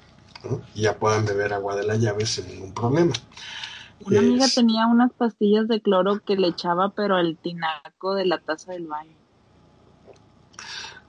y 0.74 0.82
ya 0.82 0.98
puedan 0.98 1.24
beber 1.24 1.52
agua 1.52 1.76
de 1.76 1.84
la 1.84 1.96
llave 1.96 2.26
sin 2.26 2.48
ningún 2.48 2.72
problema. 2.72 3.12
Una 4.04 4.20
amiga 4.20 4.46
tenía 4.48 4.86
unas 4.86 5.12
pastillas 5.12 5.68
de 5.68 5.82
cloro 5.82 6.20
que 6.20 6.36
le 6.36 6.48
echaba, 6.48 6.90
pero 6.94 7.16
al 7.16 7.36
tinaco 7.36 8.14
de 8.14 8.24
la 8.24 8.38
taza 8.38 8.72
del 8.72 8.86
baño. 8.86 9.14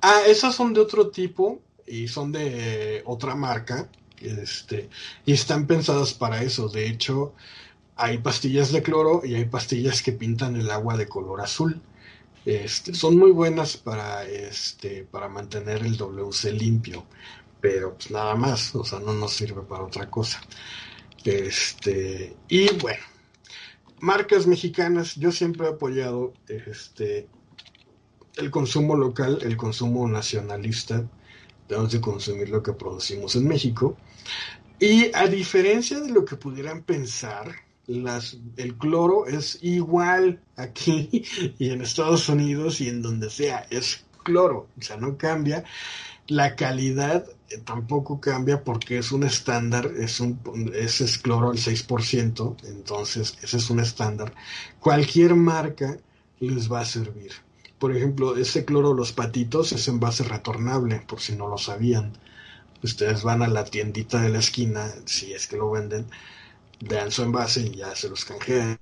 Ah, 0.01 0.21
esas 0.27 0.55
son 0.55 0.73
de 0.73 0.81
otro 0.81 1.09
tipo 1.09 1.61
y 1.87 2.07
son 2.07 2.31
de 2.31 3.01
otra 3.05 3.35
marca. 3.35 3.87
Este, 4.19 4.89
y 5.25 5.33
están 5.33 5.67
pensadas 5.67 6.13
para 6.13 6.43
eso. 6.43 6.67
De 6.67 6.87
hecho, 6.87 7.33
hay 7.95 8.17
pastillas 8.17 8.71
de 8.71 8.83
cloro 8.83 9.21
y 9.23 9.35
hay 9.35 9.45
pastillas 9.45 10.01
que 10.01 10.11
pintan 10.11 10.55
el 10.57 10.69
agua 10.69 10.97
de 10.97 11.07
color 11.07 11.41
azul. 11.41 11.81
Este, 12.45 12.93
son 12.93 13.17
muy 13.17 13.31
buenas 13.31 13.77
para, 13.77 14.25
este, 14.25 15.03
para 15.03 15.29
mantener 15.29 15.83
el 15.85 15.95
WC 15.95 16.51
limpio 16.53 17.05
pero 17.61 17.93
pues 17.93 18.11
nada 18.11 18.35
más, 18.35 18.75
o 18.75 18.83
sea, 18.83 18.99
no 18.99 19.13
nos 19.13 19.33
sirve 19.33 19.61
para 19.61 19.83
otra 19.83 20.09
cosa. 20.09 20.41
Este, 21.23 22.35
y 22.49 22.73
bueno, 22.77 23.03
marcas 23.99 24.47
mexicanas, 24.47 25.15
yo 25.15 25.31
siempre 25.31 25.67
he 25.67 25.69
apoyado 25.69 26.33
este 26.47 27.29
el 28.37 28.49
consumo 28.49 28.95
local, 28.95 29.39
el 29.41 29.57
consumo 29.57 30.07
nacionalista, 30.07 31.05
tenemos 31.67 31.91
que 31.91 32.01
consumir 32.01 32.49
lo 32.49 32.63
que 32.63 32.73
producimos 32.73 33.35
en 33.35 33.47
México. 33.47 33.97
Y 34.79 35.11
a 35.13 35.27
diferencia 35.27 35.99
de 35.99 36.11
lo 36.11 36.25
que 36.25 36.37
pudieran 36.37 36.81
pensar, 36.83 37.53
las, 37.87 38.37
el 38.57 38.77
cloro 38.77 39.27
es 39.27 39.59
igual 39.61 40.41
aquí 40.55 41.23
y 41.59 41.69
en 41.69 41.81
Estados 41.81 42.29
Unidos 42.29 42.81
y 42.81 42.89
en 42.89 43.01
donde 43.01 43.29
sea, 43.29 43.67
es 43.69 44.05
cloro, 44.23 44.69
o 44.77 44.81
sea, 44.81 44.97
no 44.97 45.17
cambia. 45.17 45.63
La 46.27 46.55
calidad 46.55 47.25
eh, 47.49 47.57
tampoco 47.57 48.19
cambia 48.21 48.63
porque 48.63 48.97
es 48.97 49.11
un 49.11 49.23
estándar, 49.23 49.91
es 49.97 50.19
un 50.19 50.39
es 50.73 51.17
cloro 51.17 51.51
al 51.51 51.57
6%, 51.57 52.55
entonces 52.65 53.37
ese 53.41 53.57
es 53.57 53.69
un 53.69 53.79
estándar. 53.79 54.33
Cualquier 54.79 55.35
marca 55.35 55.97
les 56.39 56.71
va 56.71 56.81
a 56.81 56.85
servir. 56.85 57.31
Por 57.79 57.95
ejemplo, 57.95 58.37
ese 58.37 58.63
cloro 58.63 58.93
Los 58.93 59.11
Patitos 59.11 59.71
es 59.71 59.87
envase 59.87 60.23
retornable, 60.23 61.01
por 61.07 61.19
si 61.19 61.35
no 61.35 61.47
lo 61.47 61.57
sabían. 61.57 62.13
Ustedes 62.83 63.23
van 63.23 63.41
a 63.41 63.47
la 63.47 63.65
tiendita 63.65 64.21
de 64.21 64.29
la 64.29 64.39
esquina, 64.39 64.93
si 65.05 65.33
es 65.33 65.47
que 65.47 65.57
lo 65.57 65.71
venden, 65.71 66.05
vean 66.79 67.11
su 67.11 67.23
envase 67.23 67.61
y 67.61 67.77
ya 67.77 67.95
se 67.95 68.09
los 68.09 68.25
canjean. 68.25 68.79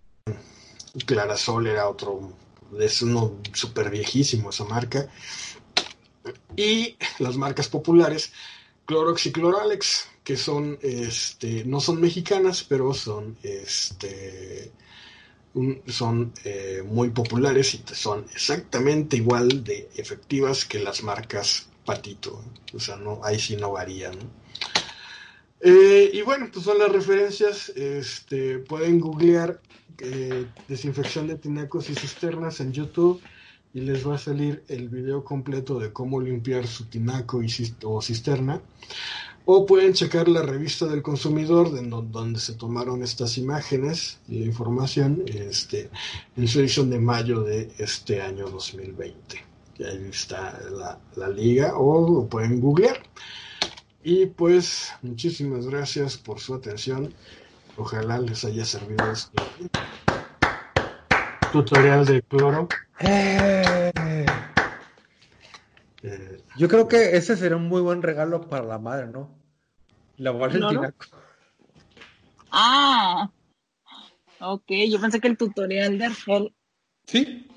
Clarasol 1.05 1.67
era 1.67 1.87
otro, 1.87 2.33
es 2.79 3.01
uno 3.01 3.37
súper 3.53 3.89
viejísimo 3.89 4.49
esa 4.49 4.65
marca 4.65 5.09
y 6.55 6.97
las 7.19 7.35
marcas 7.37 7.67
populares 7.67 8.31
Clorox 8.89 9.27
y 9.27 9.31
Cloralex, 9.31 10.07
que 10.23 10.35
son, 10.35 10.79
este, 10.81 11.63
no 11.63 11.79
son 11.79 12.01
mexicanas, 12.01 12.63
pero 12.63 12.91
son, 12.91 13.37
este, 13.43 14.71
son 15.85 16.33
eh, 16.43 16.81
muy 16.83 17.11
populares 17.11 17.75
y 17.75 17.83
son 17.93 18.25
exactamente 18.33 19.17
igual 19.17 19.63
de 19.63 19.89
efectivas 19.95 20.65
que 20.65 20.79
las 20.79 21.03
marcas 21.03 21.69
Patito. 21.85 22.43
O 22.73 22.79
sea, 22.79 22.95
no, 22.95 23.21
ahí 23.23 23.39
sí 23.39 23.57
no 23.57 23.73
varían. 23.73 24.15
Eh, 25.61 26.09
y 26.11 26.23
bueno, 26.23 26.49
pues 26.51 26.65
son 26.65 26.79
las 26.79 26.91
referencias. 26.91 27.69
Este, 27.69 28.57
pueden 28.57 28.99
googlear 28.99 29.61
eh, 29.99 30.47
desinfección 30.67 31.27
de 31.27 31.35
tinacos 31.35 31.91
y 31.91 31.95
cisternas 31.95 32.59
en 32.59 32.73
YouTube 32.73 33.21
y 33.73 33.81
les 33.81 34.07
va 34.07 34.15
a 34.15 34.19
salir 34.19 34.63
el 34.67 34.89
video 34.89 35.23
completo 35.23 35.79
de 35.79 35.93
cómo 35.93 36.19
limpiar 36.19 36.65
su 36.67 36.85
tinaco 36.85 37.41
o 37.83 38.01
cisterna. 38.01 38.61
O 39.45 39.65
pueden 39.65 39.93
checar 39.93 40.27
la 40.27 40.43
revista 40.43 40.85
del 40.85 41.01
consumidor 41.01 41.71
de 41.71 41.81
donde 41.87 42.39
se 42.39 42.53
tomaron 42.53 43.01
estas 43.01 43.37
imágenes 43.37 44.19
y 44.27 44.39
la 44.39 44.45
información 44.45 45.23
este, 45.25 45.89
en 46.35 46.47
su 46.47 46.59
edición 46.59 46.89
de 46.89 46.99
mayo 46.99 47.41
de 47.41 47.71
este 47.79 48.21
año 48.21 48.47
2020. 48.49 49.43
Y 49.79 49.83
ahí 49.83 50.07
está 50.09 50.59
la, 50.71 50.99
la 51.15 51.29
liga 51.29 51.75
o 51.77 52.21
lo 52.21 52.27
pueden 52.27 52.59
googlear. 52.59 53.01
Y 54.03 54.27
pues 54.27 54.91
muchísimas 55.01 55.65
gracias 55.65 56.17
por 56.17 56.39
su 56.39 56.53
atención. 56.53 57.13
Ojalá 57.75 58.19
les 58.19 58.43
haya 58.45 58.65
servido 58.65 59.11
este 59.11 59.41
tutorial 61.51 62.05
de 62.05 62.21
cloro. 62.21 62.67
Eh. 62.99 63.91
yo 66.57 66.67
creo 66.67 66.87
que 66.87 67.15
ese 67.17 67.35
sería 67.37 67.57
un 67.57 67.67
muy 67.67 67.81
buen 67.81 68.01
regalo 68.01 68.47
para 68.47 68.65
la 68.65 68.77
madre, 68.77 69.07
¿no? 69.07 69.37
La 70.17 70.31
el 70.31 70.93
Ah, 72.51 73.29
ok, 74.41 74.65
yo 74.89 74.99
pensé 74.99 75.19
que 75.21 75.27
el 75.27 75.37
tutorial 75.37 75.97
de 75.97 76.05
Argel. 76.05 76.53
Sí. 77.05 77.47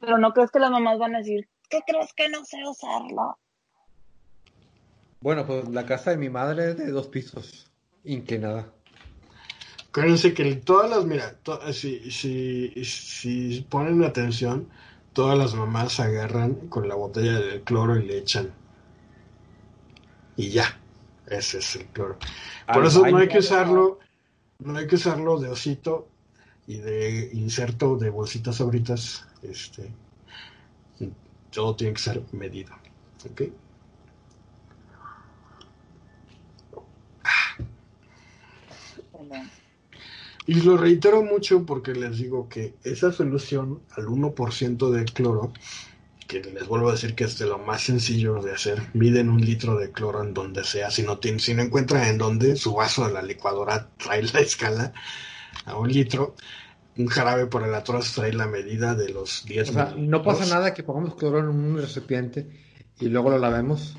Pero 0.00 0.18
no 0.18 0.32
crees 0.32 0.50
que 0.50 0.58
las 0.58 0.70
mamás 0.70 0.98
van 0.98 1.14
a 1.14 1.18
decir, 1.18 1.48
¿qué 1.68 1.80
crees 1.86 2.12
que 2.14 2.28
no 2.28 2.44
sé 2.44 2.58
usarlo? 2.66 3.38
Bueno, 5.20 5.46
pues 5.46 5.68
la 5.68 5.86
casa 5.86 6.10
de 6.10 6.16
mi 6.16 6.28
madre 6.28 6.70
es 6.70 6.76
de 6.76 6.90
dos 6.90 7.08
pisos, 7.08 7.70
inclinada. 8.04 8.72
Acuérdense 9.94 10.34
que 10.34 10.56
todas 10.56 10.90
las, 10.90 11.04
mira, 11.04 11.36
si, 11.72 12.10
si, 12.10 12.84
si 12.84 13.64
ponen 13.70 14.02
atención, 14.02 14.66
todas 15.12 15.38
las 15.38 15.54
mamás 15.54 16.00
agarran 16.00 16.54
con 16.68 16.88
la 16.88 16.96
botella 16.96 17.38
de 17.38 17.62
cloro 17.62 17.96
y 17.96 18.02
le 18.02 18.18
echan. 18.18 18.50
Y 20.36 20.48
ya. 20.48 20.80
Ese 21.28 21.58
es 21.58 21.76
el 21.76 21.86
cloro. 21.86 22.18
Por 22.72 22.84
eso 22.84 23.06
no 23.06 23.18
hay 23.18 23.28
que 23.28 23.38
usarlo, 23.38 24.00
no 24.58 24.76
hay 24.76 24.88
que 24.88 24.96
usarlo 24.96 25.38
de 25.38 25.50
osito 25.50 26.08
y 26.66 26.78
de 26.78 27.30
inserto 27.32 27.96
de 27.96 28.10
bolsitas 28.10 28.60
abritas. 28.60 29.24
Este, 29.42 29.92
todo 31.52 31.76
tiene 31.76 31.94
que 31.94 32.00
ser 32.00 32.20
medido. 32.32 32.74
¿Ok? 33.30 33.42
Y 40.46 40.60
lo 40.60 40.76
reitero 40.76 41.22
mucho 41.22 41.64
porque 41.64 41.94
les 41.94 42.18
digo 42.18 42.48
que 42.48 42.74
esa 42.84 43.12
solución 43.12 43.80
al 43.96 44.06
1% 44.06 44.90
de 44.90 45.04
cloro, 45.06 45.52
que 46.26 46.42
les 46.42 46.66
vuelvo 46.66 46.90
a 46.90 46.92
decir 46.92 47.14
que 47.14 47.24
es 47.24 47.38
de 47.38 47.46
lo 47.46 47.58
más 47.58 47.82
sencillo 47.82 48.42
de 48.42 48.52
hacer, 48.52 48.82
miden 48.92 49.30
un 49.30 49.40
litro 49.40 49.78
de 49.78 49.90
cloro 49.90 50.22
en 50.22 50.34
donde 50.34 50.64
sea, 50.64 50.90
si 50.90 51.02
no, 51.02 51.18
tiene, 51.18 51.38
si 51.38 51.54
no 51.54 51.62
encuentran 51.62 52.04
en 52.04 52.18
donde, 52.18 52.56
su 52.56 52.74
vaso 52.74 53.06
de 53.06 53.14
la 53.14 53.22
licuadora 53.22 53.88
trae 53.96 54.22
la 54.22 54.40
escala 54.40 54.92
a 55.64 55.78
un 55.78 55.90
litro, 55.90 56.34
un 56.98 57.06
jarabe 57.06 57.46
por 57.46 57.62
el 57.62 57.74
atrás 57.74 58.12
trae 58.14 58.32
la 58.32 58.46
medida 58.46 58.94
de 58.94 59.08
los 59.08 59.44
10 59.46 59.70
O 59.70 59.72
sea, 59.72 59.94
no 59.96 60.22
pasa 60.22 60.46
nada 60.46 60.74
que 60.74 60.82
pongamos 60.82 61.14
cloro 61.14 61.38
en 61.38 61.48
un 61.48 61.78
recipiente 61.78 62.46
y 63.00 63.08
luego 63.08 63.30
lo 63.30 63.38
lavemos. 63.38 63.96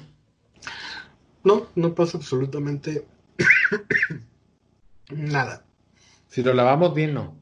No, 1.44 1.68
no 1.76 1.94
pasa 1.96 2.18
absolutamente 2.18 3.06
nada. 5.10 5.65
Si 6.36 6.44
lo 6.44 6.54
lavamos 6.54 6.94
bien, 6.94 7.14
no. 7.14 7.34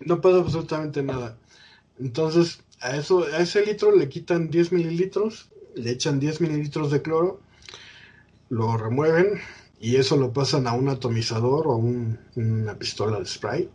No 0.00 0.22
pasa 0.22 0.38
absolutamente 0.38 1.02
nada. 1.02 1.36
Entonces, 2.00 2.64
a 2.80 2.96
eso, 2.96 3.24
a 3.24 3.40
ese 3.40 3.66
litro 3.66 3.94
le 3.94 4.08
quitan 4.08 4.48
10 4.48 4.72
mililitros, 4.72 5.50
le 5.74 5.90
echan 5.90 6.18
10 6.18 6.40
mililitros 6.40 6.90
de 6.90 7.02
cloro, 7.02 7.42
lo 8.48 8.78
remueven 8.78 9.42
y 9.78 9.96
eso 9.96 10.16
lo 10.16 10.32
pasan 10.32 10.66
a 10.66 10.72
un 10.72 10.88
atomizador 10.88 11.66
o 11.66 11.72
a 11.72 11.76
una 11.76 12.78
pistola 12.78 13.18
de 13.18 13.26
spray. 13.26 13.68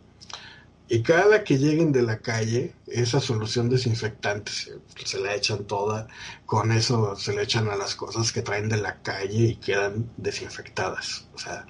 Y 0.88 1.02
cada 1.04 1.44
que 1.44 1.58
lleguen 1.58 1.92
de 1.92 2.02
la 2.02 2.18
calle, 2.18 2.74
esa 2.88 3.20
solución 3.20 3.70
desinfectante 3.70 4.50
se, 4.50 4.72
se, 5.04 5.20
la 5.20 5.36
echan 5.36 5.64
toda, 5.64 6.08
con 6.44 6.72
eso 6.72 7.14
se 7.14 7.36
le 7.36 7.44
echan 7.44 7.68
a 7.68 7.76
las 7.76 7.94
cosas 7.94 8.32
que 8.32 8.42
traen 8.42 8.68
de 8.68 8.78
la 8.78 9.00
calle 9.00 9.44
y 9.44 9.54
quedan 9.54 10.10
desinfectadas. 10.16 11.28
O 11.34 11.38
sea, 11.38 11.68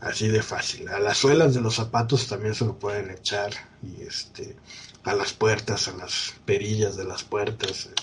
así 0.00 0.28
de 0.28 0.42
fácil. 0.42 0.88
A 0.88 0.98
las 0.98 1.18
suelas 1.18 1.54
de 1.54 1.60
los 1.60 1.74
zapatos 1.74 2.28
también 2.28 2.54
se 2.54 2.64
lo 2.64 2.78
pueden 2.78 3.10
echar 3.10 3.52
y 3.82 4.02
este 4.02 4.56
a 5.04 5.14
las 5.14 5.32
puertas, 5.32 5.88
a 5.88 5.96
las 5.96 6.34
perillas 6.44 6.96
de 6.96 7.04
las 7.04 7.24
puertas 7.24 7.86
eh, 7.86 7.94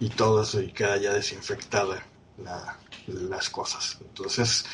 y 0.00 0.08
todo 0.08 0.42
eso 0.42 0.60
y 0.60 0.72
queda 0.72 0.96
ya 0.96 1.12
desinfectada 1.12 2.02
las 3.06 3.50
cosas. 3.50 3.98
Entonces, 4.00 4.64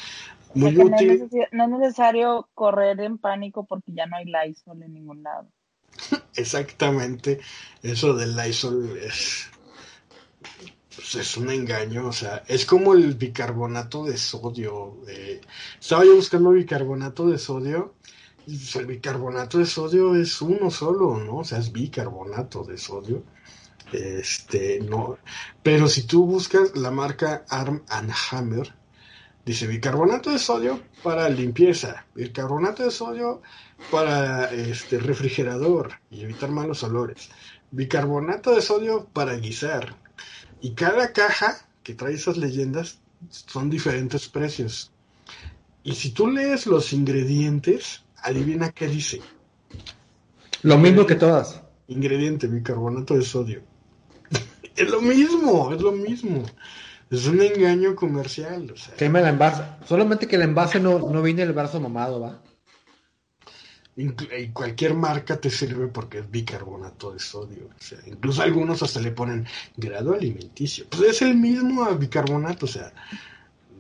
muy 0.55 0.79
útil. 0.79 1.29
No 1.51 1.65
es, 1.65 1.71
necesario 1.71 2.49
correr 2.55 3.01
en 3.01 3.19
pánico 3.19 3.65
porque 3.65 3.93
ya 3.93 4.07
no 4.07 4.17
hay 4.17 4.27
Lysol 4.27 4.83
en 4.83 4.95
ningún 4.95 5.23
lado. 5.23 5.49
Exactamente, 6.37 7.41
eso 7.83 8.15
del 8.15 8.37
Lysol 8.37 8.99
es 8.99 9.51
pues, 11.05 11.17
es 11.17 11.37
un 11.37 11.51
engaño, 11.51 12.07
o 12.07 12.13
sea, 12.13 12.43
es 12.49 12.65
como 12.65 12.95
el 12.95 13.15
bicarbonato 13.15 14.05
de 14.05 14.17
sodio. 14.17 15.03
Estaba 15.79 16.03
yo 16.05 16.17
buscando 16.17 16.51
bicarbonato 16.51 17.27
de 17.27 17.39
sodio, 17.39 17.95
pues, 18.47 18.75
el 18.77 18.87
bicarbonato 18.87 19.59
de 19.59 19.67
sodio 19.67 20.15
es 20.15 20.41
uno 20.41 20.71
solo, 20.71 21.19
¿no? 21.19 21.39
O 21.39 21.45
sea, 21.45 21.59
es 21.59 21.73
bicarbonato 21.73 22.65
de 22.65 22.79
sodio. 22.79 23.23
Este, 23.93 24.81
no, 24.81 25.19
pero 25.63 25.89
si 25.89 26.05
tú 26.05 26.25
buscas 26.25 26.75
la 26.75 26.91
marca 26.91 27.45
Arm 27.51 27.83
and 27.89 28.11
Hammer, 28.31 28.75
dice 29.45 29.67
bicarbonato 29.67 30.31
de 30.31 30.39
sodio 30.39 30.81
para 31.03 31.29
limpieza, 31.29 32.07
bicarbonato 32.15 32.83
de 32.83 32.91
sodio 32.91 33.43
para 33.91 34.51
este 34.53 34.99
refrigerador 34.99 36.01
y 36.11 36.23
evitar 36.23 36.51
malos 36.51 36.83
olores, 36.83 37.29
bicarbonato 37.71 38.55
de 38.55 38.63
sodio 38.63 39.07
para 39.13 39.35
guisar, 39.35 40.04
y 40.61 40.71
cada 40.73 41.13
caja 41.13 41.67
que 41.83 41.95
trae 41.95 42.15
esas 42.15 42.37
leyendas 42.37 42.99
son 43.29 43.71
diferentes 43.71 44.29
precios. 44.29 44.91
Y 45.83 45.95
si 45.95 46.11
tú 46.11 46.29
lees 46.29 46.67
los 46.67 46.93
ingredientes, 46.93 48.03
adivina 48.17 48.71
qué 48.71 48.89
dice. 48.89 49.21
Lo 50.63 50.79
mismo 50.79 51.07
que 51.07 51.15
todas. 51.15 51.61
Ingrediente, 51.89 52.47
bicarbonato 52.47 53.15
de 53.15 53.23
sodio. 53.23 53.63
es 54.77 54.91
lo 54.91 55.03
mismo, 55.03 55.73
es 55.75 55.83
lo 55.83 55.93
mismo. 55.93 56.43
Es 57.11 57.27
un 57.27 57.43
engaño 57.43 57.95
comercial. 57.95 58.71
O 58.73 58.77
sea. 58.77 58.95
Quema 58.95 59.21
el 59.21 59.27
envase. 59.27 59.63
Solamente 59.87 60.27
que 60.27 60.37
el 60.37 60.43
envase 60.43 60.81
no, 60.81 60.99
no 60.99 61.23
viene 61.23 61.43
el 61.43 61.53
brazo 61.53 61.81
mamado, 61.81 62.21
¿va? 62.21 62.41
Y 63.97 64.49
cualquier 64.49 64.95
marca 64.95 65.37
te 65.37 65.51
sirve 65.51 65.87
porque 65.87 66.19
es 66.19 66.31
bicarbonato 66.31 67.13
de 67.13 67.21
sodio. 67.21 67.69
O 67.69 67.83
sea, 67.83 67.99
incluso 68.07 68.43
algunos 68.43 68.83
hasta 68.83 69.01
le 69.01 69.13
ponen 69.13 69.47
grado 69.77 70.15
alimenticio. 70.15 70.87
Pues 70.91 71.03
es 71.03 71.23
el 71.23 71.37
mismo 71.37 71.87
bicarbonato, 71.95 72.67
o 72.67 72.69
sea, 72.69 72.93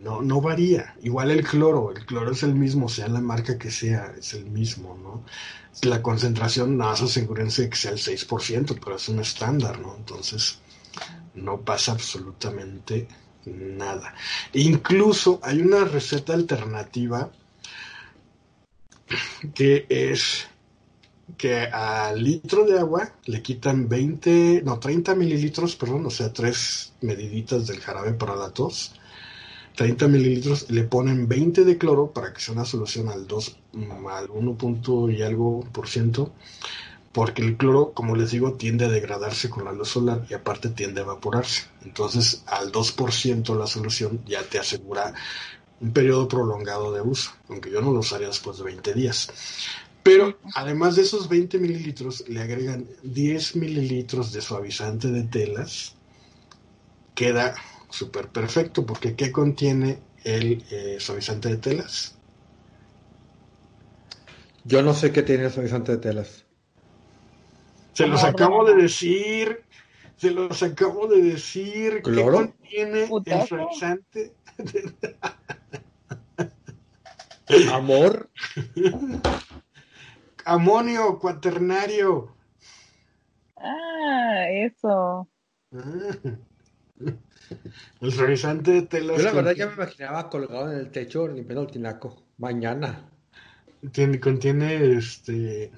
no, 0.02 0.22
no 0.22 0.40
varía. 0.40 0.94
Igual 1.02 1.32
el 1.32 1.44
cloro, 1.44 1.90
el 1.90 2.06
cloro 2.06 2.30
es 2.30 2.44
el 2.44 2.54
mismo, 2.54 2.88
sea 2.88 3.08
la 3.08 3.20
marca 3.20 3.58
que 3.58 3.70
sea, 3.70 4.14
es 4.16 4.34
el 4.34 4.44
mismo, 4.44 4.96
¿no? 5.02 5.24
La 5.88 6.00
concentración, 6.00 6.76
nada 6.76 6.92
más 6.92 7.02
asegúrense 7.02 7.68
que 7.68 7.76
sea 7.76 7.90
el 7.90 7.98
6%, 7.98 8.78
pero 8.82 8.96
es 8.96 9.08
un 9.08 9.18
estándar, 9.18 9.80
¿no? 9.80 9.96
Entonces, 9.96 10.60
no 11.34 11.60
pasa 11.62 11.92
absolutamente 11.92 13.08
nada. 13.46 14.14
incluso 14.52 15.40
hay 15.42 15.60
una 15.60 15.84
receta 15.84 16.32
alternativa 16.32 17.30
que 19.54 19.86
es 19.88 20.46
que 21.36 21.60
al 21.60 22.22
litro 22.22 22.64
de 22.64 22.78
agua 22.78 23.14
le 23.24 23.42
quitan 23.42 23.88
20, 23.88 24.62
no, 24.64 24.78
30 24.78 25.14
mililitros, 25.14 25.76
perdón, 25.76 26.06
o 26.06 26.10
sea, 26.10 26.32
tres 26.32 26.92
mediditas 27.00 27.66
del 27.66 27.80
jarabe 27.80 28.12
para 28.12 28.36
la 28.36 28.50
tos, 28.50 28.92
30 29.76 30.06
mililitros, 30.08 30.70
le 30.70 30.84
ponen 30.84 31.26
20 31.26 31.64
de 31.64 31.78
cloro 31.78 32.12
para 32.12 32.32
que 32.32 32.40
sea 32.40 32.54
una 32.54 32.64
solución 32.64 33.08
al 33.08 33.26
2, 33.26 33.56
al 34.10 34.30
1 34.30 34.54
punto 34.54 35.10
y 35.10 35.22
algo 35.22 35.60
por 35.72 35.88
ciento, 35.88 36.32
porque 37.12 37.42
el 37.42 37.56
cloro, 37.56 37.92
como 37.92 38.16
les 38.16 38.30
digo, 38.30 38.54
tiende 38.54 38.84
a 38.84 38.88
degradarse 38.88 39.48
con 39.48 39.64
la 39.64 39.72
luz 39.72 39.88
solar 39.88 40.26
y 40.28 40.34
aparte 40.34 40.68
tiende 40.68 41.00
a 41.00 41.04
evaporarse. 41.04 41.62
Entonces, 41.84 42.42
al 42.46 42.72
2% 42.72 43.56
la 43.56 43.66
solución 43.66 44.20
ya 44.26 44.42
te 44.42 44.58
asegura 44.58 45.14
un 45.84 45.92
periodo 45.92 46.26
prolongado 46.26 46.94
de 46.94 47.02
uso, 47.02 47.32
aunque 47.50 47.70
yo 47.70 47.82
no 47.82 47.92
lo 47.92 47.98
usaría 47.98 48.28
después 48.28 48.56
de 48.56 48.64
20 48.64 48.94
días. 48.94 49.28
Pero 50.02 50.38
además 50.54 50.96
de 50.96 51.02
esos 51.02 51.28
20 51.28 51.58
mililitros, 51.58 52.26
le 52.26 52.40
agregan 52.40 52.86
10 53.02 53.56
mililitros 53.56 54.32
de 54.32 54.40
suavizante 54.40 55.08
de 55.08 55.24
telas. 55.24 55.94
Queda 57.14 57.54
súper 57.90 58.28
perfecto, 58.28 58.86
porque 58.86 59.14
¿qué 59.14 59.30
contiene 59.30 59.98
el 60.24 60.64
eh, 60.70 60.96
suavizante 61.00 61.50
de 61.50 61.58
telas? 61.58 62.16
Yo 64.64 64.82
no 64.82 64.94
sé 64.94 65.12
qué 65.12 65.22
tiene 65.22 65.44
el 65.44 65.52
suavizante 65.52 65.92
de 65.92 65.98
telas. 65.98 66.46
Se 67.92 68.06
los 68.06 68.24
acabo 68.24 68.64
de 68.64 68.74
decir. 68.74 69.64
Se 70.16 70.30
los 70.30 70.62
acabo 70.62 71.06
de 71.08 71.20
decir. 71.20 72.00
¿Qué 72.02 72.24
contiene 72.24 73.10
el 73.26 73.46
suavizante? 73.46 74.32
Amor. 77.72 78.30
Amonio 80.44 81.18
cuaternario. 81.18 82.34
Ah, 83.56 84.46
eso. 84.50 85.28
El 88.00 88.12
suavizante 88.12 88.70
de 88.70 88.82
telas. 88.82 89.18
Yo 89.18 89.24
la 89.24 89.32
verdad 89.32 89.52
ya 89.52 89.66
me 89.66 89.74
imaginaba 89.74 90.30
colgado 90.30 90.72
en 90.72 90.78
el 90.78 90.90
techo 90.90 91.28
limpiando 91.28 91.62
el 91.62 91.70
tinaco. 91.70 92.22
Mañana. 92.38 93.10
Tiene, 93.92 94.18
contiene 94.18 94.96
este 94.96 95.70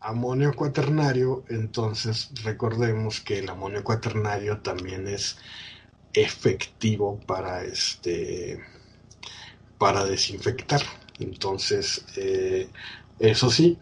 amonio 0.00 0.52
cuaternario, 0.54 1.44
entonces 1.48 2.30
recordemos 2.44 3.20
que 3.20 3.38
el 3.38 3.48
amonio 3.48 3.82
cuaternario 3.82 4.60
también 4.60 5.08
es 5.08 5.38
efectivo 6.12 7.18
para 7.26 7.64
este 7.64 8.62
para 9.84 10.06
desinfectar. 10.06 10.80
Entonces, 11.18 12.06
eh, 12.16 12.70
eso 13.18 13.50
sí, 13.50 13.78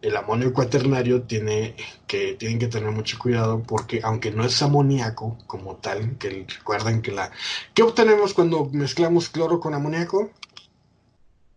el 0.00 0.16
amonio 0.16 0.54
cuaternario 0.54 1.24
tiene 1.24 1.76
que, 2.06 2.32
tienen 2.36 2.58
que 2.58 2.68
tener 2.68 2.90
mucho 2.90 3.18
cuidado 3.18 3.62
porque 3.62 4.00
aunque 4.02 4.30
no 4.30 4.46
es 4.46 4.62
amoníaco 4.62 5.36
como 5.46 5.76
tal, 5.76 6.16
que 6.16 6.46
recuerden 6.48 7.02
que 7.02 7.12
la... 7.12 7.30
¿Qué 7.74 7.82
obtenemos 7.82 8.32
cuando 8.32 8.64
mezclamos 8.72 9.28
cloro 9.28 9.60
con 9.60 9.74
amoníaco? 9.74 10.30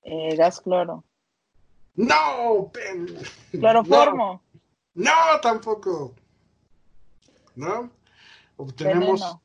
Eh, 0.04 0.36
gas 0.36 0.60
cloro. 0.60 1.06
No, 1.96 2.70
Cloroformo. 3.52 4.42
No, 4.96 5.40
tampoco. 5.42 6.14
¿No? 7.56 7.90
Obtenemos 8.58 9.38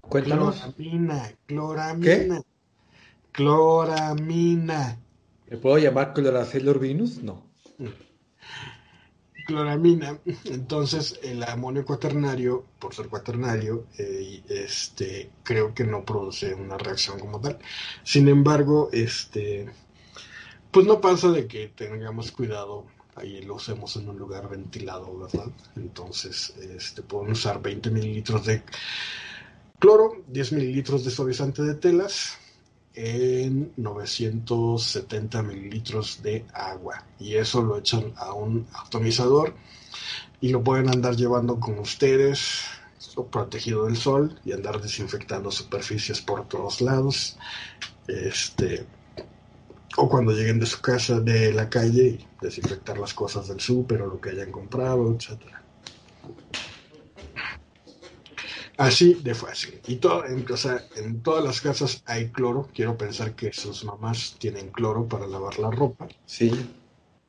Cuéntanos. 0.00 0.56
Cloramina, 0.56 1.32
cloramina. 1.46 2.42
Cloramina. 3.34 4.96
¿Me 5.50 5.56
puedo 5.56 5.78
llamar 5.78 6.14
Cloracellor 6.14 6.78
Venus? 6.78 7.20
No. 7.20 7.42
Cloramina. 9.46 10.20
Entonces, 10.44 11.18
el 11.20 11.42
amonio 11.42 11.84
cuaternario, 11.84 12.64
por 12.78 12.94
ser 12.94 13.08
cuaternario, 13.08 13.86
eh, 13.98 14.40
este, 14.48 15.32
creo 15.42 15.74
que 15.74 15.82
no 15.82 16.04
produce 16.04 16.54
una 16.54 16.78
reacción 16.78 17.18
como 17.18 17.40
tal. 17.40 17.58
Sin 18.04 18.28
embargo, 18.28 18.88
este, 18.92 19.68
pues 20.70 20.86
no 20.86 21.00
pasa 21.00 21.32
de 21.32 21.48
que 21.48 21.66
tengamos 21.74 22.30
cuidado 22.30 22.86
ahí 23.16 23.42
lo 23.42 23.56
usemos 23.56 23.96
en 23.96 24.08
un 24.08 24.16
lugar 24.16 24.48
ventilado, 24.48 25.18
¿verdad? 25.18 25.50
Entonces, 25.74 26.54
este, 26.60 27.02
pueden 27.02 27.32
usar 27.32 27.60
20 27.60 27.90
mililitros 27.90 28.46
de 28.46 28.62
cloro, 29.80 30.22
10 30.28 30.52
mililitros 30.52 31.04
de 31.04 31.10
suavizante 31.10 31.62
de 31.62 31.74
telas 31.74 32.38
en 32.94 33.72
970 33.76 35.42
mililitros 35.42 36.22
de 36.22 36.44
agua. 36.52 37.04
Y 37.18 37.34
eso 37.34 37.62
lo 37.62 37.78
echan 37.78 38.12
a 38.16 38.32
un 38.32 38.66
atomizador 38.72 39.54
y 40.40 40.48
lo 40.48 40.62
pueden 40.62 40.88
andar 40.88 41.16
llevando 41.16 41.58
con 41.58 41.78
ustedes 41.78 42.64
protegido 43.22 43.84
del 43.84 43.96
sol 43.96 44.40
y 44.44 44.52
andar 44.52 44.80
desinfectando 44.80 45.50
superficies 45.50 46.20
por 46.20 46.48
todos 46.48 46.80
lados. 46.80 47.36
Este, 48.08 48.86
o 49.96 50.08
cuando 50.08 50.32
lleguen 50.32 50.58
de 50.58 50.66
su 50.66 50.80
casa, 50.80 51.20
de 51.20 51.52
la 51.52 51.68
calle, 51.68 52.18
desinfectar 52.40 52.98
las 52.98 53.14
cosas 53.14 53.48
del 53.48 53.60
súper 53.60 54.02
o 54.02 54.06
lo 54.06 54.20
que 54.20 54.30
hayan 54.30 54.50
comprado, 54.50 55.14
etcétera. 55.14 55.62
Así 58.76 59.14
de 59.14 59.34
fácil. 59.34 59.80
Y 59.86 59.96
todo, 59.96 60.24
en, 60.26 60.44
o 60.48 60.98
en 60.98 61.20
todas 61.20 61.44
las 61.44 61.60
casas 61.60 62.02
hay 62.06 62.30
cloro. 62.30 62.68
Quiero 62.74 62.96
pensar 62.96 63.34
que 63.34 63.52
sus 63.52 63.84
mamás 63.84 64.36
tienen 64.38 64.70
cloro 64.70 65.08
para 65.08 65.26
lavar 65.26 65.58
la 65.58 65.70
ropa. 65.70 66.08
Sí. 66.26 66.50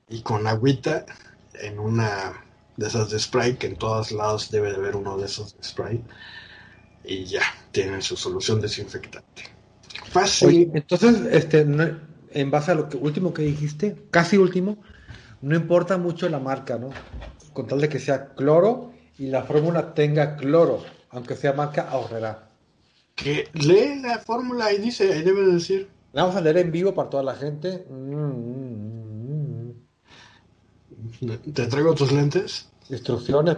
Y 0.09 0.22
con 0.22 0.47
agüita 0.47 1.05
en 1.53 1.80
una 1.80 2.43
de 2.77 2.88
esas 2.88 3.09
de 3.09 3.19
spray, 3.19 3.55
que 3.55 3.67
en 3.67 3.76
todos 3.76 4.11
lados 4.11 4.51
debe 4.51 4.72
de 4.72 4.77
haber 4.77 4.95
uno 4.95 5.17
de 5.17 5.26
esos 5.26 5.55
de 5.55 5.63
spray. 5.63 6.03
Y 7.03 7.26
ya, 7.26 7.43
tienen 7.72 8.01
su 8.01 8.17
solución 8.17 8.59
desinfectante. 8.59 9.43
Fácil. 10.09 10.72
entonces, 10.73 11.22
este, 11.31 11.61
en 11.61 12.51
base 12.51 12.72
a 12.72 12.76
lo 12.76 12.89
que 12.89 12.97
último 12.97 13.34
que 13.34 13.43
dijiste, 13.43 13.95
casi 14.11 14.38
último, 14.38 14.77
no 15.41 15.55
importa 15.55 15.97
mucho 15.97 16.27
la 16.27 16.39
marca, 16.39 16.77
¿no? 16.77 16.89
Con 17.53 17.67
tal 17.67 17.81
de 17.81 17.89
que 17.89 17.99
sea 17.99 18.34
cloro 18.34 18.91
y 19.17 19.27
la 19.27 19.43
fórmula 19.43 19.93
tenga 19.93 20.35
cloro, 20.35 20.84
aunque 21.10 21.36
sea 21.36 21.53
marca 21.53 21.90
ahorrará. 21.90 22.49
Que 23.15 23.49
lee 23.53 24.02
la 24.02 24.19
fórmula 24.19 24.73
y 24.73 24.80
dice, 24.80 25.14
ahí 25.14 25.23
debe 25.23 25.45
decir. 25.48 25.90
La 26.11 26.23
vamos 26.23 26.38
a 26.38 26.41
leer 26.41 26.57
en 26.57 26.72
vivo 26.72 26.94
para 26.94 27.10
toda 27.10 27.23
la 27.23 27.36
gente. 27.36 27.86
Mm, 27.90 28.15
mm, 28.15 29.73
mm, 31.22 31.53
¿Te 31.53 31.68
traigo 31.68 31.94
tus 31.94 32.11
lentes? 32.11 32.69
Instrucciones, 32.90 33.57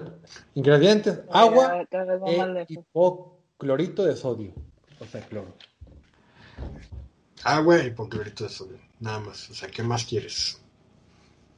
ingredientes, 0.56 1.20
agua 1.30 1.86
e 2.26 2.66
hipoclorito 2.70 4.06
de 4.06 4.16
sodio, 4.16 4.54
o 5.00 5.06
sea, 5.06 5.22
cloro. 5.22 5.54
Agua 7.44 7.80
y 7.80 7.88
hipoclorito 7.88 8.46
de 8.46 8.50
sodio, 8.50 8.80
nada 9.02 9.20
más. 9.20 9.50
O 9.50 9.54
sea, 9.54 9.70
¿qué 9.70 9.84
más 9.84 10.06
quieres? 10.06 10.62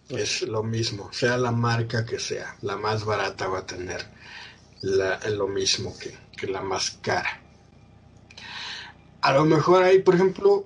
Es 0.10 0.41
lo 0.41 0.64
mismo, 0.64 1.14
sea 1.14 1.38
la 1.38 1.52
marca 1.52 2.06
que 2.06 2.18
sea, 2.18 2.56
la 2.61 2.76
más 2.76 3.06
barata 3.06 3.48
va 3.48 3.60
a 3.60 3.66
tener 3.66 4.02
lo 4.81 5.47
mismo 5.47 5.93
que, 5.97 6.47
la 6.47 6.61
más 6.61 6.91
cara. 7.01 7.41
A 9.22 9.34
lo 9.34 9.45
mejor 9.45 9.84
hay, 9.84 10.01
por 10.01 10.15
ejemplo, 10.15 10.65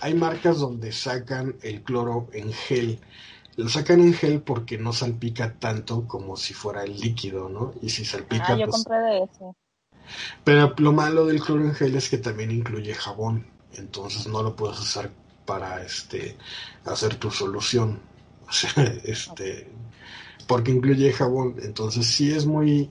hay 0.00 0.14
marcas 0.14 0.58
donde 0.58 0.92
sacan 0.92 1.56
el 1.62 1.82
cloro 1.82 2.28
en 2.32 2.52
gel. 2.52 3.00
Lo 3.56 3.68
sacan 3.68 4.00
en 4.00 4.14
gel 4.14 4.40
porque 4.40 4.78
no 4.78 4.92
salpica 4.92 5.54
tanto 5.54 6.06
como 6.06 6.36
si 6.36 6.54
fuera 6.54 6.84
el 6.84 6.98
líquido, 6.98 7.48
¿no? 7.48 7.74
Y 7.82 7.90
si 7.90 8.04
salpica. 8.04 8.46
Ah, 8.48 8.56
yo 8.56 8.66
pues 8.66 8.84
compré 8.84 8.98
de 8.98 9.24
ese. 9.24 9.44
Pero 10.44 10.74
lo 10.78 10.92
malo 10.92 11.26
del 11.26 11.40
cloro 11.40 11.64
en 11.64 11.74
gel 11.74 11.96
es 11.96 12.08
que 12.08 12.18
también 12.18 12.50
incluye 12.50 12.94
jabón. 12.94 13.46
Entonces 13.74 14.26
no 14.26 14.42
lo 14.42 14.54
puedes 14.54 14.78
usar 14.78 15.10
para 15.44 15.82
este 15.82 16.36
hacer 16.84 17.16
tu 17.16 17.30
solución. 17.30 18.00
este, 19.04 19.68
porque 20.46 20.70
incluye 20.70 21.12
jabón. 21.12 21.56
Entonces 21.62 22.06
sí 22.06 22.32
es 22.32 22.46
muy... 22.46 22.90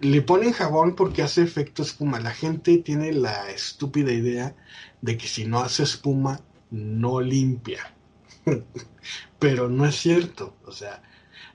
Le 0.00 0.22
ponen 0.22 0.52
jabón 0.52 0.94
porque 0.94 1.22
hace 1.22 1.42
efecto 1.42 1.82
espuma. 1.82 2.20
La 2.20 2.30
gente 2.30 2.78
tiene 2.78 3.12
la 3.12 3.50
estúpida 3.50 4.12
idea 4.12 4.54
de 5.02 5.16
que 5.16 5.26
si 5.26 5.46
no 5.46 5.60
hace 5.60 5.82
espuma, 5.82 6.40
no 6.70 7.20
limpia. 7.20 7.94
Pero 9.38 9.68
no 9.68 9.86
es 9.86 9.96
cierto. 9.96 10.54
O 10.66 10.72
sea, 10.72 11.02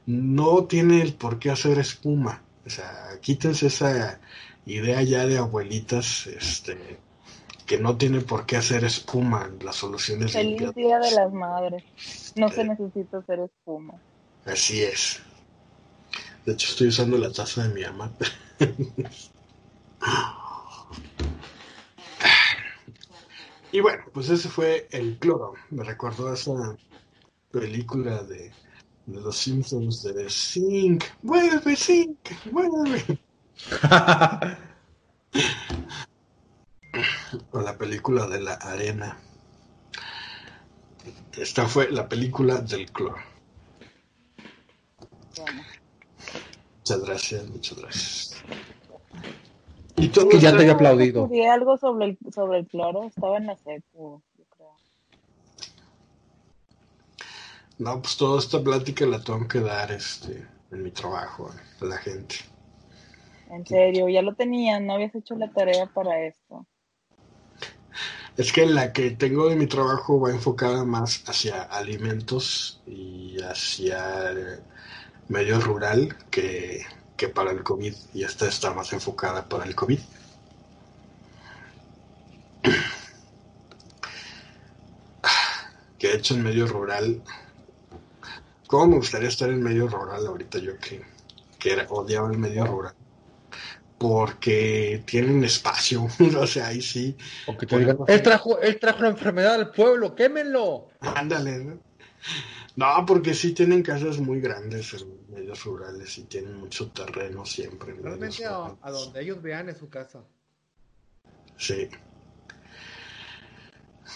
no 0.06 0.66
tiene 0.66 1.02
el 1.02 1.14
por 1.14 1.40
qué 1.40 1.50
hacer 1.50 1.80
espuma. 1.80 2.44
O 2.66 2.70
sea, 2.70 3.20
quítense 3.22 3.68
esa 3.68 4.20
idea 4.66 5.02
ya 5.04 5.26
de 5.26 5.38
abuelitas, 5.38 6.28
este, 6.28 7.00
que 7.66 7.78
no 7.78 7.98
tiene 7.98 8.22
por 8.22 8.46
qué 8.46 8.58
hacer 8.58 8.84
espuma. 8.84 9.50
La 9.62 9.72
solución 9.72 10.24
es 10.24 10.34
Feliz 10.34 10.74
Día 10.74 11.00
de 11.00 11.12
las 11.12 11.32
Madres. 11.32 11.84
No 12.36 12.50
se 12.50 12.64
necesita 12.64 13.20
hacer 13.20 13.40
espuma. 13.40 13.96
Así 14.46 14.82
es. 14.82 15.22
De 16.46 16.54
hecho, 16.54 16.70
estoy 16.70 16.88
usando 16.90 17.18
la 17.18 17.32
taza 17.32 17.68
de 17.68 17.74
mi 17.74 17.84
ama. 17.84 18.12
y 23.72 23.80
bueno, 23.80 24.04
pues 24.14 24.30
ese 24.30 24.48
fue 24.48 24.88
el 24.92 25.18
cloro. 25.18 25.56
Me 25.72 25.84
recordó 25.84 26.32
esa 26.32 26.78
película 27.52 28.22
de, 28.24 28.52
de 29.08 29.22
los 29.22 29.36
Simpsons 29.38 30.04
de 30.04 30.30
Zinc. 30.30 31.04
Vuelve, 31.24 31.76
Zinc, 31.76 32.20
vuelve. 32.52 33.20
o 37.52 37.62
la 37.62 37.78
película 37.78 38.28
de 38.28 38.42
la 38.42 38.54
arena. 38.54 39.18
Esta 41.36 41.68
fue 41.68 41.92
la 41.92 42.08
película 42.08 42.62
del 42.62 42.92
cloro. 42.92 43.18
Muchas 46.88 47.04
gracias, 47.04 47.50
muchas 47.50 47.80
gracias. 47.80 48.44
Y 49.98 50.08
todo 50.10 50.30
que 50.30 50.40
ya 50.40 50.52
te 50.52 50.58
había 50.58 50.74
aplaudido. 50.74 51.28
algo 51.52 51.78
sobre 51.78 52.06
el, 52.06 52.18
sobre 52.32 52.60
el 52.60 52.68
cloro, 52.68 53.06
estaba 53.06 53.38
en 53.38 53.48
la 53.48 53.58
secu, 53.58 54.22
yo 54.38 54.46
creo. 54.56 54.70
No, 57.80 58.00
pues 58.04 58.16
toda 58.18 58.38
esta 58.38 58.62
plática 58.62 59.08
la 59.08 59.20
tengo 59.20 59.48
que 59.48 59.62
dar 59.62 59.92
este, 59.92 60.46
en 60.70 60.84
mi 60.84 60.92
trabajo, 60.92 61.50
a 61.82 61.86
la 61.86 61.98
gente. 61.98 62.36
En 63.50 63.66
serio, 63.66 64.08
ya 64.08 64.22
lo 64.22 64.36
tenían, 64.36 64.86
no 64.86 64.94
habías 64.94 65.16
hecho 65.16 65.34
la 65.34 65.52
tarea 65.52 65.88
para 65.88 66.24
esto. 66.24 66.68
Es 68.38 68.54
que 68.54 68.68
la 68.68 68.94
que 68.94 69.10
tengo 69.10 69.50
de 69.50 69.56
mi 69.56 69.66
trabajo 69.66 70.20
va 70.20 70.30
enfocada 70.30 70.84
más 70.84 71.24
hacia 71.28 71.64
alimentos 71.64 72.80
y 72.86 73.42
hacia 73.42 74.30
el 74.30 74.60
medio 75.28 75.60
rural 75.60 76.16
que, 76.30 76.86
para 77.34 77.52
el 77.52 77.64
COVID. 77.64 77.94
Y 78.14 78.24
esta 78.24 78.48
está 78.48 78.74
más 78.74 78.94
enfocada 78.94 79.48
para 79.48 79.66
el 79.66 79.76
COVID. 79.76 80.00
Que 85.98 86.08
he 86.08 86.16
hecho 86.16 86.34
en 86.36 86.44
medio 86.44 86.68
rural. 86.68 87.22
¿Cómo 88.68 88.88
me 88.88 88.96
gustaría 88.98 89.30
estar 89.30 89.50
en 89.50 89.64
medio 89.64 89.88
rural 89.88 90.28
ahorita 90.28 90.60
yo 90.60 90.78
que, 90.78 91.02
que 91.58 91.72
era, 91.72 91.86
odiaba 91.90 92.32
el 92.32 92.38
medio 92.38 92.66
rural? 92.66 92.94
porque 93.98 95.04
tienen 95.06 95.44
espacio, 95.44 96.08
o 96.40 96.48
sea, 96.48 96.68
ahí 96.68 96.82
sí. 96.82 97.16
él 98.08 98.22
trajo, 98.22 98.60
él 98.60 98.80
trajo 98.80 99.04
la 99.04 99.10
enfermedad 99.10 99.56
al 99.56 99.72
pueblo, 99.72 100.16
quémenlo. 100.16 100.90
Ándale, 101.00 101.58
¿no? 101.60 101.80
Porque 103.06 103.34
sí 103.34 103.54
tienen 103.54 103.84
casas 103.84 104.20
muy 104.20 104.42
grandes 104.42 104.94
en 104.94 105.32
medios 105.32 105.64
rurales 105.64 106.18
y 106.18 106.24
tienen 106.24 106.56
mucho 106.58 106.92
terreno 106.92 107.46
siempre. 107.46 107.94
Realmente 107.94 108.46
a, 108.46 108.76
a, 108.82 108.92
donde 108.92 109.22
ellos 109.22 109.42
vean 109.42 109.70
es 109.70 109.78
su 109.78 109.90
casa. 109.90 110.24
Sí. 111.58 111.90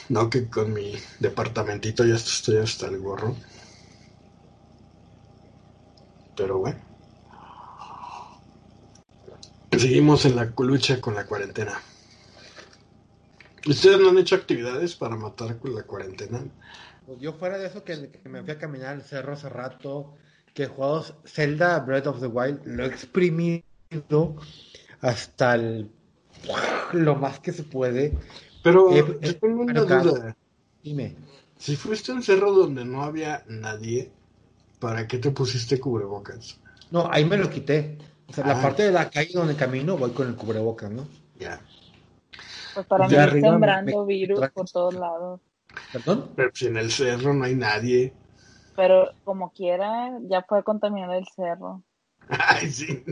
No, 0.10 0.30
que 0.30 0.50
con 0.50 0.74
mi 0.74 0.94
departamentito 1.20 2.04
ya 2.04 2.16
estoy 2.16 2.58
hasta 2.58 2.88
el 2.88 3.00
gorro. 3.00 3.36
Pero 6.36 6.60
bueno. 6.60 6.80
Seguimos 9.78 10.26
en 10.26 10.36
la 10.36 10.52
lucha 10.58 11.00
con 11.00 11.16
la 11.16 11.26
cuarentena. 11.26 11.80
¿Ustedes 13.68 14.00
no 14.00 14.10
han 14.10 14.18
hecho 14.18 14.36
actividades 14.36 14.96
para 14.96 15.16
matar 15.16 15.60
con 15.60 15.76
la 15.76 15.84
cuarentena? 15.84 16.44
Pues 17.10 17.22
yo 17.22 17.34
fuera 17.34 17.58
de 17.58 17.66
eso 17.66 17.84
que, 17.84 18.12
me 18.26 18.44
fui 18.44 18.52
a 18.52 18.60
caminar 18.60 18.96
el 18.96 19.02
cerro 19.02 19.34
hace 19.34 19.50
rato, 19.50 20.14
que 20.54 20.64
he 20.64 20.68
jugado 20.68 21.04
Zelda 21.26 21.80
Breath 21.80 22.06
of 22.06 22.20
the 22.20 22.28
Wild, 22.28 22.62
lo 22.68 22.84
he 22.84 22.88
exprimido 22.88 23.64
hasta 25.02 25.56
el 25.56 25.90
lo 26.94 27.16
más 27.16 27.40
que 27.40 27.52
se 27.52 27.64
puede. 27.64 28.16
Pero 28.62 28.96
eh, 28.96 29.18
yo 29.22 29.40
tengo 29.40 29.64
una 29.64 29.82
duda. 29.82 30.38
Dime. 30.84 31.16
Si 31.58 31.76
fuiste 31.76 32.12
a 32.12 32.16
un 32.16 32.22
cerro 32.22 32.52
donde 32.52 32.86
no 32.86 33.02
había 33.02 33.44
nadie, 33.48 34.12
¿para 34.78 35.08
qué 35.08 35.18
te 35.18 35.32
pusiste 35.32 35.80
cubrebocas? 35.80 36.60
No, 36.92 37.10
ahí 37.12 37.26
me 37.26 37.38
lo 37.38 37.50
quité. 37.50 37.98
O 38.28 38.34
sea, 38.34 38.46
la 38.46 38.60
ah. 38.60 38.62
parte 38.62 38.84
de 38.84 38.92
la 38.92 39.10
calle 39.10 39.32
donde 39.34 39.56
camino 39.56 39.98
voy 39.98 40.12
con 40.12 40.28
el 40.28 40.36
cubrebocas, 40.36 40.92
¿no? 40.92 41.08
Ya. 41.40 41.60
Pues 42.76 42.86
para 42.86 43.08
mí 43.08 43.42
sembrando 43.42 44.06
virus 44.06 44.48
por 44.54 44.70
todos 44.70 44.94
lados. 44.94 45.40
¿Perdón? 45.94 46.32
Pero 46.36 46.52
si 46.54 46.68
en 46.68 46.78
el 46.78 46.92
cerro 46.92 47.34
no 47.34 47.46
hay 47.46 47.56
nadie. 47.56 48.14
Pero 48.76 49.12
como 49.24 49.52
quiera, 49.52 50.12
ya 50.30 50.44
fue 50.48 50.64
contaminado 50.64 51.14
el 51.14 51.28
cerro. 51.36 51.84
Ay, 52.30 52.70
sí. 52.70 53.04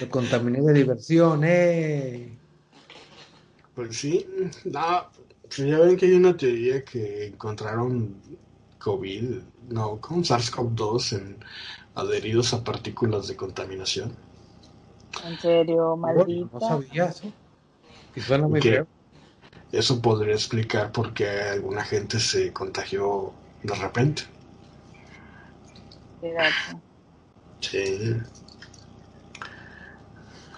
Lo 0.00 0.08
contaminé 0.08 0.60
de 0.60 0.72
diversión, 0.72 1.42
eh. 1.44 2.38
Pues 3.74 3.96
sí, 3.96 4.26
no, 4.64 5.10
pues 5.42 5.56
ya 5.58 5.78
ven 5.78 5.96
que 5.96 6.06
hay 6.06 6.12
una 6.12 6.36
teoría 6.36 6.84
que 6.84 7.26
encontraron 7.26 8.14
COVID, 8.78 9.40
no, 9.70 10.00
con 10.00 10.22
SARS-CoV-2 10.22 11.18
en 11.18 11.36
adheridos 11.94 12.54
a 12.54 12.62
partículas 12.62 13.26
de 13.28 13.36
contaminación. 13.36 14.14
¿En 15.24 15.38
serio, 15.38 15.96
maldita? 15.96 16.48
No, 16.52 16.60
sabía 16.60 17.06
eso. 17.06 17.32
Y 18.14 18.20
suena 18.20 18.46
muy 18.46 18.60
feo. 18.60 18.86
Eso 19.74 20.00
podría 20.00 20.34
explicar 20.34 20.92
por 20.92 21.12
qué 21.12 21.28
alguna 21.28 21.84
gente 21.84 22.20
se 22.20 22.52
contagió 22.52 23.32
de 23.62 23.74
repente. 23.74 24.22
Sí. 27.60 28.16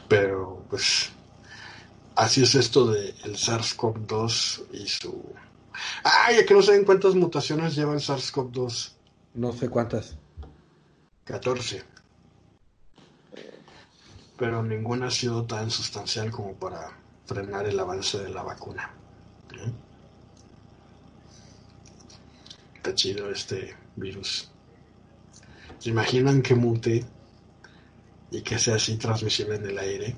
Pero, 0.09 0.65
pues, 0.69 1.11
así 2.15 2.43
es 2.43 2.55
esto 2.55 2.89
del 2.91 3.37
SARS-CoV-2 3.37 4.65
y 4.73 4.87
su... 4.87 5.25
Ah, 6.05 6.29
que 6.47 6.55
no 6.55 6.63
saben 6.63 6.85
cuántas 6.85 7.15
mutaciones 7.15 7.75
lleva 7.75 7.95
el 7.95 8.01
SARS-CoV-2. 8.01 8.93
No 9.35 9.53
sé 9.53 9.69
cuántas. 9.69 10.17
14. 11.25 11.83
Pero 14.39 14.63
ninguna 14.63 15.07
ha 15.07 15.11
sido 15.11 15.45
tan 15.45 15.71
sustancial 15.71 16.31
como 16.31 16.53
para 16.55 16.91
frenar 17.25 17.67
el 17.67 17.81
avance 17.81 18.19
de 18.19 18.29
la 18.29 18.43
vacuna. 18.43 18.91
Está 22.87 22.95
chido 22.95 23.31
este 23.33 23.75
virus. 23.97 24.49
¿Se 25.79 25.91
imaginan 25.91 26.41
que 26.41 26.55
mute 26.55 27.05
y 28.31 28.43
que 28.43 28.61
sea 28.61 28.77
así 28.77 28.97
transmisible 28.97 29.57
en 29.57 29.67
el 29.67 29.77
aire? 29.77 30.15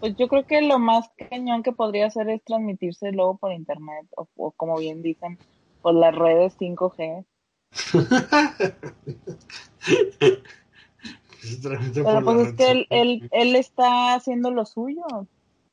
Pues 0.00 0.16
yo 0.16 0.26
creo 0.26 0.44
que 0.44 0.60
lo 0.62 0.80
más 0.80 1.08
cañón 1.30 1.62
que 1.62 1.70
podría 1.70 2.08
hacer 2.08 2.28
es 2.30 2.42
transmitirse 2.42 3.12
luego 3.12 3.36
por 3.36 3.52
internet 3.52 4.08
o, 4.16 4.50
como 4.50 4.76
bien 4.76 5.02
dicen, 5.02 5.38
por 5.82 5.94
las 5.94 6.16
redes 6.16 6.58
5G. 6.58 7.24
Pero 11.94 12.24
pues 12.24 12.48
es 12.48 12.54
que 12.54 12.72
él, 12.72 12.88
él, 12.90 13.28
él 13.30 13.54
está 13.54 14.14
haciendo 14.14 14.50
lo 14.50 14.66
suyo 14.66 15.04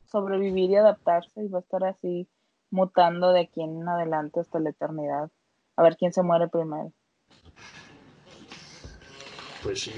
sobrevivir 0.06 0.70
y 0.70 0.76
adaptarse 0.76 1.44
y 1.44 1.48
va 1.48 1.58
a 1.58 1.62
estar 1.62 1.84
así 1.84 2.28
mutando 2.72 3.32
de 3.32 3.42
aquí 3.42 3.62
en 3.62 3.88
adelante 3.88 4.40
hasta 4.40 4.60
la 4.60 4.70
eternidad. 4.70 5.30
A 5.76 5.84
ver 5.84 5.98
quién 5.98 6.14
se 6.14 6.24
muere 6.24 6.48
primero. 6.48 6.92
Pues 9.64 9.82
sí. 9.82 9.94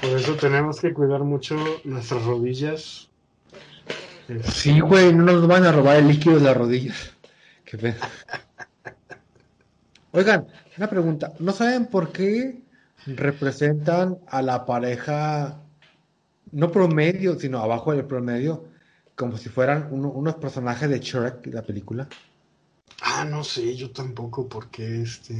Por 0.00 0.10
eso 0.10 0.34
tenemos 0.36 0.80
que 0.80 0.92
cuidar 0.92 1.20
mucho 1.20 1.56
nuestras 1.84 2.24
rodillas. 2.24 3.10
Sí, 4.44 4.80
güey, 4.80 5.14
no 5.14 5.24
nos 5.24 5.46
van 5.46 5.64
a 5.64 5.72
robar 5.72 5.96
el 5.96 6.08
líquido 6.08 6.36
de 6.36 6.42
las 6.42 6.56
rodillas. 6.56 7.14
Qué 7.64 7.78
pena. 7.78 7.96
Oigan, 10.12 10.46
una 10.76 10.88
pregunta. 10.88 11.32
¿No 11.38 11.52
saben 11.52 11.86
por 11.86 12.12
qué 12.12 12.60
representan 13.06 14.18
a 14.26 14.42
la 14.42 14.64
pareja 14.64 15.60
no 16.52 16.70
promedio, 16.70 17.38
sino 17.38 17.58
abajo 17.58 17.92
del 17.92 18.04
promedio, 18.04 18.64
como 19.16 19.38
si 19.38 19.48
fueran 19.48 19.88
unos 19.90 20.34
personajes 20.34 20.88
de 20.88 21.00
Shrek, 21.00 21.46
la 21.46 21.62
película. 21.62 22.06
Ah, 23.00 23.24
no 23.24 23.42
sé, 23.42 23.74
yo 23.74 23.90
tampoco, 23.90 24.46
porque 24.46 25.02
este. 25.02 25.38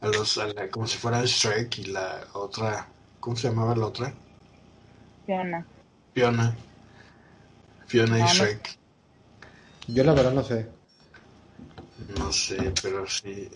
A 0.00 0.06
los, 0.06 0.40
como 0.70 0.86
si 0.86 0.96
fuera 0.96 1.22
Shrek 1.24 1.78
y 1.78 1.84
la 1.86 2.24
otra. 2.32 2.88
¿Cómo 3.20 3.36
se 3.36 3.48
llamaba 3.48 3.76
la 3.76 3.86
otra? 3.86 4.14
Fiona. 5.26 5.66
Fiona. 6.14 6.56
Fiona 7.86 8.18
y 8.20 8.22
Shrek. 8.22 8.78
Yo 9.88 10.04
la 10.04 10.14
verdad 10.14 10.32
no 10.32 10.42
sé. 10.42 10.68
No 12.18 12.32
sé, 12.32 12.72
pero 12.82 13.06
sí. 13.06 13.50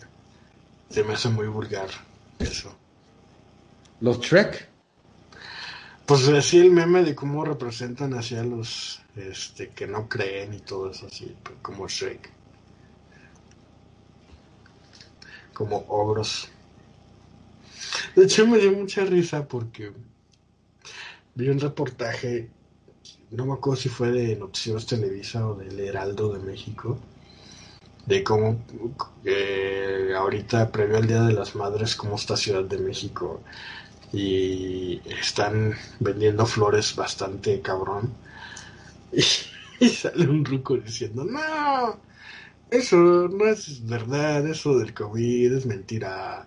Se 0.90 1.04
me 1.04 1.14
hace 1.14 1.30
muy 1.30 1.46
vulgar 1.46 1.88
eso. 2.38 2.74
¿Los 4.00 4.20
Shrek? 4.20 4.71
Pues 6.06 6.26
así 6.28 6.58
el 6.58 6.72
meme 6.72 7.02
de 7.04 7.14
cómo 7.14 7.44
representan 7.44 8.14
hacia 8.14 8.42
los 8.42 9.00
este, 9.16 9.68
que 9.68 9.86
no 9.86 10.08
creen 10.08 10.54
y 10.54 10.58
todo 10.58 10.90
eso 10.90 11.06
así, 11.06 11.36
pues, 11.42 11.56
como 11.62 11.86
Shrek. 11.86 12.30
Como 15.54 15.84
ogros. 15.88 16.48
De 18.16 18.24
hecho 18.24 18.46
me 18.46 18.58
dio 18.58 18.72
mucha 18.72 19.04
risa 19.04 19.46
porque 19.46 19.92
vi 21.34 21.48
un 21.48 21.60
reportaje, 21.60 22.50
no 23.30 23.46
me 23.46 23.52
acuerdo 23.52 23.80
si 23.80 23.88
fue 23.88 24.10
de 24.10 24.36
Noticias 24.36 24.86
Televisa 24.86 25.46
o 25.46 25.54
del 25.54 25.78
Heraldo 25.78 26.32
de 26.32 26.40
México, 26.40 26.98
de 28.06 28.24
cómo 28.24 28.58
eh, 29.24 30.12
ahorita 30.16 30.72
previo 30.72 30.96
al 30.96 31.06
Día 31.06 31.22
de 31.22 31.32
las 31.32 31.54
Madres, 31.54 31.94
cómo 31.94 32.16
está 32.16 32.36
Ciudad 32.36 32.64
de 32.64 32.78
México 32.78 33.40
y 34.12 35.00
están 35.06 35.74
vendiendo 36.00 36.46
flores 36.46 36.94
bastante 36.94 37.60
cabrón. 37.60 38.12
Y, 39.80 39.88
sale 39.88 40.28
un 40.28 40.44
ruco 40.44 40.76
diciendo, 40.76 41.24
no, 41.24 41.98
eso 42.70 42.96
no 42.96 43.46
es 43.46 43.84
verdad, 43.84 44.46
eso 44.46 44.78
del 44.78 44.94
COVID 44.94 45.54
es 45.54 45.66
mentira. 45.66 46.46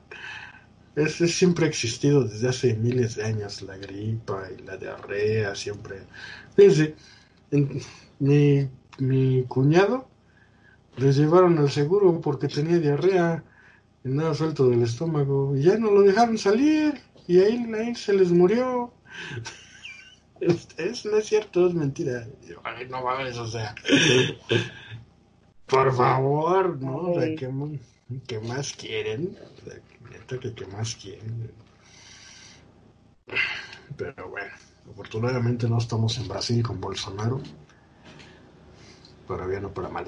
Es, 0.96 1.16
siempre 1.16 1.66
ha 1.66 1.68
existido 1.68 2.24
desde 2.24 2.48
hace 2.48 2.76
miles 2.76 3.16
de 3.16 3.26
años 3.26 3.62
la 3.62 3.76
gripa 3.76 4.48
y 4.58 4.62
la 4.62 4.78
diarrea, 4.78 5.54
siempre. 5.54 6.04
Fíjense, 6.56 6.96
mi, 8.20 8.70
mi 9.00 9.44
cuñado 9.50 10.08
les 10.96 11.18
llevaron 11.18 11.58
al 11.58 11.70
seguro 11.70 12.22
porque 12.22 12.48
tenía 12.48 12.80
diarrea 12.80 13.44
y 14.06 14.10
nada 14.10 14.34
suelto 14.34 14.70
del 14.70 14.84
estómago 14.84 15.58
y 15.58 15.64
ya 15.64 15.78
no 15.78 15.92
lo 15.92 16.04
dejaron 16.04 16.38
salir 16.38 16.94
y 17.28 17.40
ahí, 17.40 17.66
ahí 17.74 17.96
se 17.96 18.14
les 18.14 18.32
murió. 18.32 18.94
Es, 20.40 21.06
no 21.06 21.18
es 21.18 21.26
cierto, 21.28 21.68
es 21.68 21.74
mentira. 21.74 22.28
Ay, 22.64 22.88
no 22.90 23.04
mames, 23.04 23.38
o 23.38 23.48
sea. 23.48 23.74
Por 25.66 25.96
favor, 25.96 26.80
¿no? 26.82 27.12
O 27.12 27.20
sea, 27.20 27.36
¿qué, 27.36 28.40
más 28.40 28.74
quieren? 28.74 29.38
O 29.62 29.70
sea, 29.70 30.40
que 30.40 30.54
qué 30.54 30.68
más 30.68 30.96
quieren. 30.96 31.52
Pero 33.98 34.30
bueno, 34.30 34.52
afortunadamente 34.92 35.68
no 35.68 35.78
estamos 35.78 36.18
en 36.18 36.28
Brasil 36.28 36.62
con 36.62 36.80
Bolsonaro. 36.80 37.42
Para 39.28 39.48
bien 39.48 39.66
o 39.66 39.74
para 39.74 39.90
mal. 39.90 40.08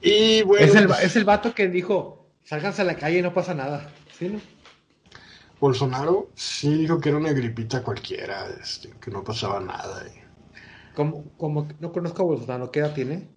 Y 0.00 0.42
bueno. 0.42 0.64
Es 0.64 0.74
el, 0.74 0.86
pues 0.86 1.02
es 1.02 1.16
el 1.16 1.24
vato 1.24 1.54
que 1.54 1.68
dijo: 1.68 2.26
sálganse 2.44 2.82
a 2.82 2.86
la 2.86 2.96
calle 2.96 3.18
y 3.18 3.22
no 3.22 3.34
pasa 3.34 3.52
nada. 3.52 3.92
¿Sí, 4.18 4.28
no? 4.28 4.40
Bolsonaro 5.62 6.32
sí 6.34 6.74
dijo 6.74 6.98
que 6.98 7.10
era 7.10 7.18
una 7.18 7.32
gripita 7.32 7.84
cualquiera, 7.84 8.48
este, 8.60 8.90
que 9.00 9.12
no 9.12 9.22
pasaba 9.22 9.60
nada. 9.60 10.02
Como, 10.92 11.22
como 11.36 11.68
no 11.78 11.92
conozco 11.92 12.22
a 12.22 12.24
Bolsonaro, 12.24 12.72
¿qué 12.72 12.80
edad 12.80 12.92
tiene? 12.92 13.28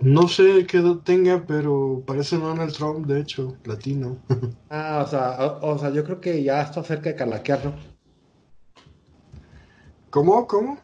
No 0.00 0.26
sé 0.26 0.66
qué 0.66 0.78
edad 0.78 0.96
tenga, 1.04 1.44
pero 1.46 2.02
parece 2.06 2.38
Donald 2.38 2.72
Trump, 2.72 3.06
de 3.06 3.20
hecho, 3.20 3.58
latino. 3.64 4.16
ah, 4.70 5.02
o 5.04 5.06
sea, 5.06 5.58
o, 5.60 5.78
sea, 5.78 5.90
yo 5.90 6.02
creo 6.02 6.18
que 6.18 6.42
ya 6.42 6.62
está 6.62 6.82
cerca 6.82 7.10
de 7.10 7.16
calaquearlo. 7.16 7.74
¿Cómo? 10.08 10.46
¿Cómo? 10.46 10.78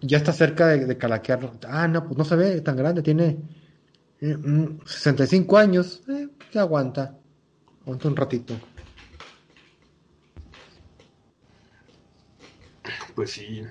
Ya 0.00 0.16
está 0.16 0.32
cerca 0.32 0.68
de, 0.68 0.96
calaquearlo. 0.96 1.52
Ah, 1.68 1.86
no, 1.86 2.02
pues 2.06 2.16
no 2.16 2.24
se 2.24 2.34
ve 2.34 2.62
tan 2.62 2.78
grande, 2.78 3.02
tiene 3.02 3.42
65 4.20 4.80
eh, 5.36 5.46
mm, 5.46 5.68
años, 5.68 6.02
eh, 6.08 6.28
se 6.50 6.58
aguanta 6.58 7.17
un 7.88 8.16
ratito. 8.16 8.54
Pues 13.14 13.32
sí. 13.32 13.62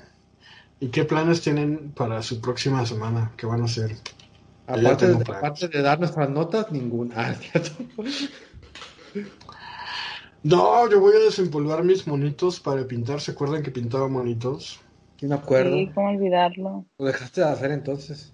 ¿Y 0.80 0.90
qué 0.90 1.06
planes 1.06 1.42
tienen 1.42 1.92
para 1.92 2.22
su 2.22 2.42
próxima 2.42 2.86
semana? 2.86 3.32
¿Qué 3.38 3.46
van 3.46 3.62
a 3.62 3.66
hacer? 3.66 3.96
Aparte 4.68 5.08
de, 5.08 5.16
de, 5.70 5.82
dar 5.82 6.00
nuestras 6.00 6.30
notas, 6.30 6.72
ninguna. 6.72 7.16
Ah, 9.18 9.60
No, 10.44 10.90
yo 10.90 11.00
voy 11.00 11.16
a 11.16 11.20
desempolvar 11.20 11.84
mis 11.84 12.06
monitos 12.06 12.60
para 12.60 12.86
pintar. 12.86 13.20
¿Se 13.22 13.32
acuerdan 13.32 13.64
que 13.64 13.72
pintaba 13.72 14.08
monitos? 14.08 14.80
Sí, 15.20 15.26
me 15.26 15.36
acuerdo. 15.36 15.76
Sí, 15.76 15.92
¿cómo 15.96 16.10
olvidarlo? 16.10 16.86
Lo 17.00 17.06
dejaste 17.06 17.42
de 17.42 17.48
hacer 17.48 17.72
entonces. 17.72 18.34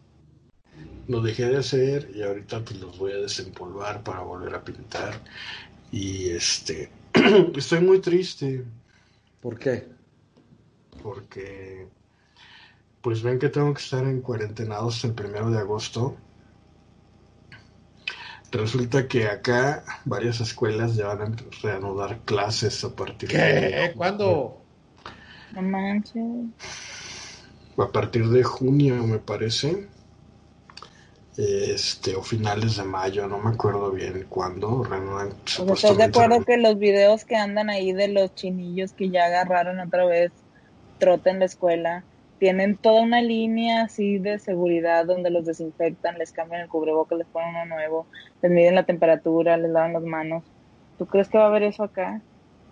Lo 1.08 1.22
dejé 1.22 1.46
de 1.46 1.58
hacer 1.58 2.12
y 2.14 2.24
ahorita 2.24 2.60
pues 2.64 2.80
los 2.80 2.98
voy 2.98 3.14
a 3.14 3.18
desempolvar 3.18 4.04
para 4.04 4.22
volver 4.22 4.54
a 4.56 4.64
pintar. 4.64 5.14
Y 5.94 6.32
este, 6.32 6.90
estoy 7.56 7.82
muy 7.82 8.02
triste. 8.02 8.66
¿Por 9.40 9.60
qué? 9.60 9.90
Porque, 11.04 11.88
pues 13.00 13.22
ven 13.22 13.38
que 13.38 13.50
tengo 13.50 13.72
que 13.76 13.82
estar 13.84 14.04
en 14.04 14.22
cuarentenado 14.22 14.90
hasta 14.90 15.06
el 15.06 15.14
primero 15.14 15.52
de 15.52 15.60
agosto. 15.60 16.18
Resulta 18.52 19.08
que 19.08 19.28
acá 19.28 19.84
varias 20.06 20.40
escuelas 20.40 20.96
ya 20.96 21.14
van 21.14 21.22
a 21.22 21.36
reanudar 21.62 22.22
clases 22.26 22.84
a 22.84 22.96
partir 22.96 23.30
¿Qué? 23.30 23.38
de... 23.38 23.94
¿Cuándo? 23.96 24.64
No 25.52 25.62
manches. 25.62 26.48
A 27.78 27.92
partir 27.92 28.30
de 28.30 28.44
junio, 28.44 28.96
me 29.06 29.20
parece. 29.20 29.88
Este, 31.38 32.16
o 32.16 32.22
finales 32.22 32.78
de 32.78 32.84
mayo, 32.84 33.28
no 33.28 33.40
me 33.40 33.52
acuerdo 33.52 33.92
bien 33.92 34.26
cuándo. 34.30 34.84
Reanudan, 34.84 35.34
¿Estás 35.46 35.98
de 35.98 36.04
acuerdo 36.04 36.44
que 36.44 36.58
los 36.58 36.78
videos 36.78 37.26
que 37.26 37.36
andan 37.36 37.70
ahí 37.70 37.92
de 37.92 38.08
los 38.08 38.36
chinillos 38.36 38.94
que 38.94 39.10
ya 39.10 39.26
agarraron 39.26 39.80
otra 39.80 40.06
vez 40.06 40.32
trote 41.00 41.32
en 41.32 41.40
la 41.40 41.46
escuela? 41.46 42.04
tienen 42.44 42.76
toda 42.76 43.04
una 43.04 43.22
línea 43.22 43.84
así 43.84 44.18
de 44.18 44.38
seguridad 44.38 45.06
donde 45.06 45.30
los 45.30 45.46
desinfectan, 45.46 46.18
les 46.18 46.34
cambian 46.34 46.64
el 46.64 46.68
cubrebocas, 46.68 47.18
les 47.18 47.28
ponen 47.28 47.56
uno 47.56 47.66
nuevo, 47.66 48.06
les 48.42 48.52
miden 48.52 48.76
la 48.76 48.84
temperatura, 48.84 49.56
les 49.56 49.72
lavan 49.72 49.94
las 49.94 50.04
manos. 50.04 50.44
¿Tú 50.98 51.06
crees 51.06 51.30
que 51.30 51.38
va 51.38 51.46
a 51.46 51.48
haber 51.48 51.64
eso 51.64 51.84
acá? 51.84 52.20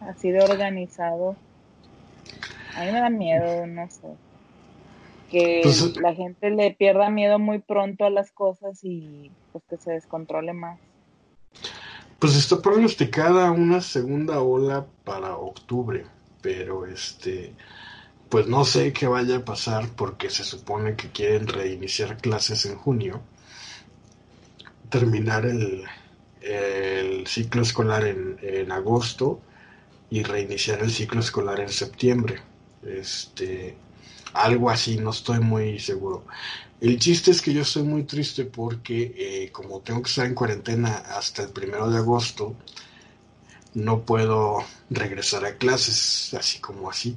Así 0.01 0.29
de 0.29 0.41
organizado. 0.41 1.37
A 2.75 2.83
mí 2.83 2.91
me 2.91 2.99
da 2.99 3.09
miedo, 3.09 3.65
no 3.65 3.89
sé. 3.89 4.09
Que 5.31 5.61
pues, 5.63 5.97
la 5.97 6.13
gente 6.13 6.49
le 6.49 6.71
pierda 6.71 7.09
miedo 7.09 7.39
muy 7.39 7.59
pronto 7.59 8.05
a 8.05 8.09
las 8.09 8.31
cosas 8.31 8.79
y 8.83 9.31
pues 9.51 9.63
que 9.69 9.77
se 9.77 9.91
descontrole 9.91 10.53
más. 10.53 10.79
Pues 12.19 12.35
está 12.35 12.61
pronosticada 12.61 13.49
una 13.51 13.81
segunda 13.81 14.41
ola 14.41 14.85
para 15.05 15.37
octubre, 15.37 16.05
pero 16.41 16.85
este 16.85 17.53
pues 18.31 18.47
no 18.47 18.63
sé 18.63 18.93
qué 18.93 19.07
vaya 19.07 19.37
a 19.37 19.45
pasar 19.45 19.89
porque 19.89 20.29
se 20.29 20.45
supone 20.45 20.95
que 20.95 21.09
quieren 21.09 21.47
reiniciar 21.47 22.15
clases 22.15 22.65
en 22.65 22.77
junio, 22.77 23.21
terminar 24.89 25.45
el, 25.45 25.83
ciclo 27.27 27.61
escolar 27.61 28.05
en, 28.05 28.71
agosto 28.71 29.41
y 30.09 30.23
reiniciar 30.23 30.79
el 30.79 30.91
ciclo 30.91 31.19
escolar 31.19 31.59
en 31.59 31.67
septiembre. 31.67 32.39
Este, 32.83 33.75
algo 34.33 34.69
así, 34.69 34.97
no 34.97 35.11
estoy 35.11 35.39
muy 35.39 35.79
seguro. 35.79 36.23
El 36.79 36.97
chiste 36.97 37.31
es 37.31 37.41
que 37.41 37.53
yo 37.53 37.61
estoy 37.61 37.83
muy 37.83 38.03
triste 38.03 38.45
porque 38.45 39.13
eh, 39.15 39.51
como 39.51 39.81
tengo 39.81 40.01
que 40.01 40.09
estar 40.09 40.25
en 40.25 40.33
cuarentena 40.33 40.97
hasta 40.97 41.43
el 41.43 41.49
primero 41.49 41.89
de 41.89 41.97
agosto, 41.97 42.55
no 43.73 44.01
puedo 44.01 44.63
regresar 44.89 45.45
a 45.45 45.55
clases 45.55 46.33
así 46.33 46.59
como 46.59 46.89
así. 46.89 47.15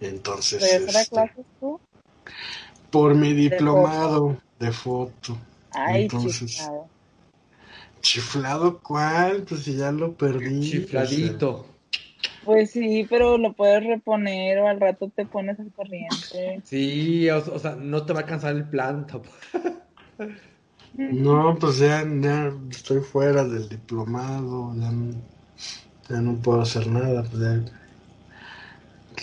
Entonces. 0.00 0.62
Este, 0.62 1.06
clases 1.10 1.46
tú? 1.60 1.80
Por 2.90 3.14
mi 3.14 3.32
diplomado 3.32 4.38
de 4.58 4.72
foto. 4.72 5.38
Ay, 5.70 6.02
Entonces, 6.02 6.50
chiflado. 6.50 6.88
¿Chiflado 8.00 8.78
cuál? 8.80 9.42
Pues 9.42 9.62
si 9.62 9.76
ya 9.76 9.92
lo 9.92 10.14
perdí. 10.14 10.70
Chifladito. 10.70 11.66
Pues 12.48 12.70
sí, 12.70 13.06
pero 13.10 13.36
lo 13.36 13.52
puedes 13.52 13.84
reponer 13.84 14.58
o 14.60 14.68
al 14.68 14.80
rato 14.80 15.12
te 15.14 15.26
pones 15.26 15.60
al 15.60 15.70
corriente. 15.70 16.62
Sí, 16.64 17.28
o, 17.28 17.58
sea, 17.58 17.76
no 17.76 18.06
te 18.06 18.14
va 18.14 18.20
a 18.20 18.24
cansar 18.24 18.56
el 18.56 18.64
plan. 18.64 19.06
no, 20.96 21.58
pues 21.60 21.76
ya, 21.76 22.02
ya, 22.08 22.50
estoy 22.70 23.02
fuera 23.02 23.44
del 23.44 23.68
diplomado, 23.68 24.74
ya 24.76 24.90
no, 24.90 25.14
ya 26.08 26.22
no 26.22 26.36
puedo 26.40 26.62
hacer 26.62 26.86
nada. 26.86 27.22
Pues 27.22 27.38
ya 27.38 27.62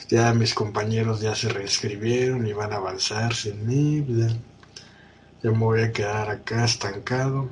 ya 0.07 0.31
mis 0.35 0.53
compañeros 0.53 1.19
ya 1.19 1.33
se 1.33 1.49
reescribieron 1.49 2.45
y 2.45 2.53
van 2.53 2.73
a 2.73 2.75
avanzar 2.75 3.33
sin 3.33 3.65
mí, 3.65 4.05
ya, 4.07 5.49
me 5.49 5.57
voy 5.57 5.81
a 5.81 5.91
quedar 5.91 6.29
acá 6.29 6.63
estancado. 6.63 7.49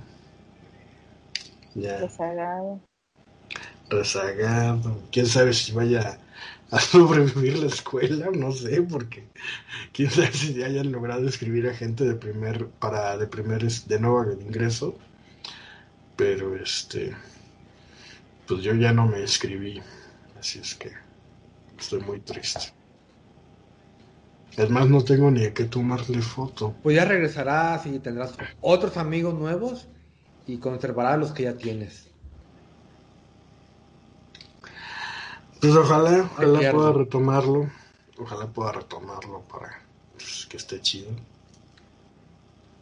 Ya. 1.73 1.97
Rezagado. 1.97 2.79
Rezagado. 3.93 5.01
Quién 5.11 5.25
sabe 5.27 5.53
si 5.53 5.71
vaya 5.71 6.19
a 6.71 6.79
sobrevivir 6.91 7.59
la 7.59 7.67
escuela, 7.67 8.29
no 8.33 8.51
sé, 8.51 8.81
porque 8.81 9.23
quién 9.93 10.09
sabe 10.09 10.33
si 10.33 10.53
ya 10.53 10.65
hayan 10.65 10.91
logrado 10.91 11.27
escribir 11.27 11.67
a 11.67 11.73
gente 11.73 12.03
de 12.03 12.15
primer, 12.15 12.67
para 12.67 13.17
de 13.17 13.27
primer, 13.27 13.63
de 13.63 13.99
nuevo 13.99 14.31
ingreso. 14.31 14.95
Pero 16.15 16.55
este, 16.55 17.15
pues 18.47 18.61
yo 18.63 18.73
ya 18.75 18.93
no 18.93 19.07
me 19.07 19.23
escribí, 19.23 19.81
así 20.39 20.59
es 20.59 20.75
que 20.75 20.91
Estoy 21.83 21.99
muy 21.99 22.21
triste. 22.21 22.71
Es 24.55 24.69
más, 24.69 24.87
no 24.87 25.03
tengo 25.03 25.29
ni 25.31 25.43
a 25.43 25.53
qué 25.53 25.65
tomarle 25.65 26.21
foto. 26.21 26.73
Pues 26.81 26.95
ya 26.95 27.03
regresarás 27.03 27.85
y 27.85 27.99
tendrás 27.99 28.35
otros 28.61 28.95
amigos 28.95 29.33
nuevos 29.33 29.89
y 30.47 30.59
conservarás 30.59 31.19
los 31.19 31.33
que 31.33 31.43
ya 31.43 31.57
tienes. 31.57 32.12
Pues 35.64 35.77
ojalá, 35.77 36.30
ojalá 36.34 36.72
pueda 36.73 36.91
retomarlo. 36.91 37.69
Ojalá 38.18 38.48
pueda 38.48 38.73
retomarlo 38.73 39.40
para 39.44 39.81
pues, 40.11 40.45
que 40.49 40.57
esté 40.57 40.81
chido. 40.81 41.10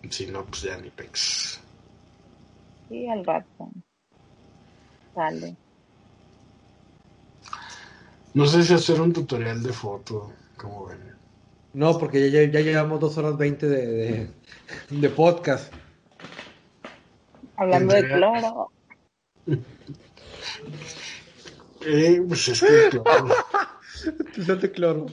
Si 0.10 0.26
no, 0.26 0.44
pues 0.46 0.64
ya 0.64 0.78
ni 0.78 0.90
pex. 0.90 1.60
Sí, 2.90 3.08
al 3.08 3.24
rato. 3.24 3.70
Sale. 5.14 5.56
No 8.34 8.48
sé 8.48 8.64
si 8.64 8.74
hacer 8.74 9.00
un 9.00 9.14
tutorial 9.14 9.62
de 9.62 9.74
foto, 9.74 10.34
como 10.58 10.88
ven. 10.88 11.16
No, 11.74 12.00
porque 12.00 12.32
ya, 12.32 12.46
ya, 12.46 12.62
llevamos 12.62 13.00
dos 13.00 13.16
horas 13.16 13.38
veinte 13.38 13.68
de, 13.68 14.28
de, 14.90 15.10
podcast. 15.12 15.72
Hablando 17.58 17.94
de 17.94 18.08
cloro. 18.08 18.72
eh, 21.86 22.22
pues 22.28 22.48
es 22.48 22.62
que 22.62 22.90
cloro. 22.90 23.36
de 24.62 24.72
cloro. 24.72 25.06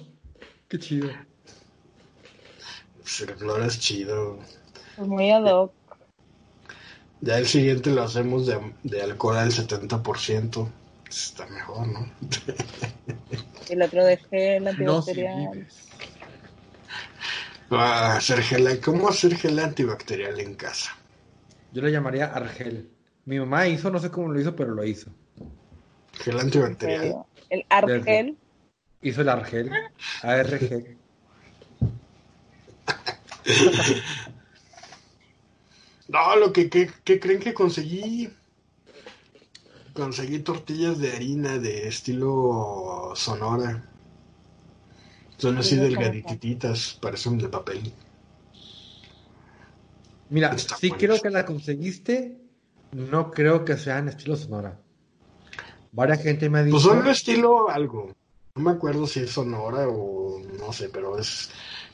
Qué 0.69 0.78
chido. 0.78 1.11
Pues 2.99 3.20
el 3.20 3.35
cloro 3.35 3.65
es 3.65 3.78
chido. 3.78 4.39
Es 4.99 5.07
muy 5.07 5.31
ad 5.31 5.45
hoc. 5.45 5.73
Ya 7.20 7.39
el 7.39 7.47
siguiente 7.47 7.90
lo 7.90 8.03
hacemos 8.03 8.47
de, 8.47 8.74
de 8.85 9.03
alcohol 9.03 9.39
al 9.39 9.51
70%. 9.51 10.69
Está 11.09 11.47
mejor, 11.47 11.86
¿no? 11.89 12.11
El 13.69 13.82
otro 13.82 14.05
de 14.05 14.16
gel 14.16 14.69
antibacterial. 14.69 15.66
ah, 17.70 18.16
hacer 18.16 18.43
gel, 18.43 18.81
¿Cómo 18.81 19.09
hacer 19.09 19.36
gel 19.36 19.59
antibacterial 19.59 20.39
en 20.40 20.55
casa? 20.55 20.97
Yo 21.73 21.82
lo 21.82 21.89
llamaría 21.89 22.27
Argel. 22.27 22.90
Mi 23.24 23.39
mamá 23.39 23.66
hizo, 23.69 23.90
no 23.90 23.99
sé 23.99 24.11
cómo 24.11 24.28
lo 24.32 24.40
hizo, 24.40 24.57
pero 24.57 24.74
lo 24.74 24.85
hizo. 24.85 25.11
Gel 26.19 26.40
antibacterial. 26.40 27.24
¿El 27.51 27.65
Argel? 27.69 28.36
Hizo 29.03 29.20
el 29.23 29.28
Argel. 29.28 29.70
ARG. 30.23 30.97
no, 36.09 36.36
lo 36.36 36.53
que, 36.53 36.69
que 36.69 37.20
creen 37.20 37.40
que 37.40 37.55
conseguí 37.55 38.31
conseguí 39.99 40.39
tortillas 40.39 40.99
de 40.99 41.12
harina 41.12 41.59
de 41.59 41.89
estilo 41.89 43.12
sonora. 43.16 43.85
Son 45.39 45.59
así 45.59 45.77
delgadititas, 45.77 46.97
parecen 47.01 47.39
de 47.39 47.49
papel. 47.49 47.93
Mira, 50.31 50.57
sí 50.57 50.90
creo 50.93 51.20
que 51.20 51.31
la 51.31 51.45
conseguiste, 51.45 52.39
no 52.93 53.31
creo 53.32 53.65
que 53.65 53.77
sean 53.77 54.09
estilo 54.09 54.36
sonora. 54.36 54.78
Varias 55.98 56.22
gente 56.22 56.48
me 56.48 56.60
ha 56.60 56.62
dicho... 56.62 56.76
Pues 56.76 56.84
son 56.84 57.04
de 57.04 57.10
estilo 57.10 57.68
algo. 57.68 58.14
No 58.54 58.62
me 58.62 58.70
acuerdo 58.70 59.04
si 59.08 59.18
es 59.18 59.30
sonora 59.30 59.88
o 59.88 60.40
no 60.56 60.72
sé, 60.72 60.90
pero 60.90 61.18
es 61.18 61.50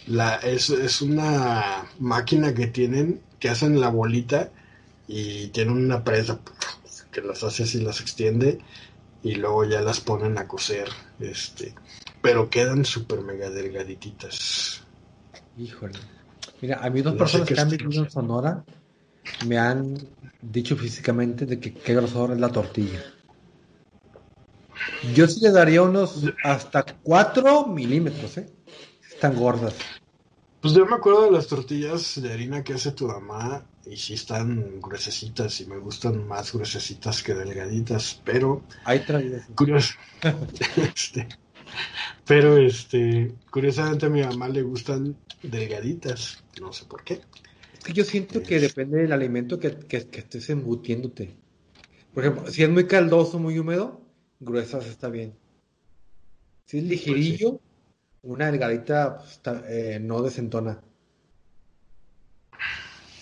la 0.07 0.37
es, 0.37 0.69
es 0.69 1.01
una 1.01 1.87
máquina 2.01 2.53
que 2.53 2.67
tienen 2.67 3.23
que 3.41 3.49
hacen 3.49 3.81
la 3.81 3.89
bolita 3.89 4.51
y 5.09 5.47
tienen 5.49 5.79
una 5.79 6.05
presa 6.05 6.39
que 7.11 7.23
las 7.23 7.45
hace 7.45 7.63
así, 7.63 7.81
las 7.81 8.03
extiende 8.03 8.59
y 9.23 9.37
luego 9.37 9.65
ya 9.65 9.81
las 9.81 10.01
ponen 10.01 10.37
a 10.37 10.47
coser, 10.47 10.91
este, 11.19 11.75
pero 12.21 12.51
quedan 12.51 12.85
súper 12.85 13.23
mega 13.23 13.49
delgadititas. 13.49 14.83
Híjole. 15.57 15.99
Mira, 16.61 16.81
a 16.83 16.91
mí 16.91 17.01
dos 17.01 17.15
personas 17.15 17.49
que 17.49 17.59
han 17.59 17.71
vivido 17.71 18.05
en 18.05 18.11
Sonora 18.11 18.65
me 19.47 19.57
han 19.57 19.97
dicho 20.43 20.77
físicamente 20.77 21.47
de 21.47 21.59
que 21.59 21.73
qué 21.73 21.95
grosor 21.95 22.33
es 22.33 22.39
la 22.39 22.51
tortilla. 22.51 23.03
Yo 25.15 25.27
sí 25.27 25.41
le 25.41 25.51
daría 25.51 25.83
unos 25.83 26.25
hasta 26.43 26.85
4 27.03 27.67
milímetros, 27.67 28.39
¿eh? 28.39 28.47
Están 29.13 29.37
gordas. 29.37 29.75
Pues 30.61 30.75
yo 30.75 30.87
me 30.87 30.95
acuerdo 30.95 31.27
de 31.27 31.33
las 31.33 31.47
tortillas 31.47 32.21
de 32.21 32.33
harina 32.33 32.65
que 32.65 32.73
hace 32.73 32.93
tu 32.93 33.07
mamá 33.07 33.67
y 33.87 33.97
sí 33.97 34.15
están 34.15 34.81
gruesecitas 34.81 35.61
y 35.61 35.67
me 35.67 35.77
gustan 35.77 36.27
más 36.27 36.53
gruesecitas 36.53 37.23
que 37.23 37.35
delgaditas, 37.35 38.21
pero... 38.25 38.63
Hay 38.85 39.01
traídas. 39.01 39.47
Curioso. 39.55 39.95
este, 40.95 41.29
pero 42.27 42.57
este, 42.57 43.35
curiosamente 43.51 44.07
a 44.07 44.09
mi 44.09 44.23
mamá 44.23 44.49
le 44.49 44.63
gustan 44.63 45.17
delgaditas, 45.43 46.43
no 46.61 46.73
sé 46.73 46.87
por 46.87 47.05
qué. 47.05 47.21
Es 47.75 47.85
que 47.85 47.93
yo 47.93 48.05
siento 48.05 48.43
que 48.43 48.61
depende 48.61 49.03
del 49.03 49.13
alimento 49.13 49.59
que, 49.59 49.77
que, 49.77 49.99
estés 49.99 50.49
embutiéndote. 50.49 51.35
Por 52.15 52.25
ejemplo, 52.25 52.51
si 52.51 52.63
es 52.63 52.71
muy 52.71 52.87
caldoso, 52.87 53.39
muy 53.39 53.59
húmedo, 53.59 54.01
gruesas 54.41 54.87
está 54.87 55.09
bien. 55.09 55.35
Si 56.67 56.79
es 56.79 56.85
ligerillo, 56.85 57.61
una 58.23 58.51
delgadita 58.51 59.19
pues, 59.19 59.41
eh, 59.69 59.99
no 60.01 60.23
desentona. 60.23 60.81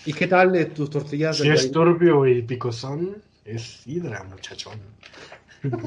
¿Y 0.05 0.13
qué 0.13 0.27
tal 0.27 0.51
de 0.51 0.65
tus 0.65 0.89
tortillas? 0.89 1.37
Si 1.37 1.49
es 1.49 1.71
turbio 1.71 2.27
y 2.27 2.41
picosón, 2.41 3.21
es 3.45 3.85
hidra, 3.87 4.23
muchachón. 4.23 4.79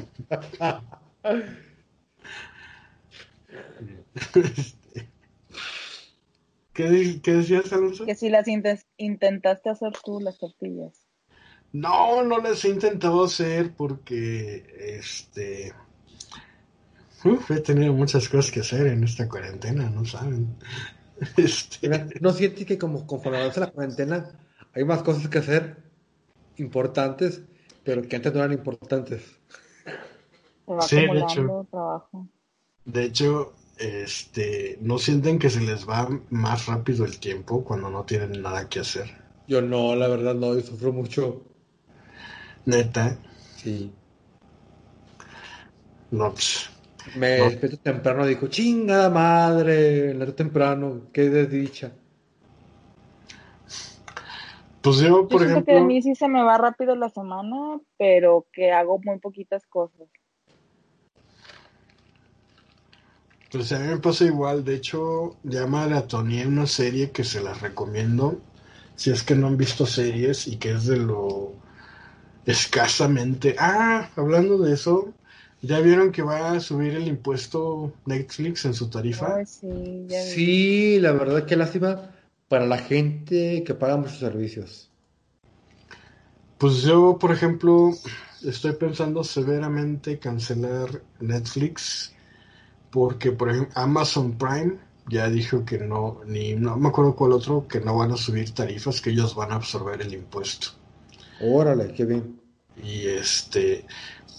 ¿Qué, 6.73 7.19
¿Qué, 7.23 7.33
decías, 7.33 7.73
Alonso? 7.73 8.05
Que 8.05 8.15
si 8.15 8.29
las 8.29 8.47
intentaste 8.97 9.69
hacer 9.69 9.93
tú, 10.03 10.19
las 10.19 10.37
tortillas. 10.37 11.06
No, 11.73 12.23
no 12.23 12.39
las 12.39 12.63
he 12.65 12.69
intentado 12.69 13.23
hacer 13.23 13.73
porque, 13.75 14.65
este... 14.99 15.73
he 17.49 17.59
tenido 17.59 17.93
muchas 17.93 18.29
cosas 18.29 18.51
que 18.51 18.61
hacer 18.61 18.87
en 18.87 19.03
esta 19.03 19.27
cuarentena, 19.27 19.89
no 19.89 20.05
saben. 20.05 20.55
Este... 21.35 21.89
¿No 22.21 22.31
sientes 22.31 22.65
que 22.67 22.77
como 22.77 23.07
conforme 23.07 23.39
avanza 23.39 23.61
la 23.61 23.71
cuarentena 23.71 24.29
hay 24.75 24.85
más 24.85 25.01
cosas 25.01 25.27
que 25.27 25.39
hacer 25.39 25.77
importantes, 26.57 27.41
pero 27.83 28.03
que 28.03 28.15
antes 28.15 28.31
no 28.33 28.39
eran 28.39 28.53
importantes? 28.53 29.23
sí, 30.81 30.95
de 30.95 31.19
hecho. 31.19 31.67
Trabajo. 31.71 32.27
De 32.85 33.03
hecho, 33.03 33.53
este, 33.77 34.77
¿no 34.81 34.97
sienten 34.97 35.39
que 35.39 35.49
se 35.49 35.61
les 35.61 35.87
va 35.87 36.07
más 36.29 36.65
rápido 36.65 37.05
el 37.05 37.19
tiempo 37.19 37.63
cuando 37.63 37.89
no 37.89 38.03
tienen 38.03 38.41
nada 38.41 38.69
que 38.69 38.79
hacer? 38.79 39.09
Yo 39.47 39.61
no, 39.61 39.95
la 39.95 40.07
verdad 40.07 40.35
no, 40.35 40.53
yo 40.55 40.61
sufro 40.61 40.91
mucho. 40.91 41.43
Neta. 42.67 43.17
Sí. 43.55 43.89
No, 46.11 46.33
pues, 46.33 46.69
Me 47.15 47.27
desperté 47.27 47.77
temprano, 47.77 48.25
dijo, 48.25 48.47
chingada 48.47 49.09
madre, 49.09 50.13
leer 50.13 50.33
temprano, 50.33 51.03
qué 51.13 51.29
desdicha. 51.29 51.93
Pues 54.81 54.97
yo, 54.97 55.27
por 55.27 55.43
ejemplo. 55.43 55.65
que 55.65 55.79
a 55.79 55.83
mí 55.83 56.01
sí 56.01 56.13
se 56.13 56.27
me 56.27 56.43
va 56.43 56.57
rápido 56.57 56.95
la 56.97 57.09
semana, 57.09 57.79
pero 57.97 58.45
que 58.51 58.71
hago 58.73 58.99
muy 58.99 59.17
poquitas 59.19 59.65
cosas. 59.67 60.07
Pues 63.49 63.71
a 63.71 63.79
mí 63.79 63.87
me 63.87 63.97
pasa 63.97 64.25
igual, 64.25 64.65
de 64.65 64.75
hecho 64.75 65.37
ya 65.43 65.65
maratoneé 65.67 66.45
una 66.45 66.67
serie 66.67 67.11
que 67.11 67.23
se 67.23 67.41
las 67.41 67.61
recomiendo, 67.61 68.41
si 68.95 69.09
es 69.11 69.23
que 69.23 69.35
no 69.35 69.47
han 69.47 69.55
visto 69.55 69.85
series 69.85 70.47
y 70.47 70.57
que 70.57 70.71
es 70.71 70.85
de 70.85 70.97
lo 70.97 71.53
escasamente... 72.47 73.55
Ah, 73.59 74.09
hablando 74.15 74.57
de 74.57 74.73
eso, 74.73 75.13
¿ya 75.61 75.79
vieron 75.79 76.11
que 76.11 76.23
va 76.23 76.53
a 76.53 76.59
subir 76.59 76.95
el 76.95 77.07
impuesto 77.07 77.93
Netflix 78.05 78.65
en 78.65 78.73
su 78.73 78.89
tarifa? 78.89 79.45
sí, 79.45 80.07
sí, 80.09 80.99
la 80.99 81.11
verdad 81.11 81.45
que 81.45 81.55
lástima 81.55 82.09
para 82.47 82.65
la 82.65 82.79
gente 82.79 83.63
que 83.63 83.73
paga 83.75 83.97
muchos 83.97 84.17
servicios. 84.17 84.89
Pues 86.57 86.81
yo, 86.81 87.19
por 87.19 87.31
ejemplo, 87.31 87.91
estoy 88.43 88.73
pensando 88.73 89.23
severamente 89.23 90.17
cancelar 90.17 91.03
Netflix 91.19 92.15
porque 92.89 93.31
por 93.31 93.49
ejemplo 93.49 93.73
Amazon 93.75 94.37
Prime 94.37 94.77
ya 95.09 95.29
dijo 95.29 95.65
que 95.65 95.77
no, 95.77 96.21
ni 96.25 96.55
no 96.55 96.77
me 96.77 96.89
acuerdo 96.89 97.15
cuál 97.15 97.33
otro, 97.33 97.67
que 97.67 97.79
no 97.79 97.97
van 97.97 98.11
a 98.11 98.17
subir 98.17 98.53
tarifas, 98.53 99.01
que 99.01 99.11
ellos 99.11 99.35
van 99.35 99.51
a 99.51 99.55
absorber 99.55 100.01
el 100.01 100.13
impuesto. 100.13 100.69
Órale, 101.41 101.93
qué 101.93 102.05
bien. 102.05 102.39
Y 102.83 103.07
este, 103.07 103.85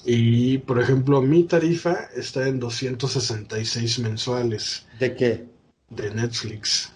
y 0.05 0.59
por 0.59 0.81
ejemplo, 0.81 1.21
mi 1.21 1.45
tarifa 1.45 2.09
está 2.15 2.47
en 2.49 2.59
266 2.59 3.99
mensuales. 4.01 4.87
¿De 4.99 5.15
qué? 5.15 5.49
De 5.91 6.11
Netflix. 6.15 6.93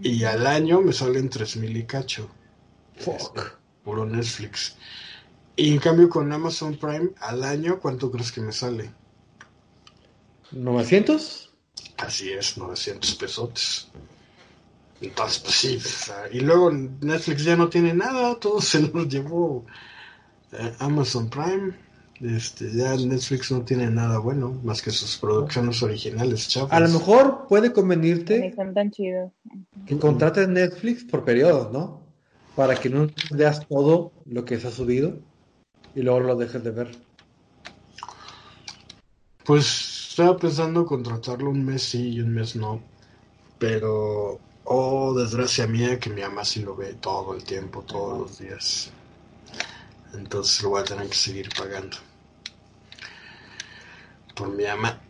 Y 0.00 0.24
al 0.24 0.46
año 0.46 0.80
me 0.80 0.92
salen 0.92 1.28
3000 1.28 1.76
y 1.76 1.84
cacho. 1.84 2.28
Fuck. 2.96 3.36
Este, 3.38 3.40
puro 3.84 4.04
Netflix. 4.04 4.76
Y 5.56 5.72
en 5.72 5.78
cambio 5.78 6.08
con 6.08 6.32
Amazon 6.32 6.76
Prime, 6.76 7.10
al 7.20 7.42
año, 7.42 7.80
¿cuánto 7.80 8.10
crees 8.10 8.30
que 8.30 8.40
me 8.40 8.52
sale? 8.52 8.92
¿900? 10.52 11.50
Así 11.96 12.30
es, 12.30 12.56
900 12.56 13.14
pesotes. 13.16 13.88
Entonces, 15.00 15.38
pues 15.38 15.54
sí, 15.54 15.78
y 16.32 16.40
luego 16.40 16.72
Netflix 16.72 17.44
ya 17.44 17.56
no 17.56 17.68
tiene 17.68 17.94
nada, 17.94 18.34
todo 18.36 18.60
se 18.60 18.80
lo 18.80 19.04
llevó 19.04 19.64
eh, 20.52 20.72
Amazon 20.78 21.28
Prime. 21.28 21.72
Este, 22.20 22.72
ya 22.72 22.96
Netflix 22.96 23.52
no 23.52 23.62
tiene 23.62 23.88
nada 23.90 24.18
bueno, 24.18 24.60
más 24.64 24.82
que 24.82 24.90
sus 24.90 25.16
producciones 25.18 25.80
originales, 25.84 26.48
chavos. 26.48 26.72
A 26.72 26.80
lo 26.80 26.88
mejor 26.88 27.46
puede 27.48 27.72
convenirte 27.72 28.52
tan 28.74 28.90
chido. 28.90 29.32
que 29.86 29.96
contrates 29.98 30.48
Netflix 30.48 31.04
por 31.04 31.24
periodos, 31.24 31.72
¿no? 31.72 32.02
Para 32.56 32.74
que 32.74 32.90
no 32.90 33.06
veas 33.30 33.68
todo 33.68 34.10
lo 34.24 34.44
que 34.44 34.58
se 34.58 34.66
ha 34.66 34.72
subido 34.72 35.20
y 35.94 36.02
luego 36.02 36.18
lo 36.18 36.34
dejes 36.34 36.64
de 36.64 36.72
ver. 36.72 36.90
Pues 39.44 40.08
estaba 40.10 40.36
pensando 40.36 40.84
contratarlo 40.84 41.50
un 41.50 41.64
mes 41.64 41.82
sí 41.82 42.08
y 42.08 42.20
un 42.20 42.34
mes 42.34 42.56
no. 42.56 42.82
Pero, 43.58 44.40
oh, 44.70 45.14
desgracia 45.14 45.66
mía, 45.66 45.98
que 45.98 46.10
mi 46.10 46.20
mamá 46.20 46.44
sí 46.44 46.60
lo 46.60 46.76
ve 46.76 46.94
todo 46.94 47.34
el 47.34 47.42
tiempo, 47.42 47.82
todos 47.82 48.18
los 48.18 48.38
días. 48.38 48.90
Entonces 50.12 50.62
lo 50.62 50.70
voy 50.70 50.82
a 50.82 50.84
tener 50.84 51.08
que 51.08 51.14
seguir 51.14 51.48
pagando. 51.56 51.96
Por 54.34 54.48
mi 54.50 54.66
ama. 54.66 55.00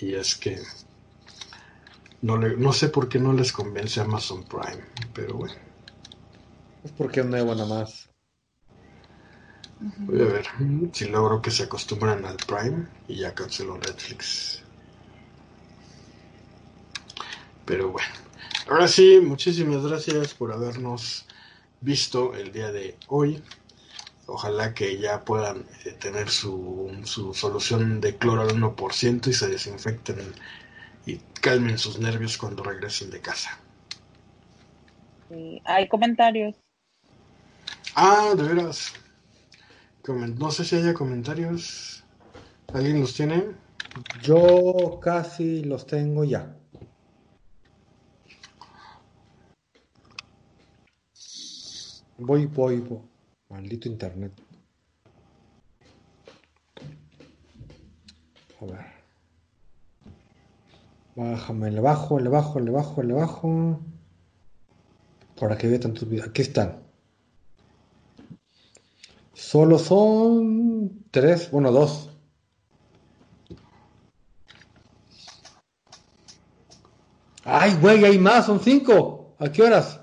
y 0.00 0.14
es 0.14 0.36
que 0.36 0.60
no, 2.22 2.36
le, 2.36 2.56
no 2.56 2.72
sé 2.72 2.88
por 2.88 3.08
qué 3.08 3.18
no 3.18 3.32
les 3.32 3.52
convence 3.52 4.00
Amazon 4.00 4.44
Prime, 4.44 4.84
pero 5.14 5.36
bueno. 5.36 5.54
Es 6.84 6.92
porque 6.92 7.20
es 7.20 7.26
nuevo 7.26 7.54
nada 7.54 7.68
más. 7.68 8.08
Voy 9.98 10.20
a 10.20 10.24
ver 10.24 10.46
si 10.92 11.06
logro 11.06 11.40
que 11.40 11.52
se 11.52 11.64
acostumbran 11.64 12.24
al 12.24 12.36
Prime 12.36 12.88
y 13.06 13.16
ya 13.16 13.34
cancelo 13.34 13.78
Netflix. 13.78 14.57
Pero 17.68 17.90
bueno, 17.90 18.08
ahora 18.70 18.88
sí, 18.88 19.20
muchísimas 19.22 19.86
gracias 19.86 20.32
por 20.32 20.52
habernos 20.54 21.26
visto 21.82 22.34
el 22.34 22.50
día 22.50 22.72
de 22.72 22.96
hoy. 23.08 23.42
Ojalá 24.26 24.72
que 24.72 24.98
ya 24.98 25.22
puedan 25.22 25.66
eh, 25.84 25.92
tener 25.92 26.30
su, 26.30 26.90
su, 27.04 27.34
solución 27.34 28.00
de 28.00 28.16
cloro 28.16 28.40
al 28.40 28.56
1% 28.56 29.28
y 29.28 29.34
se 29.34 29.48
desinfecten 29.48 30.16
y 31.04 31.18
calmen 31.42 31.76
sus 31.76 31.98
nervios 31.98 32.38
cuando 32.38 32.62
regresen 32.62 33.10
de 33.10 33.20
casa. 33.20 33.60
hay 35.64 35.88
comentarios. 35.88 36.54
Ah, 37.94 38.32
de 38.34 38.42
veras. 38.44 38.94
No 40.06 40.50
sé 40.50 40.64
si 40.64 40.76
haya 40.76 40.94
comentarios. 40.94 42.02
¿Alguien 42.72 43.00
los 43.02 43.12
tiene? 43.12 43.44
Yo 44.22 44.98
casi 45.02 45.64
los 45.64 45.86
tengo 45.86 46.24
ya. 46.24 46.57
Voy, 52.18 52.46
voy, 52.46 52.80
voy. 52.80 52.98
Maldito 53.48 53.88
internet. 53.88 54.32
A 58.60 58.64
ver. 58.64 58.86
Bájame, 61.14 61.70
le 61.70 61.80
bajo, 61.80 62.18
le 62.18 62.28
bajo, 62.28 62.58
le 62.58 62.70
bajo, 62.72 63.02
le 63.02 63.14
bajo. 63.14 63.80
Para 65.38 65.56
que 65.56 65.68
vea 65.68 65.78
tantos 65.78 66.08
videos. 66.08 66.28
Aquí 66.28 66.42
están. 66.42 66.82
Solo 69.32 69.78
son 69.78 71.04
tres, 71.12 71.50
bueno, 71.52 71.70
dos. 71.70 72.10
Ay, 77.44 77.78
güey, 77.80 78.04
hay 78.04 78.18
más, 78.18 78.46
son 78.46 78.58
cinco. 78.60 79.36
¿A 79.38 79.50
qué 79.50 79.62
horas? 79.62 79.97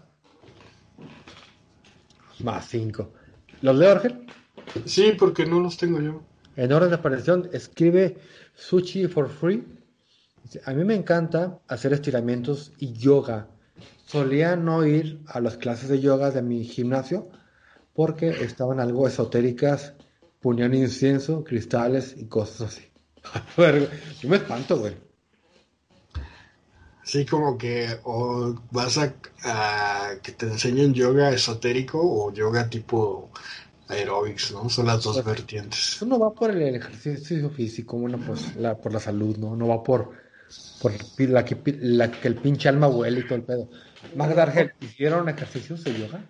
Más 2.46 2.68
cinco. 2.68 3.12
¿Los 3.64 3.76
leo, 3.76 3.94
Argel? 3.94 4.28
Sí, 4.86 5.14
porque 5.18 5.48
no 5.48 5.60
los 5.60 5.78
tengo 5.78 6.00
yo. 6.00 6.22
En 6.56 6.72
orden 6.72 6.90
de 6.90 6.96
aparición, 6.96 7.50
escribe 7.54 8.18
Sushi 8.54 9.08
for 9.08 9.28
Free. 9.28 9.64
A 10.66 10.74
mí 10.74 10.84
me 10.86 10.94
encanta 10.94 11.60
hacer 11.68 11.92
estiramientos 11.92 12.72
y 12.78 12.94
yoga. 12.94 13.48
Solía 14.06 14.56
no 14.56 14.86
ir 14.86 15.22
a 15.26 15.40
las 15.40 15.58
clases 15.58 15.90
de 15.90 16.00
yoga 16.00 16.30
de 16.30 16.44
mi 16.44 16.64
gimnasio 16.66 17.30
porque 17.96 18.30
estaban 18.30 18.80
algo 18.80 19.08
esotéricas, 19.08 19.96
ponían 20.40 20.76
incienso, 20.76 21.44
cristales 21.44 22.14
y 22.16 22.28
cosas 22.28 22.76
así. 22.76 22.92
Yo 24.22 24.30
me 24.30 24.36
espanto, 24.36 24.78
güey. 24.78 24.94
Sí, 27.06 27.24
como 27.24 27.56
que 27.56 27.88
o 28.04 28.56
vas 28.72 28.98
a, 28.98 29.14
que 30.24 30.32
te 30.32 30.48
enseñen 30.48 30.92
yoga 30.96 31.30
esotérico 31.30 32.00
o 32.02 32.34
yoga 32.34 32.68
tipo 32.68 33.30
aerobics, 33.88 34.52
¿no? 34.52 34.68
Son 34.70 34.88
las 34.88 35.04
dos 35.04 35.24
vertientes. 35.24 35.94
Eso 35.98 36.08
no 36.08 36.18
va 36.18 36.34
por 36.34 36.50
el 36.50 36.76
ejercicio 36.76 37.52
físico, 37.52 38.00
bueno, 38.00 38.18
pues 38.26 38.56
la, 38.56 38.76
por 38.76 38.92
la 38.92 39.00
salud, 39.00 39.38
¿no? 39.38 39.56
No 39.56 39.68
va 39.68 39.84
por, 39.84 40.14
por 40.82 40.94
la, 41.20 41.46
que, 41.46 41.58
la 41.80 42.10
que 42.10 42.28
el 42.28 42.38
pinche 42.38 42.70
alma 42.70 42.88
huele 42.88 43.20
y 43.20 43.24
todo 43.26 43.36
el 43.36 43.44
pedo. 43.44 43.70
Magda 44.16 44.42
Argel, 44.42 44.74
¿hicieron 44.82 45.30
ejercicios 45.30 45.84
de 45.84 45.94
yoga? 45.94 46.22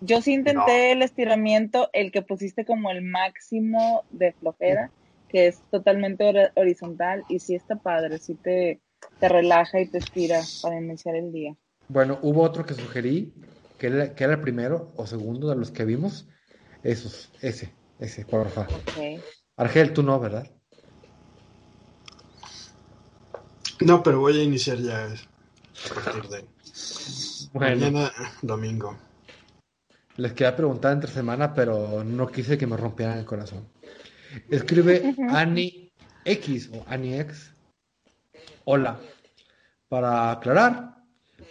Yo 0.00 0.22
sí 0.22 0.34
intenté 0.34 0.92
el 0.92 1.02
estiramiento, 1.02 1.90
el 1.92 2.12
que 2.12 2.22
pusiste 2.22 2.64
como 2.64 2.92
el 2.92 3.02
máximo 3.02 4.04
de 4.10 4.34
flojera, 4.34 4.92
que 5.28 5.48
es 5.48 5.60
totalmente 5.72 6.52
horizontal 6.54 7.24
y 7.28 7.40
sí 7.40 7.56
está 7.56 7.74
padre, 7.74 8.18
sí 8.18 8.34
te, 8.36 8.80
te 9.18 9.28
relaja 9.28 9.80
y 9.80 9.86
te 9.86 9.98
estira 9.98 10.40
para 10.62 10.80
iniciar 10.80 11.16
el 11.16 11.32
día. 11.32 11.56
Bueno, 11.88 12.18
hubo 12.22 12.42
otro 12.42 12.64
que 12.64 12.74
sugerí, 12.74 13.32
que 13.78 13.88
era, 13.88 14.14
que 14.14 14.24
era 14.24 14.34
el 14.34 14.40
primero 14.40 14.92
o 14.96 15.06
segundo 15.06 15.48
de 15.48 15.56
los 15.56 15.70
que 15.70 15.84
vimos. 15.84 16.28
Esos, 16.82 17.30
ese, 17.40 17.72
ese, 17.98 18.24
por 18.24 18.48
favor. 18.50 18.72
Argel, 19.56 19.92
tú 19.92 20.02
no, 20.02 20.20
¿verdad? 20.20 20.48
No, 23.80 24.02
pero 24.02 24.20
voy 24.20 24.38
a 24.38 24.42
iniciar 24.42 24.78
ya 24.78 25.06
a 25.06 25.94
partir 25.94 26.28
de 26.28 26.44
mañana 27.54 28.12
domingo. 28.42 28.96
Les 30.16 30.32
quería 30.32 30.56
preguntar 30.56 30.92
entre 30.92 31.10
semana, 31.10 31.54
pero 31.54 32.02
no 32.02 32.26
quise 32.26 32.58
que 32.58 32.66
me 32.66 32.76
rompieran 32.76 33.18
el 33.18 33.24
corazón. 33.24 33.68
Escribe 34.50 35.14
Annie 35.30 35.92
X 36.24 36.70
o 36.72 36.84
Annie 36.88 37.20
X. 37.20 37.54
Hola. 38.64 38.98
Para 39.88 40.30
aclarar, 40.32 40.96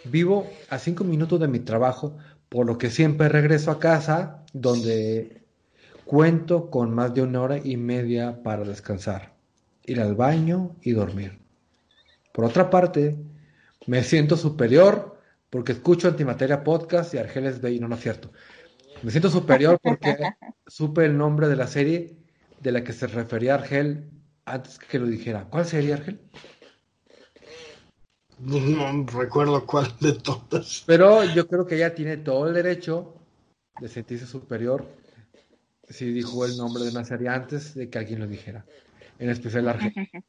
vivo 0.04 0.48
a 0.70 0.78
cinco 0.78 1.04
minutos 1.04 1.40
de 1.40 1.48
mi 1.48 1.58
trabajo, 1.58 2.16
por 2.48 2.66
lo 2.66 2.78
que 2.78 2.90
siempre 2.90 3.28
regreso 3.28 3.70
a 3.70 3.78
casa 3.78 4.44
donde 4.52 5.42
cuento 6.04 6.70
con 6.70 6.94
más 6.94 7.12
de 7.14 7.22
una 7.22 7.42
hora 7.42 7.58
y 7.58 7.76
media 7.76 8.42
para 8.42 8.64
descansar, 8.64 9.34
ir 9.84 10.00
al 10.00 10.14
baño 10.14 10.76
y 10.80 10.92
dormir. 10.92 11.38
Por 12.32 12.44
otra 12.44 12.70
parte, 12.70 13.16
me 13.86 14.02
siento 14.02 14.36
superior 14.36 15.18
porque 15.50 15.72
escucho 15.72 16.08
Antimateria 16.08 16.62
Podcast 16.62 17.14
y 17.14 17.18
Argeles 17.18 17.60
Bay, 17.60 17.80
no, 17.80 17.88
no 17.88 17.96
es 17.96 18.00
cierto. 18.02 18.30
Me 19.02 19.10
siento 19.10 19.30
superior 19.30 19.78
porque 19.82 20.16
supe 20.66 21.04
el 21.04 21.16
nombre 21.16 21.48
de 21.48 21.56
la 21.56 21.66
serie 21.66 22.16
de 22.60 22.72
la 22.72 22.84
que 22.84 22.92
se 22.92 23.06
refería 23.06 23.54
Argel 23.54 24.10
antes 24.44 24.78
que 24.78 24.98
lo 24.98 25.06
dijera. 25.06 25.46
¿Cuál 25.50 25.66
sería 25.66 25.96
Argel? 25.96 26.20
No 28.40 29.06
recuerdo 29.06 29.66
cuál 29.66 29.92
de 30.00 30.12
todas. 30.12 30.84
Pero 30.86 31.24
yo 31.24 31.48
creo 31.48 31.66
que 31.66 31.76
ella 31.76 31.94
tiene 31.94 32.18
todo 32.18 32.48
el 32.48 32.54
derecho 32.54 33.14
de 33.80 33.88
sentirse 33.88 34.26
superior 34.26 34.86
si 35.88 36.12
dijo 36.12 36.44
el 36.44 36.56
nombre 36.56 36.84
de 36.84 36.90
una 36.90 37.04
serie 37.04 37.28
antes 37.28 37.74
de 37.74 37.88
que 37.88 37.98
alguien 37.98 38.20
lo 38.20 38.26
dijera. 38.26 38.64
En 39.18 39.30
especial 39.30 39.68
Argel. 39.68 39.92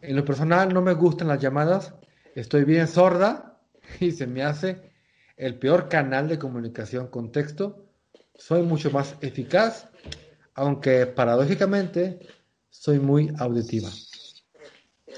En 0.00 0.16
lo 0.16 0.24
personal 0.26 0.74
no 0.74 0.82
me 0.82 0.92
gustan 0.92 1.28
las 1.28 1.40
llamadas. 1.40 1.94
Estoy 2.34 2.64
bien 2.64 2.86
sorda 2.88 3.58
y 4.00 4.10
se 4.12 4.26
me 4.26 4.42
hace 4.42 4.92
el 5.36 5.58
peor 5.58 5.88
canal 5.88 6.28
de 6.28 6.38
comunicación 6.38 7.08
con 7.08 7.32
texto, 7.32 7.86
soy 8.34 8.62
mucho 8.62 8.90
más 8.90 9.16
eficaz, 9.20 9.88
aunque 10.54 11.06
paradójicamente 11.06 12.20
soy 12.70 12.98
muy 12.98 13.32
auditiva. 13.38 13.90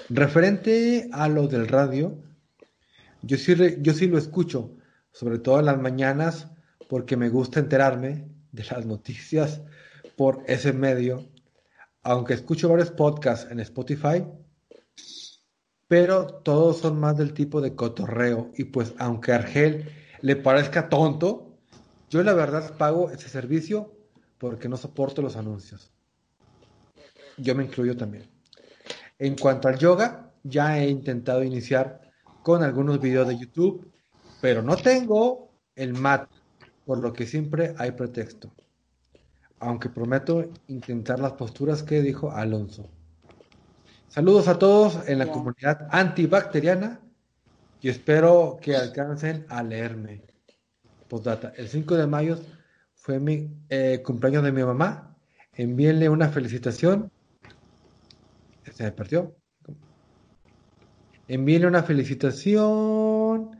Referente 0.09 1.09
a 1.13 1.29
lo 1.29 1.49
del 1.49 1.69
radio, 1.69 2.17
yo 3.23 3.37
sí, 3.37 3.55
yo 3.81 3.93
sí 3.93 4.07
lo 4.07 4.19
escucho, 4.19 4.77
sobre 5.13 5.39
todo 5.39 5.59
en 5.59 5.67
las 5.67 5.81
mañanas, 5.81 6.49
porque 6.89 7.17
me 7.17 7.29
gusta 7.29 7.61
enterarme 7.61 8.29
de 8.53 8.65
las 8.65 8.87
noticias 8.87 9.63
por 10.17 10.43
ese 10.47 10.73
medio, 10.73 11.29
aunque 12.03 12.35
escucho 12.35 12.69
varios 12.69 12.91
podcasts 12.91 13.51
en 13.51 13.61
Spotify, 13.61 14.25
pero 15.89 16.27
todos 16.27 16.79
son 16.79 16.99
más 16.99 17.17
del 17.17 17.33
tipo 17.33 17.61
de 17.61 17.75
cotorreo 17.75 18.51
y 18.57 18.65
pues 18.65 18.95
aunque 18.99 19.33
Argel 19.33 19.89
le 20.21 20.37
parezca 20.37 20.89
tonto, 20.89 21.59
yo 22.11 22.23
la 22.23 22.35
verdad 22.35 22.77
pago 22.77 23.11
ese 23.11 23.29
servicio 23.29 23.93
porque 24.39 24.69
no 24.69 24.77
soporto 24.77 25.23
los 25.23 25.37
anuncios. 25.37 25.91
Yo 27.37 27.55
me 27.55 27.65
incluyo 27.65 27.97
también. 27.97 28.36
En 29.19 29.37
cuanto 29.37 29.69
al 29.69 29.79
yoga, 29.79 30.31
ya 30.43 30.79
he 30.79 30.89
intentado 30.89 31.43
iniciar 31.43 32.01
con 32.43 32.63
algunos 32.63 33.01
videos 33.01 33.27
de 33.29 33.39
YouTube, 33.39 33.91
pero 34.41 34.63
no 34.63 34.77
tengo 34.77 35.51
el 35.75 35.95
mat, 35.95 36.29
por 36.85 36.99
lo 36.99 37.13
que 37.13 37.27
siempre 37.27 37.75
hay 37.79 37.93
pretexto. 37.93 38.53
Aunque 39.59 39.89
prometo 39.89 40.51
intentar 40.69 41.19
las 41.19 41.33
posturas 41.33 41.83
que 41.83 42.03
dijo 42.03 42.31
Alonso. 42.31 42.89
Saludos 44.09 44.49
a 44.49 44.59
todos 44.59 45.09
en 45.09 45.19
la 45.19 45.27
comunidad 45.27 45.89
antibacteriana 45.91 47.01
y 47.81 47.89
espero 47.89 48.59
que 48.61 48.77
alcancen 48.77 49.47
a 49.49 49.63
leerme. 49.63 50.23
Postdata, 51.09 51.53
el 51.57 51.69
5 51.69 51.97
de 51.97 52.07
mayo 52.07 52.39
fue 52.95 53.19
mi 53.21 53.51
eh, 53.69 54.03
cumpleaños 54.05 54.43
de 54.43 54.53
mi 54.53 54.63
mamá. 54.63 55.17
Envíenle 55.53 56.09
una 56.09 56.29
felicitación. 56.29 57.11
Se 58.73 58.85
me 58.85 58.93
perdió. 58.93 59.37
Envíenle 61.29 61.67
una 61.67 61.83
felicitación. 61.83 63.51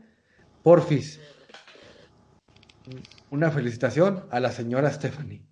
Porfis. 0.63 1.19
Una 3.31 3.51
felicitación 3.51 4.25
a 4.31 4.39
la 4.39 4.51
señora 4.51 4.91
Stephanie. 4.91 5.43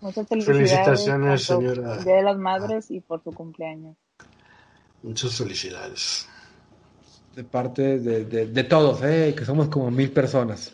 Muchas 0.00 0.26
felicitaciones, 0.28 1.42
señora. 1.42 1.98
Día 1.98 2.16
de 2.16 2.22
las 2.22 2.38
Madres 2.38 2.90
y 2.90 3.00
por 3.00 3.22
su 3.22 3.32
cumpleaños. 3.32 3.96
Muchas 5.02 5.36
felicidades 5.36 6.28
de 7.36 7.44
parte 7.44 7.98
de, 7.98 8.64
todos, 8.64 9.02
¿eh? 9.04 9.34
que 9.36 9.44
somos 9.44 9.68
como 9.68 9.90
mil 9.90 10.10
personas. 10.10 10.72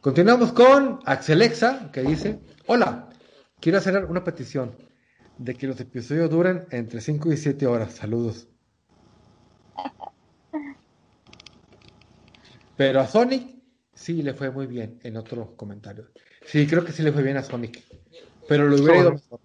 Continuamos 0.00 0.52
con 0.52 1.00
Axelexa, 1.04 1.90
que 1.90 2.02
dice, 2.02 2.38
hola, 2.66 3.08
quiero 3.58 3.78
hacer 3.78 4.04
una 4.04 4.22
petición 4.22 4.87
de 5.38 5.54
que 5.54 5.66
los 5.66 5.80
episodios 5.80 6.28
duren 6.30 6.66
entre 6.70 7.00
5 7.00 7.32
y 7.32 7.36
7 7.36 7.66
horas. 7.66 7.94
Saludos. 7.94 8.48
Pero 12.76 13.00
a 13.00 13.06
Sonic 13.06 13.56
sí 13.94 14.22
le 14.22 14.34
fue 14.34 14.50
muy 14.50 14.66
bien 14.66 15.00
en 15.02 15.16
otro 15.16 15.56
comentario. 15.56 16.08
Sí, 16.44 16.66
creo 16.66 16.84
que 16.84 16.92
sí 16.92 17.02
le 17.02 17.12
fue 17.12 17.22
bien 17.22 17.36
a 17.36 17.42
Sonic. 17.42 17.82
Pero 18.48 18.66
lo 18.68 18.76
hubiera 18.76 18.98
ido 18.98 19.12
mejor. 19.12 19.40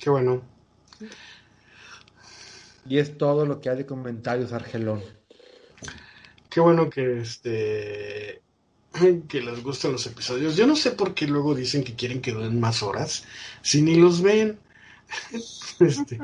Qué 0.00 0.10
bueno. 0.10 0.42
Y 2.86 2.98
es 2.98 3.18
todo 3.18 3.44
lo 3.46 3.60
que 3.60 3.70
hay 3.70 3.78
de 3.78 3.86
comentarios, 3.86 4.52
Argelón. 4.52 5.02
Qué 6.48 6.60
bueno 6.60 6.88
que 6.88 7.20
este 7.20 8.42
que 9.28 9.40
les 9.40 9.62
gustan 9.62 9.92
los 9.92 10.06
episodios. 10.06 10.56
Yo 10.56 10.66
no 10.66 10.76
sé 10.76 10.92
por 10.92 11.14
qué 11.14 11.26
luego 11.26 11.54
dicen 11.54 11.84
que 11.84 11.94
quieren 11.94 12.20
que 12.20 12.32
duren 12.32 12.60
más 12.60 12.82
horas, 12.82 13.24
si 13.62 13.82
ni 13.82 13.96
los 13.96 14.22
ven. 14.22 14.58
este, 15.80 16.18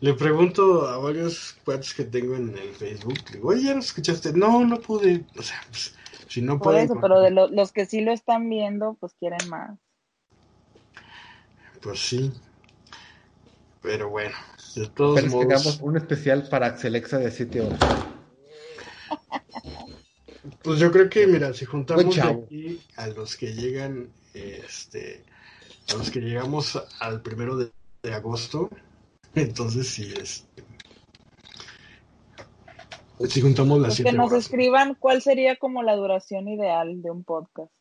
le 0.00 0.14
pregunto 0.14 0.86
a 0.86 0.98
varios 0.98 1.56
cuates 1.64 1.94
que 1.94 2.04
tengo 2.04 2.34
en 2.36 2.56
el 2.56 2.74
Facebook, 2.74 3.18
digo, 3.32 3.48
oye, 3.48 3.64
¿ya 3.64 3.74
lo 3.74 3.80
escuchaste? 3.80 4.32
No, 4.32 4.64
no 4.64 4.80
pude. 4.80 5.24
O 5.36 5.42
sea, 5.42 5.60
pues, 5.70 5.94
si 6.28 6.42
no 6.42 6.58
Por 6.58 6.76
eso, 6.76 6.98
pero 7.00 7.20
de 7.20 7.30
los 7.30 7.72
que 7.72 7.86
sí 7.86 8.00
lo 8.00 8.12
están 8.12 8.48
viendo, 8.48 8.96
pues 9.00 9.14
quieren 9.14 9.48
más. 9.48 9.78
Pues 11.80 12.00
sí. 12.00 12.32
Pero 13.82 14.08
bueno, 14.08 14.34
de 14.74 14.88
todos 14.88 15.20
Pero 15.20 15.30
modos. 15.30 15.78
un 15.82 15.96
especial 15.96 16.48
para 16.48 16.68
Axelexa 16.68 17.18
de 17.18 17.30
7 17.30 17.60
horas. 17.60 17.78
Pues 20.62 20.78
yo 20.78 20.92
creo 20.92 21.08
que, 21.08 21.26
mira, 21.26 21.54
si 21.54 21.64
juntamos 21.64 22.18
aquí 22.18 22.80
a 22.96 23.06
los 23.08 23.36
que 23.36 23.54
llegan, 23.54 24.10
este, 24.34 25.24
a 25.90 25.94
los 25.94 26.10
que 26.10 26.20
llegamos 26.20 26.80
al 27.00 27.22
primero 27.22 27.56
de, 27.56 27.72
agosto, 28.12 28.68
entonces 29.34 29.88
sí, 29.88 30.12
es... 30.20 30.46
Si 33.28 33.40
juntamos 33.40 33.80
las 33.80 33.96
Que 34.02 34.12
nos 34.12 34.32
escriban 34.32 34.96
cuál 34.96 35.22
sería 35.22 35.56
como 35.56 35.82
la 35.82 35.94
duración 35.94 36.48
ideal 36.48 37.00
de 37.00 37.10
un 37.10 37.22
podcast. 37.22 37.72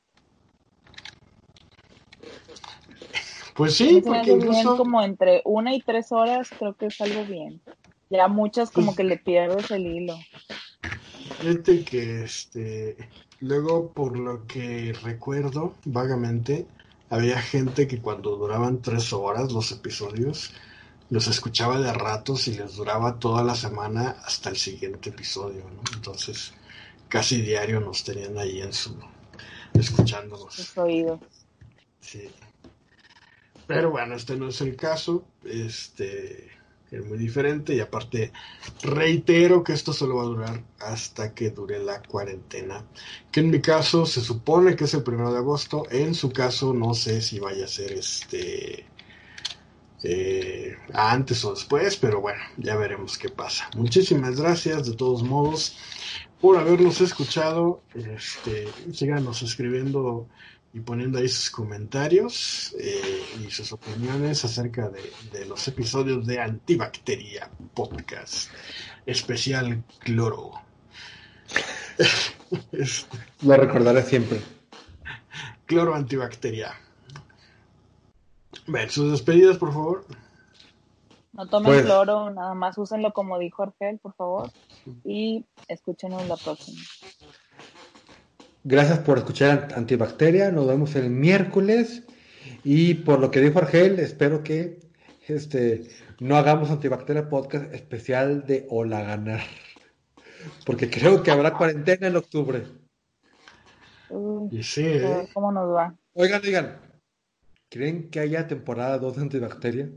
Pues 3.55 3.75
sí, 3.75 4.01
porque 4.03 4.31
incluso... 4.31 4.77
como 4.77 5.01
entre 5.01 5.41
una 5.43 5.75
y 5.75 5.81
tres 5.81 6.11
horas 6.11 6.49
creo 6.57 6.75
que 6.75 6.85
es 6.85 7.01
algo 7.01 7.25
bien. 7.25 7.61
Ya 8.09 8.27
muchas 8.27 8.71
como 8.71 8.87
pues 8.87 8.97
que 8.97 9.03
le 9.03 9.17
pierdes 9.17 9.69
el 9.71 9.87
hilo. 9.87 10.15
Fíjate 11.43 11.83
que 11.83 12.23
este 12.23 12.95
luego 13.41 13.91
por 13.91 14.17
lo 14.17 14.47
que 14.47 14.93
recuerdo 15.03 15.75
vagamente 15.83 16.65
había 17.09 17.41
gente 17.41 17.85
que 17.85 17.99
cuando 17.99 18.37
duraban 18.37 18.81
tres 18.81 19.11
horas 19.11 19.51
los 19.51 19.73
episodios 19.73 20.53
los 21.09 21.27
escuchaba 21.27 21.81
de 21.81 21.91
ratos 21.91 22.47
y 22.47 22.53
les 22.53 22.77
duraba 22.77 23.19
toda 23.19 23.43
la 23.43 23.55
semana 23.55 24.15
hasta 24.23 24.51
el 24.51 24.55
siguiente 24.55 25.09
episodio, 25.09 25.65
¿no? 25.69 25.81
Entonces 25.93 26.53
casi 27.09 27.41
diario 27.41 27.81
nos 27.81 28.05
tenían 28.05 28.37
ahí 28.37 28.61
en 28.61 28.71
su 28.71 28.97
escuchándonos. 29.73 30.53
Sus 30.53 30.77
oídos. 30.77 31.19
Sí. 31.99 32.29
Pero 33.67 33.91
bueno, 33.91 34.15
este 34.15 34.37
no 34.37 34.47
es 34.47 34.61
el 34.61 34.77
caso. 34.77 35.25
Este 35.43 36.52
es 36.93 37.05
muy 37.05 37.17
diferente 37.17 37.73
y 37.73 37.79
aparte 37.79 38.31
reitero 38.83 39.63
que 39.63 39.73
esto 39.73 39.93
solo 39.93 40.17
va 40.17 40.23
a 40.23 40.25
durar 40.25 40.63
hasta 40.79 41.33
que 41.33 41.49
dure 41.49 41.79
la 41.79 42.01
cuarentena. 42.03 42.85
Que 43.31 43.39
en 43.39 43.49
mi 43.49 43.61
caso 43.61 44.05
se 44.05 44.21
supone 44.21 44.75
que 44.75 44.83
es 44.83 44.93
el 44.93 45.03
primero 45.03 45.31
de 45.31 45.39
agosto. 45.39 45.83
En 45.89 46.13
su 46.13 46.31
caso 46.31 46.73
no 46.73 46.93
sé 46.93 47.21
si 47.21 47.39
vaya 47.39 47.65
a 47.65 47.67
ser 47.67 47.93
este 47.93 48.85
eh, 50.03 50.75
antes 50.93 51.43
o 51.45 51.53
después, 51.53 51.97
pero 51.97 52.21
bueno, 52.21 52.41
ya 52.57 52.75
veremos 52.75 53.17
qué 53.17 53.29
pasa. 53.29 53.69
Muchísimas 53.75 54.39
gracias 54.39 54.85
de 54.85 54.95
todos 54.95 55.23
modos 55.23 55.77
por 56.41 56.57
habernos 56.57 57.01
escuchado. 57.01 57.81
Este, 57.95 58.67
síganos 58.91 59.41
escribiendo 59.41 60.27
y 60.73 60.79
poniendo 60.79 61.19
ahí 61.19 61.27
sus 61.27 61.51
comentarios 61.51 62.75
eh, 62.79 63.23
y 63.45 63.51
sus 63.51 63.71
opiniones 63.71 64.43
acerca 64.43 64.89
de, 64.89 65.45
los 65.45 65.67
episodios 65.67 66.25
de 66.25 66.41
Antibacteria 66.41 67.49
Podcast, 67.75 68.49
especial 69.05 69.83
cloro. 69.99 70.53
Lo 73.43 73.55
recordaré 73.55 74.01
siempre. 74.01 74.41
Cloro 75.67 75.93
antibacteria. 75.93 76.73
Ven, 78.65 78.89
sus 78.89 79.11
despedidas, 79.11 79.57
por 79.57 79.73
favor. 79.73 80.05
No 81.33 81.47
tomen 81.47 81.71
pues- 81.71 81.85
cloro, 81.85 82.31
nada 82.31 82.55
más 82.55 82.77
úsenlo 82.79 83.13
como 83.13 83.37
dijo 83.37 83.61
Argel, 83.61 83.99
por 83.99 84.15
favor. 84.15 84.51
Y 85.03 85.45
escúchenos 85.67 86.27
la 86.27 86.37
próxima. 86.37 86.81
Gracias 88.65 88.99
por 88.99 89.17
escuchar 89.17 89.73
Antibacteria. 89.75 90.49
Nos 90.49 90.67
vemos 90.67 90.95
el 90.95 91.09
miércoles. 91.09 92.03
Y 92.63 92.93
por 92.93 93.19
lo 93.19 93.29
que 93.29 93.41
dijo 93.41 93.59
Argel, 93.59 93.99
espero 93.99 94.41
que 94.41 94.79
este, 95.27 95.89
no 96.19 96.37
hagamos 96.37 96.69
Antibacteria 96.69 97.27
Podcast 97.27 97.73
especial 97.73 98.45
de 98.45 98.65
Hola 98.69 99.01
Ganar. 99.01 99.41
Porque 100.65 100.89
creo 100.89 101.23
que 101.23 101.31
habrá 101.31 101.53
cuarentena 101.53 102.07
en 102.07 102.15
octubre. 102.15 102.63
y 104.49 104.63
sí, 104.63 104.85
¿eh? 104.85 105.27
¿Cómo 105.33 105.51
nos 105.51 105.69
va? 105.75 105.95
Oigan, 106.13 106.41
oigan. 106.43 106.77
¿Creen 107.69 108.09
que 108.09 108.21
haya 108.21 108.47
temporada 108.47 108.97
2 108.97 109.15
de 109.15 109.21
Antibacteria? 109.23 109.89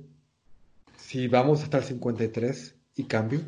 Si 0.97 1.29
vamos 1.29 1.63
hasta 1.63 1.79
el 1.79 1.85
53 1.85 2.75
y 2.97 3.05
cambio. 3.05 3.43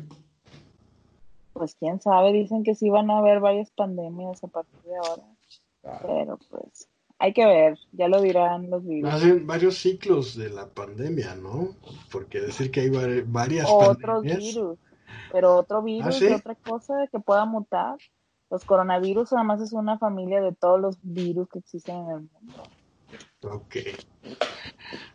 Pues 1.59 1.75
quién 1.75 1.99
sabe, 1.99 2.31
dicen 2.31 2.63
que 2.63 2.73
sí 2.73 2.89
van 2.89 3.11
a 3.11 3.17
haber 3.17 3.41
varias 3.41 3.69
pandemias 3.71 4.41
a 4.45 4.47
partir 4.47 4.79
de 4.83 4.95
ahora. 4.95 5.23
Ah. 5.83 5.99
Pero 6.01 6.39
pues 6.49 6.87
hay 7.17 7.33
que 7.33 7.45
ver, 7.45 7.77
ya 7.91 8.07
lo 8.07 8.21
dirán 8.21 8.69
los 8.69 8.85
virus. 8.85 9.13
Hacen 9.13 9.45
varios 9.45 9.77
ciclos 9.77 10.37
de 10.37 10.51
la 10.51 10.67
pandemia, 10.67 11.35
¿no? 11.35 11.75
Porque 12.13 12.39
decir 12.39 12.71
que 12.71 12.79
hay 12.79 13.23
varias 13.25 13.67
Otros 13.69 14.23
virus, 14.23 14.79
pero 15.33 15.57
otro 15.57 15.83
virus, 15.83 16.21
¿Ah, 16.21 16.35
otra 16.37 16.55
cosa 16.55 16.93
que 17.11 17.19
pueda 17.19 17.43
mutar. 17.43 17.97
Los 18.49 18.63
coronavirus 18.63 19.33
además 19.33 19.59
es 19.59 19.73
una 19.73 19.99
familia 19.99 20.41
de 20.41 20.53
todos 20.53 20.79
los 20.79 20.97
virus 21.01 21.49
que 21.49 21.59
existen 21.59 21.97
en 21.97 22.09
el 22.09 22.29
mundo. 22.31 22.63
Ok. 23.51 23.75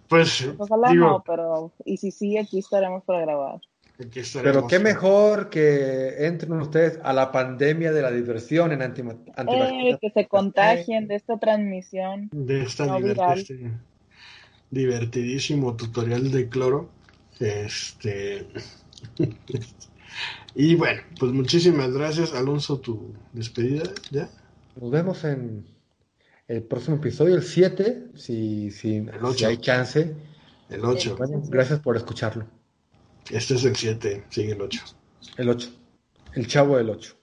Pues, 0.08 0.46
ojalá 0.58 0.92
no, 0.92 1.24
pero 1.26 1.72
y 1.86 1.96
si 1.96 2.10
sí, 2.10 2.36
aquí 2.36 2.58
estaremos 2.58 3.02
para 3.04 3.20
grabar. 3.20 3.62
Pero 3.96 4.66
qué 4.66 4.80
mejor 4.80 5.50
que 5.50 6.26
entren 6.26 6.52
ustedes 6.54 6.98
a 7.04 7.12
la 7.12 7.30
pandemia 7.30 7.92
de 7.92 8.02
la 8.02 8.10
diversión 8.10 8.72
en 8.72 8.82
anti 8.82 9.02
eh, 9.02 9.98
que 10.00 10.10
se 10.10 10.26
contagien 10.26 11.06
de 11.06 11.14
esta 11.14 11.38
transmisión. 11.38 12.28
De 12.32 12.62
esta 12.62 12.98
este 13.34 13.70
divertidísimo 14.70 15.76
tutorial 15.76 16.32
de 16.32 16.48
cloro. 16.48 16.90
Este. 17.38 18.48
y 20.56 20.74
bueno, 20.74 21.02
pues 21.20 21.30
muchísimas 21.30 21.92
gracias. 21.92 22.34
Alonso, 22.34 22.80
tu 22.80 23.14
despedida, 23.32 23.84
¿ya? 24.10 24.28
Nos 24.74 24.90
vemos 24.90 25.22
en 25.22 25.64
el 26.48 26.62
próximo 26.64 26.96
episodio, 26.96 27.36
el 27.36 27.44
7, 27.44 28.06
si, 28.16 28.72
si, 28.72 29.06
si 29.36 29.44
hay 29.44 29.56
chance. 29.58 30.16
El 30.68 30.84
8. 30.84 31.16
gracias 31.48 31.78
por 31.78 31.96
escucharlo. 31.96 32.46
Este 33.30 33.55
es 33.55 33.64
el 33.64 33.76
7, 33.76 34.24
sigue 34.30 34.52
el 34.52 34.60
8. 34.60 34.82
El 35.36 35.48
8. 35.48 35.70
El 36.34 36.46
chavo 36.46 36.76
del 36.76 36.90
8. 36.90 37.16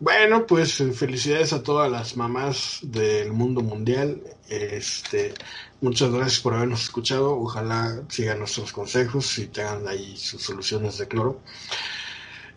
Bueno, 0.00 0.46
pues 0.46 0.82
felicidades 0.92 1.52
a 1.52 1.62
todas 1.62 1.90
las 1.90 2.16
mamás 2.16 2.80
del 2.82 3.32
mundo 3.32 3.62
mundial. 3.62 4.20
Este, 4.48 5.32
muchas 5.80 6.10
gracias 6.12 6.40
por 6.40 6.54
habernos 6.54 6.82
escuchado. 6.82 7.38
Ojalá 7.38 8.02
sigan 8.08 8.40
nuestros 8.40 8.72
consejos 8.72 9.38
y 9.38 9.46
tengan 9.46 9.86
ahí 9.86 10.16
sus 10.16 10.42
soluciones 10.42 10.98
de 10.98 11.08
cloro. 11.08 11.40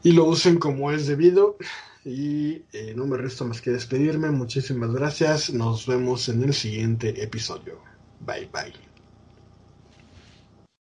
Y 0.03 0.11
lo 0.11 0.25
usen 0.25 0.57
como 0.57 0.91
es 0.91 1.07
debido. 1.07 1.57
Y 2.03 2.63
eh, 2.73 2.93
no 2.95 3.05
me 3.05 3.17
resta 3.17 3.45
más 3.45 3.61
que 3.61 3.71
despedirme. 3.71 4.31
Muchísimas 4.31 4.91
gracias. 4.91 5.51
Nos 5.51 5.85
vemos 5.85 6.27
en 6.29 6.43
el 6.43 6.53
siguiente 6.53 7.21
episodio. 7.23 7.79
Bye 8.19 8.49
bye. 8.51 8.86